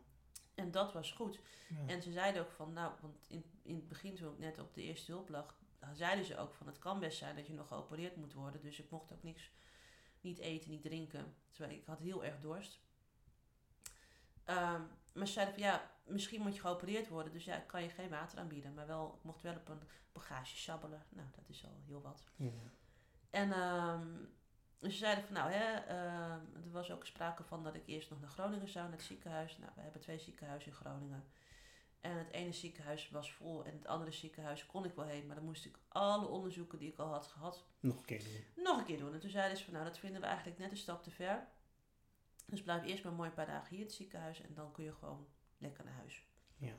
En 0.55 0.71
dat 0.71 0.93
was 0.93 1.13
goed. 1.13 1.41
Ja. 1.69 1.77
En 1.93 2.03
ze 2.03 2.13
zeiden 2.13 2.43
ook 2.43 2.51
van, 2.51 2.73
nou, 2.73 2.93
want 3.01 3.27
in, 3.29 3.45
in 3.63 3.75
het 3.75 3.89
begin 3.89 4.15
toen 4.15 4.33
ik 4.33 4.39
net 4.39 4.59
op 4.59 4.75
de 4.75 4.83
eerste 4.83 5.11
hulp 5.13 5.29
lag, 5.29 5.57
dan 5.79 5.97
zeiden 5.97 6.25
ze 6.25 6.39
ook 6.39 6.55
van, 6.55 6.67
het 6.67 6.79
kan 6.79 6.99
best 7.01 7.19
zijn 7.19 7.37
dat 7.37 7.47
je 7.47 7.53
nog 7.55 7.69
geopereerd 7.69 8.17
moet 8.17 8.33
worden. 8.33 8.61
Dus 8.61 8.79
ik 8.79 8.91
mocht 8.91 9.13
ook 9.13 9.23
niks, 9.23 9.51
niet 10.21 10.39
eten, 10.39 10.71
niet 10.71 10.83
drinken. 10.83 11.35
Terwijl 11.51 11.77
ik 11.79 11.87
had 11.87 11.99
heel 11.99 12.25
erg 12.25 12.41
dorst. 12.41 12.81
Ehm, 14.45 14.83
maar 15.15 15.27
ze 15.27 15.33
zeiden 15.33 15.55
van, 15.55 15.63
ja, 15.63 15.91
misschien 16.09 16.41
moet 16.43 16.55
je 16.55 16.61
geopereerd 16.61 17.09
worden. 17.09 17.33
Dus 17.33 17.45
ja, 17.45 17.57
ik 17.57 17.67
kan 17.67 17.83
je 17.83 17.89
geen 17.89 18.09
water 18.09 18.39
aanbieden. 18.39 18.75
Maar 18.75 18.87
wel, 18.87 19.15
ik 19.19 19.23
mocht 19.25 19.43
wel 19.43 19.55
op 19.55 19.69
een 19.69 19.83
bagage 20.13 20.57
sabbelen. 20.57 21.07
Nou, 21.09 21.29
dat 21.37 21.49
is 21.49 21.65
al 21.65 21.81
heel 21.87 22.03
wat. 22.03 22.25
Ja. 22.37 22.51
En 23.31 23.53
ehm, 23.53 24.07
ze 24.83 24.91
zeiden 24.97 25.25
van 25.25 25.35
nou, 25.35 25.51
hè, 25.51 25.75
ehm, 25.75 26.65
er 26.65 26.71
was 26.71 26.91
ook 26.91 27.07
sprake 27.07 27.45
van 27.45 27.65
dat 27.65 27.75
ik 27.75 27.87
eerst 27.87 28.11
nog 28.11 28.21
naar 28.21 28.31
Groningen 28.31 28.69
zou, 28.69 28.89
naar 28.89 28.97
het 28.97 29.07
ziekenhuis. 29.07 29.59
Nou, 29.59 29.73
we 29.75 29.81
hebben 29.81 30.01
twee 30.01 30.19
ziekenhuizen 30.19 30.71
in 30.71 30.77
Groningen. 30.77 31.25
En 32.01 32.17
het 32.17 32.31
ene 32.31 32.53
ziekenhuis 32.53 33.11
was 33.11 33.33
vol 33.33 33.65
en 33.65 33.73
het 33.73 33.87
andere 33.87 34.13
ziekenhuis 34.13 34.67
kon 34.67 34.85
ik 34.85 34.95
wel 34.95 35.05
heen. 35.05 35.27
Maar 35.27 35.37
dan 35.37 35.45
moest 35.45 35.65
ik 35.65 35.79
alle 35.89 36.27
onderzoeken 36.27 36.79
die 36.79 36.93
ik 36.93 36.99
al 36.99 37.13
had 37.13 37.27
gehad 37.27 37.65
Nog 37.81 37.97
een 37.99 38.05
keer 38.05 38.25
doen. 38.25 38.65
nog 38.65 38.79
een 38.79 38.85
keer 38.85 38.99
doen. 38.99 39.13
En 39.15 39.21
toen 39.21 39.31
zeiden 39.31 39.59
ze 39.59 39.65
van 39.65 39.73
nou, 39.73 39.85
dat 39.85 39.99
vinden 39.99 40.21
we 40.21 40.27
eigenlijk 40.27 40.59
net 40.59 40.71
een 40.71 40.77
stap 40.77 41.03
te 41.03 41.11
ver. 41.11 41.47
Dus 42.47 42.63
blijf 42.63 42.85
eerst 42.85 43.03
maar 43.03 43.13
een 43.13 43.19
mooi 43.19 43.31
paar 43.31 43.47
dagen 43.47 43.69
hier 43.69 43.79
in 43.79 43.85
het 43.85 43.95
ziekenhuis 43.95 44.41
en 44.41 44.55
dan 44.55 44.73
kun 44.73 44.85
je 44.85 44.93
gewoon 44.93 45.27
lekker 45.59 45.85
naar 45.85 45.95
huis. 45.95 46.27
Ja. 46.57 46.75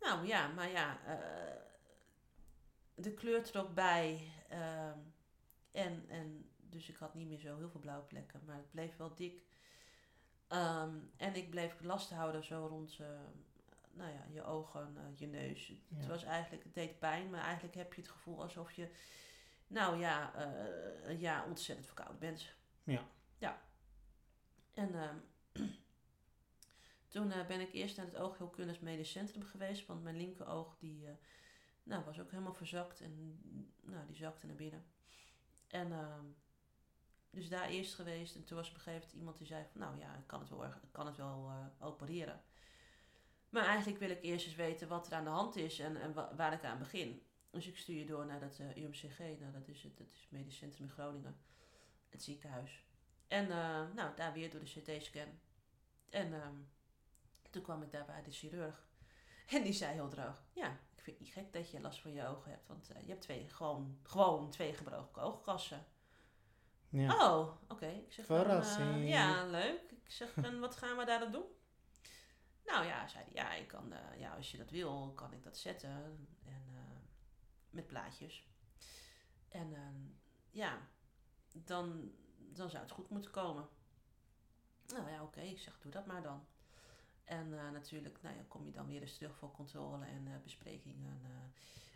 Nou 0.00 0.26
ja, 0.26 0.48
maar 0.48 0.68
ja, 0.70 0.98
eh, 1.06 1.56
de 2.94 3.14
kleur 3.14 3.42
trok 3.42 3.74
bij. 3.74 4.32
ehm, 4.48 4.98
en, 5.72 6.04
en 6.08 6.50
dus 6.58 6.88
ik 6.88 6.96
had 6.96 7.14
niet 7.14 7.28
meer 7.28 7.38
zo 7.38 7.56
heel 7.56 7.70
veel 7.70 7.80
blauwe 7.80 8.04
plekken, 8.04 8.40
maar 8.44 8.56
het 8.56 8.70
bleef 8.70 8.96
wel 8.96 9.14
dik. 9.14 9.42
Ehm, 10.48 10.94
en 11.16 11.34
ik 11.34 11.50
bleef 11.50 11.80
last 11.80 12.10
houden 12.10 12.44
zo 12.44 12.66
rond 12.66 12.98
eh, 13.00 13.20
nou 13.92 14.12
ja, 14.12 14.24
je 14.30 14.44
ogen, 14.44 14.96
eh, 14.96 15.18
je 15.18 15.26
neus. 15.26 15.68
Het 15.68 16.02
Ja. 16.02 16.06
was 16.06 16.22
eigenlijk, 16.24 16.64
het 16.64 16.74
deed 16.74 16.98
pijn, 16.98 17.30
maar 17.30 17.42
eigenlijk 17.42 17.74
heb 17.74 17.94
je 17.94 18.00
het 18.00 18.10
gevoel 18.10 18.42
alsof 18.42 18.72
je, 18.72 18.90
nou 19.66 19.98
ja, 19.98 20.32
jaar 21.18 21.44
ontzettend 21.46 21.86
verkouden 21.86 22.18
bent. 22.18 22.54
Ja. 22.84 23.04
Ja. 23.38 23.62
En 24.74 24.94
ehm, 24.94 25.16
Eh, 27.32 27.46
ben 27.46 27.60
ik 27.60 27.72
eerst 27.72 27.96
naar 27.96 28.06
het 28.06 28.16
oogheelkundig 28.16 28.80
medisch 28.80 29.10
centrum 29.10 29.42
geweest, 29.42 29.86
want 29.86 30.02
mijn 30.02 30.16
linkeroog 30.16 30.76
die, 30.78 31.06
eh, 31.06 31.12
nou, 31.82 32.04
was 32.04 32.20
ook 32.20 32.30
helemaal 32.30 32.54
verzakt 32.54 33.00
en 33.00 33.40
nou, 33.80 34.06
die 34.06 34.16
zakte 34.16 34.46
naar 34.46 34.56
binnen. 34.56 34.84
En 35.68 35.92
ehm, 35.92 36.24
dus 37.30 37.48
daar 37.48 37.68
eerst 37.68 37.94
geweest 37.94 38.34
en 38.34 38.44
toen 38.44 38.56
was 38.56 38.68
op 38.68 38.74
een 38.74 38.80
gegeven 38.80 39.00
moment 39.00 39.18
iemand 39.18 39.38
die 39.38 39.46
zei 39.46 39.66
nou 39.72 39.98
ja, 39.98 40.14
ik 40.16 40.26
kan 40.26 40.40
het 40.40 40.48
wel, 40.48 40.64
kan 40.90 41.06
het 41.06 41.16
wel 41.16 41.48
eh, 41.48 41.86
opereren. 41.86 42.42
Maar 43.48 43.64
eigenlijk 43.64 43.98
wil 43.98 44.10
ik 44.10 44.22
eerst 44.22 44.46
eens 44.46 44.54
weten 44.54 44.88
wat 44.88 45.06
er 45.06 45.12
aan 45.12 45.24
de 45.24 45.30
hand 45.30 45.56
is 45.56 45.78
en, 45.78 45.96
en 45.96 46.12
wa- 46.12 46.34
waar 46.36 46.52
ik 46.52 46.64
aan 46.64 46.78
begin. 46.78 47.22
Dus 47.50 47.66
ik 47.66 47.76
stuur 47.76 47.98
je 47.98 48.06
door 48.06 48.26
naar 48.26 48.40
dat 48.40 48.58
UMCG, 48.76 49.18
nou, 49.18 49.52
dat 49.52 49.68
is 49.68 49.82
het, 49.82 49.96
dat 49.98 50.06
is 50.06 50.20
het 50.20 50.30
medisch 50.30 50.56
centrum 50.56 50.84
in 50.86 50.92
Groningen, 50.92 51.36
het 52.08 52.22
ziekenhuis. 52.22 52.84
En 53.28 53.48
nou, 53.94 54.16
daar 54.16 54.32
weer 54.32 54.50
door 54.50 54.60
de 54.60 54.80
CT-scan. 54.80 55.38
En 56.08 56.32
ehm, 56.32 56.54
toen 57.50 57.62
kwam 57.62 57.82
ik 57.82 57.90
daar 57.90 58.04
bij 58.04 58.22
de 58.22 58.30
chirurg. 58.30 58.88
En 59.46 59.62
die 59.62 59.72
zei 59.72 59.92
heel 59.92 60.08
droog, 60.08 60.42
ja, 60.52 60.70
ik 60.70 61.02
vind 61.02 61.18
het 61.18 61.18
niet 61.18 61.34
gek 61.34 61.52
dat 61.52 61.70
je 61.70 61.80
last 61.80 62.00
van 62.00 62.12
je 62.12 62.26
ogen 62.26 62.50
hebt, 62.50 62.66
want 62.66 62.90
eh, 62.90 63.02
je 63.02 63.08
hebt 63.08 63.22
twee, 63.22 63.48
gewoon, 63.48 63.98
gewoon 64.02 64.50
twee 64.50 64.74
gebroken 64.74 65.22
oogkassen. 65.22 65.86
Ja. 66.88 67.30
Oh, 67.30 67.52
oké. 67.68 67.86
Ik 67.86 68.12
zeg 68.12 68.26
dan, 68.26 68.36
eh, 68.36 68.42
Verrassing. 68.42 69.08
ja, 69.08 69.46
leuk. 69.46 69.90
Ik 69.90 70.10
zeg, 70.10 70.34
en 70.36 70.60
wat 70.60 70.76
gaan 70.76 70.96
we 70.96 71.04
daar 71.04 71.20
dan 71.20 71.32
doen? 71.32 71.46
Nou 72.64 72.86
ja, 72.86 73.08
zei 73.08 73.24
hij, 73.24 73.32
ja, 73.32 73.54
ik 73.54 73.68
kan, 73.68 73.92
eh, 73.92 74.20
ja, 74.20 74.34
als 74.34 74.50
je 74.50 74.56
dat 74.56 74.70
wil, 74.70 75.12
kan 75.14 75.32
ik 75.32 75.42
dat 75.42 75.58
zetten. 75.58 76.28
En, 76.44 76.68
met 77.70 77.86
plaatjes. 77.86 78.48
En 79.48 79.74
ehm, 79.74 80.00
ja, 80.50 80.88
dan, 81.52 82.12
dan 82.36 82.70
zou 82.70 82.82
het 82.82 82.92
goed 82.92 83.10
moeten 83.10 83.30
komen. 83.30 83.68
Nou 84.86 85.10
ja, 85.10 85.22
oké. 85.22 85.40
Ik 85.40 85.58
zeg, 85.58 85.78
doe 85.80 85.92
dat 85.92 86.06
maar 86.06 86.22
dan. 86.22 86.46
En 87.24 87.58
eh, 87.58 87.70
natuurlijk, 87.70 88.22
nou 88.22 88.36
ja, 88.36 88.42
kom 88.48 88.64
je 88.66 88.72
dan 88.72 88.86
weer 88.86 89.00
eens 89.00 89.16
terug 89.16 89.36
voor 89.36 89.50
controle 89.50 90.04
en 90.04 90.26
eh, 90.26 90.32
besprekingen. 90.42 91.20
eh. 91.24 91.30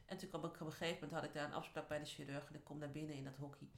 en 0.07 0.16
toen 0.16 0.29
kwam 0.29 0.45
ik 0.45 0.61
op 0.61 0.66
een 0.66 0.72
gegeven 0.72 0.95
moment, 0.95 1.12
had 1.12 1.25
ik 1.25 1.33
daar 1.33 1.45
een 1.47 1.55
afspraak 1.55 1.89
bij 1.89 1.99
de 1.99 2.05
chirurg. 2.05 2.49
En 2.49 2.55
ik 2.55 2.64
kom 2.64 2.79
daar 2.81 2.91
binnen 2.91 3.14
in 3.16 3.25
dat 3.25 3.37
hockey. 3.37 3.68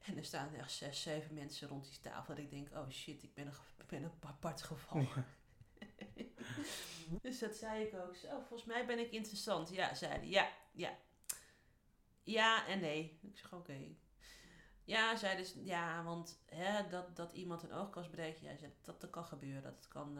En 0.00 0.16
er 0.16 0.24
staan 0.24 0.54
echt 0.54 0.72
zes, 0.72 1.02
zeven 1.02 1.34
mensen 1.34 1.68
rond 1.68 1.84
die 1.88 2.00
tafel. 2.00 2.34
Dat 2.34 2.44
ik 2.44 2.50
denk, 2.50 2.68
oh 2.72 2.88
shit, 2.88 3.22
ik 3.22 3.34
ben 3.34 3.46
een, 3.46 3.52
ik 3.78 3.86
ben 3.86 4.02
een 4.02 4.12
apart 4.20 4.62
geval. 4.62 5.00
Ja. 5.00 5.24
dus 7.22 7.38
dat 7.38 7.54
zei 7.54 7.84
ik 7.84 7.94
ook. 7.94 8.16
Zo, 8.16 8.28
volgens 8.40 8.64
mij 8.64 8.86
ben 8.86 8.98
ik 8.98 9.10
interessant. 9.10 9.68
Ja, 9.68 9.94
zei 9.94 10.12
hij. 10.12 10.28
Ja, 10.28 10.52
ja. 10.72 10.96
Ja 12.22 12.66
en 12.66 12.80
nee. 12.80 13.18
Ik 13.22 13.38
zeg, 13.38 13.52
oké. 13.52 13.96
Ja, 14.84 15.16
zei 15.16 15.36
dus, 15.36 15.54
ja, 15.58 16.02
want 16.02 16.42
hè, 16.46 16.88
dat, 16.88 17.16
dat 17.16 17.32
iemand 17.32 17.62
een 17.62 17.72
oogkas 17.72 18.08
breekt, 18.10 18.40
ja, 18.40 18.56
zei, 18.56 18.72
dat, 18.82 19.00
dat 19.00 19.10
kan 19.10 19.24
gebeuren. 19.24 19.62
Dat 19.74 19.88
kan 19.88 20.18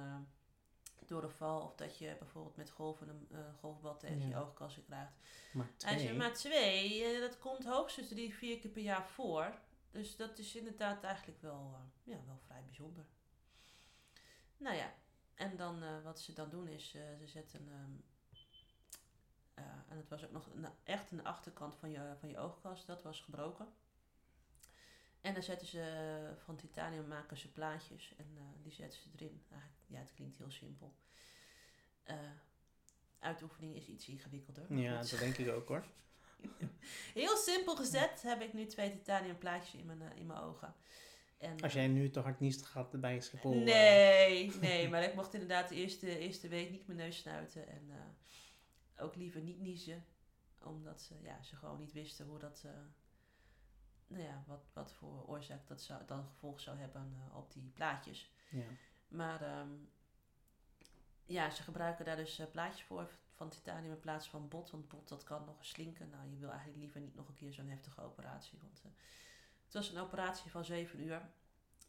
door 1.07 1.23
een 1.23 1.31
val 1.31 1.61
of 1.61 1.75
dat 1.75 1.99
je 1.99 2.17
bijvoorbeeld 2.19 2.57
met 2.57 2.71
golven 2.71 3.09
een 3.09 3.55
golfbal 3.61 3.97
tegen 3.97 4.29
je 4.29 4.37
oogkassen 4.37 4.85
krijgt. 4.85 5.13
Maar 5.53 5.69
twee. 5.77 5.99
zei, 5.99 6.17
maar 6.17 6.35
twee, 6.35 7.05
eh, 7.05 7.21
dat 7.21 7.39
komt 7.39 7.65
hoogstens 7.65 8.09
drie, 8.09 8.35
vier 8.35 8.59
keer 8.59 8.71
per 8.71 8.83
jaar 8.83 9.07
voor. 9.07 9.59
Dus 9.91 10.17
dat 10.17 10.39
is 10.39 10.57
inderdaad 10.57 11.03
eigenlijk 11.05 11.41
wel, 11.43 11.75
eh, 11.75 12.13
ja, 12.13 12.19
wel 12.27 12.39
vrij 12.47 12.65
bijzonder. 12.65 13.05
Nou 14.57 14.77
ja, 14.77 14.95
en 15.35 15.57
dan 15.57 16.03
wat 16.03 16.21
ze 16.21 16.33
dan 16.33 16.51
doen 16.51 16.69
is, 16.69 16.91
ze 16.91 17.17
zetten, 17.25 17.69
eh, 19.55 19.65
en 19.89 19.97
het 19.97 20.09
was 20.09 20.25
ook 20.25 20.33
nog 20.33 20.47
een, 20.47 20.67
echt 20.85 21.11
een 21.11 21.25
achterkant 21.25 21.77
van 21.77 21.91
je, 21.91 22.15
van 22.19 22.29
je 22.29 22.39
oogkast, 22.39 22.87
dat 22.87 23.03
was 23.03 23.21
gebroken. 23.21 23.69
En 25.21 25.35
dan 25.35 25.43
zetten 25.43 25.67
ze 25.67 26.35
van 26.45 26.57
titanium 26.57 27.07
maken 27.07 27.37
ze 27.37 27.53
plaatjes 27.53 28.15
en 28.17 28.39
die 28.63 28.73
zetten 28.73 29.01
ze 29.01 29.09
erin. 29.15 29.43
Eigenlijk, 29.51 29.76
ja, 29.87 29.99
het 29.99 30.13
klinkt 30.15 30.37
heel 30.37 30.51
simpel. 30.51 30.95
Eh, 32.03 32.17
uitoefening 33.19 33.75
is 33.77 33.87
iets 33.89 34.09
ingewikkelder. 34.09 34.75
Ja, 34.77 35.01
goed. 35.01 35.11
dat 35.11 35.21
denk 35.21 35.37
ik 35.37 35.49
ook 35.49 35.69
hoor. 35.69 35.85
Heel 37.15 37.37
simpel 37.37 37.77
gezet 37.77 38.23
heb 38.23 38.41
ik 38.41 38.53
nu 38.53 38.67
twee 38.67 38.91
titanium 38.91 39.39
plaatjes 39.39 39.81
in 39.81 39.87
mijn, 39.87 40.03
eh, 40.03 40.17
in 40.19 40.27
mijn 40.27 40.41
ogen. 40.41 40.75
En, 41.39 41.61
Als 41.61 41.73
jij 41.73 41.87
nu 41.89 42.11
te 42.11 42.21
hard 42.21 42.41
niest, 42.41 42.67
gaat 42.67 43.01
bij 43.01 43.21
Schiphol... 43.21 43.53
eh, 43.53 43.63
Nee, 43.65 44.53
nee, 44.61 44.89
maar 44.89 45.03
ik 45.03 45.15
mocht 45.15 45.33
inderdaad 45.35 45.69
de 45.69 45.75
eerste, 45.75 46.19
eerste 46.19 46.49
week 46.49 46.71
niet 46.71 46.87
mijn 46.87 46.99
neus 46.99 47.17
snuiten. 47.19 47.69
En 47.69 47.91
eh, 47.91 49.05
ook 49.05 49.15
liever 49.17 49.41
niet 49.41 49.61
niezen. 49.61 50.05
Omdat 50.63 51.03
ze, 51.03 51.15
ja, 51.23 51.43
ze 51.43 51.57
gewoon 51.57 51.79
niet 51.79 51.93
wisten 51.93 52.27
hoe 52.27 52.39
dat... 52.39 52.63
eh, 52.67 52.71
nou 54.07 54.23
ja, 54.23 54.45
wat, 54.47 54.71
wat 54.73 54.93
voor 54.93 55.25
oorzaak 55.27 55.67
dat 55.67 55.83
zou, 55.83 56.03
dan 56.07 56.25
gevolg 56.25 56.61
zou 56.61 56.79
hebben 56.79 57.15
eh, 57.31 57.37
op 57.37 57.53
die 57.53 57.71
plaatjes. 57.75 58.31
ja. 58.51 58.65
Maar 59.09 59.43
ehm, 59.43 59.71
ja, 61.25 61.51
ze 61.51 61.63
gebruiken 61.63 62.05
daar 62.05 62.17
dus 62.17 62.39
eh, 62.39 62.51
plaatjes 62.51 62.83
voor 62.83 63.09
van 63.37 63.49
titanium 63.49 63.93
in 63.93 64.01
plaats 64.01 64.29
van 64.29 64.49
bot. 64.49 64.71
Want 64.71 64.89
bot 64.89 65.09
dat 65.09 65.25
kan 65.25 65.45
nog 65.45 65.59
eens 65.59 65.69
slinken. 65.69 66.11
Nou, 66.11 66.31
je 66.31 66.39
wil 66.39 66.49
eigenlijk 66.49 66.79
liever 66.79 67.01
niet 67.01 67.15
nog 67.15 67.29
een 67.29 67.35
keer 67.35 67.53
zo'n 67.53 67.69
heftige 67.69 68.03
operatie. 68.03 68.59
Want 68.63 68.81
eh, 68.85 68.91
het 69.65 69.75
was 69.75 69.91
een 69.91 70.01
operatie 70.01 70.51
van 70.51 70.65
7 70.65 71.01
uur. 71.01 71.29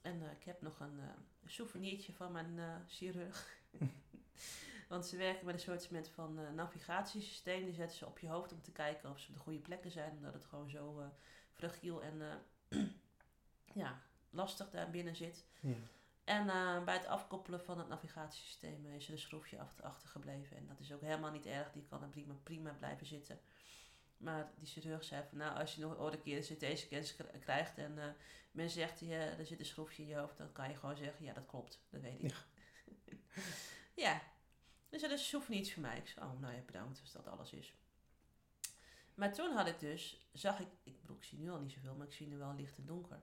En 0.01 0.21
eh, 0.21 0.31
ik 0.31 0.43
heb 0.43 0.61
nog 0.61 0.79
een 0.79 0.99
eh, 0.99 1.09
souvenirtje 1.45 2.13
van 2.13 2.31
mijn 2.31 2.85
chirurg. 2.87 3.57
want 4.89 5.05
ze 5.05 5.17
werken 5.17 5.45
met 5.45 5.53
een 5.53 5.79
soort 5.79 6.09
van 6.09 6.55
navigatiesysteem. 6.55 7.65
Die 7.65 7.73
zetten 7.73 7.97
ze 7.97 8.05
op 8.05 8.19
je 8.19 8.29
hoofd 8.29 8.51
om 8.51 8.61
te 8.61 8.71
kijken 8.71 9.09
of 9.09 9.19
ze 9.19 9.27
op 9.27 9.33
de 9.33 9.39
goede 9.39 9.59
plekken 9.59 9.91
zijn. 9.91 10.11
Omdat 10.11 10.33
het 10.33 10.45
gewoon 10.45 10.69
zo 10.69 11.11
fragiel 11.53 12.03
en 12.03 12.21
ja, 13.83 14.01
lastig 14.29 14.69
daar 14.69 14.89
binnen 14.89 15.15
zit. 15.15 15.45
ja. 15.59 15.75
En 16.27 16.49
eh, 16.49 16.83
bij 16.83 16.93
het 16.93 17.05
afkoppelen 17.05 17.61
van 17.61 17.77
het 17.79 17.87
navigatiesysteem 17.87 18.85
is 18.85 19.07
er 19.07 19.13
een 19.13 19.19
schroefje 19.19 19.59
achter, 19.59 19.83
achtergebleven. 19.85 20.57
En 20.57 20.67
dat 20.67 20.79
is 20.79 20.91
ook 20.93 21.01
helemaal 21.01 21.31
niet 21.31 21.45
erg, 21.45 21.71
die 21.71 21.85
kan 21.89 22.01
er 22.03 22.09
prima, 22.09 22.33
prima 22.43 22.71
blijven 22.71 23.05
zitten. 23.07 23.39
Maar 24.17 24.51
die 24.57 24.67
chirurg 24.67 25.03
zei 25.03 25.23
van, 25.29 25.37
nou, 25.37 25.59
als 25.59 25.75
je 25.75 25.81
nog 25.81 25.97
ooit 25.97 26.13
een 26.13 26.21
keer 26.21 26.37
een 26.37 26.57
CT-scans 26.57 27.15
k- 27.15 27.39
krijgt 27.41 27.77
en 27.77 27.97
eh, 27.99 28.07
men 28.51 28.69
zegt, 28.69 28.99
ja, 28.99 29.17
er 29.19 29.45
zit 29.45 29.59
een 29.59 29.65
schroefje 29.65 30.01
in 30.03 30.07
je 30.07 30.15
hoofd, 30.15 30.37
dan 30.37 30.51
kan 30.51 30.69
je 30.69 30.75
gewoon 30.75 30.97
zeggen, 30.97 31.25
ja, 31.25 31.33
dat 31.33 31.45
klopt, 31.45 31.79
dat 31.89 32.01
weet 32.01 32.23
ik. 32.23 32.35
Ja, 33.93 34.21
dus 34.89 35.01
dat 35.01 35.11
is 35.11 35.31
hoeft 35.31 35.49
niets 35.49 35.73
voor 35.73 35.81
mij. 35.81 35.97
Ik 35.97 36.07
zei, 36.07 36.25
oh, 36.25 36.39
nou 36.39 36.53
ja, 36.53 36.61
bedankt 36.61 36.99
als 37.01 37.11
dat 37.11 37.27
alles 37.27 37.51
is. 37.53 37.73
Maar 39.15 39.33
toen 39.33 39.55
had 39.55 39.67
ik 39.67 39.79
dus, 39.79 40.27
zag 40.33 40.59
ik, 40.59 40.67
ik 40.83 41.01
bedoel, 41.01 41.17
ik 41.17 41.23
zie 41.23 41.37
nu 41.37 41.49
al 41.49 41.59
niet 41.59 41.71
zoveel, 41.71 41.95
maar 41.95 42.07
ik 42.07 42.13
zie 42.13 42.27
nu 42.27 42.37
wel 42.37 42.55
licht 42.55 42.77
en 42.77 42.85
donker. 42.85 43.19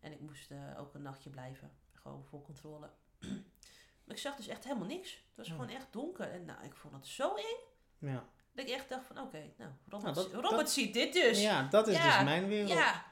En 0.00 0.12
ik 0.12 0.20
moest 0.20 0.50
eh, 0.50 0.78
ook 0.80 0.94
een 0.94 1.02
nachtje 1.02 1.30
blijven, 1.30 1.72
gewoon 2.02 2.24
voor 2.24 2.42
controle. 2.42 2.90
maar 4.04 4.16
ik 4.16 4.18
zag 4.18 4.36
dus 4.36 4.46
echt 4.48 4.64
helemaal 4.64 4.86
niks. 4.86 5.10
Het 5.12 5.36
was 5.36 5.46
Ja. 5.46 5.52
gewoon 5.52 5.68
echt 5.68 5.92
donker. 5.92 6.30
En 6.30 6.44
nou, 6.44 6.64
ik 6.64 6.74
vond 6.74 6.94
het 6.94 7.06
zo 7.06 7.34
eng, 7.34 7.58
Ja. 7.98 8.24
dat 8.52 8.64
ik 8.68 8.70
echt 8.74 8.88
dacht 8.88 9.06
van, 9.06 9.18
oké, 9.18 9.52
nou, 9.56 9.70
Robert, 9.88 10.14
Nou, 10.14 10.30
dat- 10.30 10.32
Robert 10.42 10.56
dat- 10.60 10.70
ziet 10.70 10.94
dit 10.94 11.12
dus. 11.12 11.40
ja, 11.42 11.62
dat 11.68 11.88
is 11.88 11.96
Ja, 11.96 12.14
dus 12.16 12.24
mijn 12.24 12.46
wereld. 12.48 12.70
Ja, 12.70 13.04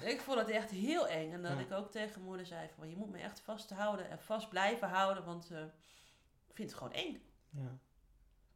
ik 0.00 0.20
vond 0.20 0.38
het 0.38 0.48
echt 0.48 0.70
heel 0.70 1.08
eng. 1.08 1.32
En 1.32 1.42
dat 1.42 1.52
Ja. 1.52 1.58
ik 1.58 1.72
ook 1.72 1.90
tegen 1.90 2.22
moeder 2.22 2.46
zei 2.46 2.68
van, 2.74 2.88
je 2.90 2.96
moet 2.96 3.10
me 3.10 3.18
echt 3.18 3.40
vasthouden 3.40 4.10
en 4.10 4.18
vast 4.22 4.48
blijven 4.48 4.88
houden, 4.88 5.24
want 5.24 5.50
eh, 5.50 5.62
ik 6.46 6.54
vind 6.54 6.70
het 6.70 6.78
gewoon 6.78 6.92
eng. 6.92 7.22
Ja. 7.50 7.78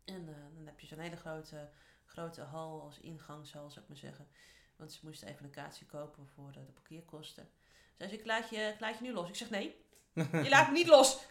En 0.05 0.29
eh, 0.29 0.55
dan 0.55 0.67
heb 0.67 0.81
je 0.81 0.87
zo'n 0.87 0.99
hele 0.99 1.17
grote, 1.17 1.71
grote 2.05 2.41
hal 2.43 2.83
als 2.83 2.99
ingangshal, 2.99 3.71
zou 3.71 3.81
ik 3.83 3.89
maar 3.89 3.97
zeggen. 3.99 4.29
Want 4.77 4.93
ze 4.93 5.01
moesten 5.03 5.29
even 5.29 5.45
een 5.45 5.51
kaartje 5.51 5.87
kopen 5.87 6.29
voor 6.29 6.53
de, 6.53 6.65
de 6.65 6.73
parkeerkosten. 6.73 7.51
Zei 8.01 8.13
ze, 8.13 8.19
ik 8.19 8.27
laat, 8.27 8.49
je, 8.51 8.57
ik 8.57 8.81
laat 8.81 8.99
je 8.99 9.05
nu 9.05 9.13
los. 9.13 9.29
Ik 9.29 9.35
zeg, 9.35 9.51
nee, 9.51 9.77
je 10.45 10.49
laat 10.49 10.67
me 10.67 10.73
niet 10.73 10.87
los. 10.87 11.27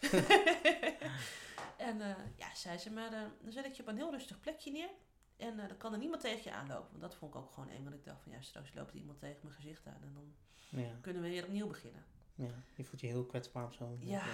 en 1.76 2.00
eh, 2.00 2.16
ja, 2.36 2.54
zei 2.54 2.78
ze, 2.78 2.90
maar 2.90 3.12
eh, 3.12 3.22
dan 3.42 3.52
zet 3.52 3.64
ik 3.64 3.72
je 3.74 3.82
op 3.82 3.88
een 3.88 3.96
heel 3.96 4.10
rustig 4.10 4.40
plekje 4.40 4.70
neer. 4.72 4.90
En 5.36 5.58
eh, 5.60 5.68
dan 5.68 5.76
kan 5.76 5.92
er 5.92 5.98
niemand 5.98 6.20
tegen 6.22 6.42
je 6.50 6.52
aanlopen. 6.56 6.88
Want 6.90 7.00
dat 7.00 7.14
vond 7.14 7.34
ik 7.34 7.40
ook 7.40 7.52
gewoon 7.52 7.68
eng. 7.68 7.82
Want 7.82 7.94
ik 7.94 8.04
dacht 8.04 8.22
van, 8.22 8.32
ja, 8.32 8.40
straks 8.40 8.74
loopt 8.74 8.90
er 8.90 8.96
iemand 8.96 9.18
tegen 9.18 9.38
mijn 9.42 9.54
gezicht 9.54 9.86
aan. 9.86 10.02
En 10.02 10.12
dan 10.14 10.34
Ja. 10.82 10.98
kunnen 11.00 11.22
we 11.22 11.28
weer 11.28 11.44
opnieuw 11.44 11.66
beginnen. 11.66 12.04
ja. 12.34 12.62
Je 12.76 12.84
voelt 12.84 13.00
je 13.00 13.06
heel 13.06 13.26
kwetsbaar 13.26 13.72
zo. 13.72 13.96
Ja. 14.00 14.24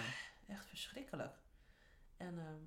Echt 0.46 0.66
verschrikkelijk. 0.66 1.36
En 2.16 2.38
ehm, 2.38 2.62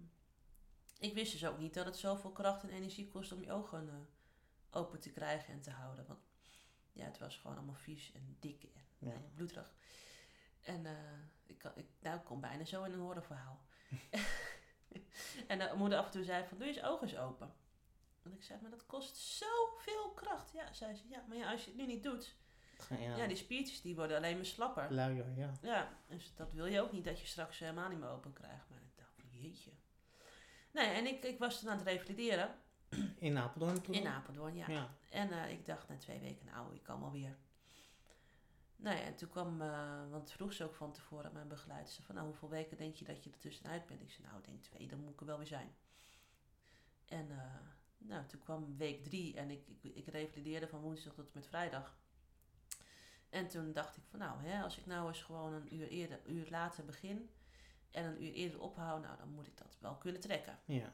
ik 1.00 1.14
wist 1.14 1.32
dus 1.32 1.46
ook 1.46 1.58
niet 1.58 1.74
dat 1.74 1.86
het 1.86 1.98
zoveel 1.98 2.32
kracht 2.32 2.64
en 2.64 2.70
energie 2.70 3.08
kost 3.08 3.32
om 3.32 3.42
je 3.42 3.52
ogen 3.52 4.08
open 4.72 5.00
te 5.00 5.12
krijgen 5.12 5.54
en 5.54 5.62
te 5.62 5.72
houden. 5.72 6.06
Want 6.08 6.20
ja, 6.92 7.06
het 7.06 7.18
was 7.18 7.38
gewoon 7.38 7.58
allemaal 7.58 7.76
vies 7.76 8.12
en 8.12 8.38
dik 8.40 8.64
en 8.64 8.88
Ja, 9.00 9.22
bloederig. 9.36 9.74
En 10.62 10.86
eh, 10.86 10.92
ik, 11.46 11.58
kan- 11.58 11.72
ik, 11.76 11.86
nou, 12.00 12.18
ik 12.18 12.24
kom 12.24 12.42
bijna 12.42 12.66
zo 12.66 12.84
in 12.84 12.92
een 12.94 13.00
horrorverhaal. 13.00 13.62
en 15.48 15.60
de 15.60 15.72
moeder 15.76 15.98
af 16.00 16.06
en 16.06 16.12
toe 16.12 16.24
zei 16.24 16.46
van, 16.48 16.58
doe 16.58 16.68
je 16.68 16.74
eens 16.74 16.84
ogen 16.84 17.08
eens 17.08 17.18
open. 17.18 17.54
En 18.24 18.34
ik 18.34 18.44
zei, 18.44 18.62
maar 18.62 18.70
dat 18.72 18.86
kost 18.86 19.16
zoveel 19.18 20.12
kracht. 20.12 20.52
Ja, 20.52 20.74
zei 20.74 20.96
ze, 20.96 21.04
ja, 21.08 21.24
maar 21.28 21.38
ja, 21.38 21.52
als 21.52 21.64
je 21.64 21.70
het 21.70 21.80
nu 21.80 21.86
niet 21.86 22.04
doet, 22.04 22.36
Ja. 22.90 23.16
ja, 23.16 23.28
die 23.28 23.38
spiertjes 23.38 23.82
die 23.82 23.96
worden 23.96 24.18
alleen 24.18 24.36
maar 24.36 24.46
slapper. 24.46 24.94
Luier, 24.94 25.30
ja. 25.36 25.52
Ja, 25.62 25.90
dus 26.08 26.36
dat 26.36 26.54
wil 26.54 26.66
je 26.66 26.82
ook 26.82 26.92
niet 26.92 27.06
dat 27.06 27.20
je 27.20 27.28
straks 27.28 27.60
helemaal 27.60 27.90
niet 27.90 28.00
meer 28.00 28.10
open 28.10 28.34
krijgt. 28.34 28.70
Maar 28.70 28.80
ik 28.82 28.96
dacht, 28.98 29.12
jeetje. 29.32 29.72
Nee, 30.72 30.86
en 30.88 31.06
ik, 31.08 31.24
ik 31.24 31.40
was 31.40 31.60
toen 31.60 31.70
aan 31.70 31.78
het 31.78 31.88
revalideren 31.88 32.56
In 33.18 33.38
Apeldoorn 33.38 33.82
toen? 33.82 33.94
in 33.94 34.08
Apeldoorn, 34.08 34.56
ja. 34.56 34.68
Ja. 34.68 34.90
En 35.10 35.32
eh, 35.32 35.52
ik 35.52 35.66
dacht 35.66 35.88
na 35.90 35.98
twee 35.98 36.20
weken, 36.20 36.46
nou, 36.46 36.76
ik 36.76 36.84
kan 36.84 37.00
wel 37.00 37.12
weer. 37.12 37.36
Nou 38.80 38.98
ja, 38.98 39.02
en 39.02 39.16
toen 39.16 39.30
kwam, 39.30 39.62
eh, 39.62 40.10
want 40.10 40.32
vroeg 40.32 40.54
ze 40.54 40.64
ook 40.64 40.76
van 40.76 40.92
tevoren 40.92 41.26
aan 41.26 41.34
mijn 41.34 41.48
begeleidster 41.48 42.04
van, 42.04 42.16
nou, 42.16 42.28
hoeveel 42.28 42.50
weken 42.50 42.78
denk 42.78 42.96
je 42.96 43.06
dat 43.06 43.24
je 43.24 43.30
er 43.30 43.38
tussenuit 43.38 43.86
bent? 43.86 44.02
Ik 44.02 44.12
zei, 44.12 44.28
nou, 44.28 44.40
ik 44.40 44.46
denk 44.46 44.62
twee, 44.64 44.88
dan 44.88 45.00
moet 45.00 45.14
ik 45.14 45.20
er 45.20 45.26
wel 45.26 45.38
weer 45.38 45.48
zijn. 45.48 45.76
En 47.06 47.32
eh, 47.32 47.38
nou, 47.98 48.26
toen 48.26 48.40
kwam 48.40 48.78
week 48.78 49.04
drie 49.04 49.36
en 49.36 49.50
ik, 49.50 49.68
ik, 49.68 49.96
ik 49.96 50.08
revalideerde 50.08 50.68
van 50.68 50.80
woensdag 50.80 51.14
tot 51.14 51.26
en 51.26 51.32
met 51.34 51.48
vrijdag. 51.48 51.98
En 53.30 53.48
toen 53.48 53.74
dacht 53.74 53.98
ik 53.98 54.04
van, 54.10 54.20
nou, 54.20 54.44
hè, 54.44 54.64
als 54.64 54.78
ik 54.78 54.86
nou 54.86 55.08
eens 55.08 55.22
gewoon 55.22 55.54
een 55.54 55.76
uur, 55.76 55.88
eerder, 55.88 56.20
uur 56.26 56.48
later 56.50 56.86
begin 56.86 57.30
en 57.92 58.06
een 58.06 58.24
uur 58.24 58.34
eerder 58.34 58.62
ophoud, 58.62 59.02
nou, 59.02 59.18
dan 59.18 59.30
moet 59.30 59.48
ik 59.48 59.58
dat 59.58 59.78
wel 59.80 59.96
kunnen 59.96 60.22
trekken. 60.22 60.60
Ja. 60.66 60.94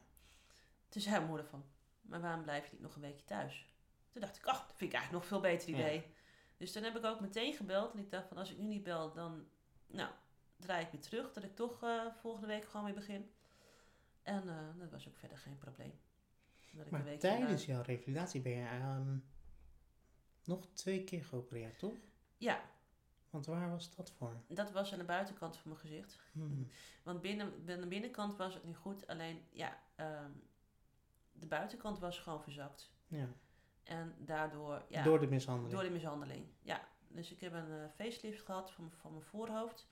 Toen 0.90 1.02
zei 1.02 1.16
mijn 1.16 1.28
moeder 1.28 1.46
van, 1.46 1.66
maar 2.02 2.22
waarom 2.22 2.44
blijf 2.44 2.66
je 2.66 2.72
niet 2.72 2.82
nog 2.82 2.96
een 2.96 3.02
weekje 3.02 3.26
thuis? 3.26 3.74
Toen 4.10 4.22
dacht 4.22 4.38
ik, 4.38 4.46
ach, 4.46 4.68
dat 4.68 4.76
vind 4.76 4.94
ik 4.94 4.98
eigenlijk 4.98 5.12
nog 5.12 5.26
veel 5.26 5.52
beter 5.52 5.70
idee. 5.70 6.14
Dus 6.58 6.72
toen 6.72 6.84
heb 6.84 6.96
ik 6.96 7.06
ook 7.06 7.20
meteen 7.20 7.54
gebeld. 7.54 7.94
En 7.94 8.00
ik 8.00 8.12
dacht 8.12 8.28
van, 8.28 8.38
als 8.38 8.52
ik 8.52 8.58
nu 8.58 8.68
niet 8.68 8.84
bel, 8.84 9.14
dan 9.14 9.48
nou, 9.88 10.10
draai 10.58 10.86
ik 10.86 10.92
weer 10.92 11.02
terug. 11.02 11.34
Dat 11.34 11.44
ik 11.44 11.56
toch 11.56 11.84
eh, 11.84 12.06
volgende 12.22 12.48
week 12.48 12.66
gewoon 12.66 12.86
weer 12.86 12.96
begin. 12.96 13.32
En 14.24 14.50
eh, 14.50 14.80
dat 14.80 14.92
was 14.92 15.08
ook 15.08 15.16
verder 15.16 15.38
geen 15.38 15.58
probleem. 15.58 15.94
Dat 16.72 16.86
ik 16.86 16.92
een 16.92 17.04
Maar 17.04 17.18
tijdens 17.18 17.66
jouw 17.66 17.82
revalidatie 17.82 18.42
ben 18.42 18.52
je 18.52 18.66
ehm, 18.66 19.18
nog 20.44 20.68
twee 20.74 21.04
keer 21.04 21.26
geopereerd, 21.26 21.80
toch? 21.80 21.94
Ja, 22.38 22.62
Want 23.30 23.46
waar 23.46 23.70
was 23.70 23.96
dat 23.96 24.12
voor? 24.12 24.44
dat 24.48 24.72
was 24.72 24.92
aan 24.92 25.00
de 25.00 25.06
buitenkant 25.06 25.58
van 25.58 25.70
mijn 25.70 25.82
gezicht. 25.82 26.20
Hmm. 26.32 26.68
Want 27.04 27.22
binnen, 27.22 27.54
aan 27.68 27.82
de 27.82 27.88
binnenkant 27.88 28.36
was 28.36 28.54
het 28.54 28.64
niet 28.64 28.78
goed. 28.78 29.08
Alleen, 29.08 29.42
ja, 29.52 29.80
ehm, 29.96 30.32
de 31.32 31.48
buitenkant 31.48 32.00
was 32.00 32.20
gewoon 32.20 32.44
verzakt. 32.44 32.92
Ja. 33.08 33.28
En 33.86 34.16
daardoor, 34.18 34.86
ja, 34.90 35.04
Door 35.04 35.20
de 35.20 35.28
mishandeling. 35.28 35.74
Door 35.74 35.84
de 35.84 35.90
mishandeling, 35.90 36.48
ja. 36.62 36.88
Dus 37.08 37.32
ik 37.32 37.40
heb 37.40 37.54
een 37.54 37.72
eh, 37.72 37.90
facelift 37.96 38.42
gehad 38.42 38.72
van, 38.72 38.92
van 38.92 39.12
mijn 39.12 39.24
voorhoofd. 39.24 39.88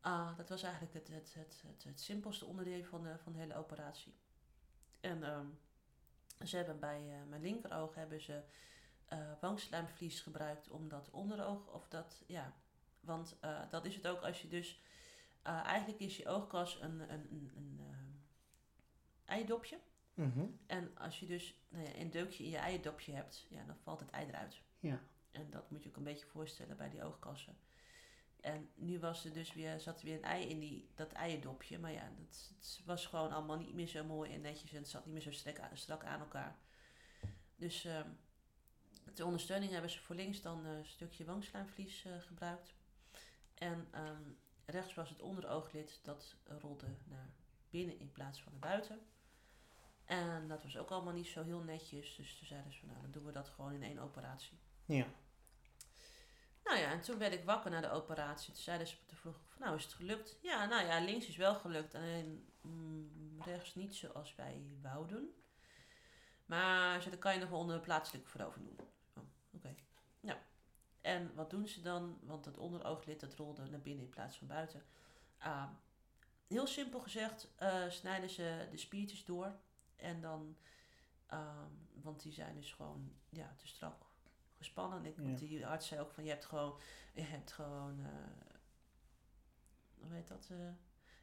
Ah, 0.00 0.36
dat 0.36 0.48
was 0.48 0.62
eigenlijk 0.62 0.94
het, 0.94 1.08
het, 1.08 1.34
het, 1.34 1.62
het, 1.66 1.84
het 1.84 2.00
simpelste 2.00 2.44
onderdeel 2.44 2.84
van 2.84 3.02
de, 3.02 3.18
van 3.18 3.32
de 3.32 3.38
hele 3.38 3.56
operatie. 3.56 4.14
En 5.00 5.22
ehm, 5.22 5.46
ze 6.44 6.56
hebben 6.56 6.80
bij 6.80 7.12
eh, 7.12 7.28
mijn 7.28 7.42
linkeroog 7.42 7.94
hebben 7.94 8.20
ze 8.20 8.42
eh 9.04 9.32
wangslijmvlies 9.40 10.20
gebruikt 10.20 10.68
om 10.68 10.88
dat 10.88 11.10
onderoog, 11.10 11.72
of 11.72 11.88
dat, 11.88 12.22
ja. 12.26 12.52
Want 13.00 13.38
dat 13.70 13.84
is 13.84 13.94
het 13.94 14.06
ook 14.06 14.20
als 14.20 14.42
je 14.42 14.48
dus, 14.48 14.82
eigenlijk 15.42 16.00
is 16.00 16.16
je 16.16 16.28
oogkas 16.28 16.80
een, 16.80 17.00
een, 17.12 17.26
een, 17.30 17.52
een 17.56 17.80
eh, 17.80 19.34
eidopje. 19.34 19.78
Mhm. 20.14 20.46
En 20.66 20.96
als 20.98 21.20
je 21.20 21.26
dus 21.26 21.54
nou 21.68 21.84
ja, 21.84 21.94
een 21.94 22.10
deukje 22.10 22.44
in 22.44 22.50
je 22.50 22.56
eiendopje 22.56 23.12
hebt, 23.12 23.46
ja, 23.48 23.64
dan 23.64 23.76
valt 23.76 24.00
het 24.00 24.10
ei 24.10 24.26
eruit. 24.26 24.60
Ja. 24.80 25.00
En 25.30 25.50
dat 25.50 25.70
moet 25.70 25.82
je 25.82 25.88
ook 25.88 25.96
een 25.96 26.04
beetje 26.04 26.26
voorstellen 26.26 26.76
bij 26.76 26.90
die 26.90 27.02
oogkassen. 27.02 27.58
En 28.40 28.70
nu 28.74 28.98
was 28.98 29.24
er 29.24 29.32
dus 29.32 29.52
weer, 29.52 29.80
zat 29.80 29.98
er 30.00 30.06
weer 30.06 30.16
een 30.16 30.22
ei 30.24 30.48
in 30.48 30.58
die, 30.58 30.90
dat 30.94 31.12
eiendopje. 31.12 31.78
Maar 31.78 31.92
ja, 31.92 32.12
dat, 32.18 32.50
het 32.58 32.82
was 32.84 33.06
gewoon 33.06 33.32
allemaal 33.32 33.58
niet 33.58 33.74
meer 33.74 33.86
zo 33.86 34.04
mooi 34.04 34.32
en 34.32 34.40
netjes. 34.40 34.72
En 34.72 34.78
het 34.78 34.88
zat 34.88 35.04
niet 35.04 35.14
meer 35.14 35.22
zo 35.22 35.32
strak, 35.32 35.58
aan- 35.58 35.76
strak 35.76 36.04
aan 36.04 36.20
elkaar. 36.20 36.58
Dus 37.56 37.84
ehm 37.84 38.08
ter 39.14 39.24
ondersteuning 39.24 39.72
hebben 39.72 39.90
ze 39.90 40.00
voor 40.00 40.16
links 40.16 40.42
dan 40.42 40.64
een 40.64 40.86
stukje 40.86 41.24
wangslijmvlies 41.24 42.04
eh, 42.04 42.12
gebruikt. 42.18 42.74
En 43.54 43.88
ehm, 43.90 44.22
rechts 44.64 44.94
was 44.94 45.08
het 45.08 45.20
onderooglid, 45.20 46.00
dat 46.02 46.36
rolde 46.60 46.86
naar 47.04 47.30
binnen 47.70 47.98
in 47.98 48.12
plaats 48.12 48.42
van 48.42 48.52
naar 48.52 48.60
buiten. 48.60 49.00
En 50.04 50.48
dat 50.48 50.62
was 50.62 50.76
ook 50.76 50.90
allemaal 50.90 51.12
niet 51.12 51.26
zo 51.26 51.42
heel 51.42 51.60
netjes. 51.60 52.16
Dus 52.16 52.38
toen 52.38 52.46
zeiden 52.46 52.72
ze 52.72 52.78
van 52.78 52.88
nou, 52.88 53.00
dan 53.00 53.10
doen 53.10 53.24
we 53.24 53.32
dat 53.32 53.48
gewoon 53.48 53.72
in 53.72 53.82
één 53.82 53.98
operatie. 53.98 54.58
Ja. 54.84 55.06
Nou 56.64 56.78
ja, 56.78 56.90
en 56.90 57.00
toen 57.00 57.18
werd 57.18 57.32
ik 57.32 57.44
wakker 57.44 57.70
na 57.70 57.80
de 57.80 57.90
operatie. 57.90 58.52
Toen 58.52 58.62
zeiden 58.62 58.86
ze, 58.86 58.96
toen 59.06 59.16
vroeg 59.16 59.34
ik 59.36 59.42
van, 59.48 59.60
nou 59.60 59.76
is 59.76 59.84
het 59.84 59.92
gelukt? 59.92 60.38
Ja, 60.40 60.64
nou 60.64 60.86
ja, 60.86 61.00
links 61.00 61.26
is 61.26 61.36
wel 61.36 61.54
gelukt. 61.54 61.94
Alleen 61.94 62.48
mm, 62.60 63.42
rechts 63.42 63.74
niet 63.74 63.94
zoals 63.94 64.34
wij 64.34 64.62
wouden. 64.82 65.34
Maar 66.46 67.02
ze, 67.02 67.10
dan 67.10 67.18
kan 67.18 67.34
je 67.34 67.40
nog 67.40 67.48
wel 67.48 67.58
onder 67.58 67.80
plaatselijk 67.80 68.26
voor 68.26 68.40
over 68.40 68.62
doen. 68.62 68.78
Oh, 69.14 69.24
Oké. 69.54 69.74
Nou, 70.20 70.38
en 71.00 71.34
wat 71.34 71.50
doen 71.50 71.68
ze 71.68 71.82
dan? 71.82 72.18
Want 72.22 72.44
het 72.44 72.58
onderooglid 72.58 73.20
dat 73.20 73.34
rolde 73.34 73.66
naar 73.66 73.80
binnen 73.80 74.04
in 74.04 74.10
plaats 74.10 74.36
van 74.36 74.46
buiten. 74.46 74.82
Ah, 75.38 75.70
heel 76.46 76.66
simpel 76.66 77.00
gezegd 77.00 77.48
eh, 77.56 77.88
snijden 77.88 78.30
ze 78.30 78.68
de 78.70 78.76
spiertjes 78.76 79.24
door. 79.24 79.56
En 80.04 80.20
dan, 80.20 80.56
ah, 81.26 81.64
want 82.02 82.22
die 82.22 82.32
zijn 82.32 82.54
dus 82.54 82.72
gewoon 82.72 83.12
ja, 83.28 83.54
te 83.56 83.66
strak 83.66 84.06
gespannen. 84.56 84.98
En 84.98 85.04
ik, 85.06 85.16
Ja. 85.18 85.36
Die 85.46 85.66
arts 85.66 85.86
zei 85.86 86.00
ook 86.00 86.12
van 86.12 86.24
je 86.24 86.30
hebt 86.30 86.44
gewoon, 86.44 86.80
je 87.14 87.22
hebt 87.22 87.52
gewoon, 87.52 88.00
eh, 88.00 88.50
hoe 90.00 90.12
heet 90.14 90.28
dat? 90.28 90.48
eh, 90.50 90.58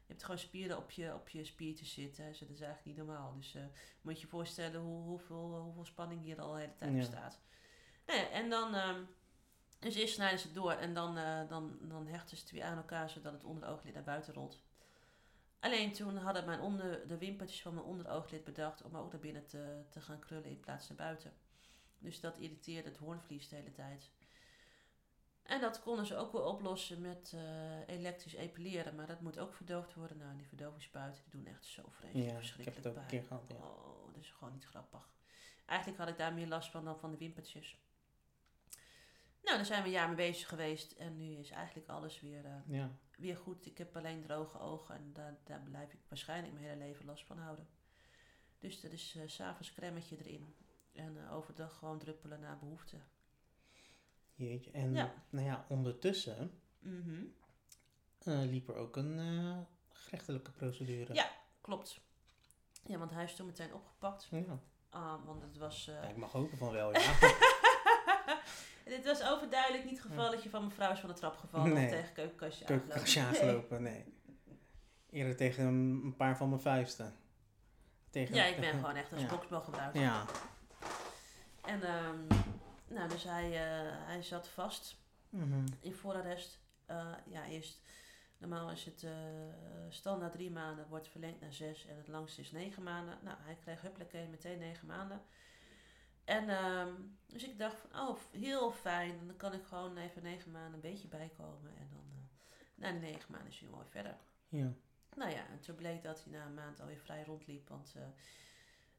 je 0.06 0.08
hebt 0.18 0.22
gewoon 0.22 0.38
spieren 0.40 0.76
op 0.78 0.90
je, 0.90 1.14
op 1.14 1.28
je 1.28 1.44
spiertjes 1.44 1.92
zitten. 1.94 2.24
Hij 2.24 2.34
zei, 2.34 2.48
dat 2.50 2.58
is 2.58 2.64
eigenlijk 2.64 2.96
niet 2.98 3.06
normaal. 3.06 3.34
Dus 3.34 3.54
eh, 3.54 3.62
moet 4.00 4.14
je 4.16 4.20
je 4.20 4.26
voorstellen 4.30 4.80
hoe, 4.80 5.02
hoeveel, 5.04 5.60
hoeveel 5.60 5.84
spanning 5.84 6.20
hier 6.22 6.40
al 6.40 6.52
de 6.52 6.58
hele 6.60 6.74
tijd 6.74 6.90
Ja. 6.90 6.96
bestaat. 6.96 7.40
Ja, 8.06 8.28
en 8.30 8.50
dan, 8.50 8.74
ehm, 8.74 9.04
dus 9.78 9.94
eerst 9.94 10.14
snijden 10.14 10.38
ze 10.38 10.46
het 10.46 10.54
door 10.54 10.72
en 10.72 10.94
dan, 10.94 11.14
dan, 11.48 11.78
dan 11.82 12.06
hechten 12.06 12.36
ze 12.36 12.42
het 12.42 12.52
weer 12.52 12.64
aan 12.64 12.76
elkaar 12.76 13.10
zodat 13.10 13.32
het 13.32 13.44
onderooglid 13.44 13.94
naar 13.94 14.02
buiten 14.02 14.34
rolt. 14.34 14.62
Alleen 15.62 15.92
toen 15.92 16.16
hadden 16.16 16.44
mijn 16.44 16.60
onder, 16.60 17.08
de 17.08 17.18
wimpertjes 17.18 17.62
van 17.62 17.74
mijn 17.74 17.86
onderooglid 17.86 18.44
bedacht 18.44 18.82
om 18.82 18.96
ook 18.96 19.12
naar 19.12 19.20
binnen 19.20 19.46
te, 19.46 19.84
te 19.88 20.00
gaan 20.00 20.18
krullen 20.18 20.50
in 20.50 20.60
plaats 20.60 20.88
naar 20.88 20.96
buiten. 20.96 21.32
Dus 21.98 22.20
dat 22.20 22.38
irriteerde 22.38 22.88
het 22.88 22.98
hoornvlies 22.98 23.48
de 23.48 23.56
hele 23.56 23.72
tijd. 23.72 24.10
En 25.42 25.60
dat 25.60 25.82
konden 25.82 26.06
ze 26.06 26.16
ook 26.16 26.32
wel 26.32 26.42
oplossen 26.42 27.00
met 27.00 27.32
eh, 27.34 27.96
elektrisch 27.96 28.34
epileren, 28.34 28.94
maar 28.94 29.06
dat 29.06 29.20
moet 29.20 29.38
ook 29.38 29.54
verdoofd 29.54 29.94
worden. 29.94 30.16
Nou, 30.16 30.36
die 30.36 30.46
verdovingsspuiten 30.46 31.22
die 31.22 31.32
doen 31.32 31.52
echt 31.54 31.64
zo 31.64 31.82
vreselijk 31.90 32.14
Ja, 32.14 32.22
ik 32.22 32.30
heb 32.30 32.38
verschrikkelijk 32.38 32.84
het 32.84 32.96
ook 32.96 33.02
een 33.02 33.06
keer 33.06 33.24
gehad, 33.24 33.44
ja. 33.48 33.54
Oh, 33.54 34.12
dat 34.12 34.22
is 34.22 34.30
gewoon 34.30 34.52
niet 34.52 34.66
grappig. 34.66 35.08
Eigenlijk 35.66 35.98
had 35.98 36.08
ik 36.08 36.18
daar 36.18 36.32
meer 36.32 36.48
last 36.48 36.70
van 36.70 36.84
dan 36.84 36.98
van 36.98 37.10
de 37.10 37.16
wimpertjes. 37.16 37.76
Nou, 39.42 39.56
daar 39.56 39.66
zijn 39.66 39.80
we 39.80 39.86
een 39.86 39.94
jaar 39.94 40.06
mee 40.06 40.16
bezig 40.16 40.48
geweest 40.48 40.92
en 40.92 41.16
nu 41.16 41.34
is 41.34 41.50
eigenlijk 41.50 41.88
alles 41.88 42.20
weer, 42.20 42.44
eh, 42.44 42.52
Ja. 42.66 42.90
Weer 43.22 43.36
goed. 43.36 43.66
Ik 43.66 43.78
heb 43.78 43.96
alleen 43.96 44.22
droge 44.22 44.58
ogen 44.58 44.94
en 44.94 45.10
daar, 45.12 45.36
daar 45.44 45.60
blijf 45.60 45.92
ik 45.92 46.00
waarschijnlijk 46.08 46.52
mijn 46.54 46.64
hele 46.66 46.78
leven 46.84 47.04
last 47.06 47.24
van 47.26 47.38
houden. 47.38 47.68
Dus 48.58 48.80
dat 48.80 48.92
is 48.92 49.14
eh, 49.16 49.22
s 49.26 49.34
s'avonds 49.34 49.72
cremmetje 49.72 50.16
erin 50.18 50.54
en 50.92 51.16
eh, 51.24 51.34
overdag 51.34 51.78
gewoon 51.78 51.98
druppelen 51.98 52.40
naar 52.40 52.58
behoefte. 52.58 52.96
Jeetje. 54.34 54.70
En 54.70 54.94
Ja. 54.94 55.14
nou 55.30 55.46
ja, 55.46 55.64
ondertussen 55.68 56.60
Mhm. 56.78 57.24
eh, 58.18 58.38
liep 58.40 58.68
er 58.68 58.74
ook 58.74 58.96
een 58.96 59.66
gerechtelijke 59.90 60.50
procedure. 60.50 61.14
Ja. 61.14 61.30
Klopt. 61.60 62.00
Ja, 62.86 62.98
want 62.98 63.10
hij 63.10 63.24
is 63.24 63.34
toen 63.36 63.46
meteen 63.46 63.74
opgepakt. 63.74 64.28
Ja. 64.30 64.58
Ah, 64.90 65.24
want 65.24 65.42
het 65.42 65.56
was... 65.56 65.84
Ja, 65.84 66.02
ik 66.02 66.16
mag 66.16 66.32
hopen 66.32 66.58
van 66.58 66.72
wel, 66.72 66.92
ja. 66.92 67.18
Dit 68.96 69.04
was 69.04 69.22
overduidelijk 69.22 69.84
niet 69.84 69.98
het 69.98 70.06
geval 70.06 70.30
dat 70.30 70.42
je 70.42 70.50
van 70.50 70.64
mevrouw 70.64 70.92
is 70.92 71.00
van 71.00 71.08
de 71.08 71.14
trap 71.14 71.36
gevallen 71.36 71.72
Nee. 71.72 71.84
of 71.84 71.90
tegen 71.90 72.12
keukenkastje 72.12 72.64
Keukenkastje 72.64 73.20
aangelopen. 73.20 73.48
aangelopen, 73.48 73.82
nee. 73.82 74.04
Eerder 75.10 75.36
tegen 75.36 75.64
een, 75.64 76.14
paar 76.16 76.36
van 76.36 76.48
mijn 76.48 76.60
vuisten. 76.60 77.14
Tegen, 78.10 78.34
Ja, 78.34 78.44
ik 78.44 78.60
ben 78.60 78.72
gewoon 78.74 78.94
echt 78.94 79.12
als 79.12 79.22
Ja. 79.22 79.28
boksbal 79.28 79.60
gebruikt. 79.60 79.98
Ja, 79.98 80.24
En 81.64 81.82
ehm, 81.82 82.16
nou, 82.88 83.08
dus 83.08 83.24
hij, 83.24 83.46
eh, 83.46 84.06
hij 84.06 84.22
zat 84.22 84.48
vast 84.48 84.96
mhm. 85.28 85.66
in 85.80 85.94
voorarrest. 85.94 86.60
Eh, 86.86 87.12
ja, 87.26 87.44
eerst, 87.46 87.80
normaal 88.38 88.70
is 88.70 88.84
het 88.84 89.02
eh, 89.02 89.10
standaard 89.88 90.32
drie 90.32 90.50
maanden, 90.50 90.88
wordt 90.88 91.08
verlengd 91.08 91.40
naar 91.40 91.52
zes 91.52 91.86
en 91.86 91.96
het 91.96 92.08
langste 92.08 92.40
is 92.40 92.50
negen 92.50 92.82
maanden. 92.82 93.18
Nou, 93.22 93.36
hij 93.40 93.56
kreeg 93.62 93.80
hupplekeer 93.80 94.28
meteen 94.28 94.58
negen 94.58 94.86
maanden. 94.86 95.22
En 96.24 96.48
ehm, 96.48 96.92
dus 97.26 97.44
ik 97.44 97.58
dacht 97.58 97.76
van, 97.78 98.00
oh, 98.08 98.18
heel 98.30 98.70
fijn. 98.72 99.18
En 99.18 99.26
dan 99.26 99.36
kan 99.36 99.52
ik 99.52 99.64
gewoon 99.64 99.96
even 99.96 100.22
negen 100.22 100.50
maanden 100.50 100.74
een 100.74 100.80
beetje 100.90 101.08
bijkomen. 101.08 101.70
En 101.76 101.88
dan 101.92 102.04
eh, 102.10 102.22
na 102.74 102.90
die 102.90 103.00
negen 103.00 103.32
maanden 103.32 103.50
is 103.50 103.58
hij 103.60 103.68
mooi 103.68 103.86
verder. 103.88 104.16
ja. 104.48 104.72
Nou 105.16 105.30
ja, 105.30 105.46
en 105.46 105.60
toen 105.60 105.74
bleek 105.74 106.02
dat 106.02 106.24
hij 106.24 106.32
na 106.32 106.44
een 106.46 106.54
maand 106.54 106.80
alweer 106.80 106.98
vrij 106.98 107.24
rondliep. 107.24 107.68
Want 107.68 107.94
eh, 107.96 108.02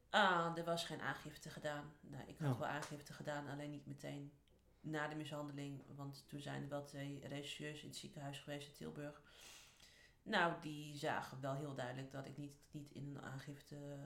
ah, 0.09 0.57
er 0.57 0.63
was 0.63 0.85
geen 0.85 1.01
aangifte 1.01 1.49
gedaan. 1.49 1.93
Nou, 2.01 2.23
ik 2.27 2.37
had 2.39 2.53
Oh. 2.53 2.59
wel 2.59 2.67
aangifte 2.67 3.13
gedaan, 3.13 3.47
alleen 3.47 3.69
niet 3.69 3.85
meteen 3.85 4.33
na 4.81 5.07
de 5.07 5.15
mishandeling. 5.15 5.83
Want 5.95 6.23
toen 6.27 6.39
zijn 6.39 6.63
er 6.63 6.69
wel 6.69 6.85
twee 6.85 7.27
regisseurs 7.27 7.81
in 7.81 7.87
het 7.87 7.97
ziekenhuis 7.97 8.39
geweest 8.39 8.67
in 8.67 8.73
Tilburg. 8.73 9.21
Nou, 10.23 10.53
die 10.61 10.95
zagen 10.97 11.41
wel 11.41 11.55
heel 11.55 11.75
duidelijk 11.75 12.11
dat 12.11 12.25
ik 12.25 12.37
niet, 12.37 12.55
niet 12.71 12.91
in 12.91 13.07
een 13.15 13.21
aangifte 13.21 13.97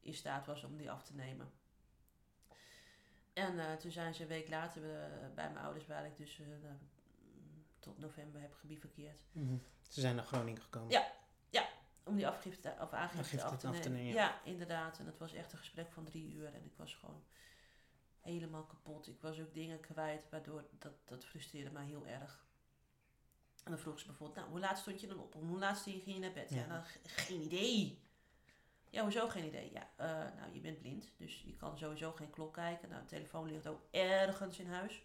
in 0.00 0.14
staat 0.14 0.46
was 0.46 0.64
om 0.64 0.76
die 0.76 0.90
af 0.90 1.02
te 1.02 1.14
nemen. 1.14 1.52
En 3.32 3.58
eh, 3.58 3.72
toen 3.76 3.90
zijn 3.90 4.14
ze 4.14 4.22
een 4.22 4.28
week 4.28 4.48
later 4.48 4.82
eh, 4.82 5.10
bij 5.34 5.50
mijn 5.50 5.64
ouders, 5.64 5.86
waar 5.86 6.06
ik 6.06 6.16
dus 6.16 6.40
eh, 6.40 6.46
tot 7.78 7.98
november 7.98 8.40
heb 8.40 8.54
gebivakkeerd. 8.54 9.24
mhm. 9.32 9.56
Ze 9.88 10.00
zijn 10.00 10.14
naar 10.16 10.24
Groningen 10.24 10.62
gekomen. 10.62 10.90
Ja. 10.90 11.10
Om 12.04 12.16
die 12.16 12.26
afgifte 12.28 12.74
of 12.80 12.92
aangifte 12.92 13.18
Aangifte 13.18 13.42
af 13.42 13.58
te 13.58 13.66
af 13.66 13.80
te 13.80 13.88
nemen. 13.88 14.12
ja. 14.12 14.14
ja. 14.14 14.40
inderdaad. 14.44 14.98
En 14.98 15.06
het 15.06 15.18
was 15.18 15.32
echt 15.32 15.52
een 15.52 15.58
gesprek 15.58 15.90
van 15.92 16.04
drie 16.04 16.32
uur. 16.32 16.54
En 16.54 16.64
ik 16.64 16.72
was 16.76 16.94
gewoon 16.94 17.24
helemaal 18.20 18.64
kapot. 18.64 19.08
Ik 19.08 19.20
was 19.20 19.40
ook 19.40 19.54
dingen 19.54 19.80
kwijt, 19.80 20.28
waardoor 20.30 20.64
dat, 20.78 20.92
dat 21.04 21.24
frustreerde 21.24 21.70
mij 21.70 21.86
heel 21.86 22.06
erg. 22.06 22.46
En 23.64 23.70
dan 23.70 23.78
vroeg 23.80 23.98
ze 23.98 24.06
bijvoorbeeld, 24.06 24.38
nou, 24.38 24.50
hoe 24.50 24.60
laat 24.60 24.78
stond 24.78 25.00
je 25.00 25.06
dan 25.06 25.18
op? 25.18 25.34
Hoe 25.34 25.58
laat 25.58 25.78
ging 25.78 26.02
je 26.04 26.18
naar 26.18 26.32
bed? 26.32 26.50
Ja, 26.50 26.56
Ja. 26.56 26.66
dan 26.66 26.84
geen 27.02 27.40
idee. 27.40 28.01
Ja, 28.92 29.02
hoezo 29.02 29.28
geen 29.28 29.46
idee? 29.46 29.72
Ja, 29.72 29.90
eh, 29.96 30.36
nou, 30.38 30.52
je 30.54 30.60
bent 30.60 30.78
blind, 30.78 31.12
dus 31.16 31.42
je 31.46 31.56
kan 31.56 31.78
sowieso 31.78 32.12
geen 32.12 32.30
klok 32.30 32.52
kijken. 32.52 32.88
Nou, 32.88 33.00
de 33.00 33.08
telefoon 33.08 33.50
ligt 33.50 33.66
ook 33.66 33.80
ergens 33.90 34.58
in 34.58 34.66
huis. 34.66 35.02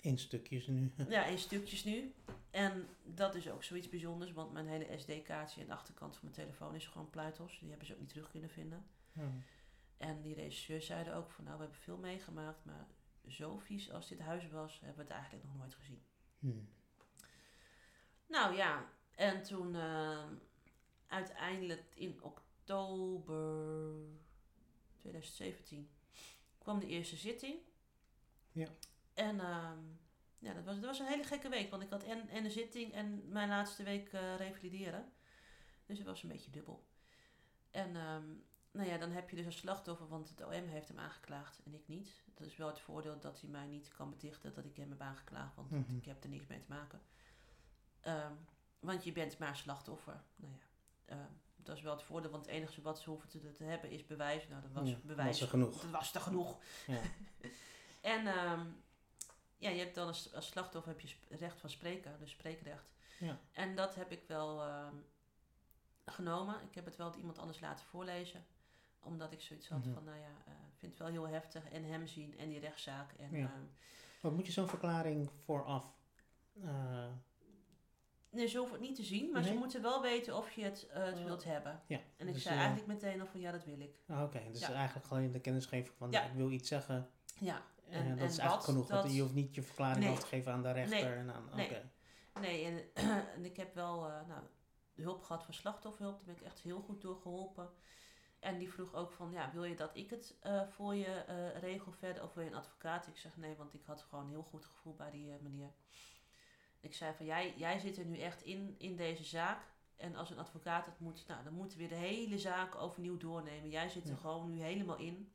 In 0.00 0.18
stukjes 0.18 0.66
nu. 0.66 0.92
Ja, 1.08 1.24
in 1.24 1.38
stukjes 1.38 1.84
nu. 1.84 2.14
En 2.50 2.88
dat 3.04 3.34
is 3.34 3.50
ook 3.50 3.64
zoiets 3.64 3.88
bijzonders, 3.88 4.32
want 4.32 4.52
mijn 4.52 4.66
hele 4.66 4.98
SD-kaartje 4.98 5.60
en 5.60 5.66
de 5.66 5.72
achterkant 5.72 6.16
van 6.16 6.20
mijn 6.22 6.34
telefoon 6.34 6.74
is 6.74 6.86
gewoon 6.86 7.10
pluitos. 7.10 7.58
Die 7.58 7.68
hebben 7.68 7.86
ze 7.86 7.92
ook 7.92 8.00
niet 8.00 8.08
terug 8.08 8.30
kunnen 8.30 8.50
vinden. 8.50 8.86
Ja. 9.12 9.30
En 9.96 10.20
die 10.22 10.34
regisseur 10.34 10.82
zeiden 10.82 11.14
ook 11.14 11.30
van, 11.30 11.44
nou, 11.44 11.56
we 11.56 11.62
hebben 11.62 11.80
veel 11.80 11.98
meegemaakt, 11.98 12.64
maar 12.64 12.86
zo 13.26 13.58
vies 13.58 13.92
als 13.92 14.08
dit 14.08 14.20
huis 14.20 14.48
was, 14.48 14.80
hebben 14.80 14.96
we 14.96 15.02
het 15.02 15.20
eigenlijk 15.20 15.44
nog 15.44 15.56
nooit 15.56 15.74
gezien. 15.74 16.02
Hm. 16.38 16.48
Nou 18.26 18.56
ja, 18.56 18.90
en 19.14 19.42
toen 19.42 19.74
ehm, 19.74 20.34
uiteindelijk 21.06 21.82
in 21.94 22.22
oktober 22.22 22.46
2017 24.96 25.90
kwam 26.58 26.78
de 26.80 26.86
eerste 26.86 27.16
zitting. 27.16 27.58
Ja. 28.52 28.68
En 29.14 29.40
ehm, 29.40 29.78
ja, 30.38 30.52
dat 30.54 30.64
was, 30.64 30.74
dat 30.74 30.84
was 30.84 30.98
een 30.98 31.06
hele 31.06 31.24
gekke 31.24 31.48
week, 31.48 31.70
want 31.70 31.82
ik 31.82 31.90
had 31.90 32.02
en, 32.04 32.28
en 32.28 32.42
de 32.42 32.50
zitting 32.50 32.92
en 32.92 33.28
mijn 33.28 33.48
laatste 33.48 33.82
week 33.82 34.12
eh, 34.12 34.36
revalideren. 34.36 35.12
Dus 35.86 35.98
het 35.98 36.06
was 36.06 36.22
een 36.22 36.28
beetje 36.28 36.50
dubbel. 36.50 36.86
En 37.70 37.96
ehm, 37.96 38.26
nou 38.70 38.88
ja, 38.88 38.98
dan 38.98 39.10
heb 39.10 39.30
je 39.30 39.36
dus 39.36 39.44
een 39.46 39.52
slachtoffer, 39.52 40.08
want 40.08 40.28
het 40.28 40.44
OM 40.44 40.66
heeft 40.66 40.88
hem 40.88 40.98
aangeklaagd 40.98 41.60
en 41.64 41.74
ik 41.74 41.88
niet. 41.88 42.22
Dat 42.34 42.46
is 42.46 42.56
wel 42.56 42.68
het 42.68 42.80
voordeel 42.80 43.18
dat 43.18 43.40
hij 43.40 43.50
mij 43.50 43.66
niet 43.66 43.88
kan 43.88 44.10
betichten 44.10 44.54
dat 44.54 44.64
ik 44.64 44.76
hem 44.76 44.90
heb 44.90 45.00
aangeklaagd, 45.00 45.54
want 45.54 45.70
Mhm. 45.70 45.96
ik 45.96 46.04
heb 46.04 46.22
er 46.22 46.28
niks 46.28 46.46
mee 46.46 46.60
te 46.60 46.68
maken. 46.68 47.00
Ehm, 48.00 48.32
want 48.80 49.04
je 49.04 49.12
bent 49.12 49.38
maar 49.38 49.56
slachtoffer. 49.56 50.22
Nou 50.36 50.52
ja, 50.52 50.58
ehm, 51.14 51.32
dat 51.68 51.76
is 51.76 51.82
wel 51.82 51.92
het 51.94 52.02
voordeel, 52.02 52.30
want 52.30 52.46
het 52.46 52.54
enige 52.54 52.82
wat 52.82 52.98
ze 53.00 53.10
hoeven 53.10 53.28
te, 53.28 53.52
te 53.52 53.64
hebben 53.64 53.90
is 53.90 54.06
bewijs. 54.06 54.48
Nou, 54.48 54.62
dat 54.62 54.72
was 54.72 54.88
Ja, 54.88 54.96
bewijs. 55.02 55.28
was 55.28 55.40
er 55.40 55.48
genoeg. 55.48 55.80
Dat 55.80 55.90
was 55.90 56.14
er 56.14 56.20
genoeg. 56.20 56.58
Ja. 56.86 57.00
En 58.00 58.26
ehm, 58.26 58.66
ja, 59.56 59.70
je 59.70 59.78
hebt 59.78 59.94
dan 59.94 60.06
als, 60.06 60.34
als 60.34 60.46
slachtoffer 60.46 60.92
heb 60.92 61.00
je 61.00 61.14
recht 61.28 61.60
van 61.60 61.70
spreken, 61.70 62.16
dus 62.18 62.30
spreekrecht. 62.30 62.90
Ja. 63.18 63.38
En 63.52 63.74
dat 63.76 63.94
heb 63.94 64.10
ik 64.12 64.22
wel 64.26 64.62
ehm, 64.62 64.94
genomen. 66.06 66.62
Ik 66.68 66.74
heb 66.74 66.84
het 66.84 66.96
wel 66.96 67.14
iemand 67.14 67.38
anders 67.38 67.60
laten 67.60 67.86
voorlezen. 67.86 68.44
Omdat 69.00 69.32
ik 69.32 69.40
zoiets 69.40 69.68
had 69.68 69.84
Mhm. 69.84 69.92
van, 69.94 70.04
nou 70.04 70.16
ja, 70.18 70.42
eh, 70.46 70.52
ik 70.52 70.78
vind 70.78 70.92
het 70.92 71.00
wel 71.00 71.10
heel 71.10 71.28
heftig. 71.28 71.68
En 71.70 71.84
hem 71.84 72.06
zien 72.06 72.38
en 72.38 72.48
die 72.48 72.58
rechtszaak. 72.60 73.12
En, 73.12 73.30
Ja. 73.36 73.44
ehm, 73.46 73.62
Wat 74.20 74.32
moet 74.32 74.46
je 74.46 74.52
zo'n 74.52 74.68
verklaring 74.68 75.30
vooraf? 75.44 75.96
eh, 76.62 77.06
nee, 78.38 78.46
ze 78.48 78.58
hoeven 78.58 78.76
het 78.78 78.86
niet 78.86 78.96
te 78.96 79.02
zien, 79.02 79.30
maar 79.32 79.42
ze 79.42 79.54
moeten 79.54 79.82
wel 79.82 80.02
weten 80.02 80.36
of 80.36 80.50
je 80.52 80.62
het, 80.64 80.86
eh, 80.86 81.04
het 81.04 81.18
Oh. 81.18 81.24
wilt 81.24 81.44
hebben. 81.44 81.82
ja. 81.86 82.00
En 82.16 82.28
ik 82.28 82.34
dus, 82.34 82.42
zei 82.42 82.54
eh, 82.54 82.60
eigenlijk 82.60 82.92
meteen 83.02 83.20
al 83.20 83.26
van, 83.26 83.40
ja, 83.40 83.50
dat 83.52 83.64
wil 83.64 83.80
ik. 83.80 83.98
ah, 84.08 84.22
Oké, 84.22 84.42
dus 84.52 84.60
Ja. 84.60 84.72
eigenlijk 84.72 85.06
gewoon 85.06 85.32
de 85.32 85.40
kennisgeving 85.40 85.96
van 85.96 86.10
Ja. 86.10 86.22
ik 86.22 86.32
wil 86.32 86.50
iets 86.50 86.68
zeggen. 86.68 87.10
Ja, 87.40 87.62
En, 87.88 87.94
En- 88.02 88.08
dat 88.08 88.18
en 88.18 88.24
is 88.24 88.38
eigenlijk 88.38 88.50
wat, 88.50 88.64
genoeg. 88.64 88.88
want 88.88 89.02
dat- 89.02 89.14
je 89.14 89.20
hoeft 89.20 89.34
niet 89.34 89.54
je 89.54 89.62
verklaring 89.62 90.04
Nee. 90.04 90.12
af 90.12 90.20
te 90.20 90.26
geven 90.26 90.52
aan 90.52 90.62
de 90.62 90.70
rechter. 90.72 91.04
Nee. 91.04 91.14
En 91.14 91.30
aan, 91.34 91.44
oké. 91.46 91.56
Nee. 91.56 91.82
Nee, 92.40 92.64
en, 92.64 92.94
en 93.34 93.44
ik 93.44 93.56
heb 93.56 93.74
wel 93.74 94.06
eh, 94.08 94.26
nou, 94.28 94.42
de 94.94 95.02
hulp 95.02 95.22
gehad 95.22 95.44
van 95.44 95.54
slachtofferhulp. 95.54 96.16
Daar 96.16 96.24
ben 96.24 96.34
ik 96.36 96.42
echt 96.42 96.60
heel 96.60 96.80
goed 96.80 97.00
door 97.00 97.16
geholpen. 97.16 97.70
En 98.40 98.58
die 98.58 98.70
vroeg 98.72 98.94
ook 98.94 99.12
van, 99.12 99.30
ja, 99.32 99.50
wil 99.52 99.64
je 99.64 99.74
dat 99.76 99.90
ik 99.96 100.10
het 100.10 100.36
eh, 100.40 100.62
voor 100.68 100.94
je 100.94 101.06
eh, 101.06 101.58
regel 101.60 101.92
verder 101.92 102.22
of 102.22 102.34
wil 102.34 102.44
je 102.44 102.50
een 102.50 102.56
advocaat? 102.56 103.06
Ik 103.06 103.16
zeg 103.16 103.36
nee, 103.36 103.54
want 103.56 103.74
ik 103.74 103.82
had 103.84 104.02
gewoon 104.02 104.24
een 104.24 104.30
heel 104.30 104.42
goed 104.42 104.64
gevoel 104.64 104.94
bij 104.94 105.10
die 105.10 105.30
eh, 105.32 105.38
meneer. 105.40 105.70
Ik 106.80 106.94
zei 106.94 107.14
van, 107.14 107.26
jij, 107.26 107.54
jij 107.56 107.78
zit 107.78 107.98
er 107.98 108.04
nu 108.04 108.18
echt 108.18 108.42
in, 108.42 108.74
in 108.78 108.96
deze 108.96 109.24
zaak. 109.24 109.66
En 109.96 110.14
als 110.16 110.30
een 110.30 110.38
advocaat 110.38 110.86
het 110.86 110.98
moet, 111.00 111.24
nou, 111.26 111.44
dan 111.44 111.52
moeten 111.52 111.78
we 111.78 111.88
weer 111.88 111.98
de 111.98 112.04
hele 112.06 112.38
zaak 112.38 112.74
overnieuw 112.74 113.16
doornemen. 113.16 113.70
Jij 113.70 113.88
zit 113.88 114.04
er 114.04 114.10
Ja. 114.10 114.16
gewoon 114.16 114.54
nu 114.54 114.60
helemaal 114.60 114.96
in. 114.96 115.32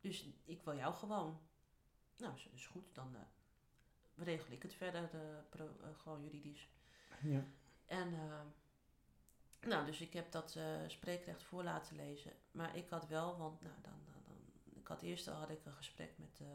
Dus 0.00 0.26
ik 0.44 0.62
wil 0.62 0.76
jou 0.76 0.94
gewoon. 0.94 1.40
Nou, 2.16 2.34
is 2.52 2.66
goed, 2.66 2.94
dan 2.94 3.14
eh, 3.14 3.20
regel 4.24 4.52
ik 4.52 4.62
het 4.62 4.74
verder, 4.74 5.10
de, 5.10 5.40
pro- 5.50 5.76
eh, 5.82 5.88
gewoon 5.98 6.22
juridisch. 6.22 6.68
Ja. 7.22 7.44
En, 7.86 8.14
eh, 8.14 8.40
nou, 9.68 9.86
dus 9.86 10.00
ik 10.00 10.12
heb 10.12 10.32
dat 10.32 10.58
spreekrecht 10.86 11.42
voor 11.42 11.62
laten 11.64 11.96
lezen. 11.96 12.32
Maar 12.50 12.76
ik 12.76 12.88
had 12.88 13.06
wel, 13.06 13.36
want, 13.38 13.60
nou, 13.60 13.74
dan, 13.82 13.92
dan, 14.06 14.36
ik 14.80 14.86
had 14.86 15.02
eerst 15.02 15.28
al 15.28 15.34
had 15.34 15.50
ik 15.50 15.64
een 15.64 15.72
gesprek 15.74 16.12
met 16.18 16.36
de 16.36 16.54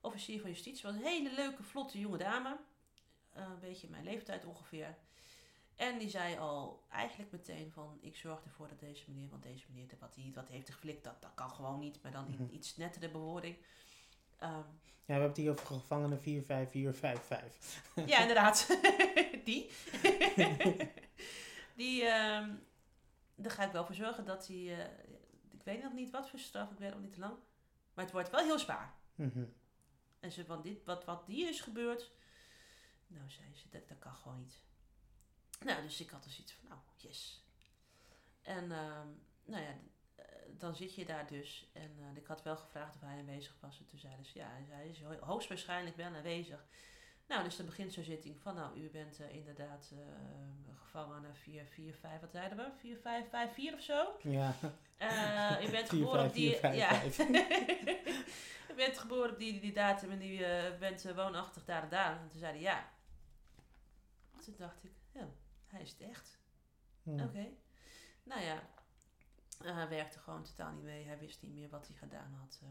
officier 0.00 0.40
van 0.40 0.50
justitie. 0.50 0.86
was 0.86 0.94
een 0.94 1.02
hele 1.06 1.34
leuke, 1.34 1.62
vlotte 1.62 1.98
jonge 1.98 2.18
dame. 2.18 2.58
Eh, 3.32 3.42
een 3.42 3.58
beetje 3.60 3.88
mijn 3.88 4.04
leeftijd 4.04 4.44
ongeveer. 4.44 4.96
En 5.76 5.98
die 5.98 6.08
zei 6.10 6.38
al 6.38 6.82
eigenlijk 6.90 7.32
meteen 7.32 7.70
van, 7.72 7.98
ik 8.00 8.16
zorg 8.16 8.44
ervoor 8.44 8.68
dat 8.68 8.80
deze 8.80 9.04
meneer, 9.10 9.28
want 9.30 9.42
deze 9.42 9.64
meneer, 9.68 9.86
wat 10.00 10.14
hij 10.14 10.30
wat 10.34 10.48
heeft 10.48 10.66
hij 10.66 10.76
geflikt, 10.76 11.04
dat, 11.04 11.22
dat 11.22 11.30
kan 11.34 11.50
gewoon 11.50 11.78
niet. 11.78 12.02
Maar 12.02 12.12
dan 12.12 12.26
in 12.26 12.42
Mhm. 12.44 12.54
iets 12.54 12.76
nettere 12.76 13.08
bewoording. 13.10 13.56
Ehm, 14.38 14.52
ja, 14.52 14.62
we 15.04 15.12
hebben 15.12 15.28
het 15.28 15.36
hier 15.36 15.50
over 15.50 15.66
gevangenen 15.66 16.20
45455. 16.20 18.06
Ja, 18.06 18.18
inderdaad. 18.26 18.66
die. 19.44 19.70
die, 21.76 22.04
ehm 22.04 22.50
daar 23.34 23.50
ga 23.52 23.64
ik 23.64 23.72
wel 23.72 23.84
voor 23.86 23.94
zorgen 23.94 24.24
dat 24.24 24.46
hij... 24.46 24.56
eh, 24.56 24.84
ik 25.50 25.62
weet 25.62 25.82
nog 25.82 25.92
niet 25.92 26.10
wat 26.10 26.30
voor 26.30 26.38
straf, 26.38 26.70
ik 26.70 26.78
weet 26.78 26.90
nog 26.92 27.00
niet 27.00 27.12
te 27.12 27.20
lang. 27.20 27.34
Maar 27.94 28.04
het 28.04 28.12
wordt 28.14 28.30
wel 28.30 28.44
heel 28.44 28.58
zwaar. 28.58 28.94
Mhm. 29.14 29.44
En 30.20 30.32
ze 30.32 30.44
van 30.44 30.62
dit, 30.62 30.84
wat, 30.84 31.04
wat 31.04 31.26
die 31.26 31.48
is 31.48 31.60
gebeurd... 31.60 32.10
Nou, 33.14 33.30
zei 33.30 33.54
ze, 33.54 33.68
dat, 33.70 33.88
dat 33.88 33.98
kan 33.98 34.14
gewoon 34.14 34.38
niet. 34.38 34.60
Nou, 35.64 35.82
dus 35.82 36.00
ik 36.00 36.10
had 36.10 36.24
dus 36.24 36.38
iets 36.38 36.52
van, 36.52 36.68
nou, 36.68 36.80
yes. 36.96 37.44
En, 38.42 38.72
ehm, 38.72 39.06
nou 39.44 39.62
ja, 39.62 39.74
eh, 40.14 40.24
dan 40.58 40.74
zit 40.74 40.94
je 40.94 41.04
daar 41.04 41.26
dus. 41.26 41.70
En 41.72 41.96
eh, 42.00 42.16
ik 42.16 42.26
had 42.26 42.42
wel 42.42 42.56
gevraagd 42.56 42.94
of 42.94 43.00
hij 43.00 43.18
aanwezig 43.18 43.56
was. 43.60 43.78
En 43.78 43.86
toen 43.86 43.98
zeiden 43.98 44.24
ze, 44.24 44.38
ja, 44.38 44.48
hij 44.68 44.88
is 44.88 45.02
ho- 45.02 45.20
hoogstwaarschijnlijk 45.26 45.96
wel 45.96 46.14
aanwezig. 46.14 46.64
Nou, 47.26 47.44
dus 47.44 47.56
dan 47.56 47.66
begint 47.66 47.92
zo'n 47.92 48.04
zitting 48.04 48.40
van, 48.40 48.54
nou, 48.54 48.78
u 48.80 48.90
bent 48.90 49.20
eh, 49.20 49.34
inderdaad 49.34 49.90
eh 49.92 49.98
gevangene 50.82 51.34
4, 51.34 51.64
4, 51.66 51.94
5, 51.94 52.20
wat 52.20 52.30
zeiden 52.30 52.58
we? 52.58 52.70
4, 52.78 52.96
5, 52.98 53.28
5, 53.28 53.52
4 53.52 53.74
of 53.74 53.80
zo? 53.82 54.16
Ja, 54.22 54.54
Eh, 54.96 55.66
u 55.66 55.70
bent 55.70 55.88
geboren 55.94 56.24
op 56.26 56.32
die... 56.32 56.56
45455. 56.56 57.26
Ja. 57.28 58.12
u 58.72 58.74
bent 58.76 58.98
geboren 58.98 59.30
op 59.30 59.38
die, 59.38 59.60
die, 59.60 59.72
datum 59.72 60.10
en 60.10 60.22
u 60.22 60.38
bent 60.78 61.02
woonachtig 61.14 61.64
daar 61.64 61.82
en 61.82 61.88
daar. 61.88 62.20
En 62.20 62.28
toen 62.28 62.38
zeiden 62.38 62.60
ja. 62.60 62.91
Toen 64.42 64.54
dacht 64.56 64.84
ik, 64.84 64.92
ja, 65.12 65.28
hij 65.66 65.82
is 65.82 65.90
het 65.90 66.00
echt. 66.00 66.38
Oké. 67.04 67.48
Nou 68.22 68.40
ja, 68.40 68.68
hij 69.62 69.88
werkte 69.88 70.18
gewoon 70.18 70.42
totaal 70.42 70.72
niet 70.72 70.84
mee. 70.84 71.04
Hij 71.04 71.18
wist 71.18 71.42
niet 71.42 71.54
meer 71.54 71.68
wat 71.68 71.86
hij 71.86 71.96
gedaan 71.96 72.34
had. 72.34 72.60
Eh, 72.62 72.68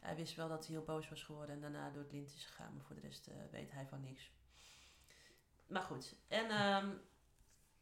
hij 0.00 0.16
wist 0.16 0.34
wel 0.34 0.48
dat 0.48 0.66
hij 0.66 0.76
heel 0.76 0.84
boos 0.84 1.08
was 1.08 1.22
geworden 1.22 1.54
en 1.54 1.60
daarna 1.60 1.90
door 1.90 2.02
het 2.02 2.12
lint 2.12 2.34
is 2.34 2.44
gegaan. 2.44 2.74
Maar 2.74 2.84
voor 2.84 2.94
de 2.94 3.00
rest 3.00 3.26
eh, 3.26 3.34
weet 3.50 3.72
hij 3.72 3.86
van 3.86 4.00
niks. 4.00 4.32
Maar 5.66 5.82
goed. 5.82 6.14
En, 6.28 6.50
ehm, 6.50 6.96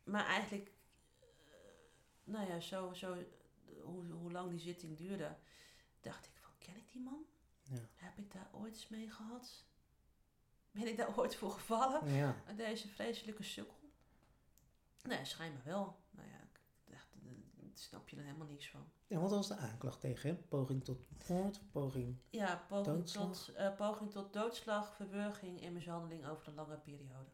maar 0.04 0.26
eigenlijk, 0.26 0.70
eh, 1.20 1.26
nou 2.24 2.48
ja, 2.48 2.60
zo, 2.60 2.92
zo 2.92 3.16
hoe, 3.82 4.10
hoe 4.10 4.32
lang 4.32 4.50
die 4.50 4.60
zitting 4.60 4.96
duurde, 4.96 5.36
dacht 6.00 6.26
ik 6.26 6.36
van, 6.36 6.52
ken 6.58 6.76
ik 6.76 6.88
die 6.92 7.02
man? 7.02 7.24
Ja. 7.62 7.88
Heb 7.94 8.18
ik 8.18 8.32
daar 8.32 8.48
ooit 8.52 8.74
eens 8.74 8.88
mee 8.88 9.10
gehad? 9.10 9.64
Ben 10.70 10.86
ik 10.86 10.96
daar 10.96 11.18
ooit 11.18 11.34
voor 11.36 11.50
gevallen? 11.50 12.14
Ja. 12.14 12.36
Deze 12.56 12.88
vreselijke 12.88 13.42
sukkel? 13.42 13.78
Nee, 15.02 15.24
schijnbaar 15.24 15.64
wel. 15.64 15.96
Nou 16.10 16.28
ja, 16.28 16.40
eh, 16.84 16.98
daar 17.56 17.70
snap 17.74 18.08
je 18.08 18.16
er 18.16 18.22
helemaal 18.22 18.46
niks 18.46 18.68
van. 18.68 18.90
En 19.08 19.20
wat 19.20 19.30
was 19.30 19.48
de 19.48 19.56
aanklacht 19.56 20.00
tegen 20.00 20.28
hem? 20.28 20.48
Poging 20.48 20.84
tot 20.84 20.98
moord? 21.28 21.60
Poging? 21.72 22.16
Ja, 22.30 22.64
poging 22.68 22.96
Doodslag? 22.96 23.44
tot, 23.44 23.54
eh, 23.54 23.74
poging 23.76 24.10
tot 24.10 24.32
doodslag, 24.32 24.94
verwurging 24.94 25.62
en 25.62 25.72
mishandeling 25.72 26.26
over 26.26 26.48
een 26.48 26.54
lange 26.54 26.76
periode. 26.76 27.30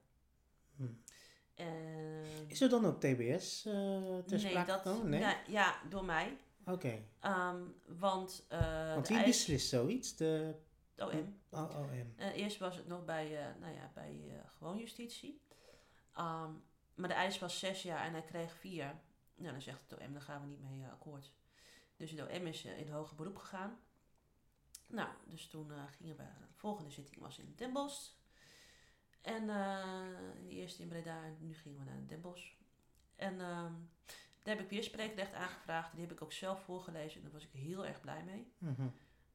Hm. 0.76 0.86
En 1.54 2.24
Is 2.46 2.60
er 2.60 2.68
dan 2.68 2.86
ook 2.86 3.00
TBS 3.00 3.64
eh 3.64 3.72
ter 3.72 4.24
nee, 4.26 4.38
sprake 4.38 4.70
dat, 4.70 4.80
gekomen? 4.80 5.10
Nee? 5.10 5.20
ja, 5.20 5.36
ja, 5.48 5.80
door 5.88 6.04
mij. 6.04 6.36
Oké. 6.66 7.02
Ehm, 7.20 7.62
want 7.86 8.46
uh, 8.52 8.94
Want 8.94 9.08
wie 9.08 9.24
beslist 9.24 9.68
zoiets? 9.68 10.16
De 10.16 10.54
OM. 10.98 11.40
OM. 11.50 12.14
Eh, 12.16 12.36
eerst 12.36 12.58
was 12.58 12.76
het 12.76 12.86
nog 12.86 13.04
bij, 13.04 13.46
eh, 13.46 13.54
nou 13.60 13.74
ja, 13.74 13.90
bij 13.94 14.20
eh, 14.28 14.50
gewoon 14.56 14.78
justitie. 14.78 15.40
Ehm, 16.12 16.50
maar 16.94 17.08
de 17.08 17.14
eis 17.14 17.38
was 17.38 17.58
zes 17.58 17.82
jaar 17.82 18.04
en 18.04 18.12
hij 18.12 18.22
kreeg 18.22 18.56
vier. 18.56 19.00
Nou, 19.34 19.52
dan 19.52 19.62
zegt 19.62 19.80
het 19.88 20.00
OM, 20.00 20.12
daar 20.12 20.22
gaan 20.22 20.40
we 20.40 20.46
niet 20.46 20.62
mee 20.62 20.86
akkoord. 20.86 21.32
Dus 21.96 22.10
het 22.10 22.20
OM 22.20 22.46
is 22.46 22.64
in 22.64 22.90
hoger 22.90 23.16
beroep 23.16 23.36
gegaan. 23.36 23.78
Nou, 24.88 25.08
dus 25.24 25.46
toen 25.46 25.72
eh, 25.72 25.82
gingen 25.96 26.16
we, 26.16 26.22
de 26.22 26.54
volgende 26.54 26.90
zitting 26.90 27.20
was 27.20 27.38
in 27.38 27.52
Den 27.56 27.72
Bosch. 27.72 28.10
En 29.20 29.50
eh, 29.50 30.38
in 30.38 30.46
de 30.46 30.54
eerste 30.54 30.82
in 30.82 30.88
Breda 30.88 31.24
en 31.24 31.36
nu 31.40 31.54
gingen 31.54 31.78
we 31.78 31.84
naar 31.84 32.06
Den 32.06 32.20
Bosch. 32.20 32.52
En 33.16 33.40
ehm, 33.40 33.72
daar 34.42 34.56
heb 34.56 34.60
ik 34.60 34.68
weer 34.68 34.82
spreekrecht 34.82 35.32
aangevraagd. 35.32 35.92
Die 35.92 36.00
heb 36.00 36.12
ik 36.12 36.22
ook 36.22 36.32
zelf 36.32 36.64
voorgelezen 36.64 37.16
en 37.16 37.22
daar 37.22 37.32
was 37.32 37.46
ik 37.46 37.52
heel 37.52 37.86
erg 37.86 38.00
blij 38.00 38.24
mee. 38.24 38.52
Mhm. 38.58 38.88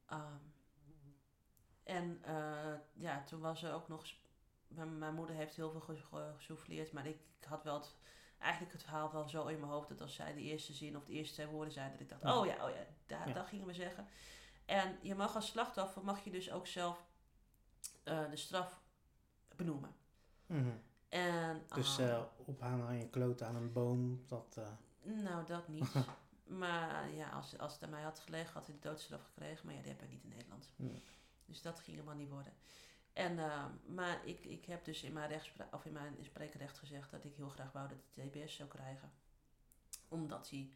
Ehm, 0.06 0.44
en 1.84 2.20
eh, 2.24 2.74
ja, 2.94 3.24
toen 3.24 3.40
was 3.40 3.64
er 3.64 3.74
ook 3.74 3.88
nog... 3.88 4.04
Mijn, 4.68 4.98
mijn 4.98 5.14
moeder 5.14 5.36
heeft 5.36 5.56
heel 5.56 5.72
veel 5.72 5.80
ge- 5.82 5.96
ge- 5.98 6.34
gesouffleerd, 6.36 6.92
maar 6.92 7.06
ik, 7.08 7.18
ik 7.40 7.44
had 7.48 7.64
wel 7.64 7.74
het, 7.74 7.96
eigenlijk 8.40 8.74
het 8.74 8.84
verhaal 8.84 9.12
wel 9.12 9.30
zo 9.30 9.48
in 9.48 9.60
mijn 9.60 9.72
hoofd 9.72 9.90
dat 9.90 10.02
als 10.02 10.16
zij 10.16 10.34
de 10.34 10.42
eerste 10.42 10.74
zin 10.74 10.98
of 10.98 11.06
de 11.06 11.12
eerste 11.14 11.34
twee 11.34 11.48
woorden 11.48 11.74
zei, 11.74 11.92
dat 11.92 12.00
ik 12.00 12.10
dacht, 12.10 12.24
oh 12.24 12.46
ja, 12.46 12.66
oh 12.66 12.70
ja, 12.70 12.86
daar, 13.06 13.28
Ja. 13.28 13.34
dat 13.34 13.46
gingen 13.48 13.66
we 13.68 13.74
zeggen. 13.74 14.08
En 14.66 14.98
je 15.02 15.16
mag 15.16 15.36
als 15.36 15.48
slachtoffer, 15.48 16.04
mag 16.04 16.24
je 16.24 16.32
dus 16.32 16.52
ook 16.52 16.68
zelf 16.68 17.06
eh, 18.04 18.30
de 18.30 18.36
straf 18.36 18.82
benoemen. 19.56 19.96
Mhm. 20.46 20.72
En, 21.10 21.62
Dus 21.74 21.98
eh 21.98 22.22
ophangen 22.46 22.88
aan 22.88 22.98
je 22.98 23.10
kloot 23.10 23.42
aan 23.42 23.56
een 23.56 23.72
boom, 23.72 24.24
dat... 24.28 24.60
Nou, 25.04 25.46
dat 25.46 25.68
niet. 25.68 25.94
maar 26.62 27.10
ja, 27.12 27.30
als, 27.30 27.58
als 27.58 27.74
het 27.74 27.84
aan 27.84 27.90
mij 27.90 28.02
had 28.04 28.20
gelegen, 28.20 28.54
had 28.54 28.66
hij 28.66 28.76
de 28.76 28.88
doodstraf 28.90 29.24
gekregen. 29.24 29.66
Maar 29.66 29.76
ja, 29.76 29.82
die 29.82 29.92
heb 29.92 30.02
ik 30.02 30.10
niet 30.10 30.24
in 30.24 30.30
Nederland. 30.30 30.70
Dus 31.52 31.62
dat 31.62 31.80
ging 31.80 31.96
helemaal 31.98 32.18
niet 32.18 32.30
worden. 32.30 32.54
En, 33.14 33.40
eh, 33.40 33.66
maar 33.86 34.26
ik, 34.28 34.46
ik 34.46 34.66
heb 34.66 34.86
dus 34.86 35.04
in 35.04 35.14
mijn, 35.14 35.30
rechtspra- 35.30 35.70
of 35.72 35.86
in 35.86 35.94
mijn 35.94 36.18
spreekrecht 36.22 36.78
gezegd 36.78 37.12
dat 37.12 37.24
ik 37.24 37.36
heel 37.36 37.50
graag 37.50 37.72
wou 37.72 37.88
dat 37.88 37.98
hij 38.14 38.28
TBS 38.28 38.56
zou 38.56 38.70
krijgen. 38.70 39.12
Omdat 40.08 40.50
hij, 40.50 40.70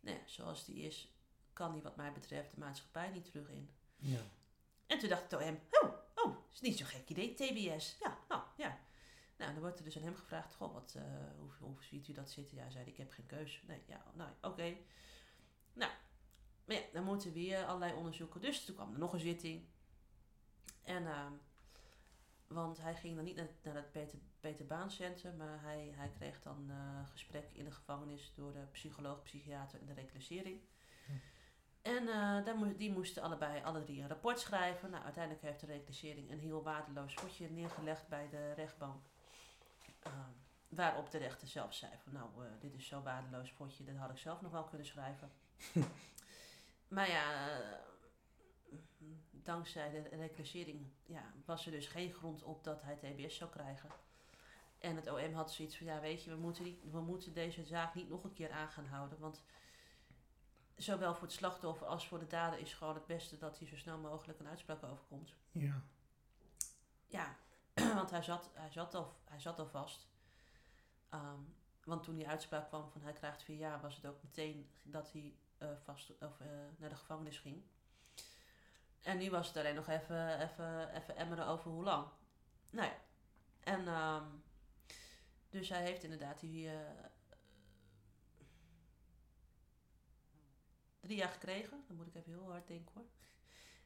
nou 0.00 0.16
ja, 0.16 0.22
zoals 0.26 0.64
die 0.64 0.76
is, 0.82 1.14
kan 1.52 1.72
hij 1.72 1.82
wat 1.82 1.96
mij 1.96 2.12
betreft 2.12 2.50
de 2.50 2.58
maatschappij 2.60 3.10
niet 3.10 3.24
terug 3.24 3.48
in. 3.48 3.70
ja. 3.96 4.20
En 4.86 4.98
toen 4.98 5.08
dacht 5.08 5.22
ik 5.22 5.28
tegen 5.28 5.46
hem, 5.46 5.60
oh, 5.70 5.92
oh, 6.14 6.36
is 6.52 6.60
niet 6.60 6.78
zo'n 6.78 6.86
gek 6.86 7.08
idee, 7.08 7.34
TBS. 7.34 7.96
Ja, 8.00 8.18
nou, 8.28 8.42
ja. 8.56 8.78
Nou, 9.36 9.52
dan 9.52 9.60
wordt 9.60 9.78
er 9.78 9.84
dus 9.84 9.96
aan 9.96 10.02
hem 10.02 10.16
gevraagd, 10.16 10.54
goh, 10.54 10.72
wat, 10.72 10.94
eh, 10.96 11.02
hoe, 11.38 11.50
hoe 11.58 11.82
ziet 11.82 12.08
u 12.08 12.12
dat 12.12 12.30
zitten? 12.30 12.56
Ja, 12.56 12.62
hij 12.62 12.70
zei, 12.72 12.84
ik 12.86 12.96
heb 12.96 13.12
geen 13.12 13.26
keus. 13.26 13.62
Nee, 13.66 13.82
ja, 13.86 14.04
nou, 14.14 14.30
oké. 14.40 14.76
Nou, 15.72 15.92
maar 16.64 16.76
ja, 16.76 16.82
dan 16.92 17.04
moeten 17.04 17.28
we 17.28 17.34
weer 17.34 17.64
allerlei 17.64 17.94
onderzoeken. 17.94 18.40
Dus 18.40 18.64
toen 18.64 18.74
kwam 18.74 18.92
er 18.92 18.98
nog 18.98 19.12
een 19.12 19.20
zitting. 19.20 19.64
En, 20.86 21.06
ehm, 21.06 21.32
want 22.46 22.80
hij 22.80 22.94
ging 22.94 23.14
dan 23.16 23.24
niet 23.24 23.36
naar, 23.36 23.48
naar 23.62 23.74
het 23.74 23.90
Peter, 23.90 24.18
Peter 24.40 24.66
Baan 24.66 24.90
Centrum, 24.90 25.36
maar 25.36 25.62
hij, 25.62 25.92
hij 25.96 26.08
kreeg 26.08 26.42
dan 26.42 26.70
eh 26.70 27.10
gesprek 27.10 27.50
in 27.52 27.64
de 27.64 27.70
gevangenis 27.70 28.32
door 28.34 28.52
de 28.52 28.66
psycholoog, 28.72 29.22
psychiater 29.22 29.80
en 29.80 29.86
de 29.86 29.92
reclassering. 29.92 30.60
En 31.82 32.08
eh, 32.08 32.44
daar 32.44 32.76
die 32.76 32.92
moesten 32.92 33.22
allebei, 33.22 33.62
alle 33.62 33.84
drie, 33.84 34.02
een 34.02 34.08
rapport 34.08 34.40
schrijven. 34.40 34.90
Nou, 34.90 35.04
uiteindelijk 35.04 35.44
heeft 35.44 35.60
de 35.60 35.66
reclassering 35.66 36.30
een 36.30 36.38
heel 36.38 36.62
waardeloos 36.62 37.14
potje 37.14 37.50
neergelegd 37.50 38.08
bij 38.08 38.28
de 38.28 38.52
rechtbank. 38.52 39.04
Ehm, 40.02 40.30
waarop 40.68 41.10
de 41.10 41.18
rechter 41.18 41.48
zelf 41.48 41.74
zei 41.74 41.92
van, 42.02 42.12
nou, 42.12 42.44
eh, 42.44 42.50
dit 42.60 42.74
is 42.74 42.86
zo'n 42.86 43.02
waardeloos 43.02 43.52
potje, 43.52 43.84
dat 43.84 43.96
had 43.96 44.10
ik 44.10 44.18
zelf 44.18 44.40
nog 44.40 44.52
wel 44.52 44.64
kunnen 44.64 44.86
schrijven. 44.86 45.30
maar 46.96 47.08
ja, 47.08 47.50
dankzij 49.46 49.90
de 49.90 50.16
reclassering 50.16 50.86
ja, 51.06 51.32
was 51.44 51.66
er 51.66 51.72
dus 51.72 51.86
geen 51.86 52.12
grond 52.12 52.42
op 52.42 52.64
dat 52.64 52.82
hij 52.82 52.96
TBS 52.96 53.36
zou 53.36 53.50
krijgen. 53.50 53.90
En 54.78 54.96
het 54.96 55.10
OM 55.10 55.32
had 55.32 55.52
zoiets 55.52 55.76
van, 55.76 55.86
ja 55.86 56.00
weet 56.00 56.24
je, 56.24 56.30
we 56.30 56.36
moeten, 56.36 56.64
niet, 56.64 56.80
we 56.90 57.00
moeten 57.00 57.34
deze 57.34 57.64
zaak 57.64 57.94
niet 57.94 58.08
nog 58.08 58.24
een 58.24 58.32
keer 58.32 58.50
aan 58.50 58.68
gaan 58.68 58.86
houden. 58.86 59.18
Want 59.18 59.42
zowel 60.76 61.14
voor 61.14 61.22
het 61.22 61.32
slachtoffer 61.32 61.86
als 61.86 62.08
voor 62.08 62.18
de 62.18 62.26
dader 62.26 62.58
is 62.58 62.74
gewoon 62.74 62.94
het 62.94 63.06
beste 63.06 63.38
dat 63.38 63.58
hij 63.58 63.68
zo 63.68 63.76
snel 63.76 63.98
mogelijk 63.98 64.38
een 64.38 64.48
uitspraak 64.48 64.82
overkomt. 64.82 65.34
Ja. 65.52 65.82
Ja, 67.06 67.36
want 67.94 68.10
hij 68.10 68.22
zat, 68.22 68.50
hij 68.54 68.70
zat, 68.70 68.94
al, 68.94 69.16
hij 69.24 69.40
zat 69.40 69.58
al 69.58 69.68
vast. 69.68 70.06
Ehm, 71.08 71.40
want 71.84 72.02
toen 72.02 72.16
die 72.16 72.28
uitspraak 72.28 72.68
kwam 72.68 72.90
van 72.90 73.02
hij 73.02 73.12
krijgt 73.12 73.42
vier 73.42 73.56
jaar, 73.56 73.80
was 73.80 73.96
het 73.96 74.06
ook 74.06 74.22
meteen 74.22 74.70
dat 74.82 75.12
hij 75.12 75.34
eh, 75.58 75.68
vast, 75.84 76.10
of, 76.10 76.40
eh, 76.40 76.46
naar 76.76 76.88
de 76.88 76.96
gevangenis 76.96 77.38
ging. 77.38 77.62
En 79.06 79.18
nu 79.18 79.30
was 79.30 79.46
het 79.48 79.56
alleen 79.56 79.74
nog 79.74 79.88
even, 79.88 80.40
even, 80.40 80.94
even 80.94 81.16
emmeren 81.16 81.46
over 81.46 81.70
hoe 81.70 81.84
lang. 81.84 82.08
Nou 82.70 82.88
ja, 82.88 82.96
en 83.60 83.88
ehm, 83.88 84.24
dus 85.48 85.68
hij 85.68 85.82
heeft 85.82 86.02
inderdaad 86.02 86.40
die 86.40 86.70
eh, 86.70 87.04
drie 91.00 91.16
jaar 91.16 91.28
gekregen. 91.28 91.84
Dan 91.86 91.96
moet 91.96 92.06
ik 92.06 92.14
even 92.14 92.32
heel 92.32 92.50
hard 92.50 92.66
denken 92.66 92.94
hoor. 92.94 93.06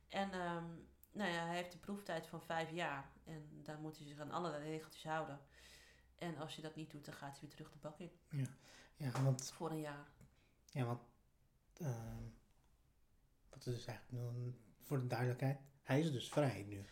En 0.09 0.33
ehm, 0.33 0.65
nou 1.13 1.31
ja, 1.31 1.47
hij 1.47 1.57
heeft 1.57 1.75
een 1.75 1.81
proeftijd 1.81 2.27
van 2.27 2.43
vijf 2.43 2.71
jaar. 2.71 3.11
En 3.25 3.61
daar 3.63 3.79
moet 3.79 3.99
hij 3.99 4.07
zich 4.07 4.19
aan 4.19 4.31
allerlei 4.31 4.71
regeltjes 4.71 5.05
houden. 5.05 5.41
En 6.15 6.37
als 6.37 6.57
je 6.57 6.63
dat 6.63 6.75
niet 6.75 6.91
doet, 6.91 7.05
dan 7.05 7.15
gaat 7.15 7.31
hij 7.31 7.41
weer 7.41 7.51
terug 7.51 7.71
de 7.71 7.79
bak 7.79 7.99
in. 7.99 8.13
Ja, 8.97 9.23
want... 9.23 9.53
Voor 9.53 9.71
een 9.71 9.81
jaar. 9.81 10.09
Ja, 10.71 10.85
want... 10.85 11.01
ehm, 11.77 12.25
wat 13.51 13.67
is 13.67 13.75
dus 13.75 13.87
eigenlijk 13.87 14.69
voor 14.83 15.01
de 15.01 15.07
duidelijkheid? 15.07 15.59
Hij 15.83 16.01
is 16.01 16.13
dus 16.13 16.29
vrij 16.29 16.65
nu. 16.69 16.85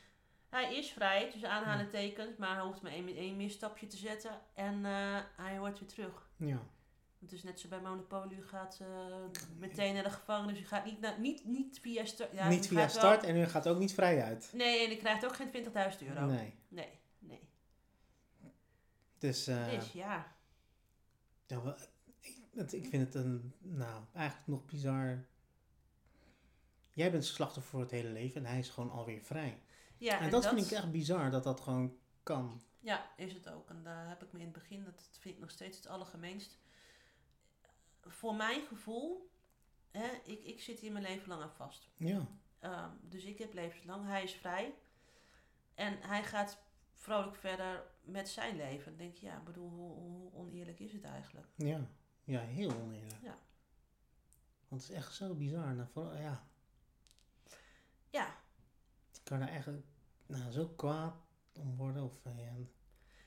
Hij 0.48 0.76
is 0.76 0.90
vrij, 0.90 1.30
tussen 1.30 1.50
aanhalingstekens, 1.50 2.36
maar 2.36 2.54
hij 2.54 2.64
hoeft 2.64 2.82
maar 2.82 2.92
één, 2.92 3.16
één 3.16 3.36
misstapje 3.36 3.86
te 3.86 3.96
zetten. 3.96 4.40
En 4.54 4.84
eh, 4.84 5.20
hij 5.36 5.58
wordt 5.58 5.78
weer 5.78 5.88
terug. 5.88 6.30
Ja. 6.36 6.62
Het 7.18 7.32
is 7.32 7.42
net 7.42 7.60
zo 7.60 7.68
bij 7.68 7.80
Monopoly, 7.80 8.34
u 8.34 8.46
gaat 8.46 8.78
eh, 8.80 8.88
meteen 9.58 9.94
naar 9.94 10.02
de 10.02 10.10
gevangenis. 10.10 10.60
U 10.60 10.64
gaat 10.64 10.84
niet, 10.84 11.00
naar, 11.00 11.20
niet, 11.20 11.44
niet 11.44 11.80
via 11.80 12.04
start. 12.04 12.32
Ja, 12.32 12.48
niet 12.48 12.66
via 12.66 12.76
wel- 12.76 12.88
start 12.88 13.22
en 13.22 13.36
u 13.36 13.46
gaat 13.46 13.68
ook 13.68 13.78
niet 13.78 13.94
vrij 13.94 14.22
uit. 14.22 14.50
Nee, 14.54 14.86
en 14.86 14.92
u 14.92 14.96
krijgt 14.96 15.24
ook 15.24 15.34
geen 15.34 15.52
20.000 15.52 16.06
euro. 16.06 16.26
Nee. 16.26 16.54
nee. 16.68 16.98
nee. 17.18 17.48
Dus... 19.18 19.44
Dus 19.44 19.92
ja. 19.92 20.36
Ja, 21.46 21.76
ik, 22.20 22.72
ik 22.72 22.86
vind 22.86 23.14
het 23.14 23.14
een, 23.14 23.54
nou, 23.58 24.04
eigenlijk 24.14 24.46
nog 24.48 24.64
bizar. 24.64 25.26
Jij 26.98 27.10
bent 27.10 27.24
slachtoffer 27.24 27.70
voor 27.70 27.80
het 27.80 27.90
hele 27.90 28.08
leven 28.08 28.44
en 28.44 28.50
hij 28.50 28.58
is 28.58 28.68
gewoon 28.68 28.90
alweer 28.90 29.20
vrij. 29.20 29.62
ja 29.96 30.20
en, 30.20 30.30
dat, 30.30 30.46
vind 30.46 30.64
ik 30.64 30.70
echt 30.70 30.90
bizar 30.90 31.30
dat 31.30 31.44
dat 31.44 31.60
gewoon 31.60 31.96
kan. 32.22 32.62
Ja, 32.80 33.10
is 33.16 33.32
het 33.32 33.48
ook. 33.48 33.70
En 33.70 33.82
daar 33.82 34.08
heb 34.08 34.22
ik 34.22 34.32
me 34.32 34.38
in 34.38 34.44
het 34.44 34.54
begin, 34.54 34.84
dat 34.84 35.08
vind 35.20 35.34
ik 35.34 35.40
nog 35.40 35.50
steeds 35.50 35.76
het 35.76 35.86
allergemeenst. 35.86 36.58
Voor 38.00 38.34
mijn 38.34 38.66
gevoel, 38.66 39.30
hè, 39.90 40.08
ik, 40.24 40.44
ik 40.44 40.60
zit 40.60 40.78
hier 40.78 40.92
mijn 40.92 41.04
leven 41.04 41.28
lang 41.28 41.42
aan 41.42 41.52
vast. 41.52 41.88
Ja, 41.96 42.26
Ehm, 42.58 42.90
dus 43.00 43.24
ik 43.24 43.38
heb 43.38 43.52
levenslang, 43.52 44.06
hij 44.06 44.22
is 44.22 44.34
vrij. 44.34 44.74
En 45.74 45.98
hij 46.00 46.24
gaat 46.24 46.58
vrolijk 46.92 47.36
verder 47.36 47.86
met 48.02 48.28
zijn 48.28 48.56
leven. 48.56 48.84
Dan 48.84 48.96
denk 48.96 49.14
je, 49.14 49.26
ja, 49.26 49.40
bedoel, 49.40 49.70
hoe, 49.70 49.92
hoe 49.98 50.32
oneerlijk 50.32 50.80
is 50.80 50.92
het 50.92 51.04
eigenlijk? 51.04 51.46
ja, 51.54 51.88
ja, 52.24 52.40
heel 52.40 52.72
oneerlijk. 52.74 53.22
Ja. 53.22 53.38
Want 54.68 54.82
het 54.82 54.90
is 54.90 54.96
echt 54.96 55.14
zo 55.14 55.34
bizar. 55.34 55.74
Nou, 55.74 55.88
vooral, 55.88 56.16
ja, 56.16 56.47
kan 59.28 59.40
er 59.40 59.48
echt 59.48 59.68
nou, 60.26 60.50
zo 60.52 60.68
kwaad 60.68 61.14
om 61.52 61.76
worden. 61.76 62.02
Of, 62.02 62.24
eh, 62.24 62.38
ja, 62.44 62.52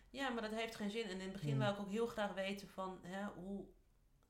ja 0.09 0.29
maar 0.29 0.41
dat 0.41 0.51
heeft 0.51 0.75
geen 0.75 0.89
zin. 0.89 1.03
En 1.03 1.11
in 1.11 1.19
het 1.19 1.31
begin 1.31 1.49
Hmm. 1.49 1.59
wou 1.59 1.73
ik 1.73 1.79
ook 1.79 1.89
heel 1.89 2.07
graag 2.07 2.33
weten 2.33 2.67
van, 2.67 2.99
hè, 3.01 3.25
hoe 3.25 3.65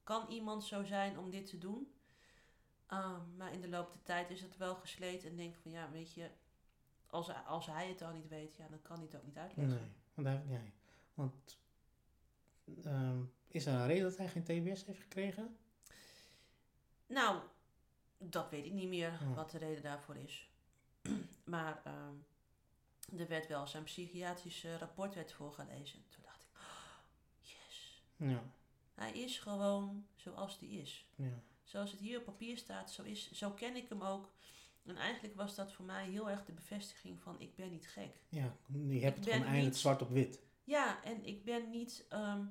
kan 0.03 0.27
iemand 0.29 0.63
zo 0.63 0.83
zijn 0.83 1.17
om 1.17 1.29
dit 1.29 1.45
te 1.45 1.57
doen? 1.57 1.93
Ehm, 2.87 3.35
maar 3.37 3.53
in 3.53 3.61
de 3.61 3.69
loop 3.69 3.91
der 3.93 4.01
tijd 4.03 4.29
is 4.29 4.41
het 4.41 4.57
wel 4.57 4.75
gesleten 4.75 5.29
en 5.29 5.35
denk 5.35 5.55
van, 5.55 5.71
ja, 5.71 5.91
weet 5.91 6.13
je, 6.13 6.29
als, 7.07 7.45
als 7.45 7.65
hij 7.65 7.87
het 7.87 8.01
al 8.01 8.13
niet 8.13 8.27
weet, 8.27 8.55
ja, 8.55 8.67
dan 8.67 8.81
kan 8.81 8.95
hij 8.95 9.05
het 9.05 9.15
ook 9.15 9.25
niet 9.25 9.37
uitleggen. 9.37 9.75
nee, 9.75 9.91
want, 10.13 10.27
hij, 10.27 10.43
nee, 10.47 10.71
want 11.13 11.57
ehm, 12.83 13.19
is 13.47 13.65
er 13.65 13.73
een 13.73 13.87
reden 13.87 14.03
dat 14.03 14.17
hij 14.17 14.27
geen 14.27 14.43
TBS 14.43 14.85
heeft 14.85 15.01
gekregen? 15.01 15.57
Nou, 17.07 17.39
dat 18.17 18.49
weet 18.49 18.65
ik 18.65 18.71
niet 18.73 18.87
meer 18.89 19.17
Hmm. 19.17 19.33
wat 19.33 19.51
de 19.51 19.57
reden 19.57 19.83
daarvoor 19.83 20.15
is. 20.15 20.49
Maar 21.51 21.81
ehm, 21.83 22.15
er 23.19 23.27
werd 23.27 23.47
wel 23.47 23.67
zijn 23.67 23.83
psychiatrisch 23.83 24.63
eh, 24.63 24.75
rapport 24.77 25.13
werd 25.15 25.31
voorgelezen. 25.31 26.05
Toen 26.09 26.23
dacht 26.23 26.41
ik, 26.41 26.47
oh, 26.55 26.97
yes, 27.41 28.03
Ja, 28.15 28.43
hij 28.93 29.11
is 29.11 29.39
gewoon 29.39 30.07
zoals 30.15 30.59
die 30.59 30.81
is. 30.81 31.05
ja, 31.15 31.41
Zoals 31.63 31.91
het 31.91 31.99
hier 31.99 32.17
op 32.19 32.25
papier 32.25 32.57
staat, 32.57 32.91
zo, 32.91 33.03
is, 33.03 33.31
zo 33.31 33.51
ken 33.51 33.75
ik 33.75 33.89
hem 33.89 34.01
ook. 34.01 34.33
En 34.85 34.95
eigenlijk 34.97 35.35
was 35.35 35.55
dat 35.55 35.73
voor 35.73 35.85
mij 35.85 36.09
heel 36.09 36.29
erg 36.29 36.45
de 36.45 36.51
bevestiging 36.51 37.21
van 37.21 37.39
ik 37.41 37.55
ben 37.55 37.69
niet 37.69 37.87
gek. 37.87 38.15
ja. 38.29 38.55
Je 38.73 38.99
hebt 38.99 39.15
het 39.15 39.25
ben 39.25 39.33
gewoon 39.33 39.41
eindelijk 39.47 39.63
niet- 39.63 39.77
zwart 39.77 40.01
op 40.01 40.09
wit. 40.09 40.39
Ja, 40.63 41.03
en 41.03 41.25
ik 41.25 41.43
ben 41.45 41.69
niet. 41.69 42.05
ehm, 42.09 42.45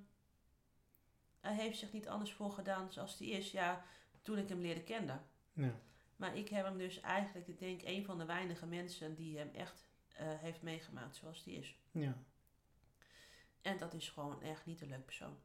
hij 1.40 1.54
heeft 1.54 1.78
zich 1.78 1.92
niet 1.92 2.08
anders 2.08 2.32
voor 2.32 2.52
gedaan 2.52 2.92
zoals 2.92 3.18
hij 3.18 3.28
is. 3.28 3.50
Ja, 3.50 3.84
toen 4.22 4.38
ik 4.38 4.48
hem 4.48 4.60
leerde 4.60 4.82
kennen. 4.82 5.26
Ja, 5.52 5.80
Maar 6.20 6.36
ik 6.36 6.48
heb 6.48 6.64
hem 6.64 6.78
dus 6.78 7.00
eigenlijk, 7.00 7.48
ik 7.48 7.58
denk, 7.58 7.82
een 7.84 8.04
van 8.04 8.18
de 8.18 8.24
weinige 8.24 8.66
mensen 8.66 9.14
die 9.14 9.38
hem 9.38 9.50
echt 9.54 9.84
eh, 10.12 10.26
heeft 10.38 10.62
meegemaakt 10.62 11.16
zoals 11.16 11.44
hij 11.44 11.54
is. 11.54 11.78
ja. 11.90 12.16
En 13.62 13.78
dat 13.78 13.94
is 13.94 14.08
gewoon 14.10 14.42
echt 14.42 14.66
niet 14.66 14.80
een 14.80 14.88
leuk 14.88 15.04
persoon. 15.04 15.36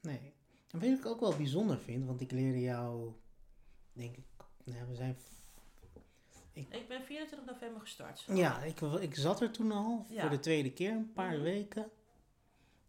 Nee. 0.00 0.32
En 0.70 0.80
wat 0.80 0.88
ik 0.98 1.06
ook 1.06 1.20
wel 1.20 1.36
bijzonder 1.36 1.78
vind, 1.78 2.04
want 2.06 2.20
ik 2.20 2.30
leerde 2.30 2.60
jou, 2.60 3.12
denk 3.92 4.16
ik, 4.16 4.24
nou, 4.64 4.88
we 4.88 4.94
zijn, 4.94 5.16
Ik 6.52 6.88
ben 6.88 7.04
24 7.04 7.46
november 7.52 7.80
gestart. 7.80 8.24
ja, 8.28 8.62
ik, 8.62 8.80
ik 8.80 9.14
zat 9.14 9.40
er 9.40 9.50
toen 9.50 9.72
al 9.72 10.06
Ja. 10.08 10.20
voor 10.20 10.30
de 10.30 10.40
tweede 10.40 10.72
keer, 10.72 10.90
een 10.92 11.12
paar 11.12 11.32
Mhm. 11.34 11.42
weken. 11.42 11.90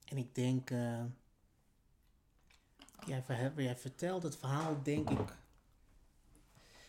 En 0.05 0.17
ik 0.17 0.35
denk, 0.35 0.69
eh, 0.71 1.03
jij, 3.07 3.23
jij 3.55 3.75
vertelt 3.77 4.23
het 4.23 4.37
verhaal, 4.37 4.83
denk 4.83 5.09
ik, 5.09 5.33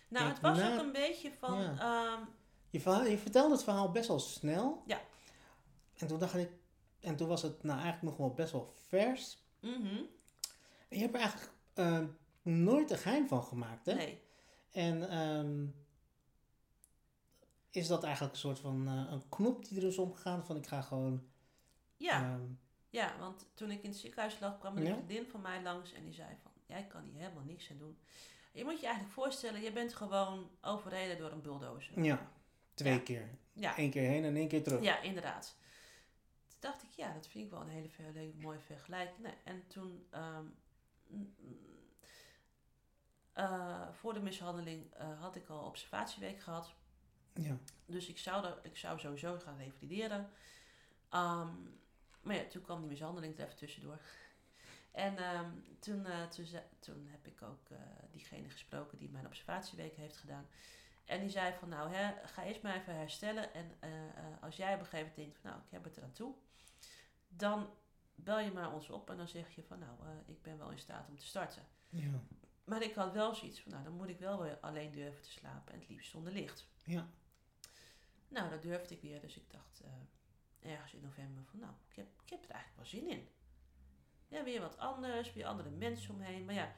Nou, 0.09 0.29
het 0.29 0.41
was 0.41 0.61
ook 0.63 0.79
een 0.79 0.93
beetje 0.93 1.33
van... 1.39 1.61
ja. 1.61 1.79
ehm, 1.79 2.25
Je, 2.71 2.81
verhaal, 2.81 3.05
je 3.05 3.19
vertelde 3.19 3.55
het 3.55 3.65
verhaal 3.65 3.91
best 3.91 4.09
wel 4.09 4.19
snel. 4.19 4.83
Ja. 4.87 5.01
En 5.97 6.07
toen 6.07 6.19
dacht 6.19 6.35
ik, 6.35 6.51
en 7.01 7.17
toen 7.17 7.29
was 7.29 7.43
het 7.43 7.63
nou 7.63 7.81
eigenlijk 7.81 8.03
nog 8.09 8.17
wel 8.27 8.35
best 8.35 8.53
wel 8.53 8.73
vers. 8.89 9.39
mhm, 9.61 9.97
En 10.89 10.97
je 10.97 10.99
hebt 10.99 11.15
er 11.15 11.21
eigenlijk 11.21 11.53
eh, 11.75 12.03
nooit 12.43 12.91
een 12.91 12.99
geheim 12.99 13.29
van 13.29 13.45
gemaakt, 13.45 13.87
hè? 13.87 13.95
Nee. 13.95 14.21
En 14.71 15.09
ehm, 15.11 15.67
is 17.71 17.87
dat 17.87 18.03
eigenlijk 18.05 18.35
een 18.35 18.41
soort 18.41 18.59
van 18.59 18.89
eh, 18.89 19.13
een 19.13 19.29
knop 19.29 19.69
die 19.69 19.79
er 19.81 19.87
is 19.87 19.99
omgegaan 19.99 20.45
van 20.45 20.57
ik 20.57 20.67
ga 20.67 20.81
gewoon... 20.83 21.27
Ja, 21.97 22.23
ehm, 22.23 22.41
ja, 22.91 23.19
want 23.19 23.47
toen 23.55 23.71
ik 23.71 23.83
in 23.83 23.91
het 23.91 23.99
ziekenhuis 23.99 24.39
lag, 24.41 24.59
kwam 24.59 24.77
een 24.77 24.85
Ja? 24.85 24.93
vriendin 24.95 25.27
van 25.27 25.41
mij 25.41 25.63
langs 25.63 25.93
en 25.93 26.05
die 26.05 26.13
zei 26.15 26.29
van, 26.43 26.53
jij 26.67 26.87
kan 26.87 27.03
hier 27.05 27.21
helemaal 27.21 27.45
niks 27.45 27.71
aan 27.71 27.79
doen. 27.79 27.99
Je 28.57 28.65
moet 28.65 28.81
je 28.81 28.87
eigenlijk 28.87 29.15
voorstellen, 29.15 29.61
je 29.63 29.73
bent 29.73 29.95
gewoon 29.95 30.51
overreden 30.61 31.19
door 31.19 31.31
een 31.31 31.43
bulldozer. 31.43 32.03
ja, 32.03 32.31
twee 32.75 32.93
Ja. 32.93 32.99
keer. 32.99 33.29
Ja, 33.53 33.79
Eén 33.79 33.91
keer 33.91 34.09
heen 34.09 34.25
en 34.25 34.37
één 34.37 34.49
keer 34.49 34.63
terug. 34.63 34.83
ja, 34.83 35.01
inderdaad. 35.01 35.57
Toen 36.49 36.59
dacht 36.61 36.83
ik, 36.83 36.91
ja, 36.91 37.13
dat 37.13 37.27
vind 37.29 37.45
ik 37.45 37.51
wel 37.51 37.61
een 37.61 37.69
hele 37.69 37.89
hele 37.97 38.33
mooie 38.41 38.59
vergelijking. 38.61 39.19
Nee, 39.19 39.35
en 39.45 39.67
toen, 39.67 40.07
ehm, 40.11 40.45
eh, 43.33 43.89
voor 43.93 44.15
de 44.15 44.21
mishandeling 44.21 44.93
eh, 44.95 45.21
had 45.21 45.37
ik 45.37 45.49
al 45.49 45.65
observatieweek 45.65 46.41
gehad. 46.41 46.75
Ja. 47.35 47.57
Dus 47.87 48.09
ik 48.09 48.19
zou, 48.19 48.45
er, 48.47 48.59
ik 48.63 48.77
zou 48.77 48.99
sowieso 48.99 49.39
gaan 49.39 49.57
revalideren. 49.59 50.31
Ehm, 51.09 51.55
maar 52.21 52.37
ja, 52.37 52.45
toen 52.45 52.63
kwam 52.63 52.81
die 52.81 52.89
mishandeling 52.89 53.39
er 53.39 53.45
even 53.45 53.57
tussendoor. 53.57 54.01
En 54.97 55.17
ehm, 55.19 55.51
toen, 55.79 56.07
eh, 56.07 56.27
toen, 56.27 56.47
toen 56.79 57.07
heb 57.11 57.27
ik 57.27 57.43
ook 57.43 57.69
eh, 57.71 57.79
diegene 58.11 58.49
gesproken 58.49 58.99
die 58.99 59.11
mijn 59.11 59.27
observatieweek 59.27 59.97
heeft 59.97 60.17
gedaan. 60.17 60.47
En 61.05 61.21
die 61.21 61.31
zei 61.31 61.55
van 61.59 61.69
nou, 61.69 61.93
hè, 61.95 62.27
ga 62.27 62.45
eerst 62.45 62.63
maar 62.63 62.77
even 62.77 62.97
herstellen. 62.97 63.55
En 63.55 63.77
eh, 63.81 63.91
als 64.41 64.57
jij 64.57 64.75
op 64.75 64.81
een 64.81 64.87
gegeven 64.87 65.07
moment 65.09 65.17
denkt 65.17 65.39
van 65.39 65.51
nou, 65.51 65.63
ik 65.63 65.71
heb 65.71 65.85
het 65.85 65.97
eraan 65.97 66.13
toe. 66.13 66.35
Dan 67.29 67.71
bel 68.15 68.39
je 68.39 68.51
maar 68.51 68.73
ons 68.73 68.91
op 68.91 69.11
en 69.11 69.17
dan 69.17 69.29
zeg 69.29 69.55
je 69.55 69.63
van 69.63 69.79
nou, 69.79 69.99
ik 70.27 70.43
ben 70.43 70.59
wel 70.59 70.71
in 70.71 70.79
staat 70.79 71.09
om 71.09 71.19
te 71.19 71.27
starten. 71.27 71.63
Ja. 71.89 72.21
Maar 72.65 72.83
ik 72.83 72.95
had 72.95 73.13
wel 73.13 73.35
zoiets 73.35 73.61
van 73.61 73.73
nou, 73.73 73.85
dan 73.85 73.93
moet 73.93 74.09
ik 74.09 74.19
wel 74.19 74.43
weer 74.43 74.59
alleen 74.61 74.93
durven 74.93 75.23
te 75.23 75.31
slapen. 75.31 75.73
En 75.73 75.81
het 75.81 75.89
liefst 75.89 76.11
zonder 76.11 76.33
licht. 76.33 76.67
Ja. 76.85 77.09
Nou, 78.29 78.51
dat 78.51 78.63
durfde 78.63 78.95
ik 78.95 79.01
weer. 79.01 79.21
Dus 79.21 79.37
ik 79.37 79.51
dacht 79.51 79.83
ergens 80.61 80.95
in 80.95 81.01
november 81.01 81.45
van 81.45 81.59
nou, 81.59 81.73
ik 81.89 81.97
heb, 81.97 82.07
ik 82.23 82.31
heb 82.31 82.45
er 82.45 82.51
eigenlijk 82.51 82.77
wel 82.77 83.01
zin 83.01 83.09
in. 83.09 83.29
Ja, 84.29 84.45
weer 84.45 84.61
wat 84.61 84.79
anders, 84.79 85.33
weer 85.33 85.47
andere 85.47 85.71
mensen 85.71 86.15
omheen. 86.15 86.45
Maar 86.45 86.55
ja, 86.55 86.73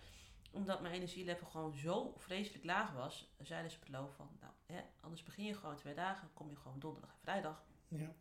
omdat 0.50 0.80
mijn 0.80 0.94
energielevel 0.94 1.46
gewoon 1.46 1.76
zo 1.76 2.14
vreselijk 2.16 2.64
laag 2.64 2.92
was, 2.92 3.34
zeiden 3.42 3.70
ze 3.70 3.76
op 3.76 3.82
het 3.82 3.92
loop 3.92 4.12
van 4.12 4.28
nou, 4.40 4.52
hè, 4.66 4.80
anders 5.00 5.22
begin 5.22 5.44
je 5.44 5.54
gewoon 5.54 5.76
twee 5.76 5.94
dagen, 5.94 6.30
kom 6.34 6.50
je 6.50 6.56
gewoon 6.56 6.78
donderdag 6.78 7.10
en 7.10 7.20
vrijdag. 7.20 7.64
Ja. 7.88 8.12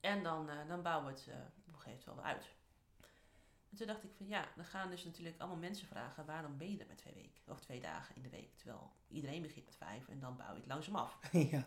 En 0.00 0.22
dan, 0.22 0.48
eh, 0.48 0.68
dan 0.68 0.82
bouwen 0.82 1.06
we 1.06 1.18
het 1.18 1.28
eh, 1.28 1.34
op 1.34 1.74
een 1.74 1.80
gegeven 1.80 1.90
moment 1.90 2.04
wel 2.04 2.14
weer 2.14 2.24
uit. 2.24 2.48
En 3.70 3.78
toen 3.78 3.86
dacht 3.86 4.04
ik 4.04 4.10
van 4.16 4.26
ja, 4.26 4.48
dan 4.56 4.64
gaan 4.64 4.90
dus 4.90 5.04
natuurlijk 5.04 5.38
allemaal 5.38 5.58
mensen 5.58 5.86
vragen 5.86 6.24
waarom 6.24 6.58
ben 6.58 6.70
je 6.70 6.78
er 6.78 6.86
met 6.86 6.98
twee 6.98 7.14
weken 7.14 7.42
of 7.46 7.60
twee 7.60 7.80
dagen 7.80 8.16
in 8.16 8.22
de 8.22 8.28
week. 8.28 8.56
Terwijl 8.56 8.92
iedereen 9.08 9.42
begint 9.42 9.64
met 9.64 9.76
vijf 9.76 10.08
en 10.08 10.20
dan 10.20 10.36
bouw 10.36 10.52
je 10.52 10.58
het 10.58 10.66
langzaam 10.66 10.96
af. 10.96 11.18
ja. 11.52 11.64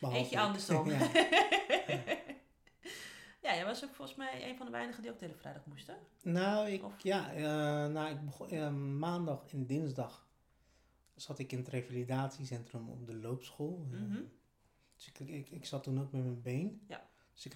Eentje 0.00 0.40
andersom. 0.40 0.88
ja. 0.90 0.98
ja, 0.98 2.27
jij 3.40 3.64
was 3.64 3.84
ook 3.84 3.94
volgens 3.94 4.16
mij 4.16 4.48
een 4.50 4.56
van 4.56 4.66
de 4.66 4.72
weinigen 4.72 5.02
die 5.02 5.10
ook 5.12 5.18
de 5.18 5.24
hele 5.24 5.38
vrijdag 5.38 5.66
moesten. 5.66 5.96
Nou, 6.22 6.68
ik, 6.68 6.84
Of- 6.84 7.00
ja, 7.02 7.32
eh, 7.32 7.42
nou, 7.92 8.10
ik 8.10 8.24
begon, 8.24 8.48
eh, 8.48 8.74
maandag 8.74 9.52
en 9.52 9.66
dinsdag 9.66 10.28
zat 11.14 11.38
ik 11.38 11.52
in 11.52 11.58
het 11.58 11.68
revalidatiecentrum 11.68 12.88
op 12.88 13.06
de 13.06 13.14
loopschool. 13.14 13.86
Eh, 13.92 14.00
Mhm. 14.00 14.20
dus 14.96 15.06
ik, 15.08 15.18
ik, 15.18 15.48
ik 15.50 15.64
zat 15.66 15.82
toen 15.82 16.00
ook 16.00 16.12
met 16.12 16.22
mijn 16.22 16.42
been. 16.42 16.80
Ja. 16.88 17.06
Dus 17.34 17.46
ik 17.46 17.54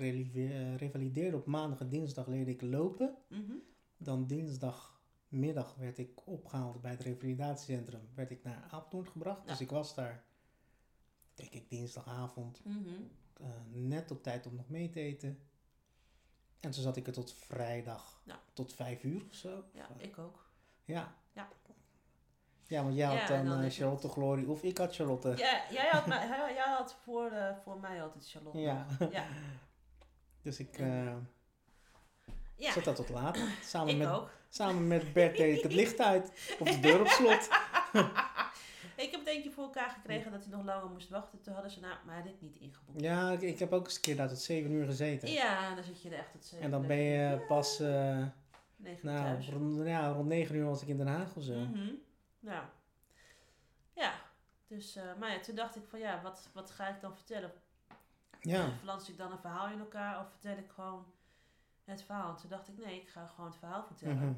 revalideerde 0.76 1.36
op 1.36 1.46
maandag 1.46 1.80
en 1.80 1.88
dinsdag 1.88 2.26
leerde 2.26 2.50
ik 2.50 2.62
lopen. 2.62 3.14
Mhm. 3.28 3.52
Dan 3.96 4.26
dinsdagmiddag 4.26 5.74
werd 5.74 5.98
ik 5.98 6.26
opgehaald 6.26 6.80
bij 6.80 6.90
het 6.90 7.00
revalidatiecentrum. 7.02 8.08
Werd 8.14 8.30
ik 8.30 8.42
naar 8.44 8.66
Apeldoorn 8.70 9.08
gebracht. 9.08 9.46
Dus 9.46 9.58
Ja. 9.58 9.64
ik 9.64 9.70
was 9.70 9.94
daar, 9.94 10.24
denk 11.34 11.50
ik, 11.52 11.70
dinsdagavond 11.70 12.64
Mhm. 12.64 12.88
net 13.70 14.10
op 14.10 14.22
tijd 14.22 14.46
om 14.46 14.54
nog 14.54 14.68
mee 14.68 14.90
te 14.90 15.00
eten. 15.00 15.38
En 16.62 16.70
toen 16.70 16.82
zat 16.82 16.96
ik 16.96 17.06
er 17.06 17.12
tot 17.12 17.34
vrijdag, 17.46 18.20
Ja. 18.24 18.38
tot 18.52 18.74
vijf 18.74 19.02
uur 19.02 19.22
of 19.30 19.34
zo. 19.34 19.64
Ja, 19.72 19.86
ik 19.96 20.18
ook. 20.18 20.46
ja. 20.84 21.14
Ja. 21.32 21.48
Ja, 22.66 22.82
want 22.82 22.94
jij 22.96 23.06
had 23.16 23.28
dan, 23.28 23.46
dan 23.46 23.60
eh, 23.62 23.70
Charlotte 23.70 24.08
Glory 24.08 24.44
of 24.44 24.62
ik 24.62 24.78
had 24.78 24.94
Charlotte. 24.94 25.28
Ja, 25.36 25.62
jij 25.70 25.88
had, 25.90 26.06
mij- 26.12 26.28
jij 26.54 26.68
had 26.76 26.96
voor, 27.02 27.30
eh, 27.30 27.56
voor 27.64 27.80
mij 27.80 28.02
altijd 28.02 28.30
Charlotte. 28.30 28.58
Ja. 28.58 28.86
ja. 29.10 29.26
Dus 30.42 30.58
ik 30.58 30.78
eh, 30.78 31.12
ja. 32.56 32.72
zat 32.72 32.84
daar 32.84 32.94
tot 32.94 33.08
laat. 33.08 33.38
Samen 33.62 33.88
ik 33.92 33.98
met, 33.98 34.08
ook. 34.08 34.30
samen 34.48 34.86
met 34.86 35.12
Bert 35.12 35.36
deed 35.36 35.56
ik 35.56 35.62
het 35.62 35.72
licht 35.72 36.00
uit. 36.00 36.56
Of 36.58 36.68
de 36.68 36.80
deur 36.80 37.00
op 37.00 37.06
slot. 37.18 37.48
Ik 39.02 39.10
heb 39.10 39.20
het 39.20 39.28
eentje 39.28 39.50
voor 39.50 39.64
elkaar 39.64 39.90
gekregen 39.90 40.30
dat 40.32 40.44
hij 40.44 40.50
nog 40.56 40.64
langer 40.64 40.90
moest 40.90 41.08
wachten. 41.08 41.40
Toen 41.40 41.52
hadden 41.52 41.70
ze 41.70 41.80
nou, 41.80 41.94
maar 42.06 42.22
dit 42.22 42.40
niet 42.40 42.56
ingeboekt. 42.56 43.00
Ja, 43.00 43.30
ik, 43.30 43.40
ik 43.40 43.58
heb 43.58 43.72
ook 43.72 43.84
eens 43.84 43.94
een 43.94 44.00
keer 44.00 44.16
daar 44.16 44.28
tot 44.28 44.38
zeven 44.38 44.70
uur 44.70 44.86
gezeten. 44.86 45.30
Ja, 45.30 45.74
dan 45.74 45.84
zit 45.84 46.02
je 46.02 46.08
er 46.08 46.18
echt 46.18 46.32
tot 46.32 46.44
zeven 46.44 46.64
En 46.64 46.70
dan 46.70 46.86
ben 46.86 46.96
je 46.96 47.44
pas, 47.48 47.80
eh, 47.80 48.26
nou, 49.02 49.50
rond, 49.50 49.86
ja, 49.86 50.08
rond 50.08 50.28
negen 50.28 50.54
uur 50.54 50.64
was 50.64 50.82
ik 50.82 50.88
in 50.88 50.96
Den 50.96 51.06
Haag 51.06 51.36
of 51.36 51.42
zo. 51.42 51.58
Mhm. 51.58 51.92
Ja. 52.38 52.70
Ja. 53.94 54.12
Dus, 54.66 54.96
eh, 54.96 55.14
maar 55.18 55.32
ja, 55.32 55.40
toen 55.40 55.54
dacht 55.54 55.76
ik 55.76 55.86
van 55.86 55.98
ja, 55.98 56.22
wat, 56.22 56.50
wat 56.52 56.70
ga 56.70 56.88
ik 56.88 57.00
dan 57.00 57.14
vertellen? 57.14 57.52
Ja, 58.40 58.68
Flans 58.80 59.08
ik 59.08 59.18
dan 59.18 59.32
een 59.32 59.38
verhaal 59.38 59.68
in 59.68 59.78
elkaar 59.78 60.20
of 60.20 60.30
vertel 60.30 60.56
ik 60.56 60.70
gewoon 60.70 61.06
het 61.84 62.02
verhaal? 62.02 62.30
En 62.30 62.36
toen 62.36 62.50
dacht 62.50 62.68
ik 62.68 62.78
nee, 62.78 63.00
ik 63.00 63.08
ga 63.08 63.26
gewoon 63.26 63.50
het 63.50 63.58
verhaal 63.58 63.84
vertellen. 63.84 64.16
mhm. 64.16 64.32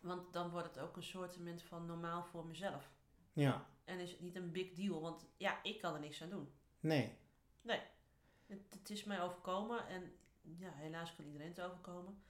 Want 0.00 0.32
dan 0.32 0.50
wordt 0.50 0.66
het 0.66 0.78
ook 0.78 0.96
een 0.96 1.02
soort 1.02 1.38
van 1.56 1.86
normaal 1.86 2.24
voor 2.24 2.46
mezelf. 2.46 2.90
ja, 3.32 3.64
En 3.84 3.98
is 3.98 4.10
het 4.10 4.20
niet 4.20 4.36
een 4.36 4.50
big 4.52 4.72
deal, 4.72 5.00
want 5.00 5.26
ja, 5.36 5.62
ik 5.62 5.80
kan 5.80 5.94
er 5.94 6.00
niks 6.00 6.22
aan 6.22 6.30
doen. 6.30 6.52
nee. 6.80 7.12
Het, 8.46 8.60
het 8.70 8.90
is 8.90 9.04
mij 9.04 9.20
overkomen 9.22 9.86
en 9.88 10.12
ja, 10.42 10.70
helaas 10.74 11.14
kan 11.16 11.24
iedereen 11.24 11.48
het 11.48 11.60
overkomen. 11.60 12.22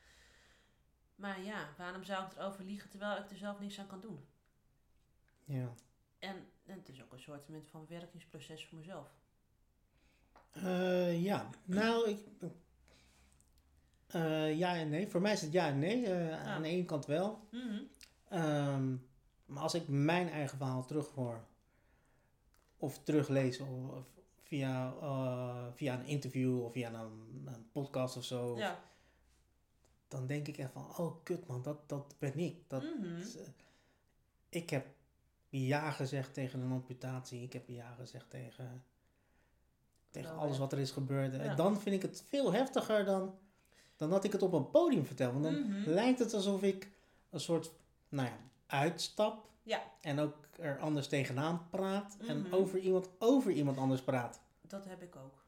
Maar 1.14 1.42
ja, 1.42 1.68
waarom 1.78 2.04
zou 2.04 2.26
ik 2.26 2.32
erover 2.36 2.64
liegen 2.64 2.90
terwijl 2.90 3.22
ik 3.22 3.30
er 3.30 3.36
zelf 3.36 3.60
niks 3.60 3.78
aan 3.78 3.86
kan 3.86 4.00
doen? 4.00 4.24
Ja. 5.44 5.74
En, 6.18 6.36
en 6.66 6.78
het 6.78 6.88
is 6.88 7.02
ook 7.02 7.12
een 7.12 7.18
soort 7.20 7.46
van 7.70 7.86
werkingsproces 7.88 8.66
voor 8.66 8.78
mezelf. 8.78 9.08
Eh, 10.52 11.22
ja, 11.22 11.50
nou, 11.64 12.08
ik. 12.08 12.18
eh, 14.06 14.58
ja 14.58 14.76
en 14.76 14.88
nee. 14.88 15.08
Voor 15.08 15.20
mij 15.20 15.32
is 15.32 15.40
het 15.42 15.52
ja 15.52 15.68
en 15.68 15.78
nee. 15.78 16.06
Eh, 16.06 16.46
Aan 16.46 16.62
de 16.62 16.68
ene 16.68 16.84
kant 16.84 17.06
wel. 17.06 17.48
Ehm, 18.28 18.96
maar 19.46 19.62
als 19.62 19.74
ik 19.74 19.88
mijn 19.88 20.28
eigen 20.28 20.56
verhaal 20.58 20.84
terughoor, 20.84 21.44
of 22.76 22.98
teruglees, 23.02 23.60
of, 23.60 23.68
of 23.90 24.06
via, 24.42 24.94
eh, 25.00 25.66
via 25.74 25.98
een 25.98 26.06
interview 26.06 26.62
of 26.64 26.72
via 26.72 26.92
een, 26.92 27.42
een 27.44 27.70
podcast 27.72 28.16
of 28.16 28.24
zo, 28.24 28.56
Ja. 28.58 28.80
dan 30.08 30.26
denk 30.26 30.48
ik 30.48 30.58
echt 30.58 30.72
van: 30.72 30.96
oh 30.96 31.14
kut 31.22 31.46
man, 31.46 31.62
dat, 31.62 31.88
dat 31.88 32.14
ben 32.18 32.38
ik. 32.38 32.56
Dat, 32.66 32.82
Mhm. 32.82 33.20
eh, 33.20 33.46
ik 34.48 34.70
heb 34.70 34.86
ja 35.48 35.90
gezegd 35.90 36.34
tegen 36.34 36.60
een 36.60 36.72
amputatie, 36.72 37.42
ik 37.42 37.52
heb 37.52 37.68
ja 37.68 37.94
gezegd 37.94 38.30
tegen, 38.30 38.84
tegen 40.10 40.36
alles 40.36 40.54
ja. 40.54 40.60
wat 40.60 40.72
er 40.72 40.78
is 40.78 40.90
gebeurd. 40.90 41.32
En 41.32 41.44
Ja. 41.44 41.54
dan 41.54 41.80
vind 41.80 41.96
ik 41.96 42.02
het 42.02 42.24
veel 42.28 42.52
heftiger 42.52 43.04
dan, 43.04 43.38
dan 43.96 44.10
dat 44.10 44.24
ik 44.24 44.32
het 44.32 44.42
op 44.42 44.52
een 44.52 44.70
podium 44.70 45.04
vertel. 45.06 45.32
Want 45.32 45.44
dan 45.44 45.60
Mhm. 45.70 45.90
lijkt 45.90 46.18
het 46.18 46.34
alsof 46.34 46.62
ik 46.62 46.90
een 47.30 47.40
soort, 47.40 47.72
nou 48.08 48.28
ja, 48.28 48.36
uitstap. 48.66 49.48
Ja. 49.62 49.82
En 50.00 50.18
ook 50.18 50.34
er 50.58 50.78
anders 50.78 51.08
tegenaan 51.08 51.66
praat. 51.70 52.16
En 52.28 52.40
Mhm. 52.42 52.54
over 52.54 52.78
iemand, 52.78 53.08
over 53.18 53.50
iemand 53.52 53.76
anders 53.78 54.02
praat. 54.02 54.40
Dat 54.60 54.84
heb 54.84 55.02
ik 55.02 55.16
ook. 55.16 55.42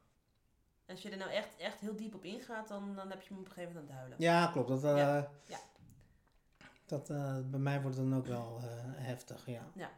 Als 0.87 1.01
je 1.01 1.09
er 1.09 1.17
nou 1.17 1.31
echt, 1.31 1.47
echt 1.57 1.79
heel 1.79 1.95
diep 1.95 2.15
op 2.15 2.23
ingaat, 2.23 2.67
dan, 2.67 2.95
dan 2.95 3.09
heb 3.09 3.21
je 3.21 3.33
me 3.33 3.39
op 3.39 3.45
een 3.45 3.51
gegeven 3.51 3.73
moment 3.73 3.91
aan 3.91 3.97
het 3.97 4.07
huilen. 4.19 4.21
Ja, 4.21 4.47
klopt. 4.51 4.67
Dat, 4.69 4.83
eh, 4.83 4.97
Ja. 4.97 5.29
Ja. 5.45 5.59
dat, 6.85 7.09
eh, 7.09 7.37
bij 7.45 7.59
mij 7.59 7.81
wordt 7.81 7.97
het 7.97 8.09
dan 8.09 8.17
ook 8.17 8.25
wel 8.25 8.59
eh, 8.63 8.67
heftig, 9.05 9.45
ja. 9.45 9.61
Ja. 9.73 9.89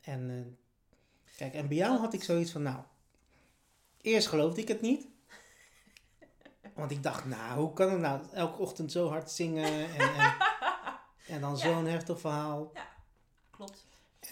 En 0.00 0.30
eh, 0.30 0.96
kijk, 1.36 1.54
en 1.54 1.68
bij 1.68 1.76
jou 1.76 1.98
had 1.98 2.12
ik 2.12 2.22
zoiets 2.22 2.50
van, 2.52 2.62
nou, 2.62 2.82
eerst 4.00 4.28
geloofde 4.28 4.60
ik 4.60 4.68
het 4.68 4.80
niet. 4.80 5.06
Want 6.74 6.90
ik 6.90 7.02
dacht, 7.02 7.24
nou, 7.24 7.58
hoe 7.60 7.72
kan 7.72 7.90
het 7.90 8.00
nou 8.00 8.20
elke 8.32 8.58
ochtend 8.58 8.92
zo 8.92 9.08
hard 9.08 9.30
zingen 9.30 9.64
en, 9.64 10.14
en, 10.14 10.34
en 11.32 11.40
dan 11.40 11.50
Ja. 11.50 11.56
zo'n 11.56 11.86
heftig 11.86 12.20
verhaal. 12.20 12.72
Klopt. 13.50 13.86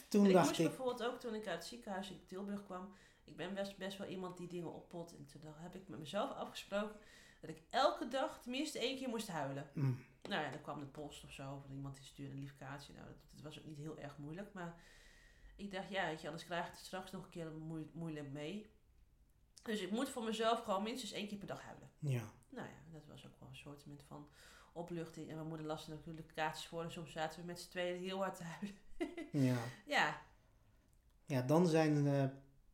Toen 0.08 0.20
En 0.22 0.26
ik 0.28 0.32
dacht 0.34 0.46
moest 0.46 0.60
ik, 0.60 0.66
bijvoorbeeld 0.66 1.02
ook 1.04 1.20
toen 1.20 1.34
ik 1.34 1.46
uit 1.46 1.58
het 1.58 1.66
ziekenhuis 1.68 2.10
in 2.10 2.24
Tilburg 2.26 2.64
kwam. 2.64 2.92
Ik 3.24 3.36
ben 3.36 3.54
best, 3.54 3.76
best 3.76 3.98
wel 3.98 4.06
iemand 4.06 4.36
die 4.36 4.48
dingen 4.48 4.72
oppot. 4.74 5.16
En 5.16 5.26
toen 5.26 5.40
heb 5.44 5.74
ik 5.74 5.88
met 5.88 5.98
mezelf 5.98 6.30
afgesproken 6.32 6.96
dat 7.40 7.50
ik 7.50 7.62
elke 7.70 8.08
dag 8.08 8.40
tenminste 8.42 8.78
één 8.78 8.96
keer 8.98 9.08
moest 9.08 9.28
huilen. 9.28 9.70
mm, 9.74 10.04
Nou 10.22 10.42
ja, 10.42 10.50
dan 10.50 10.60
kwam 10.60 10.80
de 10.80 10.86
post 10.86 11.24
of 11.24 11.30
zo. 11.32 11.54
Of 11.54 11.70
iemand 11.70 11.96
die 11.96 12.04
stuurde 12.04 12.32
een 12.32 12.38
lief 12.40 12.56
kaartje. 12.56 12.92
Nou, 12.92 13.06
dat, 13.06 13.16
dat 13.34 13.40
was 13.42 13.58
ook 13.58 13.64
niet 13.64 13.78
heel 13.78 13.98
erg 13.98 14.18
moeilijk. 14.18 14.52
Maar 14.52 14.74
ik 15.56 15.70
dacht, 15.72 15.88
ja, 15.88 16.06
weet 16.06 16.20
je, 16.20 16.26
anders 16.26 16.44
krijg 16.46 16.66
ik 16.66 16.72
het 16.72 16.80
straks 16.80 17.10
nog 17.10 17.24
een 17.24 17.30
keer 17.30 17.50
moe- 17.52 17.88
moeilijk 17.92 18.30
mee. 18.30 18.70
Dus 19.62 19.80
ik 19.80 19.90
moet 19.90 20.08
voor 20.08 20.24
mezelf 20.24 20.62
gewoon 20.62 20.82
minstens 20.82 21.12
één 21.12 21.28
keer 21.28 21.38
per 21.38 21.46
dag 21.46 21.62
huilen. 21.62 21.90
Ja. 21.98 22.22
Nou 22.48 22.68
ja, 22.68 22.74
dat 22.92 23.06
was 23.06 23.26
ook 23.26 23.38
wel 23.40 23.48
een 23.48 23.56
soort 23.56 23.84
van 24.06 24.28
opluchting. 24.72 25.28
En 25.28 25.34
mijn 25.34 25.48
moeder 25.48 25.66
las 25.66 25.84
er 25.84 25.90
natuurlijk 25.90 26.32
kaartjes 26.34 26.66
voor. 26.66 26.82
En 26.82 26.92
soms 26.92 27.12
zaten 27.12 27.40
we 27.40 27.46
met 27.46 27.60
z'n 27.60 27.68
tweeën 27.68 28.02
heel 28.02 28.18
hard 28.18 28.36
te 28.36 28.42
huilen. 28.42 28.78
Ja. 29.32 29.58
Ja, 29.86 30.20
Ja, 31.26 31.42
dan 31.42 31.66
zijn 31.66 31.96
eh, 32.06 32.24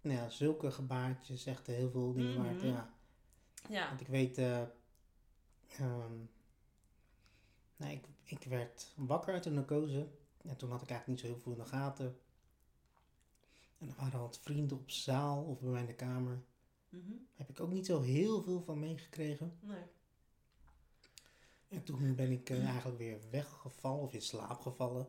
nou 0.00 0.16
ja, 0.16 0.28
zulke 0.28 0.70
gebaartjes 0.70 1.46
echt 1.46 1.66
heel 1.66 1.90
veel 1.90 2.12
dingen 2.12 2.42
waard. 2.42 2.56
Mhm. 2.56 2.66
Ja. 2.66 2.90
ja. 3.68 3.88
Want 3.88 4.00
ik 4.00 4.08
weet, 4.08 4.38
eh, 4.38 4.60
ehm, 5.78 6.16
nou, 7.76 7.92
ik, 7.92 8.04
ik 8.24 8.44
werd 8.44 8.92
wakker 8.96 9.34
uit 9.34 9.42
de 9.42 9.50
narcose. 9.50 10.08
En 10.42 10.56
toen 10.56 10.70
had 10.70 10.82
ik 10.82 10.90
eigenlijk 10.90 11.06
niet 11.06 11.20
zo 11.20 11.26
heel 11.26 11.42
veel 11.42 11.52
in 11.52 11.58
de 11.58 11.64
gaten. 11.64 12.18
En 13.78 13.88
er 13.88 13.94
waren 13.96 14.20
wat 14.20 14.40
vrienden 14.42 14.76
op 14.76 14.90
zaal 14.90 15.44
of 15.44 15.60
bij 15.60 15.70
mij 15.70 15.80
in 15.80 15.86
de 15.86 15.94
kamer. 15.94 16.42
Mhm. 16.88 17.12
Heb 17.34 17.50
ik 17.50 17.60
ook 17.60 17.70
niet 17.70 17.86
zo 17.86 18.00
heel 18.00 18.42
veel 18.42 18.60
van 18.62 18.78
meegekregen. 18.78 19.58
Nee. 19.60 19.82
En 21.76 21.84
toen 21.84 22.14
ben 22.14 22.30
ik 22.30 22.50
eh, 22.50 22.68
eigenlijk 22.68 22.98
weer 22.98 23.18
weggevallen 23.30 24.02
of 24.02 24.12
in 24.12 24.22
slaap 24.22 24.60
gevallen. 24.60 25.08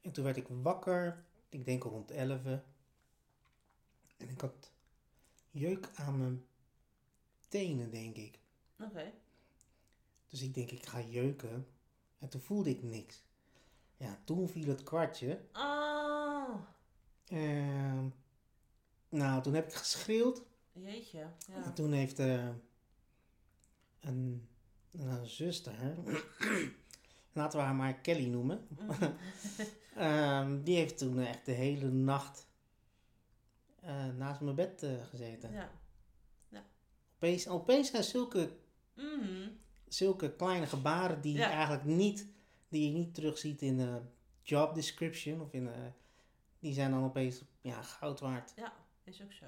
En 0.00 0.12
toen 0.12 0.24
werd 0.24 0.36
ik 0.36 0.46
wakker, 0.48 1.24
ik 1.48 1.64
denk 1.64 1.82
rond 1.82 2.10
11. 2.10 2.44
En 2.44 4.28
ik 4.28 4.40
had 4.40 4.72
jeuk 5.50 5.90
aan 5.94 6.18
mijn 6.18 6.44
tenen, 7.48 7.90
denk 7.90 8.16
ik. 8.16 8.38
Oké. 8.80 9.12
Dus 10.28 10.42
ik 10.42 10.54
denk, 10.54 10.70
ik 10.70 10.86
ga 10.86 11.00
jeuken. 11.00 11.66
En 12.18 12.28
toen 12.28 12.40
voelde 12.40 12.70
ik 12.70 12.82
niks. 12.82 13.22
Ja, 13.96 14.18
toen 14.24 14.48
viel 14.48 14.68
het 14.68 14.82
kwartje. 14.82 15.40
Oh, 15.52 16.54
Ehm, 17.26 18.08
nou, 19.08 19.42
toen 19.42 19.54
heb 19.54 19.66
ik 19.66 19.72
geschreeuwd. 19.74 20.42
jeetje. 20.72 21.20
En 21.20 21.62
Ja. 21.62 21.72
toen 21.72 21.92
heeft 21.92 22.18
eh, 22.18 22.48
een, 24.00 24.48
een 24.92 25.26
zuster, 25.26 25.74
laten 27.32 27.58
we 27.58 27.64
haar 27.64 27.74
maar 27.74 27.94
Kelly 28.00 28.26
noemen. 28.28 28.66
Ehm, 29.96 30.62
die 30.62 30.76
heeft 30.76 30.98
toen 30.98 31.18
echt 31.20 31.44
de 31.46 31.52
hele 31.52 31.88
nacht 31.90 32.46
eh, 33.80 34.06
naast 34.06 34.40
mijn 34.40 34.54
bed 34.56 34.82
eh, 34.82 34.90
gezeten. 35.04 35.52
ja. 35.52 35.70
Opeens, 37.16 37.48
opeens 37.48 37.90
zijn 37.90 38.04
zulke, 38.04 38.50
Mhm. 38.94 39.48
zulke 39.88 40.32
kleine 40.36 40.66
gebaren 40.66 41.20
die 41.20 41.32
Ja. 41.36 41.46
je 41.48 41.52
eigenlijk 41.54 41.84
niet, 41.84 42.26
die 42.68 42.86
je 42.86 42.92
niet 42.98 43.14
terugziet 43.14 43.62
in 43.62 43.76
de 43.76 44.00
job 44.42 44.74
description 44.74 45.40
of 45.40 45.52
in 45.52 45.64
de, 45.64 45.90
die 46.58 46.72
zijn 46.74 46.90
dan 46.90 47.04
opeens 47.04 47.42
ja, 47.60 47.82
goud 47.82 48.20
waard. 48.20 48.52
Ja, 48.56 48.72
is 49.04 49.22
ook 49.22 49.32
zo. 49.32 49.46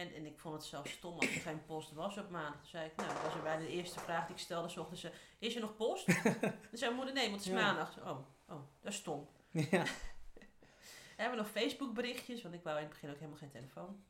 En, 0.00 0.14
en 0.14 0.26
ik 0.26 0.38
vond 0.38 0.54
het 0.54 0.64
zelfs 0.64 0.90
stom 0.90 1.14
als 1.18 1.34
er 1.34 1.40
geen 1.40 1.64
post 1.64 1.92
was 1.92 2.18
op 2.18 2.30
maandag. 2.30 2.56
Toen 2.60 2.66
zei 2.70 2.86
ik, 2.86 2.96
nou, 2.96 3.12
dat 3.12 3.22
was 3.22 3.34
er 3.34 3.42
bij 3.42 3.58
de 3.58 3.68
eerste 3.68 4.00
vraag 4.00 4.26
die 4.26 4.34
ik 4.34 4.40
stelde, 4.40 4.68
s 4.68 4.76
ochtends, 4.76 5.04
eh, 5.04 5.10
is 5.38 5.54
er 5.54 5.60
nog 5.60 5.76
post? 5.76 6.04
Toen 6.40 6.52
zei 6.72 6.80
mijn 6.80 6.94
moeder, 6.94 7.14
nee, 7.14 7.30
want 7.30 7.44
het 7.44 7.52
is 7.52 7.58
Ja. 7.58 7.66
maandag. 7.66 7.98
Oh, 7.98 8.18
oh, 8.48 8.60
dat 8.80 8.92
is 8.92 8.94
stom. 8.98 9.28
ja. 9.50 9.84
We 11.16 11.26
hebben 11.26 11.38
nog 11.38 11.50
Facebook 11.50 11.94
berichtjes, 11.94 12.42
want 12.42 12.54
ik 12.54 12.62
wou 12.62 12.76
in 12.76 12.82
het 12.82 12.92
begin 12.92 13.08
ook 13.10 13.14
helemaal 13.16 13.38
geen 13.38 13.50
telefoon. 13.50 14.04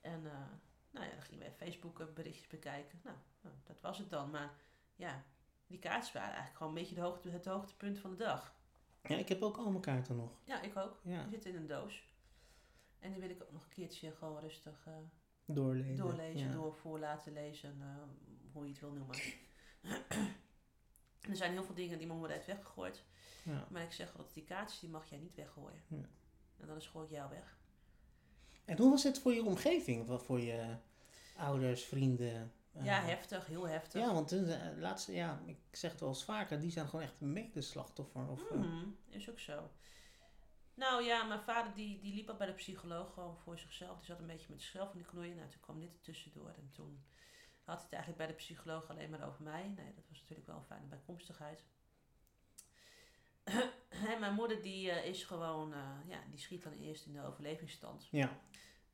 En 0.00 0.26
eh, 0.26 0.32
nou 0.90 1.06
ja, 1.06 1.12
dan 1.12 1.22
gingen 1.22 1.44
we 1.46 1.52
Facebook 1.64 2.00
eh, 2.00 2.06
berichtjes 2.14 2.46
bekijken. 2.46 3.00
Nou, 3.04 3.16
nou, 3.40 3.54
dat 3.64 3.80
was 3.80 3.98
het 3.98 4.10
dan. 4.10 4.30
Maar 4.30 4.50
ja, 4.96 5.22
die 5.66 5.78
kaartjes 5.78 6.12
waren 6.12 6.28
eigenlijk 6.28 6.56
gewoon 6.56 6.72
een 6.72 6.78
beetje 6.78 6.94
de 6.94 7.00
hoogte, 7.00 7.30
het 7.30 7.44
hoogtepunt 7.46 7.98
van 7.98 8.10
de 8.10 8.16
dag. 8.16 8.54
ja, 9.02 9.16
ik 9.16 9.28
heb 9.28 9.42
ook 9.42 9.56
al 9.56 9.70
mijn 9.70 9.80
kaarten 9.82 10.16
nog. 10.16 10.30
Ja, 10.44 10.60
ik 10.60 10.76
ook. 10.76 11.00
Ja, 11.02 11.20
Die 11.22 11.30
zitten 11.30 11.50
in 11.50 11.56
een 11.56 11.66
doos. 11.66 12.02
En 12.98 13.10
die 13.12 13.20
wil 13.20 13.30
ik 13.30 13.42
ook 13.42 13.52
nog 13.52 13.62
een 13.62 13.68
keertje 13.74 14.12
gewoon 14.12 14.40
rustig 14.40 14.86
eh, 14.86 14.92
doorlezen. 15.44 15.96
doorlezen, 15.96 16.46
ja. 16.46 16.52
door 16.52 16.74
voor 16.74 16.98
laten 16.98 17.32
lezen, 17.32 17.76
eh, 17.80 18.02
hoe 18.52 18.64
je 18.64 18.70
het 18.70 18.80
wil 18.80 18.92
noemen. 18.92 19.16
er 21.30 21.36
zijn 21.36 21.52
heel 21.52 21.64
veel 21.64 21.74
dingen 21.74 21.98
die 21.98 22.06
moeder 22.06 22.30
heeft 22.30 22.46
weggegooid. 22.46 23.04
Ja. 23.44 23.66
Maar 23.70 23.82
ik 23.82 23.92
zeg 23.92 24.16
altijd, 24.16 24.34
die 24.34 24.44
kaartjes 24.44 24.80
die 24.80 24.90
mag 24.90 25.08
jij 25.10 25.18
niet 25.18 25.34
weggooien. 25.34 25.82
Ja. 25.88 26.08
En 26.56 26.66
dan 26.66 26.76
is 26.76 26.86
gooi 26.86 27.06
ik 27.06 27.12
jou 27.12 27.30
weg. 27.30 27.58
En 28.64 28.76
hoe 28.78 28.90
was 28.90 29.02
het 29.02 29.18
voor 29.18 29.34
je 29.34 29.44
omgeving? 29.44 30.06
Wat 30.06 30.24
voor 30.24 30.40
je 30.40 30.76
ouders, 31.36 31.84
vrienden? 31.84 32.52
eh, 32.72 32.84
ja, 32.84 33.00
heftig, 33.00 33.46
heel 33.46 33.68
heftig. 33.68 34.00
Ja, 34.00 34.12
want 34.12 34.32
eh, 34.32 34.58
laatste, 34.78 35.12
ja, 35.12 35.40
ik 35.46 35.58
zeg 35.70 35.90
het 35.90 36.00
wel 36.00 36.08
eens 36.08 36.24
vaker, 36.24 36.60
die 36.60 36.70
zijn 36.70 36.88
gewoon 36.88 37.04
echt 37.04 37.20
medeslachtoffer. 37.20 38.28
Of, 38.28 38.50
eh, 38.50 38.56
Mhm, 38.56 38.86
is 39.08 39.30
ook 39.30 39.38
zo. 39.38 39.70
Nou 40.76 41.02
ja, 41.02 41.22
mijn 41.24 41.40
vader 41.40 41.74
die, 41.74 41.98
die 42.00 42.14
liep 42.14 42.28
al 42.28 42.36
bij 42.36 42.46
de 42.46 42.52
psycholoog 42.52 43.12
gewoon 43.14 43.36
voor 43.36 43.58
zichzelf. 43.58 43.96
Die 43.96 44.06
zat 44.06 44.18
een 44.18 44.26
beetje 44.26 44.46
met 44.50 44.60
zichzelf 44.62 44.92
in 44.92 44.98
de 44.98 45.04
knoeien. 45.04 45.36
Nou, 45.36 45.48
toen 45.50 45.60
kwam 45.60 45.80
dit 45.80 45.92
er 45.94 46.00
tussendoor. 46.00 46.48
En 46.48 46.70
toen 46.72 47.04
had 47.64 47.74
hij 47.74 47.84
het 47.84 47.92
eigenlijk 47.92 48.16
bij 48.16 48.26
de 48.26 48.42
psycholoog 48.42 48.90
alleen 48.90 49.10
maar 49.10 49.26
over 49.26 49.42
mij. 49.42 49.62
Nee, 49.76 49.94
dat 49.94 50.04
was 50.08 50.20
natuurlijk 50.20 50.46
wel 50.46 50.56
een 50.56 50.64
fijne 50.64 50.86
bijkomstigheid. 50.86 51.64
en 54.12 54.20
mijn 54.20 54.34
moeder 54.34 54.62
die 54.62 54.90
eh, 54.90 55.06
is 55.08 55.24
gewoon, 55.24 55.72
eh, 55.72 55.90
ja, 56.06 56.18
die 56.30 56.38
schiet 56.38 56.62
dan 56.62 56.72
eerst 56.72 57.06
in 57.06 57.12
de 57.12 57.22
overlevingsstand. 57.22 58.08
ja, 58.10 58.40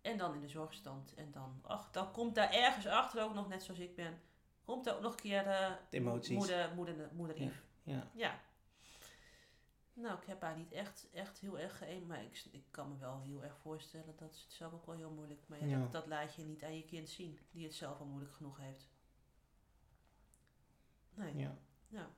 En 0.01 0.17
dan 0.19 0.35
in 0.35 0.41
de 0.41 0.49
zorgstand. 0.49 1.15
En 1.15 1.31
dan, 1.31 1.61
ach, 1.63 1.91
dan 1.91 2.13
komt 2.13 2.35
daar 2.35 2.51
ergens 2.51 2.87
achter 2.87 3.23
ook 3.23 3.35
nog, 3.35 3.49
net 3.49 3.63
zoals 3.63 3.81
ik 3.81 3.95
ben, 3.95 4.21
komt 4.65 4.85
daar 4.85 4.95
ook 4.95 5.03
nog 5.03 5.13
een 5.13 5.21
keer 5.21 5.47
eh, 5.47 5.73
De 5.91 5.97
emoties. 5.97 6.37
moeder, 6.37 6.75
moeder, 6.75 7.09
moeder 7.13 7.53
ja. 7.83 8.11
Ja. 8.13 8.41
Nou, 9.95 10.19
ik 10.19 10.27
heb 10.27 10.41
haar 10.41 10.57
niet 10.57 10.73
echt, 10.73 11.09
echt 11.13 11.39
heel 11.39 11.59
erg 11.59 11.79
geëmd, 11.79 12.07
maar 12.07 12.23
ik, 12.25 12.45
ik 12.51 12.65
kan 12.71 12.89
me 12.89 12.99
wel 12.99 13.21
heel 13.21 13.45
erg 13.45 13.59
voorstellen 13.59 14.17
dat 14.17 14.35
ze 14.35 14.43
het 14.43 14.53
zelf 14.53 14.73
ook 14.73 14.87
wel 14.87 14.95
heel 14.95 15.11
moeilijk... 15.11 15.49
Maar 15.49 15.59
ja, 15.59 15.67
Ja. 15.67 15.79
Dat, 15.79 15.93
dat 15.93 16.07
laat 16.07 16.35
je 16.35 16.43
niet 16.43 16.63
aan 16.65 16.77
je 16.77 16.85
kind 16.85 17.09
zien, 17.09 17.39
die 17.51 17.65
het 17.65 17.75
zelf 17.75 17.99
al 17.99 18.07
moeilijk 18.07 18.35
genoeg 18.35 18.59
heeft. 18.59 18.89
Nee, 21.15 21.37
ja. 21.37 21.59
ja. 21.89 22.11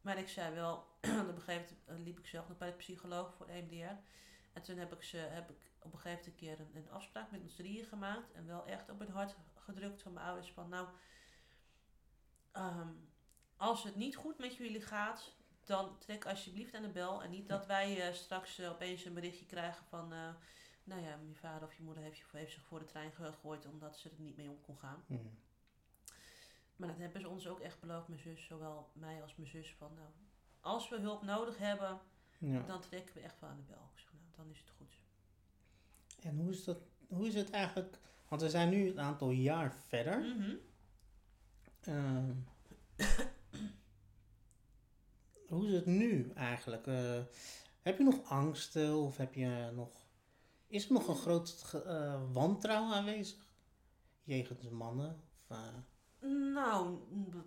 Maar 0.00 0.18
ik 0.18 0.28
zei 0.28 0.54
wel, 0.54 0.76
op 1.22 1.36
een 1.36 1.40
gegeven 1.40 1.76
moment 1.86 2.04
liep 2.06 2.18
ik 2.18 2.26
zelf 2.26 2.48
nog 2.48 2.58
bij 2.58 2.70
de 2.70 2.76
psycholoog 2.76 3.34
voor 3.34 3.46
de 3.46 3.52
EMDR. 3.52 4.02
En 4.52 4.62
toen 4.62 4.76
heb 4.76 4.92
ik, 4.92 5.02
ze, 5.02 5.16
heb 5.16 5.50
ik 5.50 5.72
op 5.78 5.92
een 5.92 5.98
gegeven 5.98 6.10
moment 6.10 6.26
een 6.26 6.34
keer 6.34 6.60
een, 6.60 6.76
een 6.76 6.90
afspraak 6.90 7.30
met 7.30 7.40
ons 7.40 7.54
drieën 7.54 7.84
gemaakt. 7.84 8.32
En 8.32 8.46
wel 8.46 8.66
echt 8.66 8.90
op 8.90 8.98
het 8.98 9.08
hart 9.08 9.36
gedrukt 9.54 10.02
van 10.02 10.12
mijn 10.12 10.26
ouders 10.26 10.52
van 10.52 10.68
nou... 10.68 10.88
ehm, 12.52 12.88
als 13.56 13.82
het 13.82 13.96
niet 13.96 14.16
goed 14.16 14.38
met 14.38 14.56
jullie 14.56 14.82
gaat, 14.82 15.34
dan 15.64 15.98
trek 15.98 16.26
alsjeblieft 16.26 16.74
aan 16.74 16.82
de 16.82 16.88
bel. 16.88 17.22
En 17.22 17.30
niet 17.30 17.48
dat 17.48 17.66
wij 17.66 18.08
eh, 18.08 18.14
straks 18.14 18.58
eh, 18.58 18.70
opeens 18.70 19.04
een 19.04 19.14
berichtje 19.14 19.46
krijgen 19.46 19.84
van... 19.88 20.12
eh, 20.12 20.28
nou 20.84 21.02
ja, 21.02 21.18
je 21.28 21.34
vader 21.34 21.68
of 21.68 21.74
je 21.74 21.82
moeder 21.82 22.02
heeft, 22.02 22.22
heeft 22.32 22.52
zich 22.52 22.62
voor 22.62 22.78
de 22.78 22.84
trein 22.84 23.12
gegooid 23.12 23.66
omdat 23.66 23.96
ze 23.96 24.08
er 24.08 24.20
niet 24.20 24.36
mee 24.36 24.50
om 24.50 24.60
kon 24.60 24.78
gaan. 24.78 25.04
Hm. 25.06 25.14
Maar 26.76 26.88
dat 26.88 26.98
hebben 26.98 27.20
ze 27.20 27.28
ons 27.28 27.46
ook 27.46 27.60
echt 27.60 27.80
beloofd, 27.80 28.08
mijn 28.08 28.20
zus, 28.20 28.44
zowel 28.44 28.90
mij 28.92 29.22
als 29.22 29.36
mijn 29.36 29.48
zus. 29.48 29.74
Van 29.78 29.94
nou, 29.94 30.08
als 30.60 30.88
we 30.88 31.00
hulp 31.00 31.22
nodig 31.22 31.58
hebben, 31.58 32.00
ja. 32.38 32.62
dan 32.62 32.80
trekken 32.80 33.14
we 33.14 33.20
echt 33.20 33.40
wel 33.40 33.50
aan 33.50 33.56
de 33.56 33.72
bel. 33.72 33.90
Ik 33.94 34.00
zeg, 34.00 34.12
nou, 34.12 34.24
dan 34.36 34.50
is 34.50 34.58
het 34.58 34.70
goed. 34.70 34.94
En 36.20 36.36
hoe 36.36 36.50
is, 36.50 36.64
dat, 36.64 36.78
hoe 37.08 37.26
is 37.26 37.34
het 37.34 37.50
eigenlijk, 37.50 37.98
want 38.28 38.42
we 38.42 38.50
zijn 38.50 38.68
nu 38.68 38.88
een 38.90 39.00
aantal 39.00 39.30
jaar 39.30 39.74
verder. 39.74 40.36
Ehm, 41.80 42.32
hoe 45.52 45.66
is 45.66 45.72
het 45.72 45.86
nu 45.86 46.30
eigenlijk? 46.34 46.86
Eh, 46.86 47.20
heb 47.82 47.98
je 47.98 48.04
nog 48.04 48.24
angsten 48.24 48.96
of 48.96 49.16
heb 49.16 49.34
je 49.34 49.70
nog, 49.74 50.06
is 50.66 50.86
er 50.86 50.92
nog 50.92 51.08
een 51.08 51.16
groot 51.16 51.74
eh, 51.86 52.22
wantrouwen 52.32 52.94
aanwezig? 52.94 53.50
Jegens 54.22 54.68
mannen? 54.68 55.22
Of, 55.48 55.56
eh, 55.56 56.28
Nou, 56.54 56.98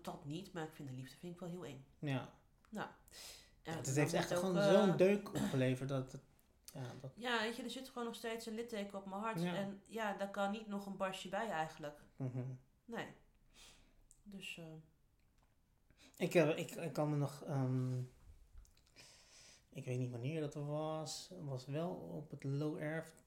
dat 0.01 0.25
niet, 0.25 0.53
maar 0.53 0.63
ik 0.63 0.73
vind 0.73 0.89
de 0.89 0.95
liefde 0.95 1.17
vind 1.17 1.33
ik 1.33 1.39
wel 1.39 1.49
heel 1.49 1.65
eng. 1.65 1.85
ja. 1.99 2.97
En 3.63 3.77
het 3.77 3.95
heeft 3.95 4.13
echt 4.13 4.31
gewoon 4.31 4.61
zo'n 4.61 4.97
deuk 4.97 5.27
opgeleverd 5.27 5.89
dat 5.89 6.11
het, 6.11 6.21
ja, 6.73 6.93
dat, 7.01 7.11
Ja, 7.15 7.41
weet 7.41 7.55
je, 7.55 7.63
er 7.63 7.69
zit 7.69 7.87
gewoon 7.87 8.03
nog 8.05 8.15
steeds 8.15 8.45
een 8.45 8.55
litteken 8.55 8.97
op 8.97 9.05
mijn 9.05 9.21
hart. 9.21 9.41
Ja. 9.41 9.55
En 9.55 9.81
ja, 9.85 10.13
daar 10.13 10.31
kan 10.31 10.51
niet 10.51 10.67
nog 10.67 10.85
een 10.85 10.97
barstje 10.97 11.29
bij 11.29 11.49
eigenlijk. 11.49 11.99
mhm. 12.15 12.43
Nee. 12.85 13.07
Dus, 14.23 14.59
Ik, 16.17 16.33
heb, 16.33 16.57
ik, 16.57 16.71
ik 16.71 16.93
kan 16.93 17.09
me 17.09 17.15
nog. 17.15 17.43
ehm, 17.43 17.99
ik 19.69 19.85
weet 19.85 19.97
niet 19.97 20.11
wanneer 20.11 20.41
dat 20.41 20.53
was. 20.53 21.29
Was 21.41 21.65
wel 21.65 21.89
op 21.89 22.31
het 22.31 22.43
Low 22.43 22.77
Erf. 22.77 23.23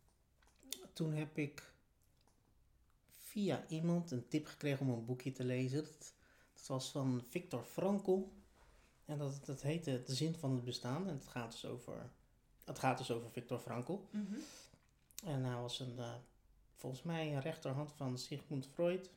Toen 0.93 1.13
heb 1.13 1.39
ik 1.39 1.73
via 3.17 3.65
iemand 3.69 4.11
een 4.11 4.29
tip 4.29 4.47
gekregen 4.47 4.87
om 4.87 4.93
een 4.93 5.05
boekje 5.05 5.33
te 5.33 5.45
lezen. 5.45 5.85
Dat, 5.85 6.13
dat 6.55 6.67
was 6.67 6.91
van 6.91 7.23
Viktor 7.29 7.63
Frankl. 7.63 8.21
En 9.05 9.19
dat, 9.19 9.41
dat 9.45 9.63
heette 9.63 10.03
De 10.03 10.15
Zin 10.15 10.35
van 10.35 10.55
het 10.55 10.65
Bestaan. 10.65 11.09
En 11.09 11.15
het 11.15 11.27
gaat 11.27 11.51
dus 11.53 11.65
over, 11.65 12.11
het 12.65 12.79
gaat 12.79 12.99
dus 12.99 13.11
over 13.11 13.31
Viktor 13.31 13.59
Frankl. 13.59 13.99
mhm. 14.11 14.35
En 15.25 15.45
hij 15.45 15.57
was 15.57 15.81
een, 15.81 15.99
eh, 15.99 16.15
volgens 16.75 17.03
mij 17.03 17.35
een 17.35 17.41
rechterhand 17.41 17.93
van 17.93 18.19
Sigmund 18.19 18.67
Freud. 18.67 19.11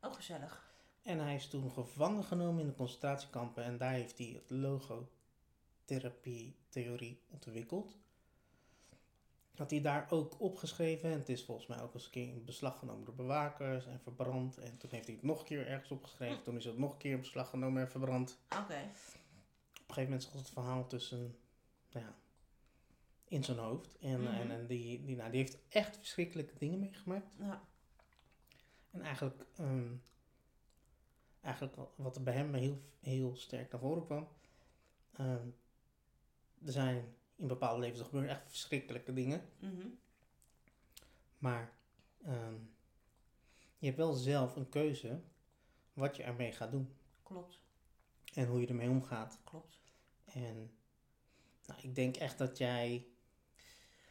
Ook 0.00 0.14
gezellig. 0.14 0.69
En 1.02 1.18
hij 1.18 1.34
is 1.34 1.48
toen 1.48 1.70
gevangen 1.70 2.24
genomen 2.24 2.60
in 2.60 2.66
de 2.66 2.74
concentratiekampen 2.74 3.64
en 3.64 3.78
daar 3.78 3.92
heeft 3.92 4.18
hij 4.18 4.26
het 4.26 4.50
logotherapie-theorie 4.50 7.20
ontwikkeld. 7.30 7.96
had 9.56 9.70
hij 9.70 9.80
daar 9.80 10.06
ook 10.10 10.40
opgeschreven. 10.40 11.10
En 11.10 11.18
het 11.18 11.28
is 11.28 11.44
volgens 11.44 11.66
mij 11.66 11.80
ook 11.82 11.94
eens 11.94 12.04
een 12.04 12.10
keer 12.10 12.28
in 12.28 12.44
beslag 12.44 12.78
genomen 12.78 13.04
door 13.04 13.14
bewakers 13.14 13.86
en 13.86 14.00
verbrand. 14.00 14.58
En 14.58 14.76
toen 14.78 14.90
heeft 14.90 15.06
hij 15.06 15.14
het 15.14 15.24
nog 15.24 15.38
een 15.38 15.44
keer 15.44 15.66
ergens 15.66 15.90
opgeschreven. 15.90 16.42
Toen 16.42 16.56
is 16.56 16.64
het 16.64 16.78
nog 16.78 16.92
een 16.92 16.98
keer 16.98 17.12
in 17.12 17.20
beslag 17.20 17.50
genomen 17.50 17.82
en 17.82 17.90
verbrand. 17.90 18.38
Oké. 18.44 18.58
Op 18.58 18.68
een 18.76 18.90
gegeven 19.86 20.02
moment 20.02 20.22
zat 20.22 20.32
het 20.32 20.50
verhaal 20.50 20.86
tussen, 20.86 21.36
nou 21.92 22.06
ja, 22.06 22.14
in 23.28 23.44
zijn 23.44 23.58
hoofd. 23.58 23.98
En, 23.98 24.20
Mhm. 24.20 24.34
en, 24.34 24.50
en 24.50 24.66
die, 24.66 25.04
die, 25.04 25.16
nou, 25.16 25.30
die 25.30 25.40
heeft 25.40 25.58
echt 25.68 25.96
verschrikkelijke 25.96 26.54
dingen 26.58 26.78
meegemaakt. 26.78 27.34
Ja. 27.38 27.62
En 28.90 29.02
eigenlijk, 29.02 29.46
ehm, 29.56 29.92
eigenlijk 31.40 31.76
wat- 31.96 32.16
er 32.16 32.22
bij 32.22 32.34
hem 32.34 32.54
heel, 32.54 32.82
heel 33.00 33.36
sterk 33.36 33.72
naar 33.72 33.80
voren 33.80 34.04
kwam. 34.04 34.28
ehm, 35.16 35.48
er 36.64 36.72
zijn 36.72 37.14
in 37.36 37.46
bepaalde 37.46 37.80
levens 37.80 38.02
gebeuren 38.02 38.30
echt 38.30 38.42
verschrikkelijke 38.46 39.12
dingen. 39.12 39.48
Mhm. 39.58 39.86
Maar 41.38 41.72
ehm, 42.24 42.54
je 43.78 43.86
hebt 43.86 43.96
wel 43.96 44.12
zelf 44.12 44.56
een 44.56 44.68
keuze 44.68 45.20
wat 45.92 46.16
je 46.16 46.22
ermee 46.22 46.52
gaat 46.52 46.70
doen. 46.70 46.96
Klopt. 47.22 47.58
En 48.34 48.46
hoe 48.46 48.60
je 48.60 48.66
ermee 48.66 48.88
omgaat. 48.88 49.38
Klopt. 49.44 49.78
En 50.24 50.72
nou, 51.66 51.80
ik 51.82 51.94
denk 51.94 52.16
echt 52.16 52.38
dat 52.38 52.58
jij... 52.58 53.06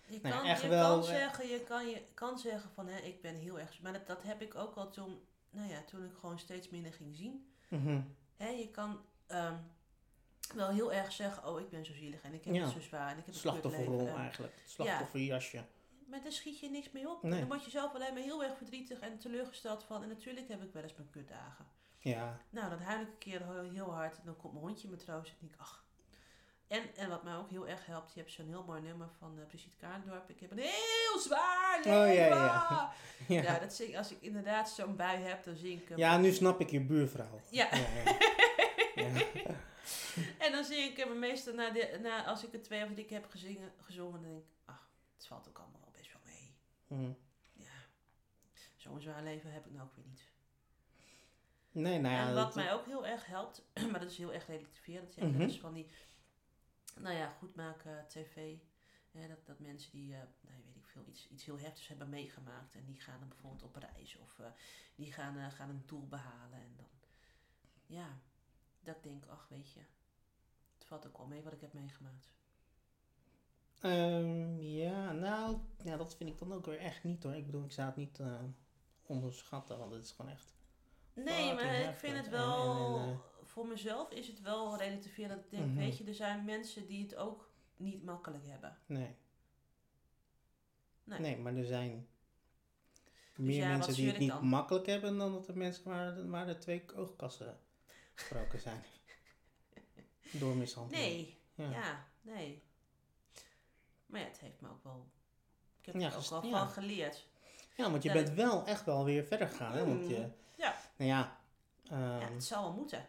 Je 0.07 0.19
Nou 0.22 0.35
kan, 0.35 0.45
echt 0.45 0.61
je 0.61 0.68
wel, 0.68 0.93
kan 0.99 1.03
zeggen, 1.03 1.47
je 1.47 1.64
kan, 1.64 1.88
je 1.88 2.03
kan 2.14 2.39
zeggen 2.39 2.72
van 2.72 2.88
hè, 2.88 2.97
ik 2.99 3.22
ben 3.22 3.35
heel 3.35 3.60
erg. 3.60 3.81
Maar 3.81 3.93
dat, 3.93 4.07
dat 4.07 4.23
heb 4.23 4.41
ik 4.41 4.56
ook 4.56 4.76
al 4.76 4.91
toen, 4.91 5.19
nou 5.49 5.69
ja, 5.69 5.81
toen 5.81 6.03
ik 6.05 6.11
gewoon 6.19 6.39
steeds 6.39 6.69
minder 6.69 6.93
ging 6.93 7.15
zien. 7.15 7.53
Hè, 8.35 8.47
je 8.47 8.69
kan 8.71 9.01
ehm, 9.27 9.55
wel 10.55 10.69
heel 10.69 10.93
erg 10.93 11.11
zeggen, 11.11 11.47
oh 11.47 11.59
ik 11.59 11.69
ben 11.69 11.85
zo 11.85 11.93
zielig 11.93 12.21
en 12.21 12.34
ik 12.34 12.43
heb 12.45 12.53
Ja. 12.55 12.63
het 12.63 12.71
zo 12.71 12.80
zwaar 12.80 13.11
en 13.11 13.17
ik 13.17 13.26
heb 13.26 13.27
een 13.27 13.31
kut 13.31 13.41
Slachtofferrol 13.41 14.07
eigenlijk. 14.07 14.53
Slachtofferjasje. 14.65 15.63
Maar 16.07 16.21
daar 16.23 16.31
schiet 16.31 16.59
je 16.59 16.69
niks 16.69 16.91
mee 16.91 17.09
op. 17.09 17.23
Nee. 17.23 17.39
Dan 17.39 17.47
word 17.47 17.63
je 17.63 17.69
zelf 17.69 17.93
alleen 17.93 18.13
maar 18.13 18.23
heel 18.23 18.43
erg 18.43 18.57
verdrietig 18.57 18.99
en 18.99 19.17
teleurgesteld 19.17 19.84
van. 19.84 20.03
En 20.03 20.07
natuurlijk 20.09 20.47
heb 20.47 20.63
ik 20.63 20.73
wel 20.73 20.84
eens 20.84 20.95
mijn 20.95 21.09
kutdagen. 21.09 21.65
Ja, 21.99 22.39
Nou, 22.49 22.69
dan 22.69 22.80
huil 22.80 23.01
ik 23.01 23.07
een 23.07 23.17
keer 23.17 23.63
heel, 23.71 23.93
hard 23.93 24.17
en 24.17 24.26
dan 24.26 24.35
komt 24.38 24.53
mijn 24.53 24.65
hondje 24.65 24.88
me 24.88 24.95
troosten 24.95 25.34
en 25.34 25.38
denk 25.39 25.53
ik, 25.53 25.59
ach. 25.59 25.85
En, 26.69 26.95
en 26.95 27.09
wat 27.09 27.23
mij 27.23 27.35
ook 27.35 27.49
heel 27.49 27.67
erg 27.67 27.85
helpt, 27.85 28.13
je 28.13 28.19
hebt 28.19 28.31
zo'n 28.31 28.47
heel 28.47 28.63
mooi 28.63 28.81
nummer 28.81 29.09
van 29.17 29.37
uh, 29.39 29.45
Brigitte 29.45 29.77
Kaandorp. 29.77 30.29
Ik 30.29 30.39
heb 30.39 30.51
een 30.51 30.57
heel 30.57 31.19
zwaar 31.19 31.77
leven. 31.83 32.01
Oh, 32.07 32.13
ja, 32.13 32.25
ja. 32.25 32.91
Ja, 33.27 33.41
ja. 33.41 33.59
dat 33.59 33.73
zing, 33.73 33.97
als 33.97 34.11
ik 34.11 34.21
inderdaad 34.21 34.69
zo'n 34.69 34.95
bui 34.95 35.17
heb, 35.21 35.43
dan 35.43 35.55
zing 35.55 35.81
ik 35.81 35.89
hem. 35.89 35.97
ja, 35.97 36.17
nu 36.17 36.31
snap 36.31 36.59
ik 36.61 36.69
je 36.69 36.81
buurvrouw. 36.81 37.41
Ja. 37.49 37.67
Ja, 37.75 37.77
ja. 37.77 38.17
Ja. 39.35 39.55
En 40.37 40.51
dan 40.51 40.63
zing 40.63 40.89
ik 40.91 40.97
hem 40.97 41.19
meestal 41.19 41.53
na, 41.53 41.69
de, 41.69 41.99
na 42.01 42.25
als 42.25 42.43
ik 42.43 42.51
het 42.51 42.63
twee 42.63 42.83
of 42.83 42.93
drie 42.93 43.05
keer 43.05 43.19
heb 43.21 43.29
gezingen, 43.29 43.71
gezongen, 43.81 44.21
dan 44.21 44.29
denk 44.31 44.43
ik, 44.43 44.49
ach, 44.65 44.89
het 45.17 45.25
valt 45.27 45.47
ook 45.47 45.57
allemaal 45.59 45.79
wel 45.81 45.91
best 45.97 46.11
wel 46.13 46.21
mee. 46.25 46.55
Mhm. 46.87 47.13
Ja, 47.53 47.71
zo'n 48.75 49.01
zwaar 49.01 49.23
leven 49.23 49.51
heb 49.51 49.65
ik 49.65 49.71
nou 49.71 49.83
ook 49.83 49.95
weer 49.95 50.05
niet. 50.07 50.23
Nee, 51.71 51.99
nou 51.99 52.15
ja. 52.15 52.27
en 52.27 52.33
wat 52.35 52.55
mij 52.55 52.73
ook 52.73 52.85
heel 52.85 53.05
erg 53.05 53.25
helpt, 53.25 53.61
maar 53.91 53.99
dat 53.99 54.09
is 54.11 54.17
heel 54.17 54.33
erg 54.33 54.47
relativerend, 54.47 55.05
dat 55.05 55.13
zeg 55.13 55.23
Mhm. 55.23 55.39
dat 55.39 55.49
is 55.49 55.59
van 55.59 55.73
die, 55.73 55.89
nou 56.99 57.15
ja, 57.15 57.30
goed 57.30 57.55
maken 57.55 58.05
tv. 58.07 58.57
Dat, 59.11 59.45
dat 59.45 59.59
mensen 59.59 59.91
die, 59.91 60.13
eh 60.13 60.19
nou, 60.41 60.61
weet 60.65 60.76
ik 60.76 60.85
veel, 60.88 61.03
iets, 61.07 61.27
iets 61.30 61.45
heel 61.45 61.59
heftigs 61.59 61.88
hebben 61.88 62.09
meegemaakt 62.09 62.76
en 62.76 62.85
die 62.85 62.99
gaan 62.99 63.19
dan 63.19 63.27
bijvoorbeeld 63.27 63.63
op 63.63 63.76
reis 63.76 64.15
of 64.17 64.39
eh, 64.39 64.45
die 64.95 65.11
gaan, 65.13 65.38
eh, 65.38 65.51
gaan 65.51 65.69
een 65.69 65.84
doel 65.85 66.07
behalen 66.07 66.59
en 66.59 66.73
dan, 66.76 66.85
ja, 67.85 68.19
dat 68.80 68.95
ik 68.95 69.03
denk, 69.03 69.26
ach 69.26 69.47
weet 69.49 69.71
je, 69.71 69.80
het 70.77 70.85
valt 70.85 71.07
ook 71.07 71.17
wel 71.17 71.27
mee 71.27 71.41
wat 71.41 71.53
ik 71.53 71.61
heb 71.61 71.73
meegemaakt. 71.73 72.31
Ehm, 73.80 74.59
ja, 74.61 75.11
nou, 75.11 75.57
ja, 75.84 75.97
dat 75.97 76.15
vind 76.15 76.30
ik 76.30 76.38
dan 76.39 76.53
ook 76.53 76.65
weer 76.65 76.80
echt 76.80 77.03
niet 77.03 77.23
hoor. 77.23 77.35
Ik 77.35 77.45
bedoel, 77.45 77.63
ik 77.63 77.71
zou 77.71 77.88
het 77.88 77.95
niet 77.95 78.19
onderschatten, 79.03 79.77
want 79.77 79.91
het 79.93 80.03
is 80.03 80.11
gewoon 80.11 80.31
echt. 80.31 80.53
Nee, 81.13 81.53
maar 81.53 81.76
ik 81.80 81.95
vind 81.95 82.17
het 82.17 82.30
wel, 82.30 82.97
en- 82.99 83.09
en, 83.09 83.38
voor 83.49 83.67
mezelf 83.67 84.11
is 84.11 84.27
het 84.27 84.41
wel 84.41 84.77
relativerend 84.77 85.34
dat 85.35 85.43
ik 85.43 85.51
denk, 85.51 85.65
Mhm. 85.65 85.76
weet 85.77 85.97
je, 85.97 86.03
er 86.03 86.13
zijn 86.13 86.45
mensen 86.45 86.88
die 86.88 87.03
het 87.03 87.15
ook 87.15 87.49
niet 87.77 88.03
makkelijk 88.03 88.45
hebben. 88.47 88.77
Nee. 88.85 89.15
Nee. 91.03 91.19
Nee, 91.19 91.38
maar 91.38 91.55
er 91.55 91.65
zijn 91.65 92.07
meer 93.35 93.47
Dus 93.47 93.55
ja, 93.55 93.67
wat 93.69 93.77
mensen 93.77 93.95
die 93.95 94.07
het 94.07 94.17
niet 94.19 94.30
dan? 94.30 94.45
makkelijk 94.47 94.85
hebben 94.85 95.17
dan 95.17 95.31
dat 95.34 95.47
er 95.47 95.57
mensen 95.57 95.84
waar, 95.84 96.30
waar 96.30 96.47
er 96.47 96.59
twee 96.59 96.84
oogkassen 96.95 97.59
gebroken 98.13 98.59
zijn. 98.59 98.84
Door 100.31 100.55
mishandeling. 100.55 101.05
Nee, 101.07 101.38
Ja. 101.55 101.71
ja. 101.71 102.07
nee. 102.21 102.63
Maar 104.05 104.19
ja, 104.19 104.26
het 104.27 104.39
heeft 104.39 104.61
me 104.61 104.69
ook 104.69 104.84
wel, 104.84 105.09
ik 105.80 105.85
heb 105.85 105.95
Ja, 105.95 106.07
er 106.11 106.17
ook 106.17 106.41
wel 106.41 106.41
van 106.49 106.69
geleerd. 106.69 107.27
Ja, 107.76 107.91
want 107.91 108.03
je 108.03 108.11
bent 108.11 108.30
wel 108.30 108.65
echt 108.65 108.85
wel 108.85 109.03
weer 109.03 109.23
verder 109.23 109.47
gegaan, 109.47 109.71
hè? 109.71 109.85
Want 109.85 110.07
je, 110.09 110.17
Mm, 110.17 110.34
ja. 110.57 110.76
nou 110.97 111.09
ja, 111.09 111.39
ehm, 111.89 111.99
ja, 112.19 112.31
het 112.31 112.43
zou 112.43 112.63
wel 112.63 112.73
moeten. 112.73 113.07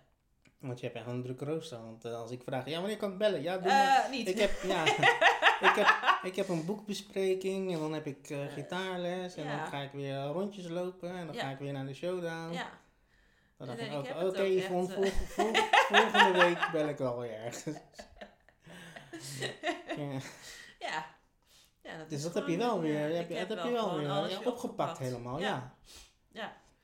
Want 0.61 0.81
je 0.81 0.87
hebt 0.87 0.99
echt 0.99 1.07
een 1.07 1.23
drukke 1.23 1.45
rooster. 1.45 1.79
Want 1.83 2.05
eh, 2.05 2.15
als 2.15 2.31
ik 2.31 2.43
vraag, 2.43 2.67
ja, 2.69 2.79
wanneer 2.79 2.97
kan 2.97 3.13
ik 3.13 3.19
bellen? 3.19 3.43
Ja, 3.43 3.59
doe 3.59 3.67
maar. 3.67 4.05
Eh, 4.05 4.11
niet. 4.11 4.29
Ik 4.29 4.39
heb, 4.39 4.51
ja, 4.63 4.85
ik, 5.69 5.75
heb, 5.75 6.19
ik 6.23 6.37
heb 6.37 6.49
een 6.49 6.65
boekbespreking 6.65 7.73
en 7.73 7.79
dan 7.79 7.93
heb 7.93 8.07
ik 8.07 8.31
eh, 8.31 8.39
gitaarles 8.53 9.35
en 9.35 9.45
ja. 9.45 9.57
dan 9.57 9.67
ga 9.67 9.81
ik 9.81 9.91
weer 9.93 10.23
rondjes 10.25 10.69
lopen 10.69 11.17
en 11.17 11.27
dan 11.27 11.35
Ja. 11.35 11.41
ga 11.43 11.51
ik 11.51 11.59
weer 11.59 11.73
naar 11.73 11.87
de 11.87 11.95
showdown. 11.95 12.53
ja, 12.53 12.69
Dan 13.57 13.67
dacht 13.67 13.81
ik 13.81 13.91
heb 13.91 14.23
oké, 14.23 14.61
vol- 14.61 14.89
volgende 15.89 16.33
week 16.39 16.69
bel 16.73 16.89
ik 16.89 16.97
wel 16.99 17.19
weer 17.19 17.33
ergens. 17.35 17.65
ja. 20.79 21.07
ja. 21.83 21.97
dat 21.99 22.09
Dus 22.11 22.23
dat 22.23 22.35
heb 22.35 22.47
je 22.47 22.57
wel 22.57 22.81
weer, 22.81 23.17
heb 23.17 23.29
je, 23.29 23.35
dat 23.47 23.49
heb 23.49 23.65
je 23.67 23.73
wel 23.73 23.95
weer 23.97 24.07
ja, 24.07 24.27
weer 24.27 24.47
opgepakt 24.47 24.99
helemaal, 24.99 25.41
ja. 25.41 25.75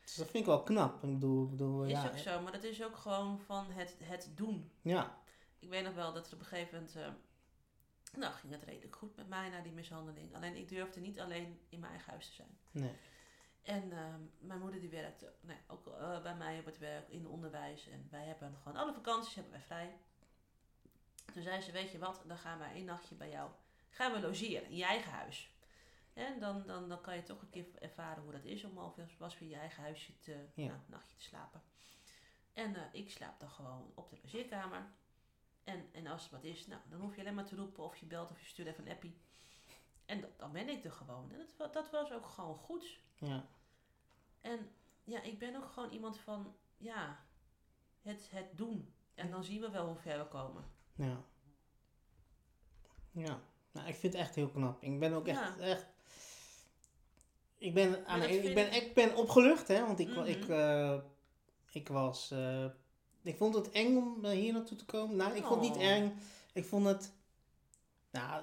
Dus 0.07 0.15
dat 0.15 0.27
vind 0.27 0.43
ik 0.43 0.45
wel 0.45 0.63
knap. 0.63 1.05
Ik 1.05 1.13
bedoel, 1.13 1.49
bedoel 1.49 1.85
Is 1.85 1.91
ja, 1.91 2.07
ook 2.07 2.19
zo, 2.19 2.41
maar 2.41 2.53
dat 2.53 2.63
is 2.63 2.85
ook 2.85 2.97
gewoon 2.97 3.41
van 3.41 3.71
het, 3.71 3.97
het 4.03 4.31
doen. 4.35 4.71
ja, 4.83 5.19
Ik 5.59 5.69
weet 5.69 5.85
nog 5.85 5.95
wel 5.95 6.13
dat 6.13 6.27
er 6.27 6.33
op 6.33 6.41
een 6.41 6.47
gegeven 6.47 6.75
moment, 6.75 6.97
eh, 6.97 8.19
nou 8.19 8.33
ging 8.35 8.53
het 8.53 8.63
redelijk 8.63 8.97
goed 8.97 9.17
met 9.17 9.29
mij 9.29 9.49
na 9.49 9.61
die 9.61 9.73
mishandeling. 9.73 10.35
Alleen 10.35 10.57
ik 10.57 10.69
durfde 10.69 11.01
niet 11.01 11.21
alleen 11.21 11.61
in 11.69 11.81
mijn 11.81 11.93
eigen 11.93 12.11
huis 12.11 12.27
te 12.27 12.35
zijn. 12.35 12.59
nee. 12.71 12.93
En 13.63 13.93
ehm, 13.93 14.21
mijn 14.39 14.61
moeder 14.61 14.81
die 14.81 14.89
werkte 14.91 15.33
nee, 15.41 15.59
ook 15.67 15.87
eh, 15.87 16.23
bij 16.23 16.35
mij 16.35 16.59
op 16.59 16.65
het 16.65 16.79
werk, 16.79 17.09
in 17.09 17.19
het 17.19 17.29
onderwijs. 17.29 17.89
En 17.89 18.09
wij 18.11 18.25
hebben 18.25 18.57
gewoon 18.63 18.79
alle 18.79 18.93
vakanties 18.93 19.35
hebben 19.35 19.53
wij 19.53 19.63
vrij. 19.63 19.97
Toen 21.33 21.43
zei 21.43 21.61
ze, 21.61 21.73
weet 21.73 21.91
je 21.91 21.99
wat, 21.99 22.23
dan 22.27 22.39
gaan 22.39 22.59
wij 22.59 22.73
één 22.73 22.85
nachtje 22.85 23.15
bij 23.15 23.31
jou, 23.31 23.51
gaan 23.91 24.13
we 24.13 24.21
logeren 24.21 24.69
in 24.69 24.77
je 24.77 24.85
eigen 24.85 25.13
huis. 25.13 25.51
En 26.17 26.41
dan, 26.41 26.67
dan, 26.67 26.89
dan 26.89 27.01
kan 27.01 27.17
je 27.17 27.23
toch 27.23 27.43
een 27.43 27.51
keer 27.51 27.67
ervaren 27.83 28.23
hoe 28.23 28.33
dat 28.33 28.45
is 28.45 28.65
om 28.65 28.79
alvast 28.79 29.19
was 29.19 29.39
weer 29.39 29.49
in 29.49 29.55
je 29.55 29.61
eigen 29.61 29.83
huisje 29.83 30.19
te, 30.19 30.33
Ja. 30.55 30.67
nou, 30.67 30.71
een 30.79 30.85
nachtje 30.91 31.17
te 31.17 31.23
slapen. 31.23 31.63
En 32.53 32.75
eh, 32.77 32.83
ik 32.93 33.11
slaap 33.11 33.41
dan 33.41 33.51
gewoon 33.51 33.93
op 33.95 34.11
de 34.11 34.19
logeerkamer. 34.23 34.87
En, 35.65 35.89
en 35.93 36.07
als 36.07 36.25
er 36.25 36.31
wat 36.31 36.45
is, 36.45 36.67
nou, 36.67 36.81
dan 36.89 37.01
hoef 37.01 37.15
je 37.15 37.21
alleen 37.21 37.35
maar 37.35 37.45
te 37.47 37.57
roepen 37.57 37.85
of 37.85 37.97
je 37.97 38.07
belt 38.07 38.31
of 38.31 38.41
je 38.41 38.47
stuurt 38.47 38.69
even 38.69 38.87
een 38.87 38.93
appie. 38.93 39.21
En 40.05 40.21
dat, 40.21 40.39
dan 40.39 40.53
ben 40.53 40.69
ik 40.69 40.85
er 40.85 40.93
gewoon. 40.93 41.33
En 41.33 41.47
dat, 41.57 41.73
dat 41.73 41.91
was 41.91 42.13
ook 42.13 42.27
gewoon 42.27 42.57
goed. 42.59 42.99
Ja, 43.15 43.47
En 44.41 44.71
ja, 45.05 45.23
ik 45.23 45.39
ben 45.39 45.57
ook 45.57 45.73
gewoon 45.73 45.91
iemand 45.91 46.19
van, 46.19 46.57
ja, 46.77 47.25
het, 48.03 48.31
het 48.31 48.57
doen. 48.57 48.95
En 49.15 49.31
dan 49.31 49.45
zien 49.45 49.61
we 49.61 49.71
wel 49.71 49.87
hoe 49.87 49.97
ver 49.97 50.19
we 50.19 50.27
komen. 50.29 50.65
ja. 50.95 51.25
Ja, 53.11 53.41
nou, 53.73 53.89
ik 53.89 53.95
vind 53.95 54.13
het 54.13 54.23
echt 54.23 54.35
heel 54.35 54.51
knap. 54.51 54.83
Ik 54.83 54.99
ben 55.01 55.13
ook 55.13 55.27
echt, 55.27 55.41
Ja. 55.41 55.59
echt... 55.59 55.87
Ik 57.59 57.75
ben, 57.75 58.07
aan 58.07 58.23
ik, 58.23 58.55
ben, 58.55 58.67
ik- 58.75 58.83
ik 58.83 58.95
ben 58.95 59.17
opgelucht, 59.17 59.69
hè. 59.69 59.81
Want 59.87 59.99
ik, 59.99 60.09
wa- 60.09 60.21
Mhm. 60.21 60.31
ik, 60.31 60.49
eh, 60.49 60.95
ik 61.71 61.89
was... 61.89 62.31
eh, 62.31 62.65
ik 63.23 63.37
vond 63.37 63.55
het 63.55 63.71
eng 63.71 63.97
om 63.97 64.25
eh, 64.25 64.31
hier 64.31 64.53
naartoe 64.53 64.77
te 64.77 64.85
komen. 64.85 65.17
Nou, 65.17 65.35
ik 65.37 65.45
vond 65.45 65.61
het 65.65 65.71
niet 65.75 65.83
Oh. 65.83 65.91
eng. 65.91 66.13
Ik 66.53 66.65
vond 66.65 66.87
het... 66.87 67.13
Nou... 68.11 68.43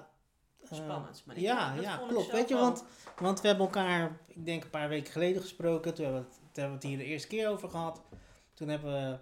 Spannend. 0.70 1.22
Maar 1.26 1.36
ik- 1.36 1.42
ja, 1.42 1.74
ja, 1.74 2.00
ik 2.00 2.08
klopt. 2.08 2.30
Weet 2.30 2.48
je, 2.48 2.54
want, 2.54 2.84
want 3.18 3.40
we 3.40 3.46
hebben 3.46 3.66
elkaar, 3.66 4.18
ik 4.26 4.44
denk 4.46 4.64
een 4.64 4.70
paar 4.70 4.88
weken 4.88 5.12
geleden 5.12 5.42
gesproken. 5.42 5.94
Toen 5.94 6.04
hebben 6.04 6.22
we 6.22 6.28
het, 6.28 6.36
toen 6.38 6.62
hebben 6.62 6.80
we 6.80 6.86
het 6.86 6.96
hier 6.96 6.98
de 7.06 7.12
eerste 7.12 7.28
keer 7.28 7.48
over 7.48 7.70
gehad. 7.70 8.02
Toen 8.54 8.68
hebben 8.68 8.92
we, 9.10 9.18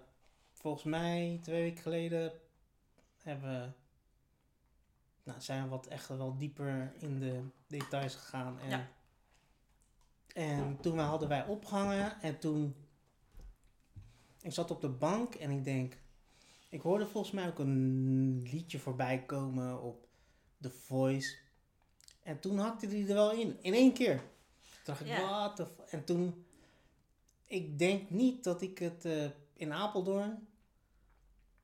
volgens 0.53 0.83
mij, 0.83 1.39
twee 1.41 1.61
weken 1.61 1.81
geleden, 1.83 2.31
hebben 3.23 3.49
we, 3.61 3.67
nou, 5.23 5.41
zijn 5.41 5.63
we 5.63 5.69
wat 5.69 5.85
echt 5.87 6.07
wel 6.07 6.37
dieper 6.37 6.93
in 6.99 7.19
de 7.19 7.41
details 7.67 8.15
gegaan. 8.15 8.59
En, 8.59 8.69
Ja. 8.69 8.87
En 10.33 10.77
toen 10.81 10.99
hadden 10.99 11.27
wij 11.29 11.45
opgehangen 11.45 12.21
en 12.21 12.39
toen, 12.39 12.75
ik 14.41 14.51
zat 14.53 14.71
op 14.71 14.81
de 14.81 14.89
bank 14.89 15.35
en 15.35 15.51
ik 15.51 15.63
denk, 15.63 15.97
ik 16.69 16.81
hoorde 16.81 17.07
volgens 17.07 17.33
mij 17.33 17.47
ook 17.47 17.59
een 17.59 18.41
liedje 18.51 18.79
voorbij 18.79 19.23
komen 19.25 19.81
op 19.81 20.07
The 20.61 20.69
Voice. 20.71 21.35
En 22.23 22.39
toen 22.39 22.57
hakte 22.57 22.87
die 22.87 23.07
er 23.07 23.13
wel 23.13 23.31
in, 23.31 23.57
in 23.61 23.73
één 23.73 23.93
keer. 23.93 24.17
Toen 24.17 24.25
dacht 24.83 25.01
ik, 25.01 25.07
Ja. 25.07 25.29
wat 25.47 25.57
de 25.57 25.65
f-" 25.65 25.91
En 25.91 26.03
toen, 26.03 26.45
ik 27.45 27.79
denk 27.79 28.09
niet 28.09 28.43
dat 28.43 28.61
ik 28.61 28.77
het 28.79 29.05
eh, 29.05 29.25
in 29.53 29.73
Apeldoorn 29.73 30.47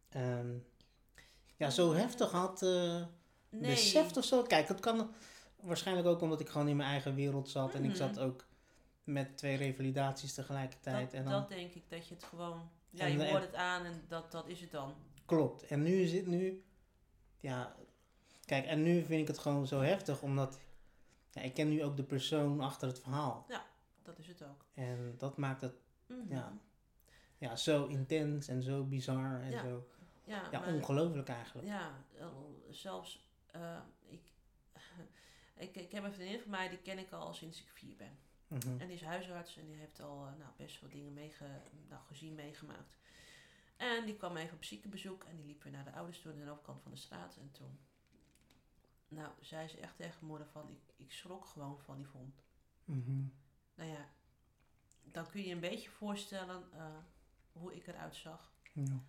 ehm, 0.09 0.57
ja, 1.57 1.69
zo 1.69 1.93
heftig 1.93 2.31
had 2.31 2.61
Nee. 3.51 3.71
beseft 3.71 4.17
of 4.17 4.25
zo. 4.25 4.41
Kijk, 4.43 4.67
het 4.67 4.79
kan, 4.79 5.11
waarschijnlijk 5.61 6.07
ook 6.07 6.21
omdat 6.21 6.39
ik 6.39 6.49
gewoon 6.49 6.67
in 6.67 6.75
mijn 6.75 6.89
eigen 6.89 7.15
wereld 7.15 7.49
zat. 7.49 7.73
En 7.73 7.83
ik 7.83 7.89
Mhm. 7.89 7.97
zat 7.97 8.19
ook 8.19 8.45
met 9.11 9.37
twee 9.37 9.55
revalidaties 9.57 10.33
tegelijkertijd. 10.33 11.05
Dat, 11.11 11.13
en 11.19 11.23
dan, 11.23 11.33
dat 11.33 11.49
denk 11.49 11.73
ik, 11.73 11.89
dat 11.89 12.07
je 12.07 12.13
het 12.13 12.23
gewoon... 12.23 12.69
Ja, 12.89 13.05
je 13.05 13.29
hoort 13.29 13.41
het 13.43 13.55
aan 13.55 13.85
en 13.85 14.03
dat, 14.07 14.31
dat 14.31 14.47
is 14.47 14.61
het 14.61 14.71
dan. 14.71 14.93
Klopt. 15.25 15.63
En 15.67 15.83
nu 15.83 16.05
zit 16.05 16.27
nu... 16.27 16.63
Ja, 17.37 17.75
kijk, 18.45 18.65
en 18.65 18.83
nu 18.83 19.03
vind 19.03 19.21
ik 19.21 19.27
het 19.27 19.37
gewoon 19.37 19.67
zo 19.67 19.79
heftig, 19.81 20.21
omdat... 20.21 20.59
Ja, 21.31 21.41
ik 21.41 21.53
ken 21.53 21.69
nu 21.69 21.83
ook 21.83 21.97
de 21.97 22.03
persoon 22.03 22.61
achter 22.61 22.87
het 22.87 22.99
verhaal. 22.99 23.45
Dat 24.03 24.19
is 24.19 24.27
het 24.27 24.43
ook. 24.43 24.65
En 24.73 25.15
dat 25.17 25.37
maakt 25.37 25.61
het 25.61 25.73
Mhm. 26.07 26.33
Ja. 26.33 26.57
ja, 27.37 27.55
zo 27.55 27.85
intens 27.85 28.47
en 28.47 28.63
zo 28.63 28.83
bizar 28.83 29.41
en 29.41 29.51
Ja, 29.51 29.61
zo... 29.61 29.87
Ja, 30.23 30.47
Ja, 30.51 30.59
maar- 30.59 30.73
ongelooflijk 30.73 31.29
eigenlijk. 31.29 31.67
Ja, 31.67 31.91
zelfs... 32.69 33.29
eh, 33.51 33.79
ik, 34.07 34.21
ik, 35.65 35.75
ik 35.75 35.91
heb 35.91 36.03
een 36.03 36.13
vriendin 36.13 36.39
van 36.39 36.51
mij, 36.51 36.69
die 36.69 36.77
ken 36.77 36.97
ik 36.97 37.11
al 37.11 37.33
sinds 37.33 37.59
ik 37.61 37.67
vier 37.69 37.95
ben. 37.95 38.17
Mhm. 38.49 38.79
En 38.79 38.87
die 38.87 38.95
is 38.95 39.03
huisarts 39.03 39.57
en 39.57 39.65
die 39.65 39.75
heeft 39.75 40.01
al 40.01 40.25
eh, 40.25 40.33
nou, 40.37 40.51
best 40.57 40.81
wel 40.81 40.89
dingen 40.89 41.13
meege, 41.13 41.61
nou, 41.89 42.01
gezien, 42.07 42.35
meegemaakt. 42.35 42.97
En 43.77 44.05
die 44.05 44.15
kwam 44.15 44.37
even 44.37 44.55
op 44.55 44.63
ziekenbezoek 44.63 45.23
en 45.23 45.35
die 45.35 45.45
liep 45.45 45.63
weer 45.63 45.71
naar 45.71 45.83
de 45.83 45.93
ouders 45.93 46.21
toe 46.21 46.31
aan 46.31 46.39
de 46.39 46.51
overkant 46.51 46.81
van 46.81 46.91
de 46.91 46.97
straat. 46.97 47.37
En 47.37 47.51
toen, 47.51 47.79
nou, 49.07 49.31
zei 49.41 49.67
ze 49.67 49.77
echt 49.77 49.95
tegen 49.95 50.25
moeder 50.25 50.47
van, 50.47 50.69
ik, 50.69 50.81
ik 50.95 51.11
schrok 51.11 51.45
gewoon 51.45 51.79
van 51.79 51.97
die 51.97 52.07
vond. 52.07 52.43
Mhm. 52.85 53.23
Nou 53.75 53.89
ja, 53.89 54.09
dan 55.03 55.29
kun 55.29 55.41
je 55.41 55.47
je 55.47 55.53
een 55.53 55.59
beetje 55.59 55.89
voorstellen 55.89 56.71
eh, 56.71 56.97
hoe 57.51 57.75
ik 57.75 57.87
eruit 57.87 58.15
zag. 58.15 58.53
Ja. 58.73 59.03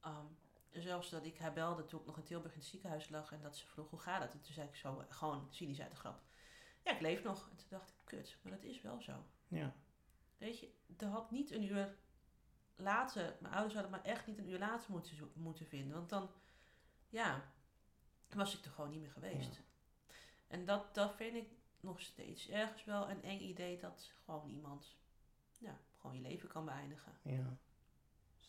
Ehm, 0.00 0.26
zelfs 0.70 1.10
dat 1.10 1.24
ik 1.24 1.38
haar 1.38 1.52
belde 1.52 1.84
toen 1.84 2.00
ik 2.00 2.06
nog 2.06 2.16
in 2.16 2.24
Tilburg 2.24 2.52
in 2.52 2.58
het 2.58 2.68
ziekenhuis 2.68 3.08
lag 3.08 3.32
en 3.32 3.42
dat 3.42 3.56
ze 3.56 3.66
vroeg 3.66 3.90
hoe 3.90 3.98
gaat 3.98 4.22
het. 4.22 4.32
En 4.32 4.40
toen 4.40 4.54
zei 4.54 4.68
ik 4.68 4.76
zo 4.76 5.00
eh, 5.00 5.06
gewoon 5.08 5.46
cynisch 5.50 5.80
uit 5.80 5.90
de 5.90 5.96
grap. 5.96 6.22
Ja, 6.84 6.92
ik 6.94 7.00
leef 7.00 7.22
nog. 7.22 7.48
En 7.50 7.56
toen 7.56 7.66
dacht 7.68 7.88
ik, 7.88 7.94
kut, 8.04 8.36
maar 8.42 8.52
dat 8.52 8.64
is 8.64 8.80
wel 8.80 9.00
zo. 9.00 9.24
ja. 9.48 9.74
Weet 10.38 10.58
je, 10.60 10.70
er 10.98 11.06
had 11.06 11.30
niet 11.30 11.50
een 11.50 11.62
uur 11.62 11.96
later, 12.76 13.36
mijn 13.40 13.52
ouders 13.54 13.74
hadden 13.74 13.90
maar 13.92 14.04
echt 14.04 14.26
niet 14.26 14.38
een 14.38 14.48
uur 14.48 14.58
later 14.58 14.90
moeten, 14.90 15.16
zo- 15.16 15.30
moeten 15.34 15.66
vinden. 15.66 15.96
Want 15.96 16.08
dan, 16.10 16.30
ja, 17.08 17.52
was 18.34 18.58
ik 18.58 18.64
er 18.64 18.70
gewoon 18.70 18.90
niet 18.90 19.00
meer 19.00 19.10
geweest. 19.10 19.62
En 20.46 20.64
dat, 20.64 20.94
dat 20.94 21.14
vind 21.14 21.34
ik 21.36 21.48
nog 21.80 22.00
steeds 22.00 22.48
ergens 22.48 22.84
wel 22.84 23.10
een 23.10 23.22
eng 23.22 23.40
idee 23.40 23.78
dat 23.78 24.12
gewoon 24.24 24.48
iemand, 24.50 24.96
ja, 25.58 25.78
gewoon 25.98 26.16
je 26.16 26.22
leven 26.22 26.48
kan 26.48 26.64
beëindigen. 26.64 27.12
Ja. 27.22 27.56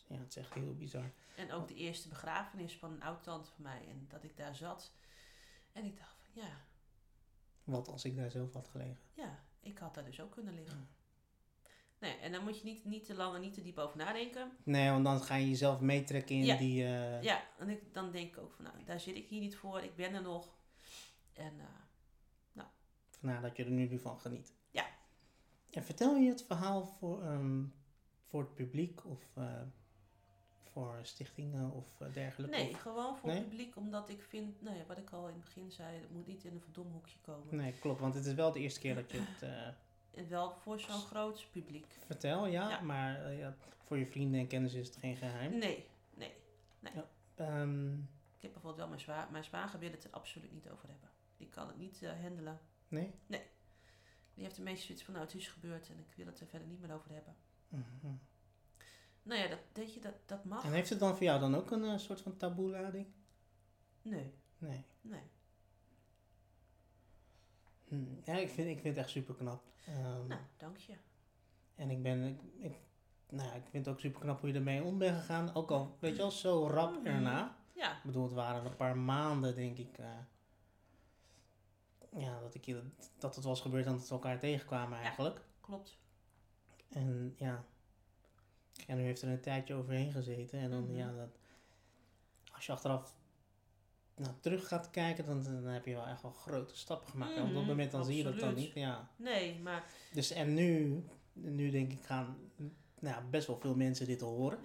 Ja, 0.06 0.18
het 0.18 0.28
is 0.28 0.36
echt 0.36 0.54
heel 0.54 0.74
bizar. 0.76 1.10
En 1.36 1.52
ook 1.52 1.68
de 1.68 1.74
eerste 1.74 2.08
begrafenis 2.08 2.76
van 2.78 2.92
een 2.92 3.02
oud-tante 3.02 3.50
van 3.50 3.62
mij. 3.62 3.88
En 3.88 4.06
dat 4.08 4.22
ik 4.24 4.36
daar 4.36 4.54
zat. 4.54 4.92
En 5.72 5.84
ik 5.84 5.96
dacht 5.98 6.16
van, 6.16 6.42
ja, 6.42 6.60
Wat 7.72 7.88
als 7.88 8.04
ik 8.04 8.16
daar 8.16 8.30
zelf 8.30 8.52
had 8.52 8.68
gelegen. 8.68 8.98
ja, 9.14 9.38
ik 9.60 9.78
had 9.78 9.94
daar 9.94 10.04
dus 10.04 10.20
ook 10.20 10.30
kunnen 10.32 10.54
liggen. 10.54 10.78
Ja. 10.78 10.86
Nee, 11.98 12.16
en 12.16 12.32
dan 12.32 12.44
moet 12.44 12.58
je 12.58 12.64
niet, 12.64 12.84
niet 12.84 13.04
te 13.06 13.14
lang 13.14 13.34
en 13.34 13.40
niet 13.40 13.54
te 13.54 13.62
diep 13.62 13.78
over 13.78 13.96
nadenken. 13.96 14.50
Nee, 14.62 14.90
want 14.90 15.04
dan 15.04 15.20
ga 15.22 15.34
je 15.34 15.48
jezelf 15.48 15.80
meetrekken 15.80 16.36
in 16.36 16.44
Ja. 16.44 16.56
die... 16.56 16.84
eh, 16.84 17.22
Ja, 17.22 17.42
en 17.58 17.68
ik, 17.68 17.94
dan 17.94 18.10
denk 18.10 18.28
ik 18.36 18.38
ook 18.42 18.52
van, 18.52 18.64
nou, 18.64 18.84
daar 18.84 19.00
zit 19.00 19.16
ik 19.16 19.26
hier 19.28 19.40
niet 19.40 19.56
voor. 19.56 19.80
Ik 19.82 19.96
ben 19.96 20.14
er 20.14 20.22
nog. 20.22 20.48
En 21.32 21.52
eh, 21.60 21.66
Vandaar 23.10 23.42
dat 23.42 23.56
je 23.56 23.64
er 23.64 23.70
nu 23.70 23.98
van 23.98 24.20
geniet. 24.20 24.54
Ja. 24.70 24.86
En 25.70 25.84
vertel 25.84 26.16
je 26.16 26.28
het 26.28 26.44
verhaal 26.44 26.84
voor, 26.86 27.22
ehm, 27.22 27.64
voor 28.24 28.40
het 28.40 28.54
publiek 28.54 29.06
of 29.06 29.30
eh, 29.34 29.60
voor 30.72 30.98
stichtingen 31.02 31.70
of 31.72 32.00
eh, 32.00 32.12
dergelijke? 32.12 32.56
nee, 32.56 32.70
Of- 32.70 32.80
gewoon 32.80 33.16
voor 33.16 33.28
Nee? 33.28 33.38
het 33.38 33.48
publiek. 33.48 33.76
Omdat 33.76 34.08
ik 34.08 34.22
vind, 34.22 34.62
nou 34.62 34.76
ja, 34.76 34.84
wat 34.86 34.98
ik 34.98 35.10
al 35.10 35.28
in 35.28 35.34
het 35.34 35.44
begin 35.44 35.70
zei, 35.70 35.96
het 36.00 36.10
moet 36.10 36.26
niet 36.26 36.44
in 36.44 36.52
een 36.52 36.60
verdom 36.60 36.92
hoekje 36.92 37.18
komen. 37.22 37.56
Nee, 37.56 37.72
klopt. 37.72 38.00
Want 38.00 38.14
het 38.14 38.26
is 38.26 38.34
wel 38.34 38.52
de 38.52 38.60
eerste 38.60 38.80
keer 38.80 38.94
dat 38.94 39.10
je 39.10 39.18
het 39.30 39.42
eh, 39.42 39.66
En 40.20 40.28
wel 40.28 40.52
voor 40.54 40.80
zo'n 40.80 41.00
groot 41.00 41.46
publiek. 41.50 41.86
vertelt, 42.06 42.50
ja. 42.50 42.68
Ja. 42.68 42.80
Maar 42.80 43.24
eh, 43.24 43.38
ja, 43.38 43.56
voor 43.84 43.96
je 43.98 44.06
vrienden 44.06 44.40
en 44.40 44.46
kennissen 44.46 44.80
is 44.80 44.86
het 44.86 44.96
geen 44.96 45.16
geheim. 45.16 45.58
Nee, 45.58 45.86
nee. 46.14 46.32
Ehm, 47.34 47.92
Ik 47.94 48.48
heb 48.48 48.52
bijvoorbeeld 48.52 48.76
wel 48.76 48.88
mijn, 48.88 49.00
zwa 49.00 49.28
mijn 49.30 49.44
zwager 49.44 49.78
wil 49.78 49.90
het 49.90 50.04
er 50.04 50.10
absoluut 50.10 50.52
niet 50.52 50.68
over 50.70 50.88
hebben. 50.88 51.08
Die 51.36 51.48
kan 51.48 51.66
het 51.66 51.78
niet 51.78 52.00
handelen. 52.20 52.60
nee? 52.88 53.12
Die 54.34 54.44
heeft 54.44 54.56
de 54.56 54.62
meeste 54.62 54.86
zoiets 54.86 55.04
van, 55.04 55.14
nou 55.14 55.26
het 55.26 55.34
is 55.34 55.48
gebeurd 55.48 55.88
en 55.88 55.98
ik 55.98 56.12
wil 56.16 56.26
het 56.26 56.40
er 56.40 56.46
verder 56.46 56.68
niet 56.68 56.80
meer 56.80 56.92
over 56.94 57.10
hebben. 57.12 57.34
Mhm. 57.68 58.14
Nou 59.22 59.40
ja, 59.40 59.48
dat, 59.48 59.58
weet 59.72 59.94
je, 59.94 60.00
dat, 60.00 60.14
dat 60.26 60.44
mag. 60.44 60.64
En 60.64 60.72
heeft 60.72 60.90
het 60.90 60.98
dan 60.98 61.14
voor 61.16 61.22
jou 61.24 61.40
dan 61.40 61.54
ook 61.54 61.70
een 61.70 61.84
eh, 61.84 61.98
soort 61.98 62.20
van 62.20 62.36
taboe-lading? 62.36 63.06
Nee, 64.02 64.32
Nee. 64.58 64.84
nee. 65.00 65.22
Hm. 67.88 68.04
Ja, 68.24 68.36
ik 68.36 68.50
vind, 68.50 68.68
ik 68.68 68.80
vind 68.80 68.96
het 68.96 69.04
echt 69.04 69.10
super 69.10 69.34
knap. 69.34 69.62
Nou, 70.28 70.40
dank 70.56 70.76
je. 70.76 70.94
En 71.74 71.90
ik 71.90 72.02
ben, 72.02 72.22
ik, 72.22 72.40
ik, 72.58 72.74
nou 73.30 73.48
ja, 73.48 73.54
ik 73.54 73.62
vind 73.70 73.86
het 73.86 73.94
ook 73.94 74.00
super 74.00 74.20
knap 74.20 74.40
hoe 74.40 74.48
je 74.48 74.54
ermee 74.54 74.82
om 74.82 74.98
bent 74.98 75.16
gegaan. 75.18 75.54
Ook 75.54 75.70
al, 75.70 75.96
weet 76.00 76.12
je 76.12 76.18
wel, 76.18 76.30
zo 76.30 76.66
rap 76.68 76.96
Mhm. 76.96 77.06
erna. 77.06 77.56
Ja, 77.74 77.96
Ik 77.96 78.02
bedoel, 78.04 78.22
het 78.24 78.32
waren 78.32 78.64
een 78.64 78.76
paar 78.76 78.96
maanden, 78.96 79.54
denk 79.54 79.78
ik. 79.78 79.98
eh, 79.98 80.06
ja, 82.16 82.40
dat, 82.40 82.54
ik, 82.54 82.76
dat 83.18 83.34
het 83.34 83.44
was 83.44 83.60
gebeurd 83.60 83.86
en 83.86 83.92
dat 83.92 84.08
we 84.08 84.14
elkaar 84.14 84.38
tegenkwamen 84.38 84.98
eigenlijk. 84.98 85.40
klopt. 85.60 85.98
En 86.88 87.34
ja. 87.36 87.64
En 88.86 88.96
nu 88.96 89.02
heeft 89.02 89.22
er 89.22 89.28
een 89.28 89.40
tijdje 89.40 89.74
overheen 89.74 90.12
gezeten. 90.12 90.58
En 90.58 90.70
dan, 90.70 90.82
Mhm. 90.84 90.96
ja, 90.96 91.12
dat, 91.12 91.38
als 92.54 92.66
je 92.66 92.72
achteraf 92.72 93.14
nou, 94.16 94.34
terug 94.40 94.68
gaat 94.68 94.90
kijken, 94.90 95.24
dan, 95.26 95.42
dan 95.42 95.64
heb 95.64 95.84
je 95.86 95.94
wel 95.94 96.06
echt 96.06 96.22
wel 96.22 96.30
grote 96.32 96.76
stappen 96.76 97.08
gemaakt. 97.08 97.30
Op 97.30 97.36
dat 97.36 97.46
Mhm, 97.52 97.66
moment 97.66 97.90
dan 97.90 98.04
zie 98.04 98.16
je 98.16 98.22
dat 98.22 98.38
dan 98.38 98.54
niet. 98.54 98.72
Ja. 98.74 99.08
Nee, 99.16 99.58
maar 99.60 99.84
Dus 100.12 100.30
en 100.30 100.54
nu, 100.54 101.02
nu 101.32 101.70
denk 101.70 101.92
ik 101.92 102.02
gaan 102.04 102.36
nou, 103.00 103.14
ja, 103.16 103.22
best 103.30 103.46
wel 103.46 103.58
veel 103.60 103.76
mensen 103.76 104.06
dit 104.06 104.20
horen. 104.20 104.58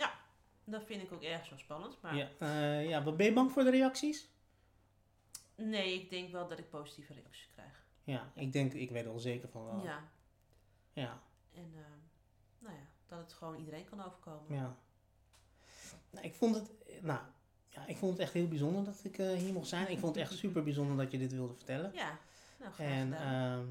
dat 0.63 0.83
vind 0.85 1.03
ik 1.03 1.11
ook 1.11 1.23
ergens 1.23 1.49
wel 1.49 1.59
spannend. 1.59 2.01
Maar 2.01 2.15
Ja, 2.15 2.29
eh, 2.39 2.87
ja, 2.89 3.03
wat 3.03 3.17
ben 3.17 3.25
je 3.25 3.33
bang 3.33 3.51
voor 3.51 3.63
de 3.63 3.69
reacties? 3.71 4.29
nee, 5.55 5.93
ik 5.93 6.09
denk 6.09 6.31
wel 6.31 6.47
dat 6.47 6.59
ik 6.59 6.69
positieve 6.69 7.13
reacties 7.13 7.49
krijg. 7.53 7.85
Ja, 8.03 8.31
ik 8.35 8.51
denk, 8.53 8.73
ik 8.73 8.89
weet 8.91 9.03
er 9.05 9.09
wel 9.11 9.19
zeker 9.19 9.49
van 9.49 9.65
wel. 9.65 9.83
Ja, 9.83 10.11
Ja, 10.93 11.21
en 11.53 11.63
eh, 11.63 11.71
nou 11.73 11.83
ja, 11.83 12.06
dat 13.07 13.19
het 13.19 13.33
gewoon 13.33 13.55
iedereen 13.55 13.89
kan 13.89 14.05
overkomen. 14.05 14.55
ja. 14.55 14.75
Nou, 16.09 16.25
ik 16.25 16.35
vond 16.35 16.55
het, 16.55 16.71
nou, 17.01 17.19
ja, 17.69 17.85
ik 17.87 17.97
vond 17.97 18.11
het 18.11 18.21
echt 18.21 18.33
heel 18.33 18.47
bijzonder 18.47 18.83
dat 18.83 18.99
ik 19.03 19.17
eh, 19.17 19.31
hier 19.31 19.53
mocht 19.53 19.67
zijn. 19.67 19.89
Ik 19.89 19.99
vond 19.99 20.15
het 20.15 20.23
echt 20.23 20.37
super 20.37 20.63
bijzonder 20.63 20.97
dat 20.97 21.11
je 21.11 21.17
dit 21.17 21.31
wilde 21.31 21.53
vertellen. 21.53 21.91
Ja, 21.93 22.17
nou 22.59 22.73
graag 22.73 22.87
En 22.87 23.13
ehm, 23.13 23.65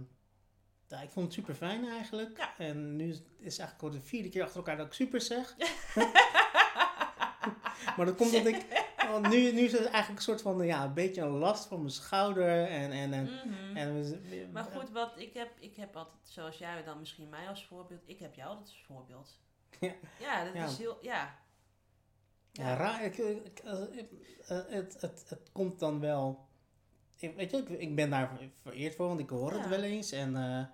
ja, 0.86 1.00
ik 1.00 1.10
vond 1.10 1.26
het 1.26 1.34
super 1.34 1.54
fijn 1.54 1.88
eigenlijk. 1.88 2.38
Ja. 2.38 2.58
En 2.58 2.96
nu 2.96 3.10
is 3.10 3.18
het 3.18 3.58
eigenlijk 3.58 3.82
al 3.82 3.90
de 3.90 4.00
vierde 4.00 4.28
keer 4.28 4.42
achter 4.42 4.56
elkaar 4.56 4.76
dat 4.76 4.86
ik 4.86 4.92
super 4.92 5.20
zeg. 5.20 5.56
maar 7.96 8.06
dat 8.06 8.16
komt 8.16 8.32
dat 8.32 8.46
ik. 8.46 8.85
Want 9.10 9.28
nu, 9.28 9.52
nu 9.52 9.60
is 9.60 9.72
het 9.72 9.80
eigenlijk 9.84 10.16
een 10.16 10.22
soort 10.22 10.42
van 10.42 10.66
ja, 10.66 10.84
een 10.84 10.94
beetje 10.94 11.22
een 11.22 11.28
last 11.38 11.66
van 11.66 11.78
mijn 11.78 11.90
schouder. 11.92 12.66
En, 12.68 12.90
en, 12.90 13.12
en, 13.12 13.22
Mhm. 13.24 13.76
en 13.76 13.94
we- 13.94 14.20
we- 14.28 14.48
Maar 14.52 14.64
goed, 14.64 14.90
wat 14.90 15.12
ik 15.18 15.34
heb, 15.34 15.50
ik 15.60 15.76
heb 15.76 15.96
altijd, 15.96 16.16
zoals 16.22 16.58
jij 16.58 16.84
dan 16.84 16.98
misschien 16.98 17.28
mij 17.28 17.48
als 17.48 17.66
voorbeeld, 17.66 18.02
ik 18.06 18.18
heb 18.18 18.34
jou 18.34 18.48
altijd 18.48 18.68
als 18.68 18.82
voorbeeld. 18.86 19.40
Ja. 19.80 19.92
Ja, 20.20 20.44
dat 20.44 20.54
Ja. 20.54 20.64
is 20.64 20.78
heel, 20.78 20.98
ja. 21.02 21.38
Ja, 22.52 22.74
raar. 22.76 23.04
Ik, 23.04 23.16
ik- 23.18 23.58
eh, 23.58 23.78
het, 24.46 25.00
het, 25.00 25.24
het 25.28 25.50
komt 25.52 25.78
dan 25.78 26.00
wel. 26.00 26.46
Ik, 27.16 27.36
weet 27.36 27.50
je, 27.50 27.56
ik, 27.56 27.68
ik 27.68 27.94
ben 27.96 28.10
daar 28.10 28.38
vereerd 28.62 28.94
voor, 28.94 29.06
want 29.06 29.20
ik 29.20 29.28
hoor 29.28 29.52
het 29.52 29.68
wel 29.68 29.82
eens. 29.82 30.12
En 30.12 30.36
eh, 30.36 30.64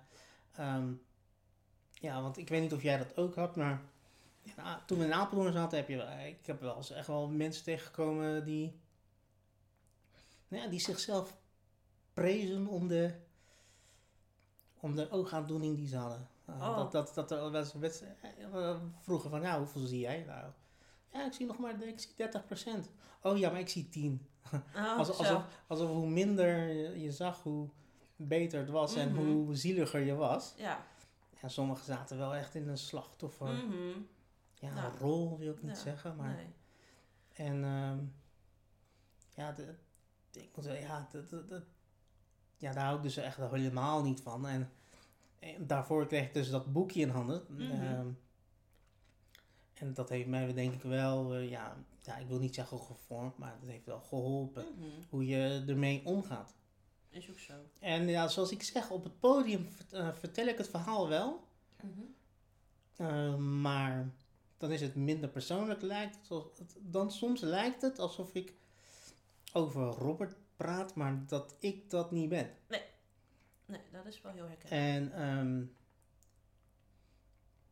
ehm, 0.65 0.93
ja, 1.91 2.21
want 2.21 2.37
ik 2.37 2.49
weet 2.49 2.61
niet 2.61 2.73
of 2.73 2.81
jij 2.81 2.97
dat 2.97 3.17
ook 3.17 3.35
had, 3.35 3.55
maar 3.55 3.81
ja, 4.43 4.83
toen 4.85 4.97
we 4.99 5.05
in 5.05 5.13
Apeldoorn 5.13 5.53
zaten, 5.53 5.77
heb 5.77 5.87
je, 5.87 5.95
wel- 5.97 6.17
ik 6.27 6.45
heb 6.45 6.61
wel 6.61 6.75
eens 6.75 6.91
echt 6.91 7.07
wel 7.07 7.27
mensen 7.27 7.63
tegengekomen 7.63 8.45
die, 8.45 8.79
nou 10.47 10.63
ja, 10.63 10.69
die 10.69 10.79
zichzelf 10.79 11.37
prezen 12.13 12.67
om 12.67 12.87
de, 12.87 13.13
om 14.79 14.95
de 14.95 15.11
oogaandoening 15.11 15.75
die 15.75 15.87
ze 15.87 15.97
hadden. 15.97 16.27
Uh, 16.49 16.55
Oh. 16.55 16.75
Dat, 16.77 16.91
dat, 16.91 17.11
dat 17.15 17.31
er 17.31 17.51
wel 17.51 17.55
eens 17.61 17.73
werd- 17.73 18.03
eh, 18.53 18.75
vroegen 19.01 19.29
van, 19.29 19.41
nou, 19.41 19.57
hoeveel 19.57 19.85
zie 19.85 19.99
jij? 19.99 20.23
Nou, 20.27 20.51
ja, 21.13 21.25
ik 21.25 21.33
zie 21.33 21.45
nog 21.45 21.57
maar, 21.57 21.81
ik 21.83 21.99
zie 21.99 22.11
30%. 22.85 22.89
Oh 23.21 23.37
ja, 23.37 23.49
maar 23.49 23.59
ik 23.59 23.69
zie 23.69 23.89
10. 23.89 24.27
Oh, 24.75 24.97
Alsof, 24.97 25.17
alsof, 25.19 25.43
alsof 25.67 25.89
hoe 25.89 26.07
minder 26.09 26.67
je, 26.97 27.11
zag, 27.11 27.43
hoe 27.43 27.69
beter 28.15 28.59
het 28.59 28.69
was 28.69 28.95
en 28.95 29.11
Mhm. 29.11 29.21
hoe 29.25 29.55
zieliger 29.55 29.99
je 29.99 30.15
was. 30.15 30.53
Ja. 30.57 30.85
En 31.41 31.49
sommigen 31.49 31.85
zaten 31.85 32.17
wel 32.17 32.35
echt 32.35 32.55
in 32.55 32.67
een 32.67 32.77
slachtoffer. 32.77 33.47
Mhm. 33.53 33.99
Ja, 34.63 34.73
Nou. 34.73 34.97
rol 34.97 35.37
wil 35.37 35.51
ik 35.53 35.61
niet 35.61 35.75
Ja, 35.75 35.81
zeggen, 35.83 36.15
maar... 36.15 36.35
Nee. 36.35 36.53
En 37.33 37.63
ehm, 37.63 37.99
ja, 39.35 39.51
de, 39.51 39.75
ik 40.31 40.49
moet 40.55 40.65
zeggen, 40.65 40.81
ja, 40.87 41.07
dat, 41.11 41.29
dat, 41.29 41.49
dat- 41.49 41.63
ja, 42.57 42.73
daar 42.73 42.83
hou 42.83 42.97
ik 42.97 43.03
dus 43.03 43.17
echt 43.17 43.37
helemaal 43.37 44.03
niet 44.03 44.21
van. 44.21 44.47
En, 44.47 44.71
en 45.39 45.67
daarvoor 45.67 46.07
kreeg 46.07 46.25
ik 46.27 46.33
dus 46.33 46.49
dat 46.49 46.71
boekje 46.73 47.01
in 47.01 47.09
handen. 47.09 47.45
Mhm. 47.49 47.61
Ehm, 47.71 48.07
en 49.73 49.93
dat 49.93 50.09
heeft 50.09 50.27
mij 50.27 50.53
denk 50.53 50.73
ik 50.73 50.81
wel, 50.81 51.33
eh, 51.35 51.49
ja, 51.49 51.77
ja, 52.01 52.17
ik 52.17 52.27
wil 52.27 52.39
niet 52.39 52.55
zeggen 52.55 52.79
gevormd, 52.79 53.37
maar 53.37 53.57
dat 53.59 53.69
heeft 53.69 53.85
wel 53.85 53.99
geholpen. 54.01 54.65
Mhm. 54.77 54.85
Hoe 55.09 55.25
je 55.25 55.63
ermee 55.67 56.05
omgaat. 56.05 56.53
is 57.09 57.29
ook 57.29 57.39
zo. 57.39 57.53
En 57.79 58.07
ja, 58.07 58.27
zoals 58.27 58.51
ik 58.51 58.63
zeg, 58.63 58.89
op 58.89 59.03
het 59.03 59.19
podium 59.19 59.67
eh, 59.91 60.13
vertel 60.13 60.47
ik 60.47 60.57
het 60.57 60.69
verhaal 60.69 61.07
wel. 61.09 61.47
Eh, 62.95 63.35
maar 63.37 64.09
dan 64.63 64.71
is 64.71 64.81
het 64.81 64.95
minder 64.95 65.29
persoonlijk. 65.29 65.81
Lijkt, 65.81 66.29
het 66.29 66.75
dan 66.79 67.11
soms 67.11 67.41
lijkt 67.41 67.81
het 67.81 67.99
alsof 67.99 68.33
ik 68.33 68.53
over 69.53 69.81
Robert 69.81 70.35
praat, 70.55 70.95
maar 70.95 71.23
dat 71.27 71.55
ik 71.59 71.89
dat 71.89 72.11
niet 72.11 72.29
ben. 72.29 72.49
Nee, 73.65 73.81
dat 73.91 74.05
is 74.05 74.21
wel 74.21 74.31
heel 74.31 74.47
herkenbaar. 74.47 74.79
En 74.79 75.13
ehm, 75.13 75.63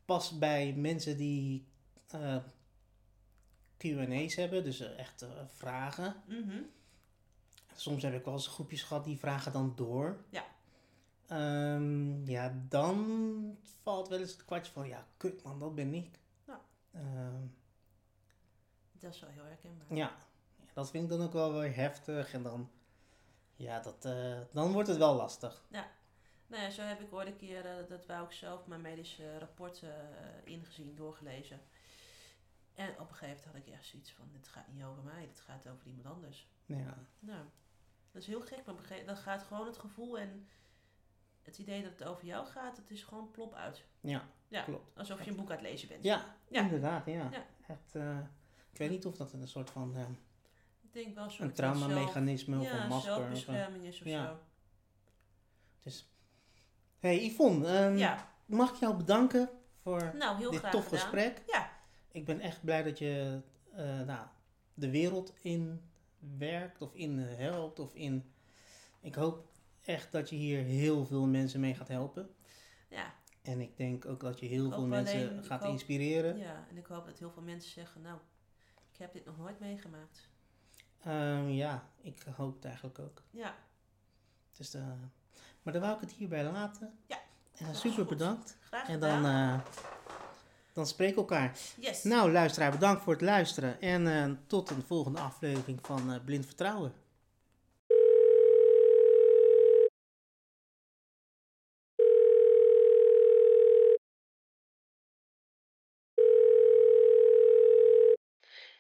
pas 0.06 0.38
bij 0.38 0.74
mensen 0.74 1.18
die 1.18 1.68
eh 2.08 2.38
Q&A's 3.78 4.36
hebben, 4.36 4.64
dus 4.64 4.80
eh, 4.80 5.00
echt 5.00 5.26
vragen. 5.48 6.16
Mhm. 6.28 6.62
Soms 7.76 8.04
heb 8.04 8.14
ik 8.14 8.26
wel 8.26 8.34
eens 8.34 8.48
groepjes 8.48 8.84
gehad 8.84 9.04
die 9.04 9.18
vragen 9.18 9.52
dan 9.52 9.74
door. 9.76 10.24
Ja. 10.30 10.46
Ehm, 11.28 12.26
ja, 12.26 12.64
dan 12.70 13.58
valt 13.82 14.08
wel 14.08 14.20
eens 14.20 14.32
het 14.32 14.46
kwartje 14.46 14.72
van, 14.72 14.88
ja, 14.88 15.08
kut 15.18 15.44
man, 15.44 15.60
dat 15.60 15.76
ben 15.76 15.94
ik. 15.94 16.20
Ja. 16.92 17.00
Ehm, 17.00 17.46
Dat 18.92 19.14
is 19.14 19.20
wel 19.20 19.30
heel 19.30 19.44
herkenbaar. 19.44 19.98
ja, 19.98 20.16
dat 20.74 20.90
vind 20.90 21.04
ik 21.04 21.10
dan 21.10 21.22
ook 21.28 21.34
wel 21.34 21.54
weer 21.54 21.76
heftig. 21.76 22.34
En 22.34 22.44
dan, 22.44 22.72
ja, 23.56 23.80
dat, 23.80 24.06
eh, 24.06 24.40
dan 24.52 24.72
wordt 24.72 24.88
het 24.88 24.98
wel 24.98 25.16
lastig. 25.16 25.64
Nou 26.48 26.64
ja, 26.64 26.70
zo 26.70 26.82
heb 26.82 27.00
ik 27.02 27.14
ooit 27.14 27.28
een 27.28 27.36
keer, 27.36 27.66
eh, 27.66 27.88
dat 27.90 28.06
wou 28.06 28.26
ik 28.26 28.32
zelf 28.32 28.68
mijn 28.68 28.82
medische 28.82 29.40
rapport 29.40 29.84
eh, 29.84 29.90
ingezien, 30.44 30.96
doorgelezen. 30.96 31.62
En 32.74 32.90
op 33.00 33.10
een 33.10 33.16
gegeven 33.16 33.38
moment 33.46 33.46
had 33.46 33.56
ik 33.56 33.74
echt 33.74 33.86
zoiets 33.86 34.12
van, 34.12 34.30
dit 34.32 34.48
gaat 34.48 34.68
niet 34.68 34.84
over 34.84 35.04
mij, 35.04 35.26
dit 35.28 35.40
gaat 35.40 35.68
over 35.68 35.88
iemand 35.88 36.06
anders. 36.06 36.48
Ja, 36.66 36.98
Nou, 37.20 37.46
dat 38.12 38.22
is 38.22 38.28
heel 38.28 38.42
gek, 38.42 38.66
maar 38.66 38.76
dan 39.06 39.18
gaat 39.18 39.44
gewoon 39.44 39.66
het 39.66 39.78
gevoel 39.78 40.20
en 40.20 40.48
het 41.42 41.58
idee 41.58 41.84
dat 41.84 41.92
het 41.92 42.04
over 42.04 42.26
jou 42.26 42.46
gaat, 42.48 42.78
het 42.78 42.92
is 42.92 43.04
gewoon 43.04 43.32
plop 43.32 43.54
uit. 43.54 43.86
ja, 44.00 44.28
Ja, 44.52 44.62
klopt. 44.64 44.98
alsof 44.98 45.24
je 45.24 45.30
een 45.30 45.36
boek 45.36 45.50
aan 45.52 45.58
het 45.58 45.66
lezen 45.66 45.88
bent. 45.88 46.04
Ja, 46.04 46.36
Ja. 46.50 46.62
inderdaad, 46.62 47.06
ja. 47.06 47.30
Ja. 47.32 47.46
Echt, 47.68 47.96
eh, 47.96 48.18
ik 48.72 48.78
weet 48.78 48.90
niet 48.90 49.06
of 49.06 49.16
dat 49.18 49.34
een 49.34 49.48
soort 49.48 49.70
van 49.70 49.96
eh, 49.96 50.02
Ik 50.82 50.94
denk 50.94 51.16
wel 51.16 51.24
een 51.24 51.32
soort 51.32 51.50
een 51.50 51.54
traumamechanisme 51.56 52.60
of 52.60 52.64
ja, 52.66 52.82
een 52.84 52.88
masker 52.88 53.12
of 53.12 53.18
zelfbescherming 53.18 53.84
is 53.86 54.02
of 54.02 54.08
zo. 54.08 54.38
Dus, 55.80 56.12
hey 57.00 57.26
Yvonne, 57.26 57.68
ehm, 57.68 58.18
mag 58.46 58.70
ik 58.74 58.76
jou 58.80 58.96
bedanken 58.96 59.50
voor 59.82 60.12
nou 60.16 60.38
dit 60.52 60.72
tof 60.72 60.84
gedaan. 60.84 61.00
gesprek. 61.00 61.42
Ja, 61.48 61.70
Ik 62.12 62.26
ben 62.26 62.40
echt 62.40 62.64
blij 62.64 62.84
dat 62.84 62.98
je 63.00 63.42
eh, 63.74 64.00
nou, 64.02 64.28
de 64.74 64.90
wereld 64.90 65.34
in 65.42 65.82
werkt 66.38 66.82
of 66.82 66.94
in 66.94 67.18
helpt 67.20 67.80
of 67.80 67.94
in... 67.94 68.34
Ik 69.02 69.16
hoop 69.16 69.48
echt 69.82 70.12
dat 70.12 70.30
je 70.30 70.36
hier 70.36 70.64
heel 70.64 71.06
veel 71.06 71.28
mensen 71.28 71.60
mee 71.60 71.76
gaat 71.76 71.88
helpen. 71.88 72.36
ja, 72.88 73.14
En 73.42 73.62
ik 73.62 73.78
denk 73.78 74.06
ook 74.06 74.20
dat 74.20 74.40
je 74.40 74.46
heel 74.46 74.66
Ik 74.68 74.74
veel 74.74 74.86
mensen 74.88 75.30
alleen- 75.30 75.44
gaat 75.44 75.62
hoop- 75.62 75.72
inspireren. 75.72 76.38
ja, 76.38 76.66
en 76.70 76.78
ik 76.78 76.86
hoop 76.86 77.06
dat 77.06 77.20
heel 77.20 77.32
veel 77.32 77.42
mensen 77.42 77.72
zeggen, 77.72 78.02
nou, 78.02 78.18
ik 78.94 78.98
heb 78.98 79.14
dit 79.14 79.26
nog 79.26 79.38
nooit 79.38 79.60
meegemaakt. 79.60 80.30
Ehm, 81.04 81.48
ja, 81.50 81.90
ik 82.02 82.24
hoop 82.36 82.56
het 82.56 82.66
eigenlijk 82.66 83.00
ook. 83.00 83.22
Ja, 83.30 83.56
Dus, 84.58 84.74
eh, 84.74 84.88
maar 85.62 85.74
dan 85.74 85.82
wou 85.82 85.96
ik 85.96 86.02
het 86.02 86.12
hierbij 86.12 86.44
laten. 86.44 87.00
Ja, 87.08 87.18
En 87.58 87.66
dat 87.66 87.76
is 87.76 87.82
super 87.82 88.06
bedankt. 88.06 88.58
graag 88.62 88.88
En 88.88 88.94
gedaan. 88.94 89.24
dan, 89.24 89.32
eh, 89.32 89.66
dan 90.74 90.86
spreken 90.88 91.16
we 91.16 91.20
elkaar. 91.22 91.58
yes. 91.78 92.04
Nou, 92.04 92.32
luisteraar, 92.32 92.72
bedankt 92.72 93.02
voor 93.04 93.14
het 93.14 93.22
luisteren. 93.22 93.82
En 93.82 94.08
eh, 94.08 94.32
tot 94.48 94.70
een 94.70 94.82
volgende 94.84 95.20
aflevering 95.20 95.80
van 95.86 96.12
eh, 96.14 96.24
Blind 96.26 96.46
Vertrouwen. 96.46 96.94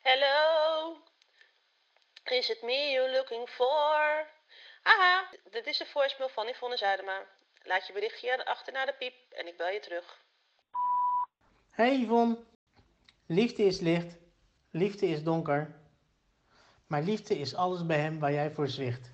Hello, 0.04 0.98
is 2.42 2.50
it 2.50 2.64
me 2.64 2.92
you're 2.92 3.12
looking 3.12 3.48
for? 3.48 4.28
Aha, 4.84 5.30
dit 5.52 5.66
is 5.68 5.78
de 5.78 5.86
voicemail 5.86 6.30
van 6.30 6.48
Yvonne 6.48 6.78
Zuidema. 6.78 7.26
Laat 7.64 7.88
je 7.88 7.94
berichtje 7.94 8.46
achter 8.46 8.74
naar 8.74 8.86
de 8.86 8.96
piep 9.00 9.14
en 9.30 9.48
ik 9.48 9.58
bel 9.58 9.70
je 9.70 9.80
terug. 9.80 10.20
Hey 11.70 12.00
Yvonne. 12.00 12.38
Liefde 13.26 13.64
is 13.64 13.80
licht. 13.80 14.18
Liefde 14.72 15.08
is 15.08 15.24
donker. 15.24 15.76
Maar 16.88 17.02
liefde 17.02 17.40
is 17.40 17.56
alles 17.56 17.86
bij 17.86 18.00
hem 18.00 18.20
waar 18.20 18.34
jij 18.34 18.52
voor 18.52 18.68
zwicht. 18.68 19.12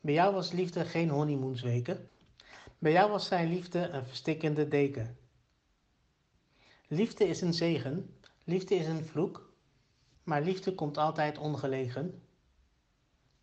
Bij 0.00 0.14
jou 0.14 0.34
was 0.34 0.52
liefde 0.52 0.84
geen 0.84 1.08
honeymoonsweken. 1.08 2.10
Bij 2.78 2.92
jou 2.92 3.10
was 3.10 3.26
zijn 3.26 3.48
liefde 3.48 3.78
een 3.78 4.06
verstikkende 4.06 4.68
deken. 4.68 5.18
Liefde 6.88 7.24
is 7.24 7.40
een 7.40 7.54
zegen. 7.54 8.20
Liefde 8.44 8.74
is 8.74 8.86
een 8.86 9.06
vloek. 9.06 9.47
Maar 10.28 10.42
liefde 10.42 10.74
komt 10.74 10.96
altijd 10.96 11.38
ongelegen. 11.38 12.22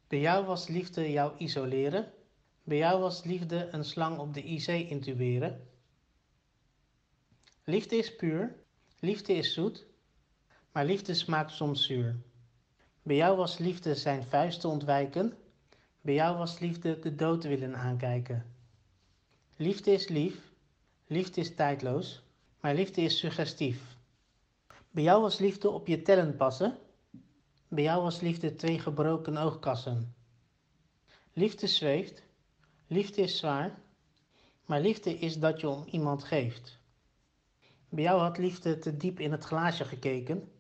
Bij 0.08 0.20
jou 0.20 0.46
was 0.46 0.68
liefde 0.68 1.12
jou 1.12 1.38
isoleren. 1.38 2.12
Bij 2.64 2.78
jou 2.78 3.02
was 3.02 3.24
liefde 3.24 3.68
een 3.72 3.84
slang 3.84 4.18
op 4.20 4.34
de 4.34 4.44
IC 4.44 4.68
intuberen. 4.68 5.68
Liefde 7.64 7.96
is 7.96 8.16
puur, 8.16 8.56
liefde 9.00 9.34
is 9.34 9.54
zoet, 9.54 9.86
maar 10.72 10.86
liefde 10.86 11.14
smaakt 11.14 11.52
soms 11.52 11.86
zuur. 11.86 12.16
Bij 13.04 13.16
jou 13.16 13.38
was 13.38 13.58
liefde 13.58 13.96
zijn 13.96 14.24
vuisten 14.24 14.70
ontwijken, 14.70 15.34
bij 16.02 16.14
jou 16.14 16.38
was 16.38 16.60
liefde 16.60 17.00
de 17.00 17.16
dood 17.16 17.44
willen 17.44 17.76
aankijken. 17.76 18.56
Liefde 19.56 19.92
is 19.92 20.08
lief, 20.08 20.52
liefde 21.08 21.42
is 21.42 21.56
tijdloos, 21.56 22.24
maar 22.60 22.76
liefde 22.76 23.02
is 23.02 23.20
suggestief. 23.20 23.95
Bij 24.96 25.04
jou 25.04 25.22
was 25.22 25.40
liefde 25.40 25.70
op 25.70 25.88
je 25.88 26.02
tellen 26.02 26.36
passen, 26.36 26.78
bij 27.68 27.84
jou 27.84 28.04
was 28.04 28.22
liefde 28.22 28.56
twee 28.56 28.80
gebroken 28.80 29.38
oogkassen. 29.38 30.16
Liefde 31.34 31.68
zweeft, 31.68 32.24
liefde 32.88 33.22
is 33.22 33.38
zwaar, 33.38 33.80
maar 34.66 34.82
liefde 34.82 35.14
is 35.20 35.40
dat 35.40 35.60
je 35.60 35.70
om 35.70 35.84
iemand 35.92 36.24
geeft. 36.24 36.80
Bij 37.90 38.04
jou 38.04 38.22
had 38.22 38.38
liefde 38.38 38.80
te 38.80 38.98
diep 38.98 39.20
in 39.20 39.32
het 39.32 39.44
glaasje 39.44 39.86
gekeken. 39.86 40.52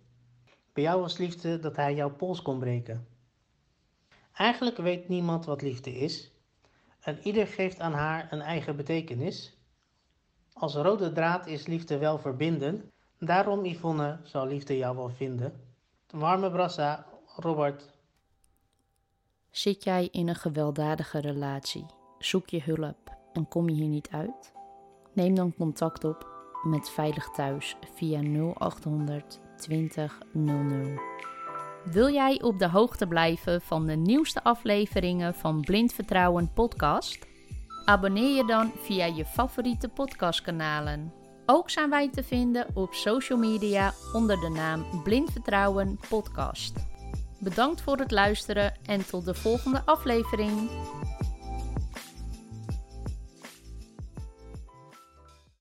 Bij 0.73 0.83
jou 0.83 1.01
was 1.01 1.17
liefde 1.17 1.59
dat 1.59 1.75
hij 1.75 1.95
jouw 1.95 2.15
pols 2.15 2.41
kon 2.41 2.59
breken. 2.59 3.07
Eigenlijk 4.33 4.77
weet 4.77 5.07
niemand 5.07 5.45
wat 5.45 5.61
liefde 5.61 5.91
is. 5.91 6.31
En 6.99 7.19
ieder 7.23 7.47
geeft 7.47 7.79
aan 7.79 7.93
haar 7.93 8.31
een 8.31 8.41
eigen 8.41 8.75
betekenis. 8.75 9.57
Als 10.53 10.75
rode 10.75 11.11
draad 11.11 11.47
is 11.47 11.65
liefde 11.65 11.97
wel 11.97 12.19
verbinden. 12.19 12.89
Daarom, 13.25 13.65
Yvonne, 13.65 14.17
zal 14.23 14.47
liefde 14.47 14.77
jou 14.77 14.95
wel 14.95 15.09
vinden. 15.09 15.53
Warme 16.09 16.51
brassa, 16.51 17.05
Robert. 17.35 17.89
Zit 19.51 19.83
jij 19.83 20.07
in 20.11 20.27
een 20.27 20.35
gewelddadige 20.35 21.19
relatie? 21.19 21.85
Zoek 22.19 22.49
je 22.49 22.61
hulp 22.63 23.17
en 23.33 23.47
kom 23.47 23.69
je 23.69 23.75
hier 23.75 23.87
niet 23.87 24.09
uit? 24.11 24.53
Neem 25.13 25.35
dan 25.35 25.53
contact 25.57 26.03
op 26.03 26.27
met 26.63 26.89
Veilig 26.89 27.29
Thuis 27.29 27.75
via 27.95 28.21
0800 28.21 29.39
20 29.57 30.19
00. 30.31 30.99
Wil 31.85 32.09
jij 32.09 32.41
op 32.41 32.59
de 32.59 32.69
hoogte 32.69 33.07
blijven 33.07 33.61
van 33.61 33.85
de 33.85 33.95
nieuwste 33.95 34.43
afleveringen 34.43 35.33
van 35.33 35.61
Blind 35.61 35.93
Vertrouwen 35.93 36.53
podcast? 36.53 37.27
Abonneer 37.85 38.35
je 38.35 38.45
dan 38.45 38.71
via 38.75 39.05
je 39.05 39.25
favoriete 39.25 39.89
podcastkanalen. 39.89 41.24
Ook 41.45 41.69
zijn 41.69 41.89
wij 41.89 42.09
te 42.09 42.23
vinden 42.23 42.67
op 42.73 42.93
social 42.93 43.37
media 43.37 43.93
onder 44.13 44.39
de 44.39 44.49
naam 44.49 44.85
Blind 45.03 45.31
Vertrouwen 45.31 45.99
Podcast. 46.09 46.73
Bedankt 47.39 47.81
voor 47.81 47.97
het 47.97 48.11
luisteren 48.11 48.73
en 48.85 49.05
tot 49.05 49.25
de 49.25 49.33
volgende 49.33 49.81
aflevering. 49.85 50.69